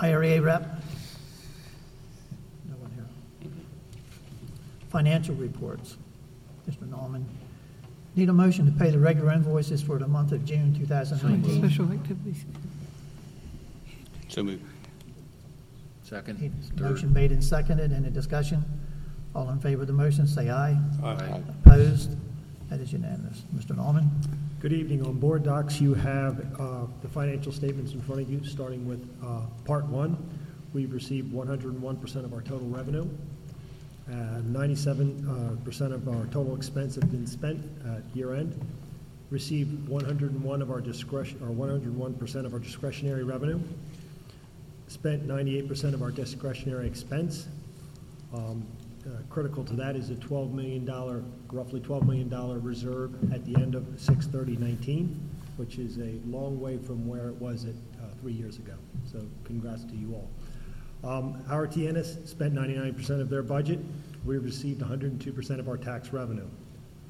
IRA 0.00 0.40
rep? 0.40 0.62
No 2.68 2.76
one 2.76 2.92
here. 2.92 3.04
Financial 4.88 5.34
reports. 5.34 5.96
Mr. 6.70 6.88
Norman. 6.88 7.26
Need 8.14 8.28
a 8.28 8.32
motion 8.32 8.66
to 8.66 8.72
pay 8.72 8.90
the 8.90 8.98
regular 9.00 9.32
invoices 9.32 9.82
for 9.82 9.98
the 9.98 10.06
month 10.06 10.30
of 10.30 10.44
June 10.44 10.74
2019. 10.78 11.68
Special 11.68 11.90
activities. 11.90 12.44
So 14.28 14.44
moved. 14.44 14.62
Second. 16.12 16.52
Motion 16.78 17.10
made 17.10 17.32
and 17.32 17.42
seconded. 17.42 17.90
Any 17.90 18.10
discussion? 18.10 18.62
All 19.34 19.48
in 19.48 19.58
favor 19.60 19.80
of 19.80 19.86
the 19.86 19.94
motion, 19.94 20.26
say 20.26 20.50
aye. 20.50 20.76
Aye. 21.02 21.40
Opposed? 21.64 22.18
That 22.68 22.80
is 22.80 22.92
unanimous. 22.92 23.44
Mr. 23.56 23.74
Norman? 23.74 24.10
Good 24.60 24.74
evening. 24.74 25.06
On 25.06 25.14
Board 25.18 25.42
Docs, 25.42 25.80
you 25.80 25.94
have 25.94 26.60
uh, 26.60 26.84
the 27.00 27.08
financial 27.08 27.50
statements 27.50 27.94
in 27.94 28.02
front 28.02 28.20
of 28.20 28.30
you, 28.30 28.44
starting 28.44 28.86
with 28.86 29.08
uh, 29.24 29.40
Part 29.64 29.86
1. 29.86 30.14
We've 30.74 30.92
received 30.92 31.32
101% 31.32 32.16
of 32.16 32.34
our 32.34 32.42
total 32.42 32.68
revenue. 32.68 33.08
Uh, 34.06 34.42
97% 34.52 35.80
of 35.94 36.08
our 36.10 36.26
total 36.26 36.54
expense 36.54 36.94
have 36.96 37.10
been 37.10 37.26
spent 37.26 37.58
at 37.86 38.02
year 38.14 38.34
end. 38.34 38.60
Received 39.30 39.88
101 39.88 40.60
of 40.60 40.70
our 40.70 40.82
discretion, 40.82 41.40
or 41.40 41.48
101% 41.54 42.44
of 42.44 42.52
our 42.52 42.58
discretionary 42.58 43.24
revenue. 43.24 43.58
Spent 44.92 45.26
98% 45.26 45.94
of 45.94 46.02
our 46.02 46.10
discretionary 46.10 46.86
expense. 46.86 47.48
Um, 48.34 48.66
uh, 49.06 49.22
Critical 49.30 49.64
to 49.64 49.72
that 49.72 49.96
is 49.96 50.10
a 50.10 50.16
$12 50.16 50.52
million, 50.52 50.84
roughly 51.50 51.80
$12 51.80 52.04
million 52.04 52.62
reserve 52.62 53.32
at 53.32 53.42
the 53.46 53.56
end 53.56 53.74
of 53.74 53.84
6/30/19, 53.84 55.16
which 55.56 55.78
is 55.78 55.96
a 55.96 56.20
long 56.26 56.60
way 56.60 56.76
from 56.76 57.08
where 57.08 57.28
it 57.28 57.34
was 57.36 57.64
at 57.64 57.70
uh, 57.70 58.04
three 58.20 58.34
years 58.34 58.58
ago. 58.58 58.74
So 59.10 59.24
congrats 59.44 59.84
to 59.84 59.96
you 59.96 60.14
all. 60.14 60.28
Um, 61.10 61.42
Howard 61.48 61.72
T. 61.72 61.88
Ennis 61.88 62.18
spent 62.26 62.52
99% 62.54 63.18
of 63.18 63.30
their 63.30 63.42
budget. 63.42 63.78
We 64.26 64.36
received 64.36 64.82
102% 64.82 65.58
of 65.58 65.70
our 65.70 65.78
tax 65.78 66.12
revenue. 66.12 66.46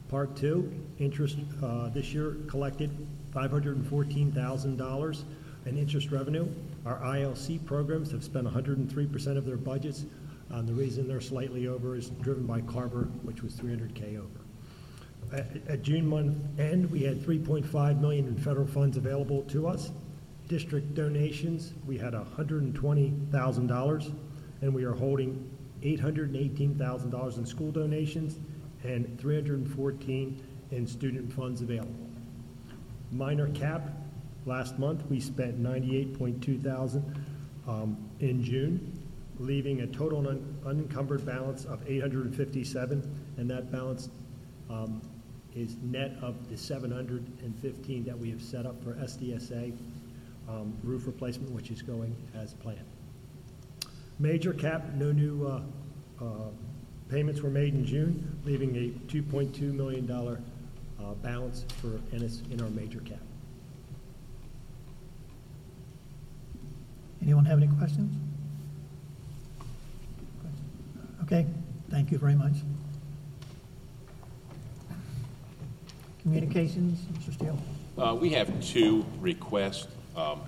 Part 0.09 0.37
two, 0.37 0.73
interest 1.01 1.37
uh, 1.61 1.89
this 1.89 2.15
year 2.15 2.37
collected 2.47 2.91
$514,000 3.35 5.25
in 5.67 5.79
interest 5.79 6.11
revenue. 6.11 6.49
Our 6.85 6.99
ILC 6.99 7.65
programs 7.65 8.11
have 8.11 8.25
spent 8.25 8.47
103% 8.47 9.37
of 9.37 9.47
their 9.47 9.57
budgets. 9.57 10.05
Um, 10.51 10.67
The 10.67 10.75
reason 10.75 11.09
they're 11.09 11.21
slightly 11.21 11.69
over 11.69 11.97
is 11.97 12.11
driven 12.11 12.47
by 12.47 12.61
Carver, 12.63 13.05
which 13.23 13.43
was 13.43 13.55
300K 13.55 14.19
over. 14.19 14.41
At 15.33 15.57
at 15.67 15.83
June 15.83 16.07
month 16.07 16.37
end, 16.59 16.91
we 16.91 17.03
had 17.03 17.23
3.5 17.23 18.01
million 18.01 18.27
in 18.27 18.37
federal 18.37 18.67
funds 18.67 18.97
available 18.97 19.43
to 19.45 19.67
us. 19.67 19.91
District 20.49 20.95
donations, 20.95 21.73
we 21.87 21.97
had 21.97 22.13
$120,000, 22.13 24.15
and 24.61 24.75
we 24.75 24.85
are 24.85 24.93
holding 24.93 25.49
$818,000 25.83 27.39
in 27.39 27.47
school 27.47 27.73
donations 27.73 28.39
and 28.85 29.19
314 29.19 30.43
in 30.73 30.87
student 30.87 31.33
funds 31.33 31.63
available. 31.63 31.95
Minor 33.11 33.49
cap, 33.51 34.02
last 34.47 34.79
month, 34.79 35.05
we 35.09 35.21
spent 35.21 35.63
98.2 35.63 36.63
thousand 36.63 37.25
um, 37.67 37.97
in 38.21 38.43
June, 38.43 38.99
leaving 39.39 39.83
a 39.83 39.87
total 39.87 40.27
un- 40.29 40.59
unencumbered 40.67 41.25
balance 41.25 41.65
of 41.65 41.81
857, 41.89 43.35
and 43.37 43.51
that 43.51 43.71
balance 43.71 44.09
um, 44.71 45.01
is 45.55 45.77
net 45.83 46.13
of 46.23 46.49
the 46.49 46.57
715 46.57 48.05
that 48.05 48.19
we 48.19 48.31
have 48.31 48.43
set 48.43 48.67
up 48.67 48.83
for 48.83 48.95
SDSA 48.95 49.77
um, 50.49 50.77
roof 50.83 51.07
replacement, 51.07 51.51
which 51.53 51.71
is 51.71 51.83
going 51.83 52.15
as 52.35 52.55
planned. 52.55 52.81
Major 54.19 54.53
cap, 54.53 54.93
no 54.95 55.13
new 55.13 55.47
uh, 55.47 55.63
uh, 56.23 56.25
payments 57.09 57.43
were 57.43 57.51
made 57.51 57.75
in 57.75 57.85
June, 57.85 58.41
leaving 58.45 58.77
a 58.77 59.13
$2.2 59.13 59.61
million 59.73 60.11
uh, 60.11 61.15
balance 61.15 61.65
for 61.81 62.01
in 62.13 62.61
our 62.61 62.71
major 62.71 63.01
cap. 63.01 63.19
Anyone 67.23 67.45
have 67.45 67.59
any 67.59 67.69
questions? 67.79 68.13
Okay, 71.23 71.47
thank 71.89 72.11
you 72.11 72.19
very 72.19 72.35
much. 72.35 72.55
Communications, 76.23 77.01
Mr. 77.13 77.33
Steele? 77.33 77.59
Uh, 77.97 78.17
We 78.21 78.31
have 78.31 78.61
two 78.61 79.05
requests. 79.21 79.89
Um, 80.17 80.41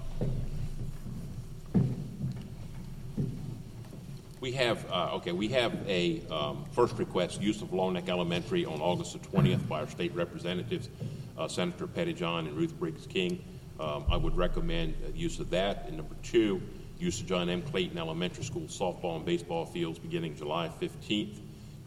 We 4.41 4.53
have, 4.53 4.85
uh, 4.91 5.15
okay, 5.15 5.33
we 5.33 5.49
have 5.49 5.73
a 5.89 6.21
um, 6.31 6.67
first 6.73 6.99
request, 6.99 7.41
use 7.41 7.63
of 7.63 7.73
Long 7.73 7.95
Neck 7.95 8.11
Elementary 8.11 8.67
on 8.67 8.79
August 8.83 9.15
the 9.15 9.19
20th 9.21 9.67
by 9.67 9.81
our 9.81 9.89
state 9.89 10.15
representatives, 10.15 10.91
uh, 11.39 11.49
Senator 11.49 11.87
Pettyjohn 11.87 12.41
and 12.41 12.53
Ruth 12.55 12.79
Briggs 12.79 13.07
King. 13.07 13.43
Um, 13.81 14.05
I 14.11 14.17
would 14.17 14.37
recommend 14.37 14.95
uh, 15.05 15.11
use 15.15 15.41
of 15.41 15.51
that. 15.51 15.87
And 15.87 15.97
number 15.97 16.15
two, 16.23 16.61
use 16.99 17.21
of 17.21 17.27
John 17.27 17.49
M. 17.49 17.63
Clayton 17.63 17.99
Elementary 17.99 18.45
School 18.45 18.63
softball 18.63 19.17
and 19.17 19.25
baseball 19.25 19.67
fields 19.67 19.99
beginning 19.99 20.37
July 20.37 20.71
15th, 20.81 21.37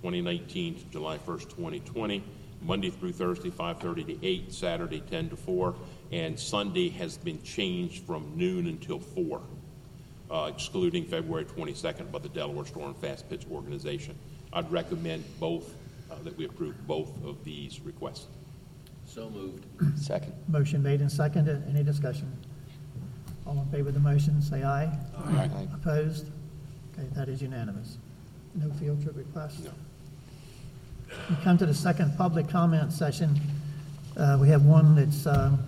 2019 0.02 0.80
to 0.80 0.86
July 0.86 1.18
1st, 1.18 1.50
2020, 1.50 2.24
Monday 2.62 2.90
through 2.90 3.14
Thursday, 3.14 3.50
5:30 3.50 4.06
to 4.06 4.26
8, 4.26 4.54
Saturday, 4.54 5.02
10 5.02 5.30
to 5.30 5.36
4, 5.36 5.76
and 6.12 6.40
Sunday 6.40 6.90
has 6.90 7.18
been 7.18 7.42
changed 7.44 8.04
from 8.04 8.32
noon 8.36 8.68
until 8.68 9.00
4 9.00 9.42
uh, 10.30 10.52
excluding 10.54 11.06
February 11.06 11.46
22nd 11.46 12.12
by 12.12 12.20
the 12.20 12.30
Delaware 12.30 12.66
Storm 12.66 12.94
Fast 12.96 13.30
Pitch 13.30 13.46
Organization. 13.52 14.16
I'd 14.54 14.72
recommend 14.72 15.24
both, 15.40 15.76
uh, 16.12 16.16
that 16.24 16.38
we 16.38 16.46
approve 16.46 16.76
both 16.88 17.10
of 17.26 17.44
these 17.44 17.80
requests. 17.82 18.28
So 19.18 19.32
moved. 19.32 19.66
Second. 20.00 20.34
Motion 20.48 20.84
made 20.84 21.02
and 21.02 21.12
seconded. 21.12 21.64
Any 21.68 21.84
discussion? 21.84 22.32
All 23.48 23.60
in 23.60 23.66
favor 23.72 23.88
of 23.90 23.96
the 23.96 24.00
motion, 24.00 24.40
say 24.44 24.64
aye. 24.64 24.96
Aye. 25.26 25.50
Opposed? 25.74 26.28
Okay, 26.94 27.08
that 27.16 27.28
is 27.28 27.42
unanimous. 27.42 27.98
No 28.54 28.70
field 28.74 29.02
trip 29.02 29.18
request? 29.18 29.64
No. 29.64 29.72
We 31.32 31.36
come 31.44 31.58
to 31.58 31.66
the 31.66 31.74
second 31.74 32.16
public 32.16 32.48
comment 32.48 32.94
session. 32.94 33.40
Uh, 34.16 34.38
We 34.40 34.50
have 34.50 34.66
one 34.66 34.94
that's 34.94 35.26
um, 35.26 35.66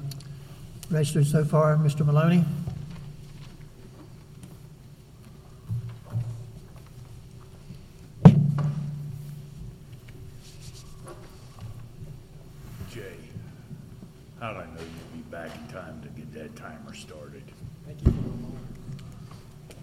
registered 0.92 1.26
so 1.26 1.44
far. 1.44 1.76
Mr. 1.78 2.06
Maloney? 2.06 2.46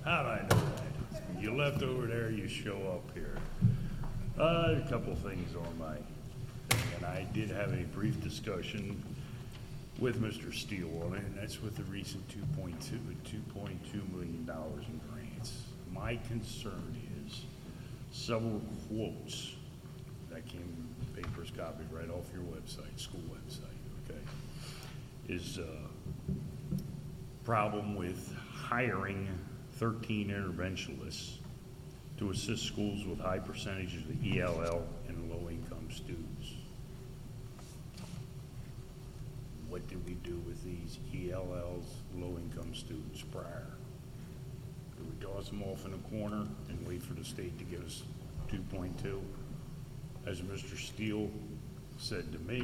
How'd 0.07 0.27
I 0.27 0.37
know 0.43 0.63
that? 1.11 1.43
You 1.43 1.53
left 1.57 1.83
over 1.83 2.07
there, 2.07 2.31
you 2.31 2.47
show 2.47 2.77
up 2.95 3.13
here. 3.13 3.39
Uh, 4.39 4.77
a 4.81 4.87
couple 4.89 5.17
things 5.17 5.57
on 5.57 5.79
my 5.81 5.97
thing, 6.69 6.89
and 6.95 7.05
I 7.05 7.27
did 7.33 7.51
have 7.51 7.73
a 7.73 7.83
brief 7.93 8.23
discussion 8.23 9.03
with 9.99 10.23
Mr. 10.23 10.55
Steele 10.55 11.03
on 11.05 11.17
it, 11.17 11.25
and 11.25 11.37
that's 11.37 11.61
with 11.61 11.75
the 11.75 11.83
recent 11.91 12.23
two 12.29 12.45
point 12.57 12.81
two, 12.81 13.01
two 13.29 13.41
point 13.53 13.81
two 13.91 14.01
million 14.17 14.47
dollars 14.47 14.85
in 14.87 15.01
grants. 15.11 15.65
My 15.93 16.21
concern 16.29 16.97
is 17.27 17.41
several 18.13 18.63
quotes 18.87 19.57
that 20.31 20.47
came, 20.47 20.87
papers 21.17 21.51
copied 21.57 21.91
right 21.91 22.11
off 22.11 22.27
your 22.33 22.45
website, 22.45 22.97
school 22.97 23.23
website, 23.29 24.09
okay? 24.09 24.21
Is, 25.35 25.59
uh, 25.59 25.65
problem 27.43 27.97
with 27.97 28.33
hiring 28.53 29.27
thirteen 29.77 30.29
interventionists 30.29 31.37
to 32.19 32.31
assist 32.31 32.65
schools 32.65 33.05
with 33.05 33.21
high 33.21 33.39
percentages 33.39 34.03
of 34.09 34.17
ELL 34.25 34.87
and 35.07 35.31
low-income 35.31 35.89
students. 35.91 36.55
What 39.69 39.87
did 39.89 40.05
we 40.07 40.15
do 40.15 40.37
with 40.47 40.65
these 40.65 40.99
ELLs, 41.13 41.85
low-income 42.15 42.75
students 42.75 43.21
prior? 43.21 43.67
Did 44.97 45.07
we 45.07 45.27
toss 45.27 45.49
them 45.49 45.63
off 45.63 45.85
in 45.85 45.93
a 45.93 45.99
corner 46.09 46.47
and 46.71 46.87
wait 46.87 47.03
for 47.03 47.13
the 47.13 47.25
state 47.25 47.59
to 47.59 47.65
give 47.65 47.85
us 47.85 48.03
two 48.49 48.61
point 48.75 48.99
two? 49.03 49.21
As 50.25 50.41
Mr. 50.41 50.79
Steele 50.79 51.31
said 51.99 52.33
to 52.33 52.39
me, 52.51 52.61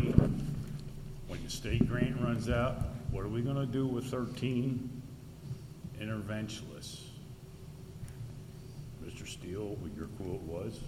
when 1.28 1.44
the 1.44 1.50
state 1.50 1.86
grant 1.88 2.20
runs 2.20 2.48
out, 2.48 2.76
what 3.10 3.24
are 3.24 3.28
we 3.28 3.42
gonna 3.42 3.66
do 3.66 3.86
with 3.86 4.06
thirteen 4.06 5.02
interventionists? 6.00 7.01
Mr. 9.32 9.38
Steele, 9.40 9.76
what 9.80 9.94
your 9.96 10.06
quote 10.18 10.40
was, 10.42 10.80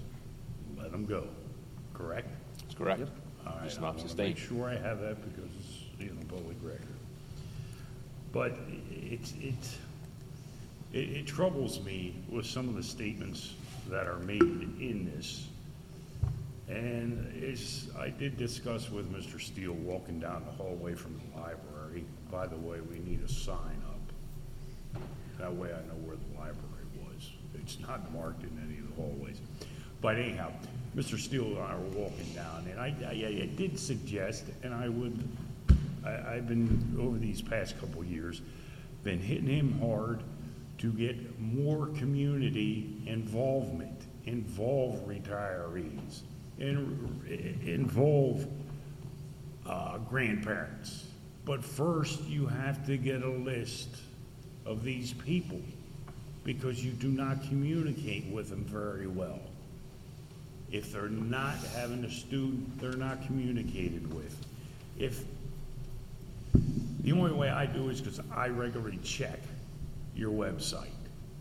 let 0.77 0.91
them 0.93 1.07
go, 1.07 1.27
correct? 1.93 2.29
That's 2.63 2.75
correct. 2.75 3.01
Yep. 3.01 3.09
All 3.47 3.53
right, 3.55 3.65
Just 3.65 3.79
I 3.79 3.83
not 3.83 3.87
want 3.89 3.99
to 3.99 4.09
sustained. 4.09 4.29
make 4.37 4.39
sure 4.39 4.69
I 4.69 4.77
have 4.77 5.01
that 5.01 5.17
because 5.35 5.51
it's, 5.59 5.85
you 6.01 6.09
know, 6.11 6.21
public 6.29 6.57
record. 6.63 6.87
But 8.33 8.57
it's, 8.91 9.33
it's, 9.41 9.79
it, 10.93 10.99
it 11.11 11.27
troubles 11.27 11.83
me 11.85 12.17
with 12.29 12.47
some 12.47 12.69
of 12.69 12.75
the 12.75 12.83
statements 12.83 13.55
that 13.89 14.07
are 14.07 14.19
made 14.21 14.43
in 14.43 15.11
this. 15.15 15.47
And 16.69 17.31
it's, 17.37 17.89
I 17.99 18.09
did 18.09 18.39
discuss 18.39 18.91
with 18.91 19.13
Mr. 19.13 19.41
Steele 19.41 19.73
walking 19.75 20.19
down 20.19 20.45
the 20.47 20.53
hallway 20.53 20.95
from 20.95 21.19
the 21.19 21.41
library, 21.41 22.05
by 22.31 22.47
the 22.47 22.57
way, 22.57 22.81
we 22.81 22.99
need 23.01 23.21
a 23.23 23.29
sign 23.29 23.83
up. 23.87 25.01
That 25.39 25.55
way 25.55 25.69
I 25.69 25.87
know 25.87 25.99
where 26.07 26.17
the 26.17 26.39
library 26.39 26.59
was. 26.73 26.74
It's 27.65 27.79
not 27.81 28.13
marked 28.13 28.43
in 28.43 28.51
any 28.67 28.79
of 28.79 28.89
the 28.89 28.95
hallways. 28.95 29.41
But 30.01 30.17
anyhow, 30.17 30.53
Mr. 30.95 31.19
Steele 31.19 31.47
and 31.47 31.59
I 31.59 31.75
were 31.75 31.99
walking 31.99 32.31
down, 32.35 32.67
and 32.71 32.79
I, 32.79 32.95
I, 33.07 33.43
I 33.43 33.51
did 33.57 33.79
suggest, 33.79 34.45
and 34.63 34.75
I 34.75 34.89
would, 34.89 35.27
I, 36.05 36.35
I've 36.35 36.47
been, 36.47 36.97
over 37.01 37.17
these 37.17 37.41
past 37.41 37.81
couple 37.81 38.03
of 38.03 38.07
years, 38.07 38.43
been 39.03 39.19
hitting 39.19 39.49
him 39.49 39.81
hard 39.81 40.23
to 40.79 40.93
get 40.93 41.41
more 41.41 41.87
community 41.87 43.03
involvement, 43.07 44.03
involve 44.27 45.07
retirees, 45.09 46.21
and 46.59 47.25
involve 47.65 48.47
uh, 49.67 49.99
grandparents. 49.99 51.07
But 51.47 51.65
first, 51.65 52.23
you 52.25 52.47
have 52.47 52.85
to 52.87 52.99
get 52.99 53.23
a 53.23 53.31
list 53.31 53.89
of 54.67 54.85
these 54.85 55.13
people 55.13 55.61
because 56.45 56.85
you 56.85 56.93
do 56.93 57.09
not 57.09 57.43
communicate 57.49 58.27
with 58.27 58.51
them 58.51 58.65
very 58.65 59.07
well. 59.07 59.41
If 60.71 60.93
they're 60.93 61.09
not 61.09 61.57
having 61.75 62.05
a 62.05 62.11
student, 62.11 62.81
they're 62.81 62.93
not 62.93 63.25
communicated 63.27 64.13
with. 64.15 64.37
If, 64.99 65.25
the 67.01 67.13
only 67.13 67.33
way 67.33 67.49
I 67.49 67.67
do 67.67 67.89
is 67.89 68.01
because 68.01 68.21
I 68.35 68.49
regularly 68.49 68.99
check 69.03 69.41
your 70.15 70.33
website 70.33 70.89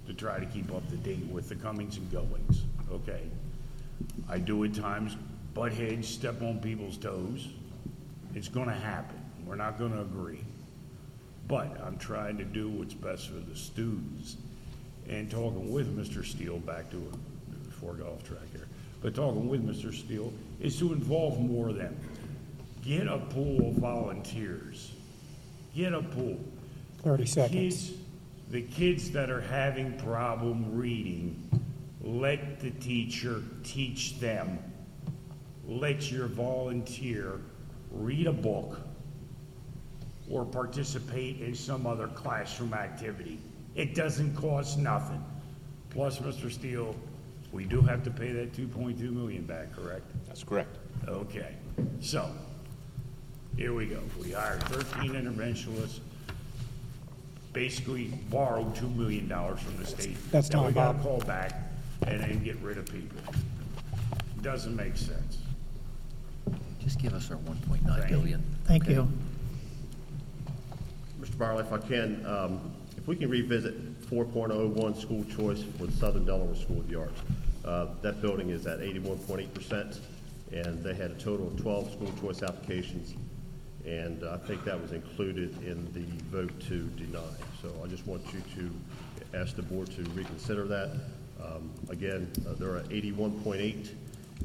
to 0.07 0.13
try 0.13 0.39
to 0.39 0.45
keep 0.45 0.73
up 0.73 0.88
to 0.89 0.95
date 0.97 1.25
with 1.31 1.49
the 1.49 1.55
comings 1.55 1.97
and 1.97 2.11
goings, 2.11 2.63
okay? 2.91 3.21
I 4.30 4.39
do 4.39 4.63
at 4.63 4.73
times 4.73 5.15
butt 5.53 5.73
heads, 5.73 6.07
step 6.07 6.41
on 6.41 6.59
people's 6.59 6.97
toes. 6.97 7.49
It's 8.35 8.47
gonna 8.47 8.73
happen. 8.73 9.19
We're 9.45 9.55
not 9.55 9.77
gonna 9.77 10.01
agree. 10.01 10.41
But 11.47 11.80
I'm 11.85 11.97
trying 11.97 12.38
to 12.38 12.45
do 12.45 12.69
what's 12.69 12.93
best 12.93 13.27
for 13.27 13.39
the 13.39 13.55
students. 13.55 14.38
And 15.09 15.30
talking 15.30 15.71
with 15.71 15.95
Mr. 15.97 16.25
Steele, 16.25 16.59
back 16.59 16.89
to 16.91 16.97
a 16.97 17.71
four 17.73 17.93
golf 17.95 18.23
track 18.23 18.41
here, 18.51 18.67
but 19.01 19.13
talking 19.15 19.49
with 19.49 19.65
Mr. 19.67 19.93
Steele 19.93 20.31
is 20.61 20.77
to 20.80 20.93
involve 20.93 21.39
more 21.39 21.69
of 21.69 21.75
them. 21.75 21.95
Get 22.84 23.07
a 23.07 23.17
pool 23.19 23.69
of 23.69 23.75
volunteers. 23.75 24.91
Get 25.75 25.93
a 25.93 26.01
pool. 26.01 26.39
30 27.03 27.23
The 27.23 27.30
seconds. 27.30 27.51
kids- 27.88 27.97
The 28.51 28.61
kids 28.61 29.09
that 29.11 29.30
are 29.31 29.41
having 29.41 29.93
problem 29.97 30.75
reading, 30.75 31.41
let 32.03 32.59
the 32.59 32.69
teacher 32.69 33.41
teach 33.63 34.19
them. 34.19 34.59
Let 35.67 36.11
your 36.11 36.27
volunteer 36.27 37.39
read 37.91 38.27
a 38.27 38.34
book 38.34 38.80
or 40.30 40.45
participate 40.45 41.39
in 41.41 41.55
some 41.55 41.88
other 41.88 42.07
classroom 42.09 42.73
activity. 42.75 43.39
It 43.76 43.95
doesn't 43.95 44.36
cost 44.36 44.78
nothing. 44.78 45.24
Plus, 45.90 46.20
Mr. 46.20 46.52
Steele, 46.52 46.95
we 47.52 47.66
do 47.66 47.82
have 47.82 48.04
to 48.04 48.12
pay 48.12 48.32
that 48.32 48.54
two 48.54 48.68
point 48.68 49.00
two 49.00 49.12
million 49.12 49.44
back, 49.44 49.76
correct? 49.76 50.06
That's 50.28 50.44
correct. 50.44 50.78
Okay, 51.08 51.56
so, 52.02 52.30
here 53.58 53.74
we 53.74 53.86
go. 53.88 54.00
We 54.22 54.32
hired 54.32 54.64
thirteen 54.64 55.12
interventionists, 55.14 56.00
basically 57.52 58.06
borrowed 58.30 58.76
two 58.76 58.90
million 58.90 59.28
dollars 59.28 59.60
from 59.60 59.78
the 59.78 59.86
state. 59.86 60.18
That's 60.32 60.50
Then 60.50 60.62
we 60.62 60.66
Tom 60.68 60.74
gotta 60.74 60.94
Bob. 60.98 61.04
call 61.04 61.20
back 61.22 61.54
and 62.08 62.20
then 62.22 62.44
get 62.44 62.58
rid 62.58 62.78
of 62.78 62.86
people. 62.86 63.22
Doesn't 64.41 64.76
make 64.76 64.98
sense. 64.98 65.38
Just 66.82 67.00
give 67.00 67.14
us 67.14 67.32
our 67.32 67.38
1.9 67.38 68.10
billion. 68.10 68.44
Thank 68.66 68.90
you. 68.90 69.08
Mr. 71.22 71.38
Barley, 71.38 71.64
if 71.64 71.72
I 71.72 71.78
can, 71.78 72.26
um, 72.26 72.60
if 73.03 73.09
we 73.09 73.17
can 73.17 73.30
revisit 73.30 74.01
4.01 74.09 74.95
school 74.95 75.25
choice 75.25 75.61
for 75.77 75.88
the 75.88 75.91
Southern 75.91 76.23
Delaware 76.23 76.55
School 76.55 76.80
of 76.80 76.89
the 76.89 76.97
Arts. 76.97 77.21
Uh, 77.65 77.88
That 78.01 78.21
building 78.21 78.49
is 78.49 78.65
at 78.65 78.80
81.8%, 78.80 79.99
and 80.53 80.81
they 80.81 80.93
had 80.93 81.11
a 81.11 81.15
total 81.15 81.47
of 81.47 81.61
12 81.61 81.91
school 81.91 82.13
choice 82.21 82.41
applications, 82.43 83.13
and 83.85 84.23
I 84.23 84.38
think 84.38 84.63
that 84.63 84.81
was 84.81 84.93
included 84.93 85.51
in 85.63 85.85
the 85.91 86.05
vote 86.31 86.57
to 86.69 86.84
deny. 86.95 87.19
So 87.61 87.73
I 87.84 87.88
just 87.88 88.07
want 88.07 88.21
you 88.34 88.41
to 88.55 89.38
ask 89.38 89.57
the 89.57 89.63
board 89.63 89.91
to 89.97 90.03
reconsider 90.11 90.63
that. 90.67 90.91
Um, 91.43 91.69
Again, 91.89 92.31
uh, 92.47 92.53
they're 92.53 92.77
at 92.77 92.88
81.8, 92.88 93.89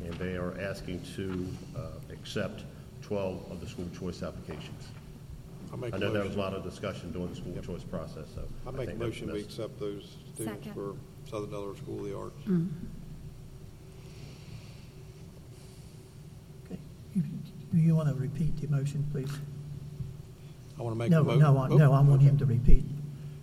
and 0.04 0.14
they 0.14 0.36
are 0.36 0.60
asking 0.60 1.00
to 1.14 1.46
uh, 1.76 1.80
accept 2.12 2.64
12 3.02 3.52
of 3.52 3.60
the 3.60 3.68
school 3.68 3.88
choice 3.96 4.24
applications. 4.24 4.88
I'll 5.70 5.78
make 5.78 5.92
I 5.92 5.96
a 5.96 6.00
know 6.00 6.12
there 6.12 6.22
was 6.22 6.30
motion. 6.36 6.40
a 6.40 6.42
lot 6.44 6.54
of 6.54 6.64
discussion 6.64 7.12
during 7.12 7.28
the 7.30 7.36
school 7.36 7.54
choice 7.62 7.84
process, 7.84 8.26
so. 8.34 8.42
I 8.66 8.68
I 8.68 8.72
make 8.72 8.82
a 8.82 8.86
think 8.86 8.98
that's 8.98 9.10
motion, 9.10 9.26
we 9.32 9.38
best. 9.42 9.50
accept 9.50 9.78
those 9.80 10.16
students 10.34 10.44
Second. 10.66 10.74
for 10.74 10.94
Southern 11.28 11.50
Delaware 11.50 11.76
School 11.76 11.98
of 12.00 12.04
the 12.06 12.16
Arts. 12.16 12.42
Okay. 16.66 16.78
You- 17.14 17.22
Do 17.72 17.78
you 17.78 17.94
want 17.94 18.08
to 18.08 18.14
repeat 18.14 18.56
the 18.60 18.66
motion, 18.68 19.04
please? 19.12 19.30
I 20.78 20.82
want 20.82 20.94
to 20.94 20.98
make 20.98 21.10
No, 21.10 21.20
a 21.20 21.24
motion. 21.24 21.40
no, 21.40 21.58
I- 21.58 21.68
no, 21.68 21.92
I 21.92 22.00
want 22.00 22.22
him 22.22 22.38
to 22.38 22.46
repeat. 22.46 22.84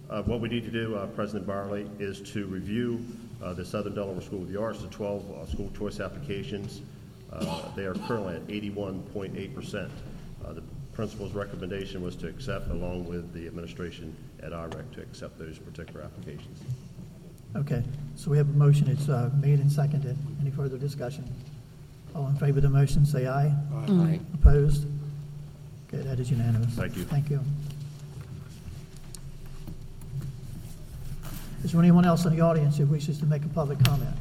Uh, 0.09 0.23
What 0.23 0.39
we 0.41 0.49
need 0.49 0.63
to 0.63 0.71
do, 0.71 0.95
uh, 0.95 1.07
President 1.07 1.45
Barley, 1.45 1.87
is 1.99 2.21
to 2.33 2.45
review 2.47 2.99
uh, 3.43 3.53
the 3.53 3.65
Southern 3.65 3.93
Delaware 3.93 4.21
School 4.21 4.41
of 4.43 4.49
the 4.51 4.59
Arts, 4.59 4.81
the 4.81 4.87
12 4.87 5.29
uh, 5.31 5.45
school 5.45 5.69
choice 5.77 5.99
applications. 5.99 6.81
Uh, 7.31 7.61
They 7.75 7.85
are 7.85 7.93
currently 7.93 8.35
at 8.35 8.47
81.8%. 8.47 9.91
Uh, 10.43 10.53
The 10.53 10.63
principal's 10.95 11.33
recommendation 11.33 12.01
was 12.01 12.15
to 12.15 12.27
accept, 12.27 12.69
along 12.69 13.05
with 13.05 13.33
the 13.33 13.45
administration 13.45 14.15
at 14.41 14.51
IREC, 14.51 14.93
to 14.93 15.01
accept 15.01 15.37
those 15.37 15.59
particular 15.59 16.01
applications. 16.01 16.61
Okay, 17.55 17.83
so 18.15 18.31
we 18.31 18.37
have 18.37 18.49
a 18.49 18.53
motion, 18.53 18.89
it's 18.89 19.09
uh, 19.09 19.29
made 19.41 19.59
and 19.59 19.71
seconded. 19.71 20.17
Any 20.41 20.51
further 20.51 20.77
discussion? 20.77 21.27
All 22.15 22.27
in 22.27 22.35
favor 22.37 22.59
of 22.59 22.63
the 22.63 22.69
motion, 22.69 23.05
say 23.05 23.27
aye. 23.27 23.53
Aye. 23.73 24.19
Opposed? 24.35 24.87
Okay, 25.87 26.01
that 26.03 26.19
is 26.19 26.31
unanimous. 26.31 26.73
Thank 26.73 26.95
you. 26.95 27.03
Thank 27.03 27.29
you. 27.29 27.41
Is 31.63 31.71
there 31.71 31.81
anyone 31.81 32.05
else 32.05 32.25
in 32.25 32.35
the 32.35 32.41
audience 32.41 32.77
who 32.77 32.85
wishes 32.85 33.19
to 33.19 33.25
make 33.25 33.43
a 33.43 33.49
public 33.49 33.83
comment? 33.83 34.15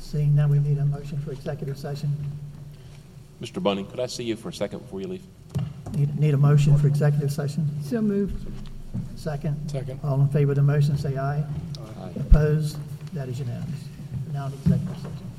Seeing 0.00 0.34
none, 0.34 0.50
we 0.50 0.58
need 0.58 0.78
a 0.78 0.84
motion 0.84 1.20
for 1.20 1.32
executive 1.32 1.78
session. 1.78 2.12
Mr. 3.42 3.60
Bunning, 3.60 3.84
could 3.86 3.98
I 3.98 4.06
see 4.06 4.22
you 4.22 4.36
for 4.36 4.50
a 4.50 4.52
second 4.52 4.78
before 4.78 5.00
you 5.00 5.08
leave? 5.08 5.24
Need, 5.96 6.16
need 6.18 6.32
a 6.32 6.36
motion 6.36 6.78
for 6.78 6.86
executive 6.86 7.32
session? 7.32 7.68
So 7.82 8.00
moved. 8.00 8.46
Second? 9.16 9.68
Second. 9.68 9.98
All 10.04 10.20
in 10.20 10.28
favor 10.28 10.52
of 10.52 10.56
the 10.56 10.62
motion, 10.62 10.96
say 10.96 11.16
aye. 11.16 11.44
Aye. 12.00 12.12
Opposed? 12.20 12.78
That 13.14 13.28
is 13.28 13.40
unanimous. 13.40 13.80
Now 14.32 14.46
in 14.46 14.52
executive 14.52 14.96
session. 14.96 15.31